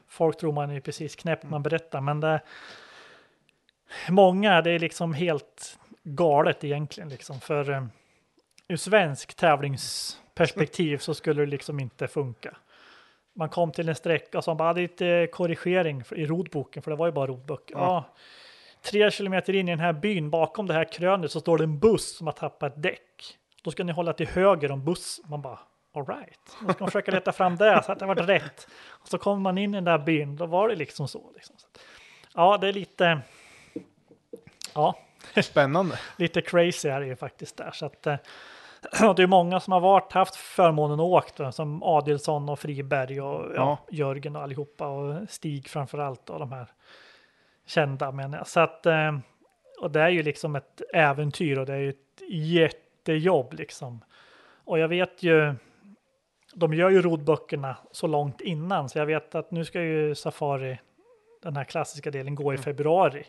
[0.08, 2.40] folk tror man är precis knäppt man berättar, men det
[4.08, 7.84] många, det är liksom helt galet egentligen liksom, för eh,
[8.68, 9.36] ur svensk
[10.40, 12.56] tävlingsperspektiv så skulle det liksom inte funka.
[13.34, 17.06] Man kom till en sträcka så bara hade lite korrigering i rodboken, för det var
[17.06, 17.74] ju bara rodböcker.
[17.74, 17.80] Ja.
[17.80, 18.04] Ja.
[18.82, 21.78] Tre kilometer in i den här byn, bakom det här krönet, så står det en
[21.78, 23.36] buss som har tappat däck.
[23.62, 25.20] Då ska ni hålla till höger om buss.
[25.24, 25.58] Man bara,
[25.94, 26.56] all right.
[26.66, 28.68] Då ska man försöka leta fram det, så att det varit rätt.
[28.88, 31.30] Och så kommer man in i den där byn, då var det liksom så.
[31.34, 31.56] Liksom.
[31.58, 31.80] Så att,
[32.34, 33.20] Ja, det är lite,
[34.74, 34.98] ja,
[35.42, 35.98] Spännande.
[36.16, 37.70] lite crazy är det ju faktiskt där.
[37.70, 38.16] Så att, eh,
[39.16, 43.42] det är många som har varit, haft förmånen att åkt, som Adilsson och Friberg och
[43.44, 43.78] ja, Ja.
[43.90, 46.66] Jörgen och allihopa och Stig framför allt och de här
[47.66, 48.12] kända.
[48.12, 49.18] Men, så att, eh,
[49.80, 54.04] och det är ju liksom ett äventyr och det är ju ett jättejobb liksom.
[54.64, 55.54] Och jag vet ju,
[56.54, 60.78] de gör ju rodböckerna så långt innan, så jag vet att nu ska ju Safari,
[61.42, 63.24] den här klassiska delen, gå i februari.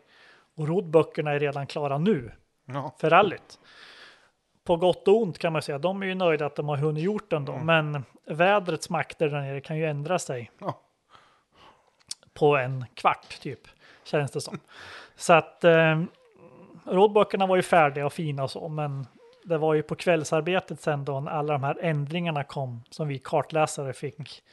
[0.55, 2.31] Och rodböckerna är redan klara nu
[2.65, 2.95] Ja.
[2.99, 3.59] för rallyt.
[4.63, 7.03] På gott och ont kan man säga, de är ju nöjda att de har hunnit
[7.03, 10.81] gjort den då, men vädrets makter där nere kan ju ändra sig Ja.
[12.33, 13.59] på en kvart typ,
[14.03, 14.59] känns det som.
[15.15, 16.01] Så att eh,
[16.85, 19.07] rådböckerna var ju färdiga och fina och så, men
[19.43, 23.19] det var ju på kvällsarbetet sen då när alla de här ändringarna kom som vi
[23.19, 24.43] kartläsare fick.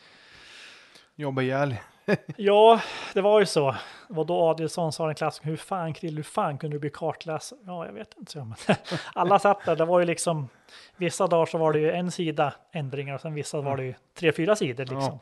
[1.15, 1.77] Jobba ihjäl.
[2.37, 2.81] Ja,
[3.15, 3.70] det var ju så.
[4.09, 6.91] Det var då Adielsson sa den klassiken, hur fan Krill, hur fan kunde du bli
[6.91, 7.59] kartläsare?
[7.67, 8.33] Ja, jag vet inte.
[8.33, 8.57] Så, men
[9.15, 10.49] alla satt där, det var ju liksom,
[10.97, 13.95] vissa dagar så var det ju en sida ändringar och sen vissa var det ju
[14.15, 15.03] tre, fyra sidor liksom.
[15.03, 15.19] Ja.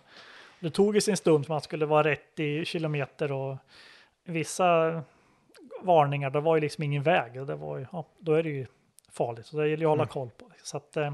[0.60, 3.56] Det tog ju sin stund för man skulle vara rätt i kilometer och
[4.24, 5.02] vissa
[5.82, 7.47] varningar, det var ju liksom ingen väg.
[7.47, 8.66] Det var ju, ja, då är det ju
[9.12, 10.50] farligt, så det gäller ju att hålla koll på.
[10.62, 11.12] Så att, eh,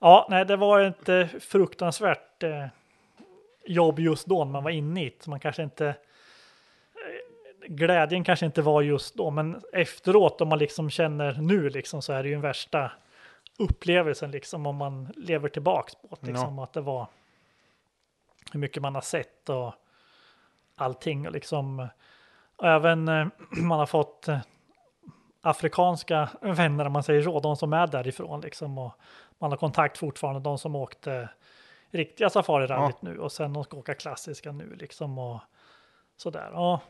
[0.00, 2.66] ja, nej, det var ett fruktansvärt eh,
[3.68, 5.26] jobb just då när man var inne i det.
[5.26, 5.94] Man kanske inte, eh,
[7.66, 12.12] glädjen kanske inte var just då, men efteråt om man liksom känner nu liksom så
[12.12, 12.92] är det ju den värsta
[13.58, 17.06] upplevelsen liksom om man lever tillbaks på det, liksom att det var
[18.52, 19.74] hur mycket man har sett och
[20.76, 21.88] allting och liksom
[22.56, 23.26] och även eh,
[23.62, 24.38] man har fått eh,
[25.40, 28.92] afrikanska vänner om man säger så, de som är därifrån liksom och
[29.38, 31.28] man har kontakt fortfarande, de som åkte
[31.90, 35.40] riktiga safarirallyt nu och sen de ska åka klassiska nu liksom och
[36.16, 36.50] sådär.
[36.52, 36.80] Ja,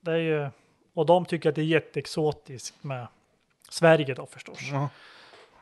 [0.00, 0.48] det är ju,
[0.94, 3.06] och de tycker att det är jätteexotiskt med
[3.68, 4.58] Sverige då förstås.
[4.72, 4.88] Ja.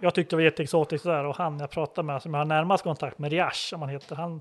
[0.00, 2.84] Jag tyckte det var jätteexotiskt där och han jag pratade med som jag har närmast
[2.84, 4.40] kontakt med, Riash som han heter, han,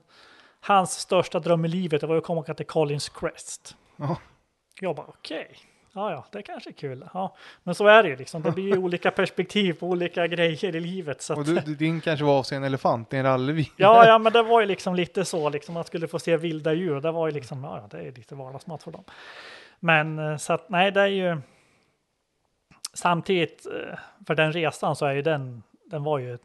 [0.60, 3.76] hans största dröm i livet det var att komma och åka till Collins Crest.
[3.96, 4.18] Ja.
[4.80, 5.58] Jag bara okej,
[5.94, 7.10] ja ja, det kanske är kul.
[7.14, 10.76] Ja, men så är det ju liksom, det blir ju olika perspektiv på olika grejer
[10.76, 11.22] i livet.
[11.22, 13.70] Så Och du, din kanske var att se en elefant i en rallybil.
[13.78, 16.74] Ja, ja, men det var ju liksom lite så, liksom man skulle få se vilda
[16.74, 17.02] djur.
[17.02, 19.04] Det var ju liksom, ja, det är lite vardagsmat för dem.
[19.80, 21.38] Men eh, så att nej, det är ju
[22.94, 23.98] samtidigt eh,
[24.28, 26.38] för den resan så är ju den, den var ju,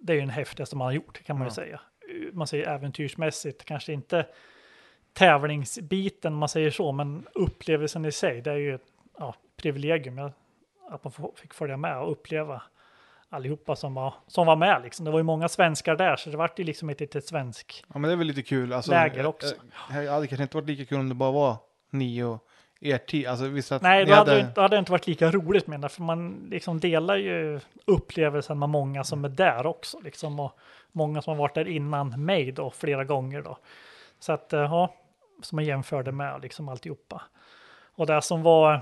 [0.00, 1.54] det är ju den häftigaste man har gjort kan man ju Ja.
[1.54, 1.80] säga.
[2.32, 4.26] Man säger äventyrsmässigt, kanske inte
[5.14, 8.86] tävlingsbiten om man säger så, men upplevelsen i sig, det är ju ett
[9.18, 10.18] ja, privilegium.
[10.90, 12.62] Att man fick följa med och uppleva
[13.28, 14.82] allihopa som var, som var med.
[14.82, 15.04] Liksom.
[15.04, 17.84] Det var ju många svenskar där, så det vart ju liksom ett litet svensk.
[17.94, 18.72] Ja men det är väl lite kul.
[18.72, 19.54] Alltså, Läger också.
[19.90, 21.56] eh, Det hade kanske inte varit lika kul om det bara var
[21.90, 22.46] ni och
[22.80, 23.26] er tid.
[23.26, 25.88] Alltså visst att Nej, då hade, det, hade det inte varit lika roligt med det,
[25.88, 30.58] för man liksom delar ju upplevelsen med många som är där också, liksom, och
[30.92, 33.58] många som har varit där innan mig då, flera gånger då.
[34.18, 34.94] Så att, eh, ja,
[35.42, 37.22] som man jämförde med liksom alltihopa.
[37.96, 38.80] Och det som var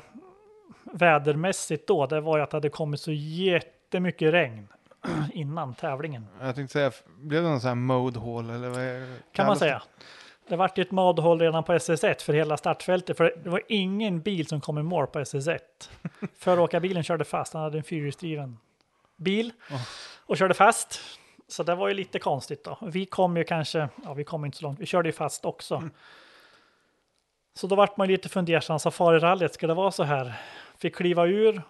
[0.83, 4.69] vädermässigt då, det var ju att det hade kommit så jättemycket regn
[5.33, 6.27] innan tävlingen.
[6.41, 9.57] Jag tänkte säga, blev det någon sån här mode hall eller vad är, kan man
[9.57, 9.83] säga.
[10.49, 14.21] Det vart ju ett madhåll redan på SS1 för hela startfältet, för det var ingen
[14.21, 15.59] bil som kom i mål på SS1.
[16.39, 18.59] Föråkarbilen körde fast, han hade en fyrhjulsdriven
[19.17, 19.53] bil
[20.27, 21.01] och körde fast.
[21.49, 22.79] Så det var ju lite konstigt då.
[22.83, 25.83] Vi kom ju kanske, ja vi kom inte så långt, vi körde ju fast också.
[27.55, 30.33] Så då vart man lite fundersam, Safari-rallyt, ska det vara så här?
[30.79, 31.63] Fick kliva ur,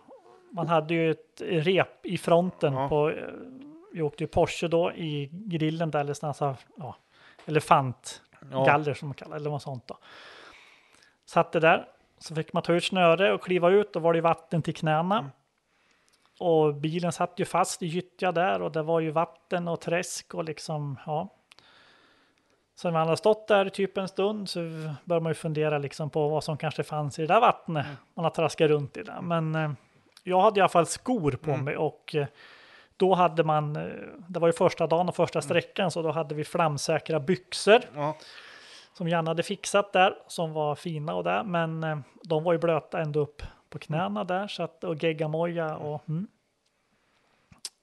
[0.51, 2.89] man hade ju ett rep i fronten Ja.
[2.89, 3.17] på, eh,
[3.93, 6.97] vi åkte ju Porsche då i grillen där, eller sådana här, ja,
[7.47, 8.85] elefant Ja.
[8.95, 9.99] som man kallar det, eller något sånt då.
[11.25, 11.89] Satte där,
[12.19, 14.75] så fick man ta ut snöre och kliva ut, och var det ju vatten till
[14.75, 15.19] knäna.
[15.19, 15.31] Mm.
[16.41, 20.35] Och bilen satt ju fast i gyttja där och det var ju vatten och träsk
[20.35, 21.29] och liksom, ja.
[22.75, 24.61] Så när man hade stått där typ en stund så
[25.05, 27.87] började man ju fundera liksom på vad som kanske fanns i det där vattnet.
[28.15, 29.19] Man har traskat runt i det.
[29.23, 29.71] Men eh,
[30.25, 32.27] jag hade i alla fall skor på mig och eh,
[32.97, 33.83] då hade man, eh,
[34.29, 38.17] det var ju första dagen och första sträckan, så då hade vi flamsäkra byxor Ja.
[38.95, 42.59] som Janne hade fixat där, som var fina och där, men eh, de var ju
[42.59, 46.27] blöta ända upp på knäna där, så att, och geggamoja och mm.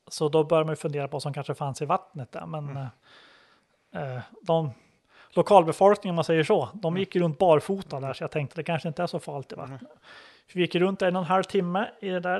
[0.07, 2.77] Så då började man ju fundera på vad som kanske fanns i vattnet där, men
[2.77, 2.87] eh,
[4.41, 4.71] de
[5.29, 8.63] lokalbefolkningen, om man säger så, de gick ju runt barfota där, så jag tänkte det
[8.63, 9.81] kanske inte är så farligt i vattnet.
[10.53, 12.39] Vi gick runt en och en halv timme i det där,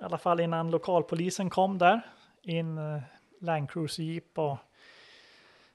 [0.00, 2.00] i alla fall innan lokalpolisen kom där,
[2.42, 3.02] i en eh,
[3.40, 4.56] Land Cruiser Jeep och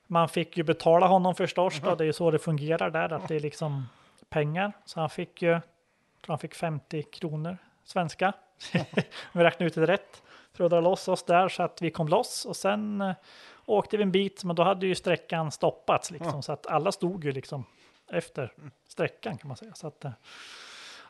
[0.07, 3.27] man fick ju betala honom förstås då, det är ju så det fungerar där, att
[3.27, 3.85] det är liksom
[4.29, 4.73] pengar.
[4.85, 5.61] Så han fick ju, jag
[6.21, 8.33] tror han fick 50 kronor svenska.
[9.33, 10.23] vi räknade ut det rätt
[10.53, 13.13] för att dra loss oss där så att vi kom loss och sen eh,
[13.69, 17.23] åkte vi en bit, men då hade ju sträckan stoppats liksom, så att alla stod
[17.23, 17.65] ju liksom
[18.11, 18.53] efter
[18.87, 19.73] sträckan kan man säga.
[19.73, 20.11] Så att, eh,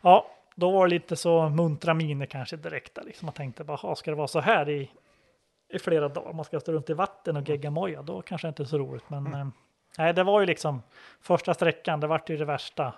[0.02, 3.26] ja, då var det lite så muntra miner kanske direkt där liksom.
[3.26, 4.92] Man tänkte bara, "Ha, ska det vara så här i,
[5.70, 6.34] i flera dagar?
[6.34, 9.10] Man ska stå runt i vatten och geggamoja, då kanske inte är så roligt.
[9.10, 9.48] Men eh,
[9.98, 10.82] nej, det var ju liksom
[11.22, 12.94] första sträckan, det vart ju det värsta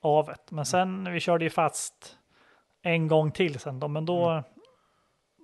[0.00, 0.50] avet.
[0.50, 2.18] Men sen, vi körde ju fast
[2.82, 4.42] en gång till sen då, men då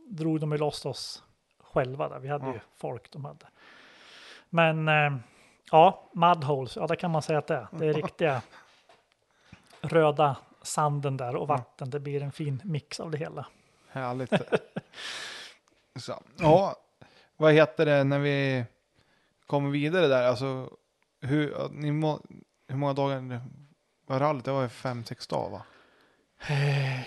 [0.09, 1.23] drog de ju loss oss
[1.73, 2.18] själva där.
[2.18, 3.47] Vi hade ju folk de hade.
[4.51, 5.17] Men eh,
[5.70, 7.68] ja, mudholes, ja det kan man säga att det är.
[7.70, 8.42] Det är riktiga
[9.81, 11.91] röda sanden där och vatten.
[11.91, 13.47] Det blir en fin mix av det hela.
[13.89, 14.33] Härligt.
[15.97, 16.23] Så.
[16.36, 16.76] Ja,
[17.36, 18.65] vad heter det när vi
[19.47, 20.23] kommer vidare där?
[20.23, 20.70] Alltså,
[21.20, 22.20] hur, ni må,
[22.68, 23.41] hur många dagar
[24.07, 24.44] var rallyt?
[24.44, 25.62] Det var ju fem, sex dagar va?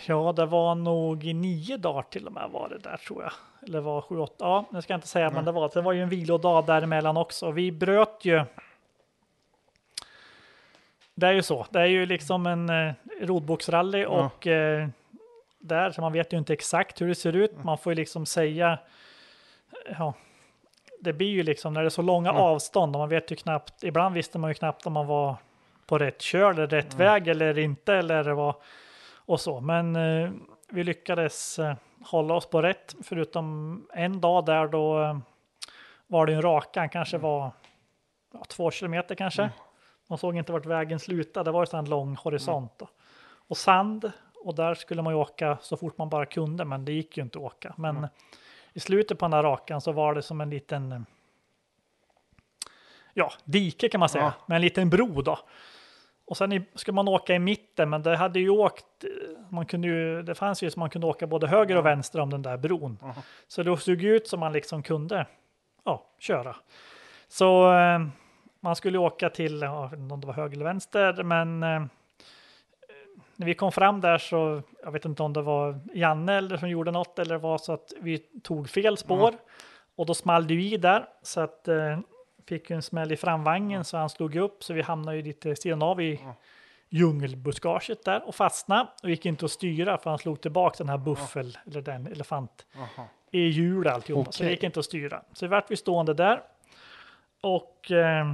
[0.06, 3.32] Ja, det var nog i nio dagar till och med var det där tror jag.
[3.68, 5.94] Eller var sju, åtta, ja, det ska jag inte säga, men det var, det var
[5.94, 7.52] ju en vilodag däremellan också.
[7.52, 8.44] Vi bröt ju.
[11.16, 14.08] Det är ju så, det är ju liksom en eh, rodboksrally Ja.
[14.08, 14.88] och eh,
[15.60, 17.64] där, så man vet ju inte exakt hur det ser ut.
[17.64, 18.80] Man får ju liksom säga,
[19.98, 20.14] ja,
[21.00, 22.40] det blir ju liksom när det är så långa Ja.
[22.40, 25.36] avstånd och man vet ju knappt, ibland visste man ju knappt om man var
[25.88, 28.56] på rätt kör eller rätt väg eller inte eller var
[29.16, 29.60] och så.
[29.60, 30.30] Men eh,
[30.70, 31.76] vi lyckades eh,
[32.06, 35.18] hålla oss på rätt, förutom en dag där då eh,
[36.08, 37.52] var det en rakan, kanske var
[38.34, 39.50] ja, två kilometer kanske.
[40.08, 42.72] Man såg inte vart vägen slutade, det var ju en lång horisont.
[42.78, 42.88] Då.
[43.48, 44.12] Och sand,
[44.44, 47.24] och där skulle man ju åka så fort man bara kunde, men det gick ju
[47.24, 47.74] inte att åka.
[47.78, 48.08] Men
[48.74, 51.06] i slutet på den här rakan så var det som en liten
[53.14, 54.34] ja, dike kan man säga, Ja.
[54.46, 55.40] med en liten bro då.
[56.28, 59.10] Och sen skulle man åka i mitten, men det hade ju åkt, eh,
[59.50, 62.30] man kunde ju, det fanns ju som man kunde åka både höger och vänster om
[62.30, 62.98] den där bron.
[63.48, 65.26] Så det såg ut som man liksom kunde
[65.84, 66.56] ja, köra.
[67.28, 68.00] Så eh,
[68.60, 71.64] man skulle åka till, ja, jag vet inte om det var höger eller vänster, men
[71.64, 71.82] eh,
[73.36, 76.70] när vi kom fram där så, jag vet inte om det var Janne eller som
[76.70, 79.34] gjorde något eller var så att vi tog fel spår
[79.96, 82.00] och då small det ju i där så att eh,
[82.48, 85.56] fick ju en smäll i framvagnen så han slog upp så vi hamnade ju lite
[85.56, 86.20] sidan av i
[86.90, 90.98] djungelbuskaget där och fastnade och gick inte att styra för han slog tillbaka den här
[90.98, 92.66] buffel eller den elefant
[93.32, 94.32] i hjulet alltihopa.
[94.32, 95.24] Så det gick inte att styra.
[95.34, 96.44] Så vi vart vi stående där.
[97.42, 98.34] Och eh,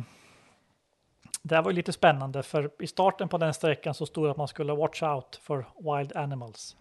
[1.41, 4.31] det här var ju lite spännande för i starten på den sträckan så stod det
[4.31, 6.75] att man skulle watch out for wild animals.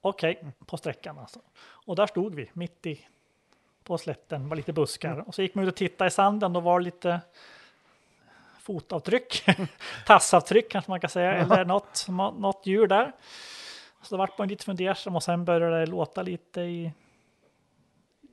[0.00, 1.40] okej, på sträckan alltså.
[1.60, 3.06] Och där stod vi mitt i
[3.90, 5.28] på slätten, var lite buskar.
[5.28, 7.20] Och så gick man ut och tittade i sanden, då var det lite
[8.60, 9.44] fotavtryck,
[10.06, 12.06] tassavtryck kanske man kan säga, eller något,
[12.38, 13.12] något djur där.
[14.02, 16.92] Så då vart man lite fundersam och sen började det låta lite i,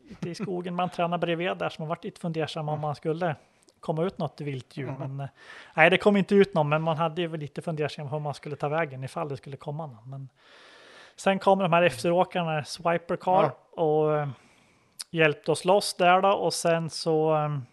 [0.09, 0.75] lite i skogen.
[0.75, 3.35] Man tränade bredvid där så man vart lite fundersam om man skulle
[3.79, 4.95] komma ut något vilt djur.
[4.99, 5.27] Men eh,
[5.73, 8.55] nej, det kom inte ut någon, men man hade ju lite fundersam hur man skulle
[8.55, 10.09] ta vägen ifall det skulle komma någon.
[10.09, 10.29] Men
[11.15, 14.27] sen kom de här efteråkarna, Swiper Car, och eh,
[15.09, 17.65] hjälpte oss loss där då och sen så um,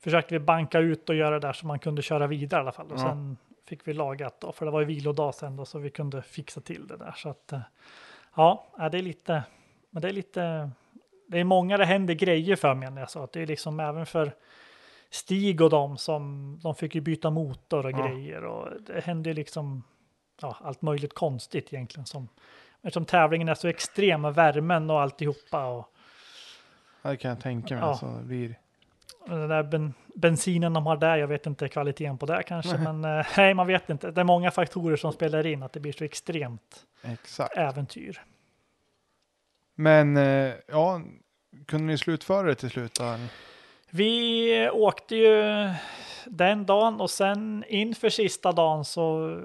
[0.00, 2.72] försökte vi banka ut och göra det där så man kunde köra vidare i alla
[2.72, 2.86] fall.
[2.86, 3.02] Och ja.
[3.02, 6.22] sen fick vi lagat då, för det var ju vilodag sen då, så vi kunde
[6.22, 7.14] fixa till det där.
[7.16, 7.60] Så att, uh,
[8.36, 9.42] ja, det är lite,
[9.90, 10.70] men det är lite,
[11.28, 14.06] det är många det händer grejer för menar jag så att det är liksom även
[14.06, 14.32] för
[15.10, 18.06] Stig och dem som, de fick ju byta motor och ja.
[18.06, 19.82] grejer och det hände liksom,
[20.40, 22.28] ja, allt möjligt konstigt egentligen som
[22.82, 25.66] Eftersom tävlingen är så extrem med värmen och alltihopa.
[25.66, 25.92] Och,
[27.02, 27.82] det kan jag tänka mig.
[27.84, 27.90] Ja.
[27.90, 28.58] Alltså, det blir...
[29.26, 32.92] Den där ben, bensinen de har där, jag vet inte kvaliteten på det kanske, nej.
[32.92, 34.10] men eh, nej, man vet inte.
[34.10, 37.56] Det är många faktorer som spelar in att det blir så extremt Exakt.
[37.56, 38.22] äventyr.
[39.74, 41.00] Men eh, ja,
[41.66, 42.94] kunde ni slutföra det till slut?
[42.94, 43.16] Då?
[43.90, 45.70] Vi åkte ju
[46.26, 49.36] den dagen och sen inför sista dagen så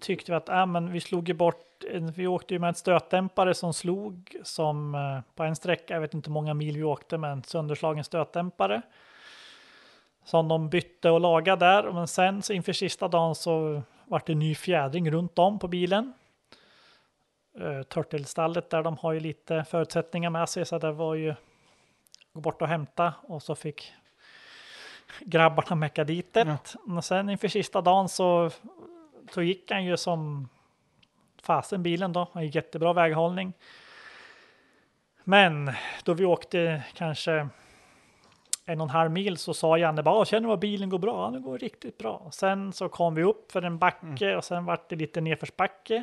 [0.00, 1.66] tyckte vi att äh, men vi slog bort
[2.14, 6.14] vi åkte ju med en stötdämpare som slog som eh, på en sträcka, jag vet
[6.14, 8.82] inte hur många mil vi åkte med en sönderslagen stötdämpare.
[10.24, 14.34] Som de bytte och lagade där, men sen så inför sista dagen så vart det
[14.34, 16.12] ny fjädring runt om på bilen.
[17.60, 21.34] Uh, Turtlestallet där de har ju lite förutsättningar med sig så det var ju
[22.32, 23.92] gå bort och hämta och så fick
[25.20, 26.40] grabbarna mecka dit det.
[26.40, 26.78] Ja.
[26.86, 28.50] Men sen inför sista dagen så,
[29.30, 30.48] så gick han ju som
[31.42, 33.52] fasen bilen då, har jättebra väghållning.
[35.24, 35.72] Men
[36.04, 37.48] då vi åkte kanske
[38.64, 41.24] en och en halv mil så sa Janne bara, känner du att bilen går bra?
[41.24, 42.28] Ja, det går riktigt bra.
[42.32, 44.36] Sen så kom vi upp för en backe mm.
[44.36, 46.02] och sen vart det lite nedförsbacke.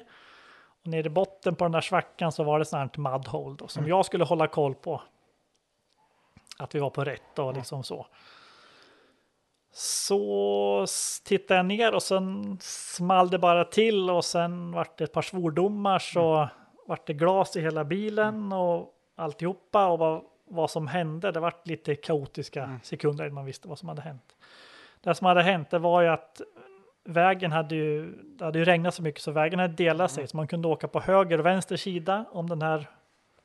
[0.82, 3.68] Och nere i botten på den där svackan så var det sånt här mudhole då,
[3.68, 3.90] som mm.
[3.90, 5.02] jag skulle hålla koll på.
[6.60, 8.08] Att vi var på rätt och liksom så.
[9.80, 10.86] Så
[11.24, 15.22] tittade jag ner och sen small det bara till och sen vart det ett par
[15.22, 16.48] svordomar så mm.
[16.88, 18.54] vart det glas i hela bilen mm.
[18.54, 21.32] och alltihopa och vad, vad som hände.
[21.32, 22.80] Det vart lite kaotiska mm.
[22.84, 24.36] sekunder innan man visste vad som hade hänt.
[25.02, 26.42] Det som hade hänt det var ju att
[27.04, 30.28] vägen hade ju, det hade ju regnat så mycket så vägen hade delat sig mm.
[30.28, 32.90] så man kunde åka på höger och vänster sida om den här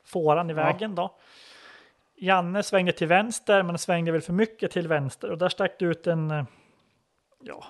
[0.05, 1.03] fåran i vägen ja.
[1.03, 1.15] då.
[2.23, 5.85] Janne svängde till vänster, men svängde väl för mycket till vänster och där stack det
[5.85, 6.45] ut en eh,
[7.39, 7.65] ja,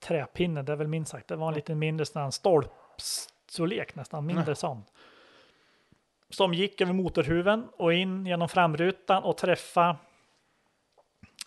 [0.00, 1.28] träpinne, det är väl minst sagt.
[1.28, 4.56] Det var en lite mindre sån stolpstorlek nästan, mindre mm.
[4.56, 4.82] sån.
[6.30, 9.96] Som gick över motorhuven och in genom framrutan och träffa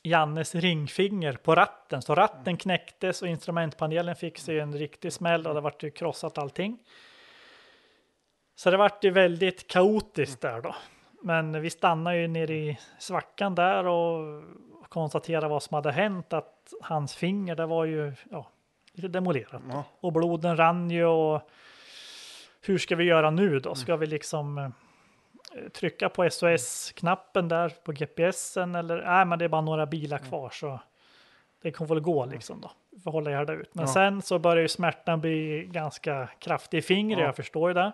[0.04, 2.02] Jannes ringfinger på ratten.
[2.02, 6.38] Så ratten knäcktes och instrumentpanelen fick sig en riktig smäll och det vart ju krossat
[6.38, 6.80] allting.
[8.56, 10.76] Så det vart ju väldigt kaotiskt där då.
[11.26, 14.44] Men vi stannade ju nere i svackan där och
[14.90, 16.34] konstaterade vad som hade hänt.
[16.34, 18.48] Att hans finger, det var ju ja,
[18.94, 19.62] lite demolerat.
[19.70, 19.84] Ja.
[20.00, 21.50] Och bloden rann ju och
[22.62, 23.76] hur ska vi göra nu då?
[23.76, 24.70] Ska vi liksom eh,
[25.74, 30.50] trycka på SOS-knappen där på GPSen eller nej, men det är bara några bilar kvar
[30.50, 30.80] så
[31.62, 32.72] det kommer väl gå liksom då.
[33.04, 33.76] Får hålla gärda ut.
[33.76, 33.94] Men ja.
[33.94, 37.26] sen så börjar ju smärtan bli ganska kraftig i fingret, ja.
[37.26, 37.92] jag förstår ju det.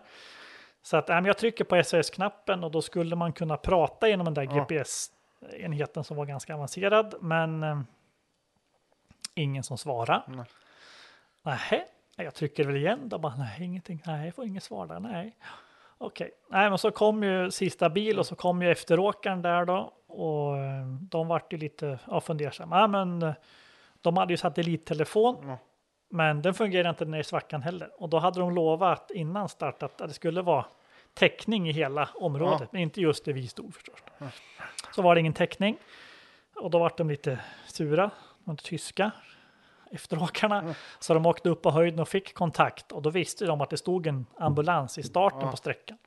[0.81, 4.33] Så att äh, jag trycker på SOS-knappen och då skulle man kunna prata genom den
[4.33, 4.65] där ja.
[4.69, 7.15] GPS-enheten som var ganska avancerad.
[7.21, 7.79] Men eh,
[9.35, 10.23] ingen som svarar.
[10.27, 10.45] Nej.
[11.43, 11.83] Nähä,
[12.15, 14.03] jag trycker väl igen då bara nej, ingenting.
[14.05, 14.99] Nej, jag får inget svar där.
[14.99, 15.37] Nej.
[15.97, 19.93] Okej, nej, men så kom ju sista bil och så kom ju efteråkaren där då
[20.07, 22.79] och eh, de vart ju lite ja, fundersamma.
[22.79, 23.33] Ja, men eh,
[24.01, 25.43] de hade ju satellittelefon.
[25.43, 25.57] Mm.
[26.11, 27.89] Men den fungerar inte nere i svackan heller.
[27.97, 30.65] Och då hade de lovat innan start att det skulle vara
[31.13, 32.67] täckning i hela området, ja.
[32.71, 33.99] men inte just där vi stod förstås.
[34.17, 34.27] Ja.
[34.95, 35.77] Så var det ingen täckning.
[36.55, 38.11] Och då var de lite sura,
[38.43, 39.11] de tyska
[39.91, 40.63] efteråkarna.
[40.67, 40.73] Ja.
[40.99, 43.77] Så de åkte upp på höjden och fick kontakt och då visste de att det
[43.77, 45.97] stod en ambulans i starten på sträckan.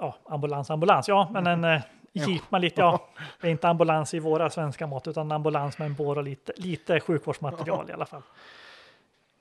[0.00, 1.80] Ja, ambulans, ambulans, ja, men en
[2.12, 3.08] jeep med lite, ja,
[3.40, 6.52] det är inte ambulans i våra svenska mått, utan ambulans med en bår och lite,
[6.56, 8.22] lite sjukvårdsmaterial i alla fall.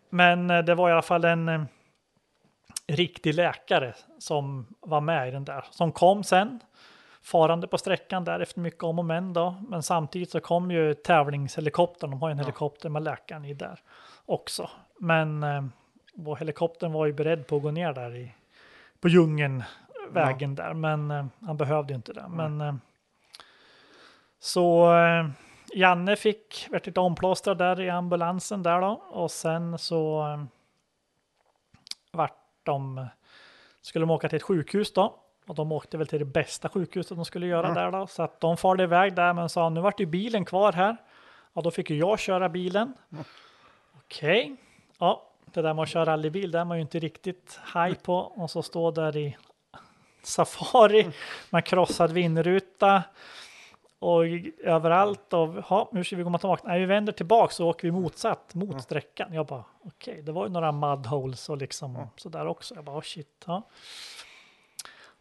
[0.09, 1.61] Men eh, det var i alla fall en eh,
[2.87, 6.59] riktig läkare som var med i den där, som kom sen
[7.21, 9.55] farande på sträckan där efter mycket om och men då.
[9.67, 12.43] Men samtidigt så kom ju tävlingshelikoptern, de har ju en ja.
[12.43, 13.79] helikopter med läkaren i där
[14.25, 14.69] också.
[14.99, 18.33] Men eh, helikoptern var ju beredd på att gå ner där i,
[19.01, 19.63] på djungeln,
[20.13, 22.27] vägen där, men eh, han behövde ju inte det.
[22.29, 22.73] Men, eh,
[24.39, 25.29] så eh,
[25.73, 30.43] Janne fick vart lite omplåstrad där i ambulansen där då och sen så eh,
[32.11, 33.07] vart de,
[33.81, 35.15] skulle de åka till ett sjukhus då
[35.47, 38.07] och de åkte väl till det bästa sjukhuset de skulle göra där då.
[38.07, 40.97] Så att de farde iväg där men sa nu vart ju bilen kvar här.
[41.53, 42.93] Ja, då fick ju jag köra bilen.
[43.97, 44.55] Okej,
[44.99, 48.15] ja, det där med att köra rallybil, det är man ju inte riktigt haj på.
[48.15, 49.37] Och så stå där i
[50.21, 51.11] Safari
[51.49, 53.03] med krossad vindruta
[53.99, 54.23] och
[54.63, 56.63] överallt och ja, hur ska vi komma tillbaka?
[56.65, 59.33] Nej, vi vänder tillbaka så åker vi motsatt mot sträckan.
[59.33, 62.75] Jag bara okej, det var ju några mudholes och liksom sådär också.
[62.75, 63.43] Jag bara oh shit.
[63.45, 63.63] Ja.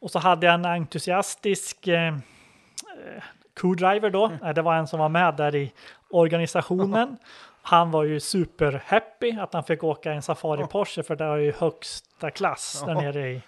[0.01, 3.23] Och så hade jag en entusiastisk eh, eh,
[3.61, 4.33] co-driver då.
[4.43, 5.73] Nej, det var en som var med där i
[6.11, 7.17] organisationen.
[7.63, 11.37] Han var ju super happy att han fick åka en Safari Porsche för det är
[11.37, 13.43] ju högsta klass där nere i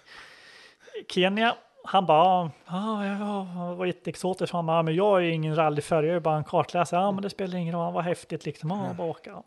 [1.09, 1.55] Kenya.
[1.83, 4.53] Han bara, ja, ja, ja, var jätteexotiskt.
[4.53, 7.01] Han bara, ja, men jag är ju ingen rallyförare, jag är bara en kartläsare.
[7.01, 8.69] Ja, men det spelar ingen roll, vad häftigt liksom.
[8.69, 9.43] Ja, bara åka.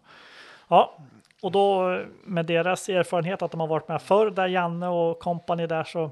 [0.68, 0.99] Ja,
[1.42, 5.66] och då med deras erfarenhet att de har varit med förr, där Janne och kompani
[5.66, 6.10] där så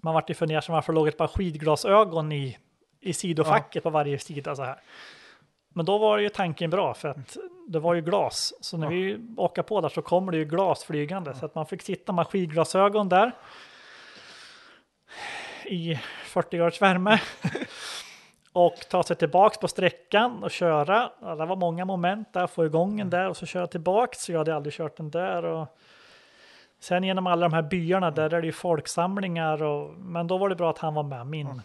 [0.00, 2.58] man vart ju fundersam varför låg ett par skidglasögon i,
[3.00, 4.80] i sidofacket på varje sida så här.
[5.68, 7.36] Men då var ju tanken bra för att
[7.68, 8.54] det var ju glas.
[8.60, 11.34] Så när vi åker på där så kommer det ju glas flygande.
[11.34, 13.32] Så att man fick sitta med skidglasögon där.
[15.64, 17.20] I 40 graders värme.
[18.52, 21.10] och ta sig tillbaks på sträckan och köra.
[21.20, 24.18] Ja, det var många moment där, få igång den där och så köra tillbaks.
[24.18, 25.44] Så jag hade aldrig kört den där.
[25.44, 25.76] Och
[26.80, 29.62] sen genom alla de här byarna, där är det ju folksamlingar.
[29.62, 31.62] Och, men då var det bra att han var med, min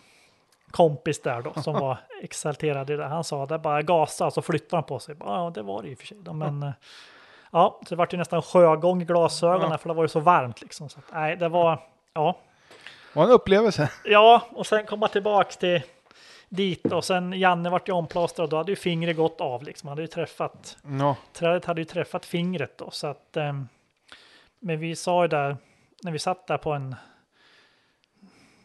[0.71, 3.05] kompis där då, som var exalterad i det.
[3.05, 5.15] Han sa det bara gasa, så flyttade han på sig.
[5.19, 6.17] Ja, det var det i och för sig.
[6.21, 6.73] Då, men,
[7.53, 10.61] Ja, så det var ju nästan sjögång i glasögonen för det var ju så varmt
[10.61, 10.89] liksom.
[10.89, 11.79] Så att, nej, det var,
[12.13, 12.37] ja.
[13.13, 13.91] Var en upplevelse.
[14.05, 15.81] Ja, och sen komma tillbaks till
[16.49, 19.87] dit och sen Janne vart ju omplåstrad och då hade ju fingret gått av liksom.
[19.87, 23.37] Han hade ju träffat, Ja, trädet hade ju träffat fingret då så att.
[23.37, 23.67] ehm,
[24.59, 25.57] men vi sa ju där
[26.03, 26.95] när vi satt där på en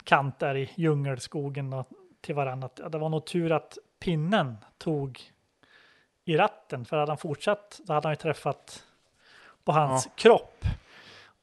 [0.04, 1.88] kant där i djungelskogen och
[2.20, 5.20] till varandra att ja, det var nog tur att pinnen tog
[6.24, 8.84] i ratten för hade han fortsatt då hade han ju träffat
[9.64, 10.64] på hans kropp.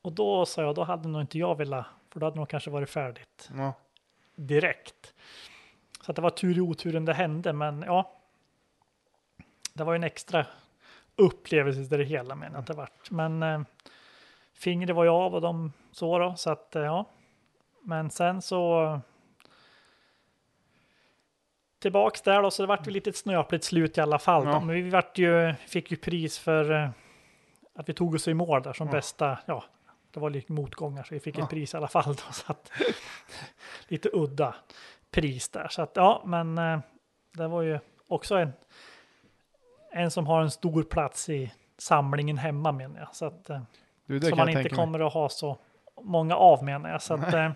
[0.01, 1.85] Och då sa jag, då hade nog inte jag velat,
[2.15, 3.73] för då hade nog kanske varit färdigt ja.
[4.35, 5.13] direkt.
[6.01, 8.11] Så att det var tur i oturen det hände, men ja.
[9.73, 10.45] Det var ju en extra
[11.15, 13.11] upplevelse i det hela men att det vart.
[13.11, 13.61] Men eh,
[14.53, 17.05] fingret var ju av och de så då, så att eh, ja.
[17.81, 18.99] Men sen så
[21.79, 24.45] tillbaks där då, så det vart ju lite ett snöpligt slut i alla fall.
[24.45, 24.59] Ja.
[24.59, 26.89] Men vi vart ju, fick ju pris för eh,
[27.73, 29.63] att vi tog oss i mål där som bästa, ja,
[30.15, 32.15] det var lite motgångar så vi fick ett pris i alla fall.
[32.15, 32.71] Då, så att,
[33.87, 34.55] lite udda
[35.11, 35.67] pris där.
[35.67, 36.79] Så att ja, men eh,
[37.37, 38.53] det var ju också en,
[39.91, 43.15] en som har en stor plats i samlingen hemma menar jag.
[43.15, 43.61] Så att, eh,
[44.05, 44.85] Du, som man inte tänka mig.
[44.85, 45.57] kommer att ha så
[46.01, 47.01] många av menar jag.
[47.01, 47.51] Så att, eh,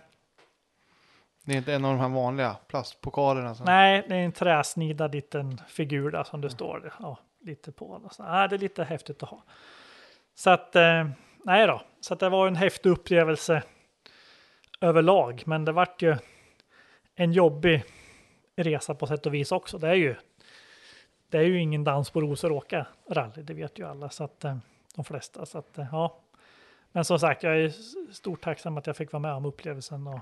[1.44, 3.56] Det är inte en av de här vanliga plastpokalerna.
[3.56, 3.66] Som...
[3.66, 7.86] nej, det är en träsnidad liten figur där som det står ja, lite på.
[7.86, 8.24] Och så.
[8.24, 9.44] Nej, det är lite häftigt att ha.
[10.36, 10.76] Så att,
[11.44, 13.64] nej då, så det var en häftig upplevelse
[14.82, 15.44] överlag.
[15.46, 16.18] Men det vart ju
[17.16, 17.84] en jobbig
[18.56, 19.78] resa på sätt och vis också.
[19.78, 20.16] Det är ju,
[21.30, 24.10] det är ju ingen dans på rosor att åka rally, det vet ju alla.
[24.10, 24.58] Så att, eh,
[24.96, 25.46] de flesta.
[25.46, 26.20] Så att, eh, ja.
[26.92, 27.70] Men som sagt, jag är
[28.14, 30.08] stort tacksam att jag fick vara med om upplevelsen.
[30.08, 30.20] Och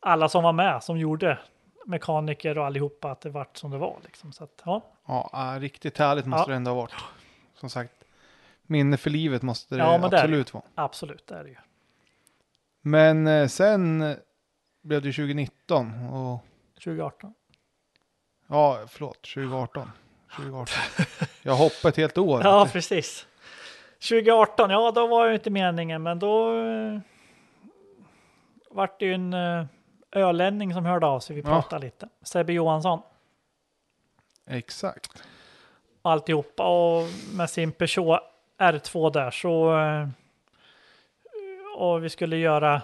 [0.00, 1.38] alla som var med, som gjorde
[1.86, 3.96] mekaniker och allihopa, att det vart som det var.
[4.04, 4.32] Liksom.
[4.32, 4.82] Så att, ja.
[5.06, 6.52] Ja, riktigt härligt måste Ja.
[6.52, 6.94] det ändå ha varit.
[7.54, 7.97] Som sagt,
[8.68, 10.64] minne för livet måste det Ja, men det absolut vara.
[10.74, 11.56] Absolut, det är det ju.
[12.80, 14.16] Men eh, sen eh,
[14.82, 16.44] blev det 2019 och
[16.84, 17.34] 2018.
[18.48, 19.90] ja, förlåt, 2018.
[20.36, 20.74] 2018.
[21.42, 22.40] Jag hoppade ett helt år.
[22.44, 23.26] Ja, precis.
[24.08, 27.00] 2018, ja då var det inte meningen, men då eh,
[28.70, 29.64] vart det ju en eh,
[30.12, 31.36] ölänning som hörde av sig.
[31.36, 31.48] Vi Ja.
[31.48, 32.08] pratade lite.
[32.22, 33.00] Sebbe Johansson
[34.46, 35.22] Exakt.
[36.02, 38.20] alltihopa och med sin Peugeot
[38.58, 40.08] R2 där så eh,
[41.76, 42.82] och vi skulle göra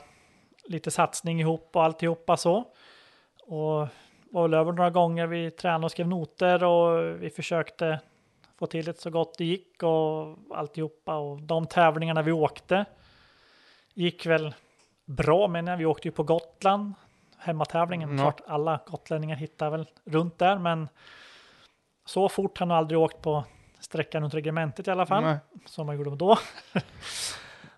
[0.64, 2.64] lite satsning ihop och alltihopa så.
[3.42, 3.88] Och
[4.30, 8.00] var väl över några gånger vi tränade och skrev noter och vi försökte
[8.58, 12.84] få till det så gott det gick och alltihopa och de tävlingarna vi åkte
[13.94, 14.54] gick väl
[15.04, 16.94] bra men vi åkte ju på Gotland
[17.38, 18.18] hemmatävlingen.
[18.18, 18.22] Ja.
[18.22, 20.88] Klart alla gotlänningar hittar väl runt där men
[22.04, 23.44] så fort har han aldrig åkt på
[23.84, 25.38] sträckan runt regementet i alla fall, Nej.
[25.66, 26.38] som man gjorde då.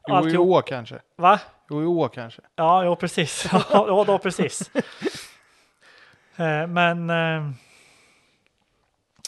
[0.09, 1.01] Jo, i år kanske.
[1.17, 1.41] Va?
[1.71, 2.43] Jo, i år kanske.
[2.57, 3.49] Ja, jo, precis.
[3.53, 4.71] Ja, ja, då precis.
[6.39, 7.51] Eh, Men eh,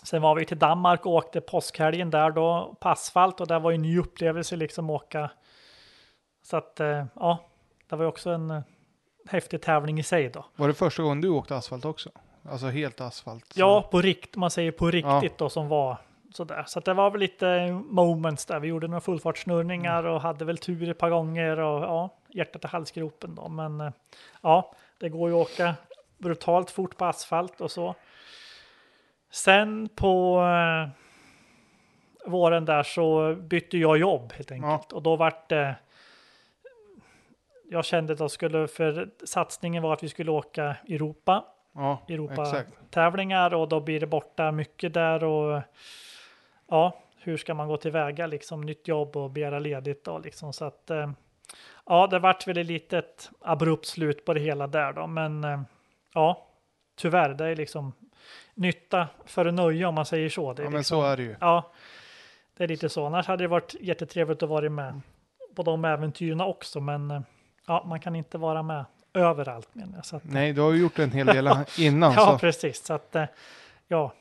[0.02, 3.70] sen var vi till Danmark och åkte påskhelgen där då på asfalt och det var
[3.70, 5.31] ju en ny upplevelse liksom åka.
[6.42, 7.39] Så att eh, ja,
[7.89, 8.62] det var ju också en
[9.28, 10.44] häftig tävling i sig då.
[10.57, 12.10] Var det första gången du åkte asfalt också?
[12.50, 13.52] Alltså helt asfalt?
[13.52, 15.97] så- Ja, på rikt, man säger på riktigt då som var
[16.34, 16.65] sådär.
[16.66, 18.60] Så det var väl lite moments där.
[18.60, 22.66] Vi gjorde några fullfartssnurrningar och hade väl tur ett par gånger och ja, hjärtat i
[22.66, 23.48] halsgropen då.
[23.48, 23.90] Men eh,
[24.42, 25.74] ja, det går ju att åka
[26.18, 27.94] brutalt fort på asfalt och så.
[29.31, 30.89] Sen på eh,
[32.31, 35.74] våren där så bytte jag jobb helt enkelt och då vart det
[37.70, 42.42] jag kände att jag skulle, för satsningen var att vi skulle åka Europa Ja, Europa
[42.42, 42.73] exakt.
[42.90, 45.62] tävlingar och då blir det borta mycket där och
[46.68, 50.64] ja, hur ska man gå tillväga liksom nytt jobb och begära ledigt då liksom så
[50.64, 51.10] att eh,
[51.86, 55.60] ja, det vart väl ett litet abrupt slut på det hela där då, men eh,
[56.14, 56.47] ja,
[56.97, 57.92] tyvärr, det är liksom
[58.55, 60.52] nytta för nöje om man säger så.
[60.52, 61.36] Det Ja, men liksom, så är det ju.
[61.40, 61.72] Ja,
[62.56, 63.06] det är lite så.
[63.06, 65.00] Annars hade det varit jättetrevligt att vara med
[65.55, 67.20] på de äventyren också, men eh,
[67.66, 70.06] ja, man kan inte vara med överallt menar jag.
[70.06, 71.48] Så att, Nej, du har ju gjort en hel del
[71.78, 72.12] innan.
[72.12, 72.38] ja, så.
[72.38, 72.84] precis.
[72.84, 73.16] Så att,
[73.88, 74.12] ja,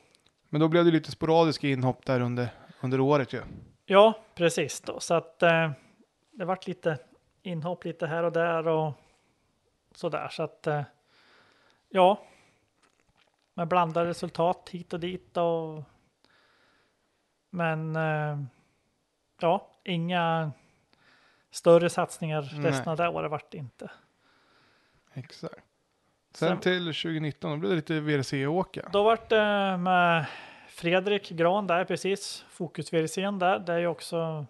[0.48, 2.48] Men då blev det lite sporadiska inhopp där under,
[2.80, 3.42] under året ju.
[3.86, 5.00] ja, precis då.
[5.00, 5.70] Så att eh,
[6.30, 6.98] det vart lite
[7.42, 8.92] inhopp lite här och där och
[9.94, 10.28] så där.
[10.28, 10.82] Så att eh,
[11.88, 12.26] ja,
[13.54, 15.82] med blandade resultat hit och dit och
[17.50, 18.42] men eh,
[19.40, 20.52] ja, inga
[21.50, 22.88] större satsningar resten Nej.
[22.88, 23.90] av det året vart det inte.
[25.12, 25.67] Exakt.
[26.38, 28.88] Sen, Sen- till 2019, då blev det lite VRC-åka.
[28.92, 30.26] Då vart det med
[30.68, 33.58] Fredrik Gran där precis, Fokus VRCn där.
[33.58, 34.46] Det är ju också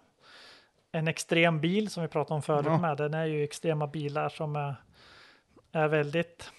[0.91, 2.77] en extrem bil som vi pratade om förut Ja.
[2.77, 2.97] med.
[2.97, 4.75] Den är ju extrema bilar som är,
[5.71, 6.51] är väldigt,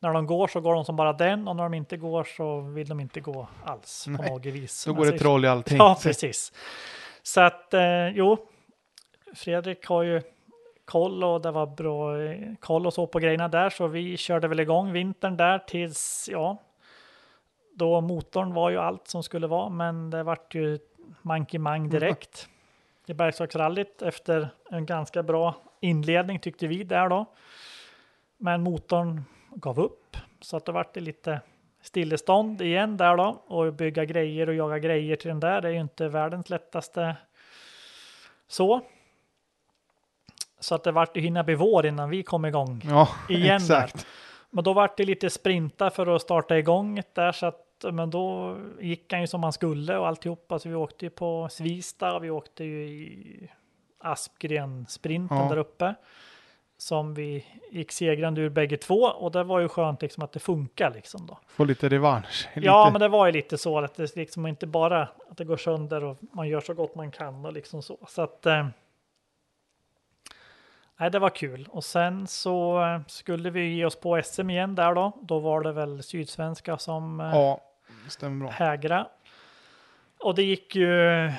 [0.00, 2.60] när de går så går de som bara den och när de inte går så
[2.60, 4.84] vill de inte gå alls på Nej, något vis.
[4.84, 5.76] Då går det troll i allting.
[5.78, 6.52] Ja, precis.
[7.22, 8.36] Så att eh, jo,
[9.34, 10.22] Fredrik har ju
[10.86, 14.48] koll och det var bra eh, koll och så på grejerna där så vi körde
[14.48, 16.56] väl igång vintern där tills ja,
[17.74, 20.78] då motorn var ju allt som skulle vara men det vart ju
[21.22, 22.48] mankemang direkt
[23.06, 27.26] i Bergslagsrallyt efter en ganska bra inledning tyckte vi där då.
[28.36, 31.40] Men motorn gav upp så att det vart lite
[31.82, 35.60] stillestånd igen där då och bygga grejer och jaga grejer till den där.
[35.60, 37.16] Det är ju inte världens lättaste
[38.48, 38.80] så.
[40.60, 43.94] Så att det vart ju hinna bli vår innan vi kom igång Ja, igen exakt.
[43.94, 44.04] där.
[44.50, 47.62] Men då vart det lite sprinta för att starta igång där så att
[47.92, 50.58] men då gick han ju som han skulle och alltihopa.
[50.58, 53.50] Så vi åkte ju på Svista och vi åkte ju i
[54.00, 55.48] Aspgren-sprinten Ja.
[55.48, 55.94] där uppe.
[56.78, 60.38] Som vi gick segrande ur bägge två och det var ju skönt liksom att det
[60.40, 61.38] funkar liksom då.
[61.46, 62.48] Få lite revansch.
[62.54, 62.66] Lite.
[62.66, 65.56] Ja, men det var ju lite så att det liksom inte bara att det går
[65.56, 67.98] sönder och man gör så gott man kan och liksom så.
[68.08, 68.46] Så att.
[68.46, 68.66] Eh,
[70.96, 74.74] nej, det var kul och sen så eh, skulle vi ge oss på SM igen
[74.74, 75.12] där då.
[75.22, 77.60] Då var det väl Sydsvenska som eh, Ja,
[78.08, 78.50] stämmer bra.
[78.54, 79.06] hägra.
[80.20, 81.30] Och det gick ju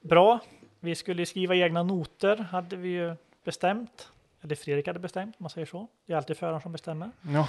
[0.00, 0.38] bra.
[0.80, 4.12] Vi skulle skriva egna noter hade vi ju bestämt.
[4.42, 5.86] Eller Fredrik hade bestämt, om man säger så.
[6.06, 7.10] Det är alltid föraren som bestämmer.
[7.34, 7.48] Ja,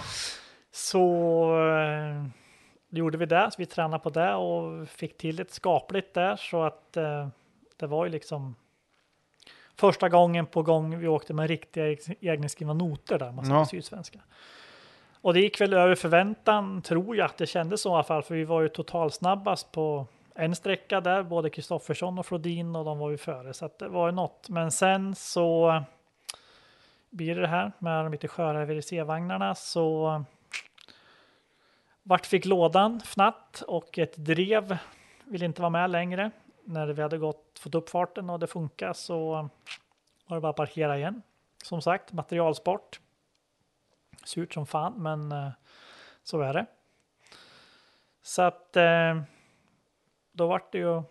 [0.72, 1.02] Så
[1.70, 2.26] eh,
[2.90, 6.64] gjorde vi det, så vi tränade på det och fick till ett skapligt där så
[6.64, 7.28] att eh,
[7.78, 8.56] det var ju liksom
[9.80, 13.66] första gången på gång vi åkte med riktiga ex- egenskrivna noter där, man Ja.
[13.66, 14.20] sydsvenska.
[15.22, 18.24] Och det gick väl över förväntan, tror jag att det kändes så i alla fall,
[18.24, 23.00] för vi var ju totalsnabbast på en sträcka där, både Kristoffersson och Flodin och de
[23.00, 24.50] var ju före, så att det var ju något.
[24.50, 25.84] Men sen så
[27.10, 30.24] blir det här med de lite sköra VRC-vagnarna så
[32.04, 34.78] vart fick lådan fnatt och ett drev
[35.26, 36.32] vill inte vara med längre.
[36.70, 39.50] När vi hade gått, fått upp farten och det funkar så
[40.26, 41.22] var det bara att parkera igen.
[41.64, 43.00] Som sagt, materialsport.
[44.24, 45.50] Surt som fan, men eh,
[46.24, 46.66] så är det.
[48.22, 49.22] Så att eh,
[50.32, 51.04] då vart det ju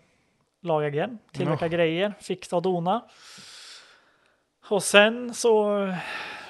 [0.59, 3.05] laga igen, tillverka grejer, fixa och dona.
[4.69, 5.73] Och sen så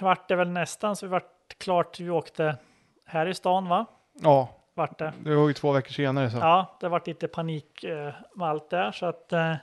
[0.01, 2.57] vart det väl nästan så vi vart klart vi åkte
[3.05, 3.85] här i stan va?
[4.13, 5.13] ja, Vart det.
[5.23, 6.37] det var ju två veckor senare så.
[6.37, 9.55] Ja, det vart lite panik eh, med allt där så att eh,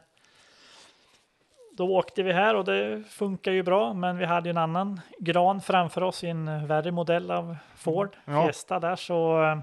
[1.72, 5.00] då åkte vi här och det funkar ju bra, men vi hade ju en annan
[5.18, 8.46] gran framför oss i en värre modell av Ford Ja.
[8.46, 9.58] Fiesta där så eh,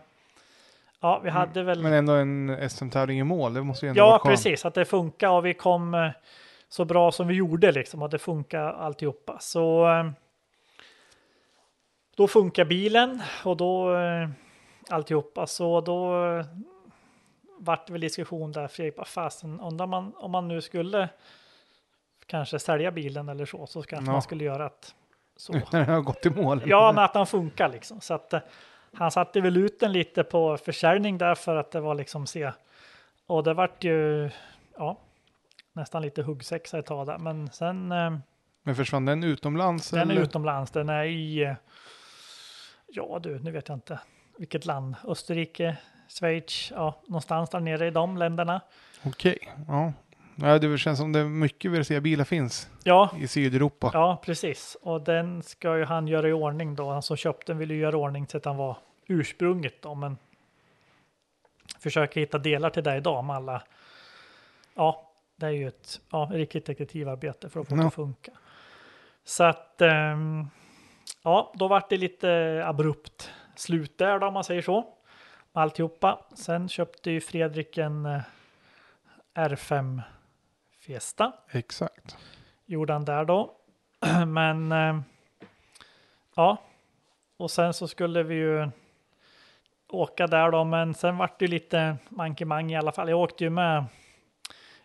[0.99, 1.83] Ja, vi hade väl...
[1.83, 4.65] Men ändå en SM-tävling i mål, det måste ju ändå Ja, precis.
[4.65, 6.09] Att det funkar och vi kom eh,
[6.69, 8.01] så bra som vi gjorde liksom.
[8.01, 9.37] Och det funkar alltihopa.
[9.39, 10.11] Så eh,
[12.15, 13.97] då funkar bilen och då
[14.89, 15.47] alltihopa.
[15.47, 16.45] Så då eh,
[17.59, 18.67] vart det väl diskussion där.
[18.67, 21.09] Fredrik bara fasen, undrar man om man nu skulle
[22.25, 23.67] kanske sälja bilen eller så.
[23.67, 24.13] Så kanske Ja.
[24.13, 24.95] man skulle göra att
[25.35, 25.53] så.
[25.71, 26.61] När den har gått i mål.
[26.65, 28.01] Ja, men att den funkar liksom.
[28.01, 28.39] Så att eh,
[28.93, 32.51] han satte väl ut den lite på försäljning där för att det var liksom se.
[33.27, 34.29] Och det vart ju,
[34.77, 34.97] ja,
[35.73, 37.17] nästan lite huggsexa ett tag där.
[37.17, 38.17] Men sen, eh,
[38.63, 39.89] Men försvann den utomlands?
[39.89, 40.21] den är eller?
[40.23, 40.71] utomlands.
[40.71, 41.55] Den är i,
[42.87, 43.99] ja du, nu vet jag inte
[44.37, 44.95] vilket land.
[45.07, 45.77] Österrike,
[46.19, 48.61] Schweiz, ja, någonstans där nere i de länderna.
[49.05, 49.37] Okej,
[49.67, 49.93] ja.
[50.35, 50.59] ja.
[50.59, 53.91] Det känns som det mycket vill säga bilar finns Ja, i Sydeuropa.
[53.93, 54.77] ja, precis.
[54.81, 56.89] Och den ska ju han göra i ordning då.
[56.91, 58.77] Han som köpte den ville ju göra i ordning så att han var
[59.07, 60.17] ursprunget då, men
[61.79, 63.63] försöker hitta delar till det idag med alla.
[64.75, 67.87] Ja, det är ju ett ja, riktigt detektivarbete för att få det Ja.
[67.87, 68.31] att funka.
[69.23, 70.47] Så att ehm,
[71.23, 74.85] ja, då vart det lite abrupt slut där då, om man säger så.
[75.53, 76.19] Med alltihopa.
[76.33, 78.21] Sen köpte ju Fredrik en eh,
[79.35, 80.01] R5
[80.79, 82.17] Fiesta Exakt.
[82.65, 83.55] gjorde han där då.
[84.27, 84.99] Men eh,
[86.35, 86.57] ja,
[87.37, 88.69] och sen så skulle vi ju
[89.89, 93.09] åka där då, men sen vart det ju lite mankemang i alla fall.
[93.09, 93.85] Jag åkte ju med,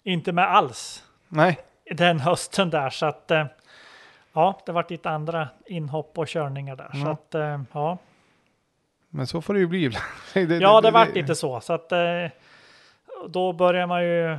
[0.03, 1.59] inte med alls Nej,
[1.91, 3.47] den hösten där, så att eh,
[4.33, 6.91] ja, det vart lite andra inhopp och körningar där.
[6.93, 7.11] Så Ja.
[7.11, 7.99] att ja,
[9.17, 9.89] men så får det ju bli.
[10.35, 11.61] det, ja, det vart lite så.
[11.61, 11.99] Så att eh,
[13.29, 14.39] då börjar man ju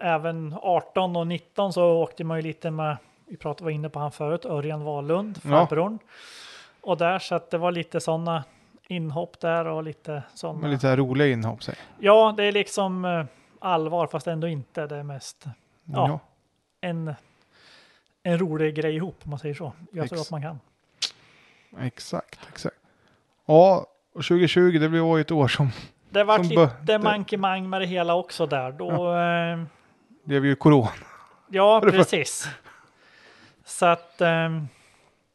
[0.00, 3.98] även 18 och 19 så åkte man ju lite med, vi pratade var inne på
[3.98, 5.50] han förut, Örjan Wahlund, Ja.
[5.50, 5.98] farbrorn.
[6.80, 8.44] Och där så att det var lite sådana
[8.88, 10.58] inhopp där och lite sådana.
[10.58, 11.62] Med lite roliga inhopp.
[11.62, 11.74] Säg.
[11.98, 13.24] Ja, det är liksom eh,
[13.58, 14.86] allvar fast ändå inte.
[14.86, 15.44] Det är mest
[15.84, 16.08] Ja.
[16.08, 16.18] Ja.
[16.80, 17.14] en,
[18.22, 19.72] en rolig grej ihop om man säger så.
[19.92, 20.60] Jag tror Ex- att man kan.
[21.80, 22.76] Exakt, exakt.
[23.46, 25.70] Ja, och 2020 det blev ju ett år som
[26.10, 28.72] Det Som lite mankemang med det hela också där.
[28.72, 29.58] Då, eh,
[30.24, 30.88] det blev ju corona.
[31.48, 32.48] ja, var- precis.
[33.64, 34.68] Så att ehm,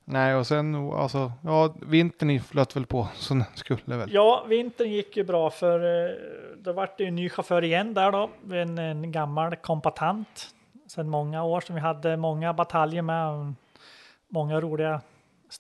[0.06, 4.14] Nej, och sen alltså, ja, vintern flöt väl på som den skulle väl.
[4.14, 6.16] Ja, vintern gick ju bra för eh,
[6.58, 8.30] då vart det ju en ny chaufför igen där då.
[8.56, 10.48] En, en gammal kompatant
[10.88, 13.53] sedan många år som vi hade många bataljer med.
[14.27, 15.01] Många roliga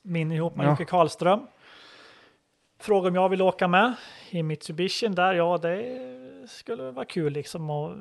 [0.03, 0.69] minnen ihop med Ja.
[0.69, 1.47] Jocke Karlström.
[2.81, 3.95] Frågade om jag ville åka med
[4.29, 5.33] i Mitsubishi där.
[5.33, 7.69] Ja, det skulle vara kul liksom.
[7.69, 7.95] Och,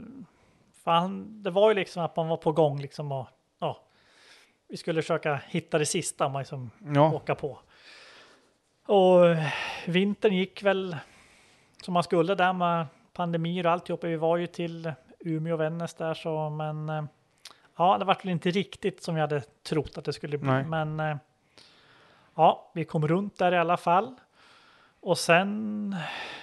[0.85, 3.13] fan, det var ju liksom att man var på gång liksom.
[3.13, 3.27] Och,
[3.59, 3.83] ja,
[4.69, 7.59] vi skulle försöka hitta det sista man liksom Ja, åka på.
[8.87, 9.37] Och
[9.87, 10.97] vintern gick väl
[11.83, 14.07] som man skulle där med pandemier och alltihopa.
[14.07, 17.05] Vi var ju till Umeå och Vännäs där så, men eh,
[17.77, 20.51] ja, det var väl inte riktigt som jag hade trott att det skulle bli.
[20.51, 20.65] Nej.
[20.65, 21.17] Men eh,
[22.35, 24.15] ja, vi kom runt där i alla fall.
[25.01, 25.97] Och sen,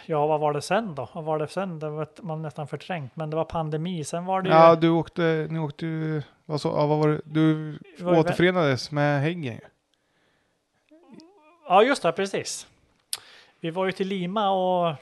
[0.05, 1.09] ja, vad var det sen då?
[1.13, 1.79] Vad var det sen?
[1.79, 4.03] Det var man nästan förträngt, men det var pandemi.
[4.03, 7.07] Sen var det ju, ja du åkte, ni åkte ju, vad, så, ja, vad var
[7.07, 9.59] det, du var ju återförenades med Häggen.
[11.67, 12.67] Ja, just det, precis.
[13.59, 14.95] Vi var ju till Lima och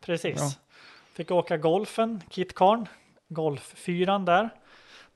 [0.00, 0.38] precis.
[0.38, 0.50] Ja.
[1.12, 2.88] Fick åka golfen, Kitkarn,
[3.28, 4.48] golffyran där.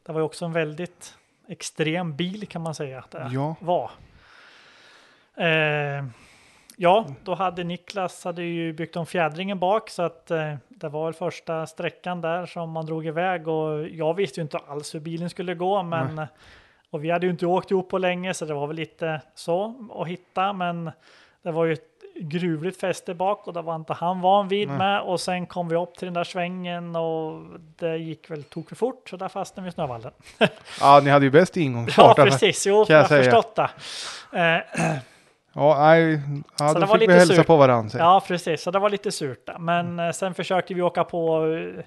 [0.03, 1.15] Det var ju också en väldigt
[1.49, 3.57] extrem bil kan man säga att det Ja.
[3.61, 3.91] var.
[5.35, 6.05] Eh,
[6.81, 11.05] ja, då hade Niklas hade ju byggt om fjädringen bak så att eh, det var
[11.05, 15.01] väl första sträckan där som man drog iväg och jag visste ju inte alls hur
[15.01, 16.27] bilen skulle gå men
[16.91, 19.75] och vi hade ju inte åkt ihop på länge så det var väl lite så
[19.95, 20.91] att hitta men
[21.43, 21.85] det var ju ett
[22.21, 24.79] gruvligt fäste bak och det var inte han van vid Nej.
[24.79, 27.43] med och sen kom vi upp till den där svängen och
[27.77, 30.13] det gick väl tok för fort så där fastnade vi i snövallen.
[30.81, 32.19] Ja, ni hade ju bäst Ja ingångsfart.
[32.19, 32.39] alltså.
[32.39, 33.71] precis, jo jag har förstått det.
[34.33, 34.99] Eh,
[35.59, 36.21] Ja, nej,
[36.59, 37.47] ja, Så då det var fick vi lite hälsa surt.
[37.47, 37.99] på varandra.
[37.99, 38.63] Ja, precis.
[38.63, 39.49] Så det var lite surt.
[39.59, 41.85] Men eh, sen försökte vi åka på, eh,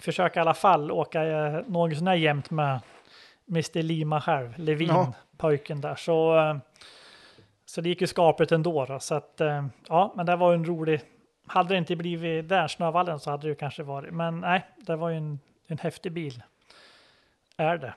[0.00, 2.80] försöka i alla fall åka eh, något sånär jämnt med
[3.48, 5.12] Mr Lima själv, Levin, Ja.
[5.36, 5.94] pojken där.
[5.94, 6.56] Så, eh,
[7.66, 8.84] så det gick ju skapligt ändå.
[8.86, 8.98] Då.
[8.98, 9.40] Så att,
[9.88, 11.00] ja, men det var en rolig,
[11.46, 14.96] hade det inte blivit där Snövallen så hade det ju kanske varit, men nej, det
[14.96, 16.42] var ju en, en häftig bil.
[17.56, 17.94] Är det.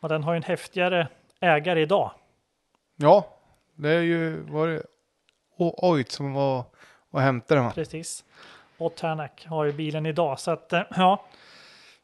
[0.00, 1.08] Och den har ju en häftigare
[1.40, 2.10] ägare idag.
[2.96, 3.26] Ja,
[3.78, 4.82] det är ju, var det
[5.56, 6.64] O- Oit som var
[7.10, 7.72] och hämtade den va?
[7.74, 8.24] Precis.
[8.78, 10.40] Och Tanak har ju bilen idag.
[10.40, 11.24] Så att eh, ja,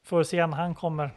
[0.05, 1.11] får se när han kommer.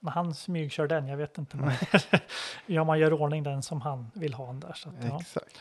[0.00, 1.56] När han smygkör den, jag vet inte.
[1.56, 1.72] Men
[2.66, 4.72] ja, man gör ordning den som han vill ha den där.
[4.72, 5.18] Så att, ja.
[5.20, 5.60] Exakt.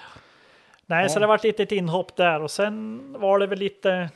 [0.85, 1.19] Nej, så Ja.
[1.19, 4.09] det var ett litet inhopp där och sen var det väl lite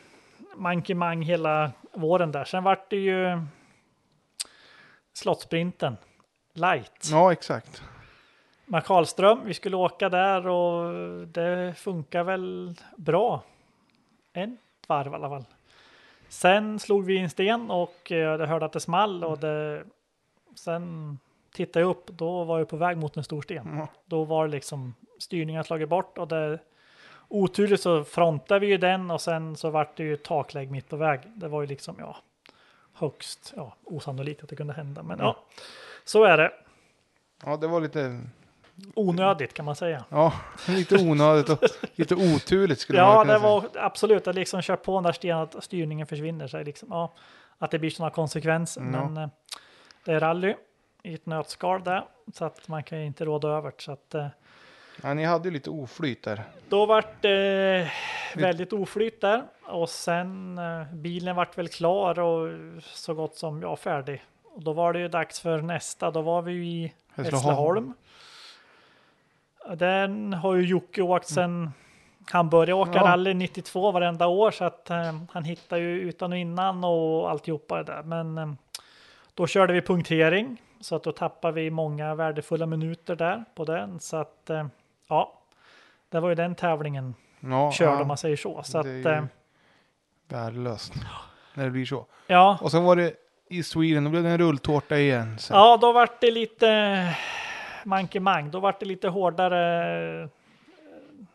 [0.55, 2.45] mankemang hela våren där.
[2.45, 3.41] Sen vart det ju
[5.13, 5.97] Slottsprinten
[6.53, 7.07] light.
[7.11, 7.83] Ja, exakt.
[8.85, 9.45] Karlström.
[9.45, 10.93] Vi skulle åka där och
[11.27, 13.43] det funkar väl bra.
[14.33, 15.45] En varv i alla fall.
[16.29, 19.83] Sen slog vi in sten och eh, jag hörde att det small och det,
[20.55, 21.17] sen
[21.53, 22.07] tittade jag upp.
[22.07, 23.77] Då var jag på väg mot en stor sten.
[23.77, 23.87] Ja.
[24.05, 26.59] Då var det liksom styrningen slagit bort och det
[27.27, 30.95] oturligt så frontade vi ju den och sen så vart det ju taklägg mitt på
[30.95, 31.19] väg.
[31.25, 32.17] Det var ju liksom ja
[32.93, 35.03] högst ja, osannolikt att det kunde hända.
[35.03, 35.37] Men ja,
[36.03, 36.51] så är det.
[37.45, 38.21] Ja, det var lite,
[38.95, 40.05] Onödigt kan man säga.
[40.09, 40.33] ja,
[40.67, 41.59] lite onödigt och
[41.95, 43.49] lite oturligt skulle man Ja, kunna det säga.
[43.51, 46.47] var absolut att liksom kör på när sten, att styrningen försvinner.
[46.47, 47.13] Så det liksom, ja,
[47.57, 48.81] att det blir sådana konsekvenser.
[48.81, 48.87] Ja.
[49.09, 49.29] Men eh,
[50.05, 50.53] det är rally
[51.03, 53.81] i ett nötskal där, så att man kan ju inte råda över det.
[53.83, 54.27] Så att, eh,
[55.03, 56.43] Ja, ni hade ju lite oflyt där.
[56.69, 57.91] då vart det
[58.35, 62.49] väldigt oflyt där och sen eh, bilen vart väl klar och
[62.81, 64.23] så gott som ja, färdig.
[64.43, 66.11] Och då var det ju dags för nästa.
[66.11, 67.93] Då var vi ju i Hässleholm.
[69.77, 71.71] Den har ju Jocke åkt sen
[72.31, 73.01] han började åka Ja.
[73.03, 77.77] rally 92 varenda år så att eh, han hittar ju utan och innan och alltihopa
[77.77, 78.03] det där.
[78.03, 78.47] Men eh,
[79.33, 83.99] då körde vi punktering så att då tappade vi många värdefulla minuter där på den.
[83.99, 84.65] Så att eh,
[85.09, 85.33] ja,
[86.09, 88.63] det var ju den tävlingen Ja, körde ja, om man säger så.
[88.63, 89.23] Så det är att ju eh,
[90.27, 90.93] värdelöst
[91.53, 92.05] när det blir så.
[92.27, 93.13] ja, Och sen var det
[93.49, 95.39] i Sweden, då blev det en rulltårta igen.
[95.39, 95.53] Så.
[95.53, 96.67] Ja, då vart det lite
[97.85, 98.51] mankemang.
[98.51, 100.29] Då vart det lite hårdare eh,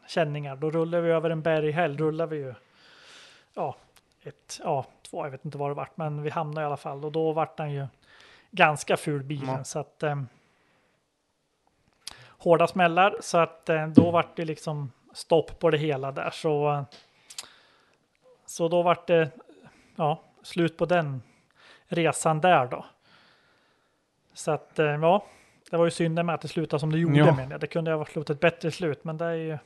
[0.06, 0.56] känningar.
[0.56, 1.98] Då rullar vi över en berghäll.
[1.98, 2.54] Rullar vi ju.
[3.54, 3.76] Ja,
[4.22, 5.26] ett, ja, två.
[5.26, 7.56] Jag vet inte vad det vart, men vi hamnade i alla fall och då vart
[7.56, 7.86] den ju
[8.50, 9.64] ganska ful bilen Ja.
[9.64, 10.02] så att.
[10.02, 10.22] Eh,
[12.40, 16.84] hårda smällar så att eh, då vart det liksom stopp på det hela där så.
[18.46, 19.30] Så då vart det
[19.96, 21.22] ja, slut på den
[21.86, 22.84] resan där då.
[24.32, 25.24] Så att eh, ja,
[25.70, 27.18] det var ju synd med att det slutade som det gjorde.
[27.18, 27.34] Ja.
[27.48, 29.58] Men det kunde ha slutat ett bättre slut, men det är ju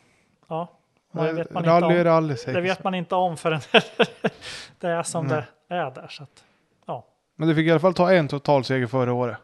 [0.48, 0.72] ja,
[1.12, 2.04] det vet man inte rally om.
[2.04, 3.60] rally Det vet man inte om förrän
[4.80, 5.42] det är som Nej.
[5.68, 6.08] det är där.
[6.08, 6.44] Så att,
[6.86, 7.04] ja,
[7.36, 9.38] Men du fick i alla fall ta en totalseger förra året.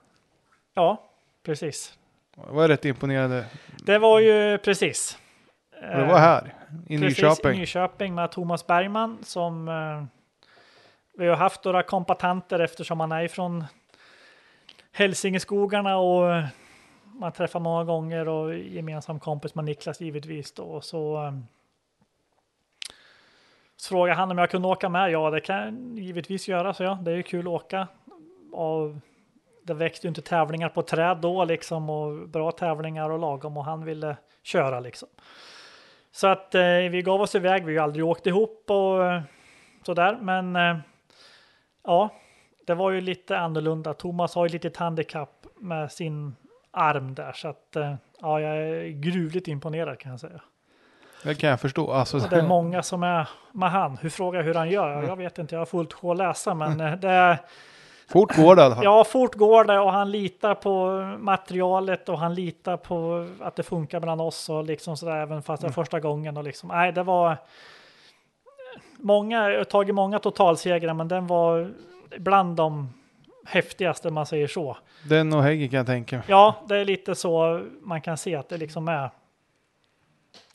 [0.75, 1.03] ja,
[1.43, 1.95] precis.
[2.47, 3.45] Jag var rätt imponerad.
[3.87, 5.19] Det var ju precis.
[5.93, 6.55] Och det var här
[6.89, 7.53] i Precis, Nyköping.
[7.55, 10.05] i Nyköping med Thomas Bergman som eh,
[11.19, 13.65] vi har haft några kompatanter eftersom han är från
[14.93, 16.47] Hälsingeskogarna och eh,
[17.03, 20.63] man träffar många gånger och gemensam kompis med Niklas givetvis då.
[20.63, 21.33] Och så, eh,
[23.77, 25.11] så frågade han om jag kunde åka med.
[25.11, 26.99] Ja, det kan jag givetvis göra, så ja.
[27.03, 27.89] Det är ju kul att åka.
[28.53, 28.95] Och
[29.63, 33.65] det växte ju inte tävlingar på träd då liksom och bra tävlingar och lagom och
[33.65, 35.09] han ville köra liksom.
[36.13, 37.65] Så att eh, vi gav oss iväg.
[37.65, 39.23] Vi har ju aldrig åkt ihop och eh,
[39.83, 40.77] sådär, men eh,
[41.85, 42.11] ja,
[42.71, 43.95] det var ju lite annorlunda.
[43.95, 46.37] Thomas har ju lite handikapp med sin
[46.71, 50.41] arm där så att eh, ja, jag är gruvligt imponerad kan jag säga.
[51.23, 51.93] Det kan jag förstå.
[51.93, 53.97] Alltså, det är många som är med han.
[53.97, 55.03] Hur frågar hur han gör?
[55.03, 57.39] Jag vet inte, jag har fullt sjå att läsa, men eh, det är
[58.09, 58.85] fort går det i alla fall.
[58.85, 63.63] Ja, fort går det och han litar på materialet och han litar på att det
[63.63, 66.69] funkar mellan oss och liksom sådär även fast det är första gången och liksom.
[66.69, 67.37] Nej, det var
[68.97, 71.73] många, jag har tagit många totalsegrar, men den var
[72.19, 72.89] bland de
[73.47, 74.77] häftigaste man säger så.
[75.09, 76.25] Den och Häggen kan jag tänka mig.
[76.29, 79.11] Ja, det är lite så man kan se att det liksom är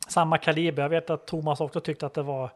[0.07, 0.81] samma kaliber.
[0.83, 2.49] Jag vet att Thomas också tyckte att det var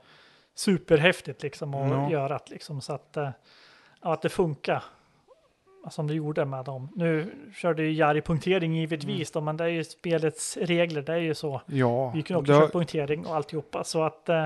[0.55, 2.11] superhäftigt liksom att Ja.
[2.11, 3.29] göra det liksom så att, eh,
[4.01, 4.83] ja, att det funkar
[5.89, 6.89] som det gjorde med dem.
[6.95, 11.01] Nu körde ju Jari punktering givetvis då, men det är ju spelets regler.
[11.01, 11.61] Det är ju så.
[11.65, 14.45] Ja, Vi kunde också det köra punktering och alltihopa så att eh,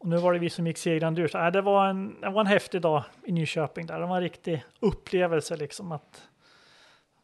[0.00, 1.28] och nu var det vi som gick segrande ur.
[1.28, 4.00] Så, äh, det, var en, det var en häftig dag i Nyköping där.
[4.00, 6.22] Det var en riktig upplevelse liksom att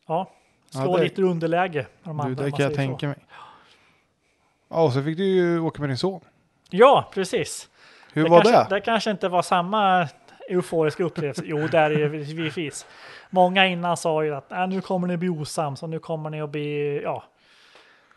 [0.07, 0.31] ja,
[0.73, 1.87] Ja, slå det- lite underläge.
[2.03, 2.77] De du, andra, det om man kan jag så.
[2.77, 3.17] tänka mig.
[4.69, 6.21] Ja, och så fick du ju åka med din son.
[6.71, 7.69] Ja, precis.
[8.13, 8.77] Hur det var kanske, det?
[8.77, 10.09] Det kanske inte var samma
[10.49, 11.43] euforiska upplevelse.
[11.45, 12.87] Jo, det är det givetvis.
[13.31, 16.43] Många innan sa ju att äh, nu kommer ni bli osams och nu kommer ni
[16.43, 17.25] att bli, ja.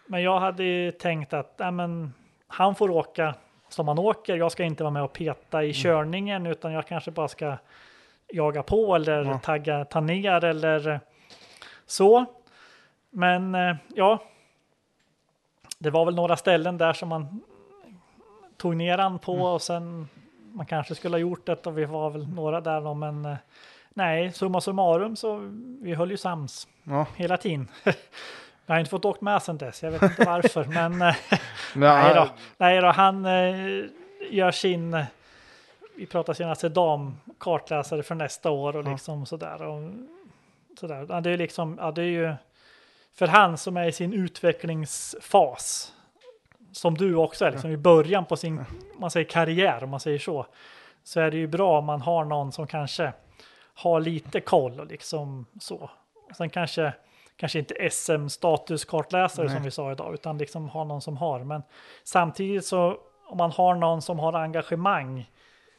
[0.05, 2.13] Men jag hade ju tänkt att äh, men,
[2.47, 3.35] han får åka
[3.69, 4.35] som han åker.
[4.35, 5.69] Jag ska inte vara med och peta Mm.
[5.69, 7.57] i körningen utan jag kanske bara ska
[8.27, 9.39] jaga på eller Ja.
[9.39, 10.99] tagga, ta ner eller
[11.85, 12.25] så.
[13.09, 14.23] Men eh, ja,
[15.79, 17.41] det var väl några ställen där som man
[18.57, 19.45] tog ner han på Mm.
[19.45, 20.07] och sen
[20.53, 23.35] man kanske skulle ha gjort det och vi var väl några där då, men eh,
[23.89, 25.37] nej, summa summarum så
[25.81, 27.67] vi höll ju sams Ja, hela tiden.
[28.69, 31.15] Jag har inte fått åkt med sen dess, jag vet inte varför, men eh,
[31.75, 33.85] nej, då, nej då, han eh,
[34.31, 35.05] gör sin,
[35.97, 38.91] vi pratar senaste damkartläsare för nästa år och Ja.
[38.91, 39.61] liksom sådär.
[39.61, 39.91] Och,
[40.79, 41.05] sådär.
[41.09, 42.33] Ja, det är liksom, ja, det är ju
[43.13, 45.93] för han som är i sin utvecklingsfas,
[46.71, 48.65] som du också är, liksom i början på sin
[48.97, 50.45] man säger karriär, om man säger så,
[51.03, 53.13] så är det ju bra om man har någon som kanske
[53.73, 55.89] har lite koll och liksom så.
[56.29, 56.93] Och sen kanske,
[57.39, 61.43] kanske inte SM-statuskartläsare som vi sa idag, utan liksom ha någon som har.
[61.43, 61.61] Men
[62.03, 65.29] samtidigt så om man har någon som har engagemang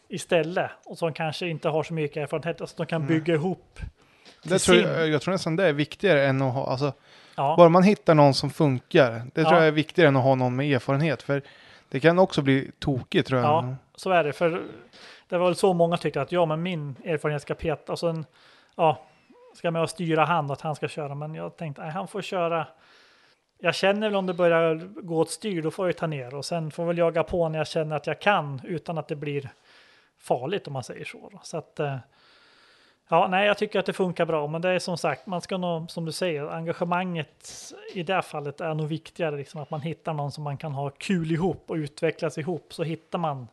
[0.08, 3.80] istället och som kanske inte har så mycket erfarenhet, alltså de kan bygga ihop.
[4.42, 6.92] Det tror jag, jag tror nästan det är viktigare än att ha, alltså,
[7.36, 9.10] Ja, bara man hittar någon som funkar.
[9.34, 9.58] Det tror Ja.
[9.58, 11.22] jag är viktigare än att ha någon med erfarenhet.
[11.22, 11.42] För
[11.88, 13.48] det kan också bli tokigt tror jag.
[13.48, 13.74] Ja.
[13.94, 14.32] så är det.
[14.32, 14.62] För
[15.28, 18.24] det var väl så många tyckte att ja, men min erfarenhet ska peta och sen
[18.76, 19.02] ja,
[19.60, 21.14] ska med och styra han att han ska köra.
[21.14, 22.66] Men jag tänkte nej, han får köra.
[23.58, 26.44] Jag känner väl om det börjar gå åt styr, då får jag ta ner och
[26.44, 29.50] sen får väl jaga på när jag känner att jag kan utan att det blir
[30.18, 31.28] farligt om man säger så.
[31.32, 31.40] Då.
[31.42, 31.96] Så att eh,
[33.08, 35.56] ja, nej, jag tycker att det funkar bra, men det är som sagt, man ska
[35.56, 39.80] nog, som du säger, engagemanget i det här fallet är nog viktigare, liksom att man
[39.80, 43.48] hittar någon som man kan ha kul ihop och utvecklas ihop, så hittar man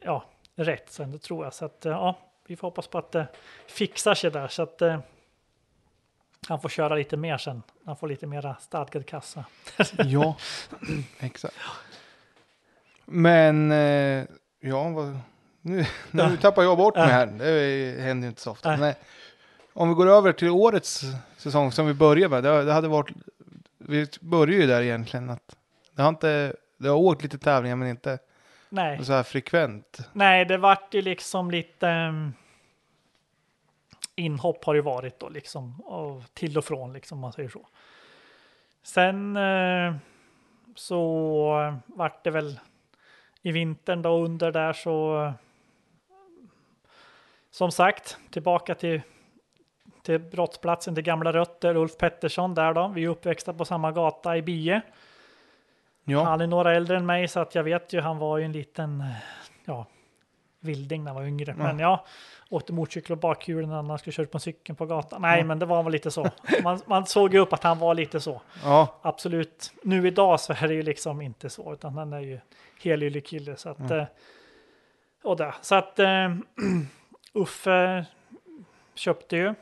[0.00, 1.54] ja, rätt sen, det tror jag.
[1.54, 2.16] Så att eh, ja,
[2.50, 3.26] vi får hoppas på att det
[3.66, 4.98] fixar sig där så att eh,
[6.48, 7.62] han får köra lite mer sen.
[7.86, 9.44] Han får lite mera stadgad kassa.
[10.04, 10.36] Ja,
[11.18, 11.56] exakt.
[13.04, 14.24] Men, eh,
[14.60, 15.18] ja, vad,
[15.60, 17.26] nu, nu tappar jag bort mig här.
[17.26, 18.76] Det händer ju inte så ofta.
[18.76, 18.94] Nej.
[19.72, 21.02] Om vi går över till årets
[21.36, 22.42] säsong som vi börjar med.
[22.42, 23.08] Det, det hade varit,
[23.78, 25.30] vi börjar ju där egentligen.
[25.30, 25.56] Att
[25.92, 28.18] det har inte, det har åkt lite tävlingar men inte
[28.68, 30.00] Nej, så här frekvent.
[30.12, 32.32] nej, det vart ju liksom lite ehm,
[34.16, 37.68] inhopp har det varit då liksom och till och från liksom om man säger så.
[38.82, 39.94] Sen eh,
[40.74, 42.60] så vart det väl
[43.42, 45.32] i vintern då under där så
[47.50, 49.02] som sagt tillbaka till
[50.02, 52.88] till brottsplatsen till gamla rötter Ulf Pettersson där då.
[52.88, 54.80] Vi är uppväxta på samma gata i Bie.
[56.04, 58.44] Ja, Han är några äldre än mig så att jag vet ju han var ju
[58.44, 59.04] en liten
[59.64, 59.86] ja,
[60.60, 61.54] vilding när han var yngre.
[61.54, 62.04] Men ja,
[62.50, 65.22] åkte motorcykel och bakhjulen när han skulle köra på cykeln på gatan.
[65.22, 66.30] Nej, men det var väl lite så.
[66.62, 68.40] Man, man såg ju upp att han var lite så.
[68.64, 69.72] ja, Absolut.
[69.82, 72.40] Nu idag så är det ju liksom inte så, utan han är ju
[72.82, 73.56] helylle kille.
[73.56, 74.04] Så att, eh,
[75.22, 75.54] och där.
[75.60, 76.34] Så att eh,
[77.34, 78.06] Uffe
[78.94, 79.54] köpte ju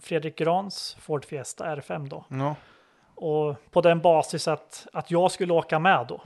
[0.00, 2.24] Fredrik Grans Ford Fiesta R5 då.
[2.28, 2.54] ja.
[3.14, 6.20] Och på den basis att, att jag skulle åka med då.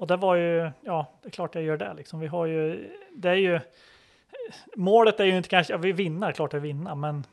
[0.00, 2.20] Och det var ju, ja, det är klart jag gör det liksom.
[2.20, 3.60] Vi har ju, det är ju,
[4.76, 7.26] målet är ju inte kanske, ja, vi vinner, klart att vinna, men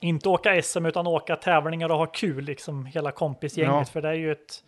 [0.00, 3.74] inte åka SM utan åka tävlingar och ha kul liksom hela kompisgänget.
[3.74, 3.84] Ja.
[3.84, 4.64] För det är ju ett,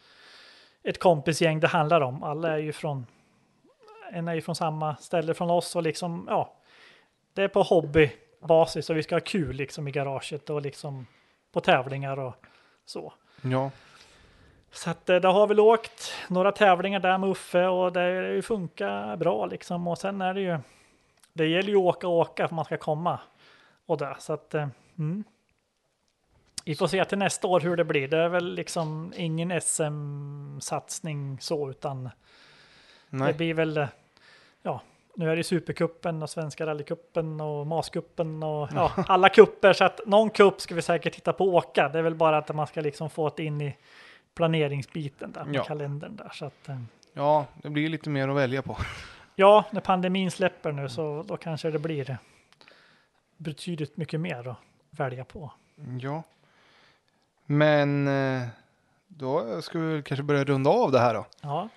[0.83, 2.23] ett kompisgäng det handlar om.
[2.23, 3.07] Alla är ju från,
[4.13, 6.55] en är ju från samma ställe från oss och liksom, ja,
[7.35, 11.07] det är på hobbybasis och vi ska ha kul liksom i garaget och liksom
[11.53, 12.35] på tävlingar och
[12.85, 13.13] så.
[13.43, 13.71] ja.
[14.73, 19.17] Så att eh, det har väl åkt några tävlingar där med Uffe och det funkar
[19.17, 19.89] bra liksom.
[19.89, 20.59] Och sen är det ju,
[21.33, 23.19] det gäller ju att åka och åka för man ska komma
[23.87, 24.17] och där.
[24.19, 24.69] Så att, eh,
[24.99, 25.25] mm.
[26.65, 28.09] Vi får se till nästa år hur det blir.
[28.09, 32.11] Det är väl liksom ingen SM-satsning så, utan det
[33.09, 33.33] Nej.
[33.33, 33.89] blir väl, eh,
[34.63, 34.81] ja,
[35.15, 39.73] nu är det Supercupen och Svenska rallycupen och Mascupen och ja, alla kupper.
[39.73, 41.89] Så att någon kupp ska vi säkert titta på åka.
[41.89, 43.77] Det är väl bara att man ska liksom få det in i
[44.35, 45.65] planeringsbiten där med Ja.
[45.65, 46.31] kalendern där.
[46.35, 46.79] Så att, eh,
[47.13, 48.77] ja, det blir lite mer att välja på.
[49.37, 52.19] ja, när pandemin släpper nu så då kanske det blir
[53.37, 54.57] betydligt mycket mer att
[54.91, 55.53] välja på.
[56.01, 56.23] Ja.
[57.47, 58.43] Men eh,
[59.09, 61.27] då ska vi kanske börja runda av det här då.
[61.41, 61.69] Ja,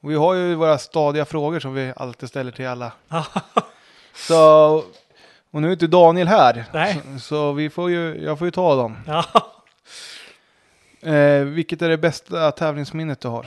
[0.00, 2.92] Och vi har ju våra stadiga frågor som vi alltid ställer till alla.
[4.14, 4.76] Så,
[5.50, 6.64] och nu är inte Daniel här.
[6.72, 7.00] Nej.
[7.12, 8.96] Så, så vi får ju, jag får ju ta dem.
[9.06, 9.24] ja.
[11.04, 13.46] Eh, vilket är det bästa tävlingsminnet du har?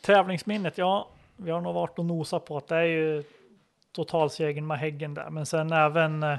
[0.00, 3.24] Tävlingsminnet, ja, vi har nog varit och nosat på att det är ju
[3.92, 6.38] totalsegern med Häggen där, men sen även eh,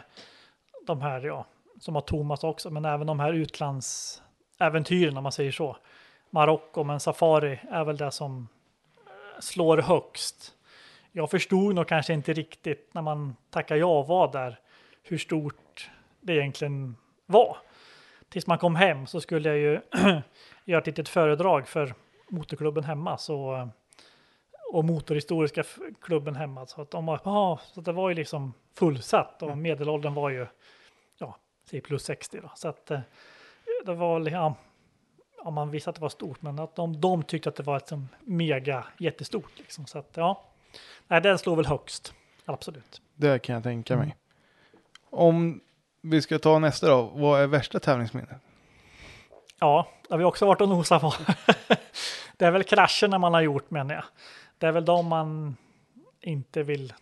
[0.87, 1.45] de här, ja,
[1.79, 5.77] som har Thomas också, men även de här utlandsäventyren om man säger så.
[6.29, 8.47] Marocko, men Safari är väl det som
[8.97, 10.53] eh, slår högst.
[11.11, 14.59] Jag förstod nog kanske inte riktigt när man tackar ja och var där
[15.03, 15.89] hur stort
[16.21, 16.95] det egentligen
[17.25, 17.57] var.
[18.29, 19.81] Tills man kom hem så skulle jag ju
[20.65, 21.93] göra ett litet föredrag för
[22.29, 23.67] motorklubben hemma så eh,
[24.71, 25.63] och motorhistoriska
[26.01, 30.13] klubben hemma så att de var ja, så det var ju liksom fullsatt och medelåldern
[30.13, 30.47] var ju
[31.17, 31.37] ja,
[31.83, 32.99] plus 60 då så att eh,
[33.85, 34.55] det var ja,
[35.43, 37.77] ja, man visste att det var stort men att de, de tyckte att det var
[37.77, 40.49] ett som mega jättestort liksom så att ja
[41.07, 42.13] Nej, den slår väl högst.
[42.45, 43.01] Absolut.
[43.15, 44.15] Det kan jag tänka mig.
[45.09, 45.61] Om
[46.01, 48.37] vi ska ta nästa då, vad är värsta tävlingsminnet?
[49.59, 51.13] Ja, det har vi också varit och nosat på.
[52.37, 54.03] det är väl krascherna man har gjort menar jag.
[54.57, 55.57] Det är väl de man
[56.21, 56.93] inte vill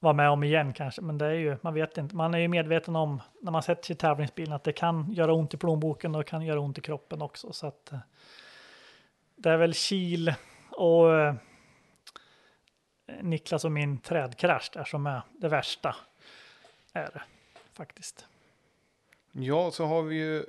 [0.00, 1.00] vara med om igen kanske.
[1.02, 3.84] Men det är ju, man vet inte, man är ju medveten om när man sätter
[3.84, 6.80] sig i tävlingsbilen att det kan göra ont i plånboken och kan göra ont i
[6.80, 7.52] kroppen också.
[7.52, 7.98] Så att eh,
[9.36, 10.34] det är väl Kil
[10.70, 11.34] och eh,
[13.22, 15.96] Niklas och min trädkrasch där som är det värsta.
[16.92, 17.22] Är det
[17.78, 18.26] faktiskt.
[19.32, 20.44] Ja, så har vi ju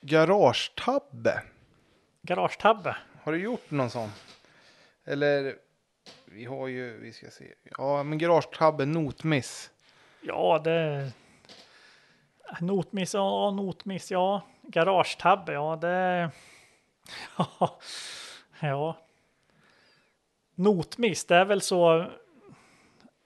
[0.00, 1.42] garagetabbe.
[2.22, 2.96] Garagetabbe.
[3.22, 4.08] Har du gjort någon sån?
[5.04, 5.56] Eller,
[6.24, 7.54] vi har ju, vi ska se.
[7.78, 9.70] Ja, men garagetabbe, notmiss.
[10.20, 11.12] Ja, det...
[12.60, 14.42] Notmiss, ja, notmiss, ja.
[14.62, 16.30] Garagetabbe, ja, det...
[17.38, 17.78] Ja.
[18.60, 18.96] ja.
[20.54, 22.10] Notmiss, det är väl så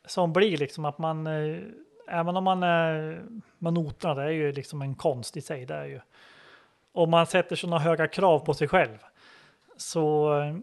[0.06, 1.62] som blir liksom att man, eh,
[2.08, 3.22] även om man är
[3.58, 6.00] med noterna, det är ju liksom en konst i sig, det är ju.
[6.92, 8.98] Om man sätter sådana höga krav på sig själv
[9.76, 10.56] så eh,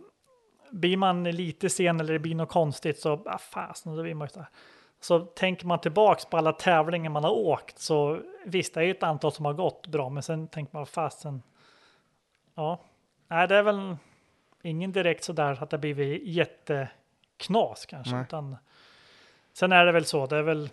[0.70, 4.26] blir man lite sen eller det blir något konstigt så, ah, fasen, då blir man
[4.26, 4.50] ju så här.
[5.00, 8.92] Så tänker man tillbaks på alla tävlingar man har åkt så visst, det är ju
[8.92, 11.42] ett antal som har gått bra, men sen tänker man fasen.
[12.56, 12.80] Ja,
[13.28, 13.98] nej, det är väl
[14.62, 18.24] ingen direkt så där att det blivit jätteknas kanske, Nej.
[18.24, 18.58] utan
[19.54, 20.26] sen är det väl så.
[20.26, 20.70] Det är väl.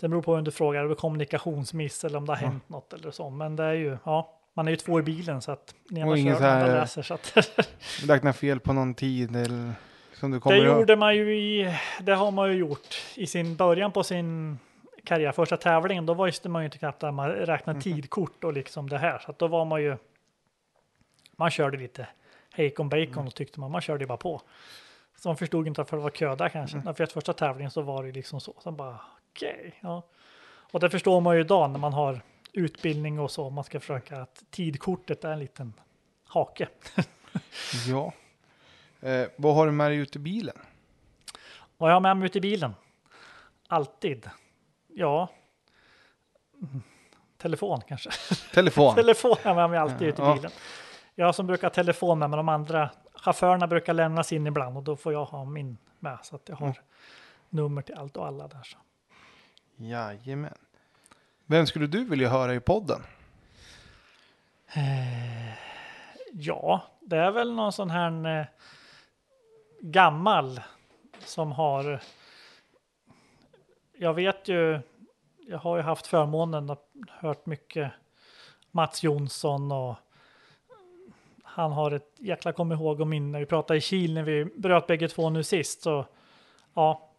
[0.00, 2.92] Sen beror på vem du frågar, är det kommunikationsmiss eller om det har hänt något
[2.92, 4.36] eller så, men det är ju ja.
[4.54, 7.02] Man är ju två i bilen så att den ena kör och den andra läser.
[7.02, 7.36] Så att
[8.08, 9.72] Räkna fel på någon tid eller
[10.14, 10.78] som du Det kommer ihåg.
[10.78, 14.58] gjorde man ju i, det har man ju gjort i sin början på sin
[15.04, 18.88] karriär, första tävlingen, då visste man ju inte knappt att man räknade tidkort och liksom
[18.88, 19.96] det här, så att då var man ju,
[21.36, 22.06] man körde lite
[22.52, 24.42] hejkon bacon och tyckte man, man körde ju bara på.
[25.16, 26.76] Så man förstod inte varför det var kö där kanske.
[26.84, 29.00] När för första tävlingen så var det liksom så, så bara
[29.32, 30.02] okej, ja.
[30.72, 32.20] Och det förstår man ju idag när man har
[32.52, 35.72] utbildning och så, man ska försöka att tidkortet är en liten
[36.26, 36.68] hake.
[37.88, 38.12] Ja.
[39.08, 40.56] Eh, vad har du med dig ut i bilen?
[41.76, 42.74] Vad jag har med mig ut i bilen?
[43.68, 44.30] Alltid?
[44.88, 45.28] Ja.
[46.62, 46.82] Mm.
[47.38, 48.10] Telefon kanske.
[48.54, 48.94] Telefon.
[48.96, 50.50] telefon har jag med mig alltid ut i bilen.
[51.14, 54.82] Jag som brukar ha telefon med, men de andra chaufförerna brukar lämnas in ibland och
[54.82, 56.78] då får jag ha min med så att jag har Mm.
[57.48, 58.62] nummer till allt och alla där.
[58.62, 58.78] Så.
[59.80, 60.58] Jajamän.
[61.46, 63.00] Vem skulle du vilja höra i podden?
[66.32, 68.46] Ja, det är väl någon sån här eh,
[69.80, 70.60] gammal
[71.18, 72.00] som har.
[73.98, 74.80] Jag vet ju.
[75.48, 77.92] Jag har ju haft förmånen att hört mycket
[78.70, 79.94] Mats Jonsson och
[81.42, 83.38] han har ett jäkla kom ihåg och minne.
[83.38, 86.06] Vi pratade i Kil när vi bröt bägge två nu sist så
[86.74, 87.09] ja,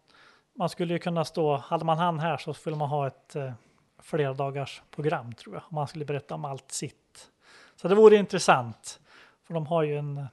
[0.54, 1.56] man skulle ju kunna stå.
[1.58, 3.52] Hade man han här så skulle man ha ett eh,
[4.00, 5.64] flera dagars program tror jag.
[5.70, 7.30] Om man skulle berätta om allt sitt.
[7.76, 9.00] Så det vore intressant.
[9.48, 10.26] För de har ju en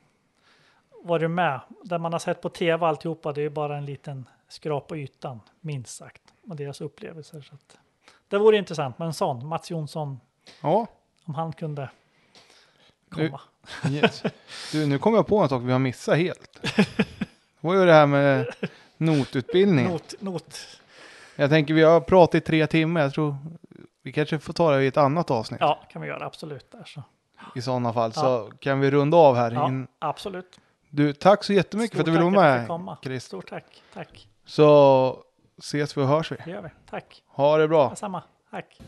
[1.05, 1.61] varit med.
[1.85, 4.97] Där man har sett på tv alltihopa, det är ju bara en liten skrap på
[4.97, 6.23] ytan, minst sagt.
[6.49, 7.41] Och deras upplevelser.
[7.41, 7.79] Så att,
[8.29, 10.21] det vore intressant med en sån, Mats Jonsson,
[10.63, 10.87] Ja.
[11.25, 11.91] om han kunde
[13.09, 13.41] Du- komma.
[13.91, 14.23] Yes.
[14.73, 16.59] Du, nu kom jag på en sak vi har missat helt.
[16.63, 18.47] Det var ju det här med
[18.99, 19.93] notutbildningen.
[19.93, 20.59] Not, not.
[21.37, 23.01] Jag tänker vi har pratat i tre timmar.
[23.01, 23.37] Jag tror
[24.03, 26.73] vi kanske får ta det i ett annat avsnitt Ja, kan vi göra absolut.
[26.73, 27.03] Där, så.
[27.55, 28.13] i sådana fall.
[28.13, 29.51] Så kan vi runda av här.
[29.51, 29.87] Ja, In...
[29.99, 30.61] absolut.
[30.91, 32.97] Du, tack så jättemycket för att du ville vara med.
[33.03, 33.25] Chris.
[33.25, 33.83] Stort tack.
[33.95, 34.29] Tack.
[34.45, 35.23] Så
[35.59, 36.37] ses vi och hörs vi.
[36.45, 36.69] Det gör vi.
[36.91, 37.23] Tack.
[37.27, 37.89] Ha det bra.
[37.89, 38.23] Detsamma.
[38.51, 38.81] Tack.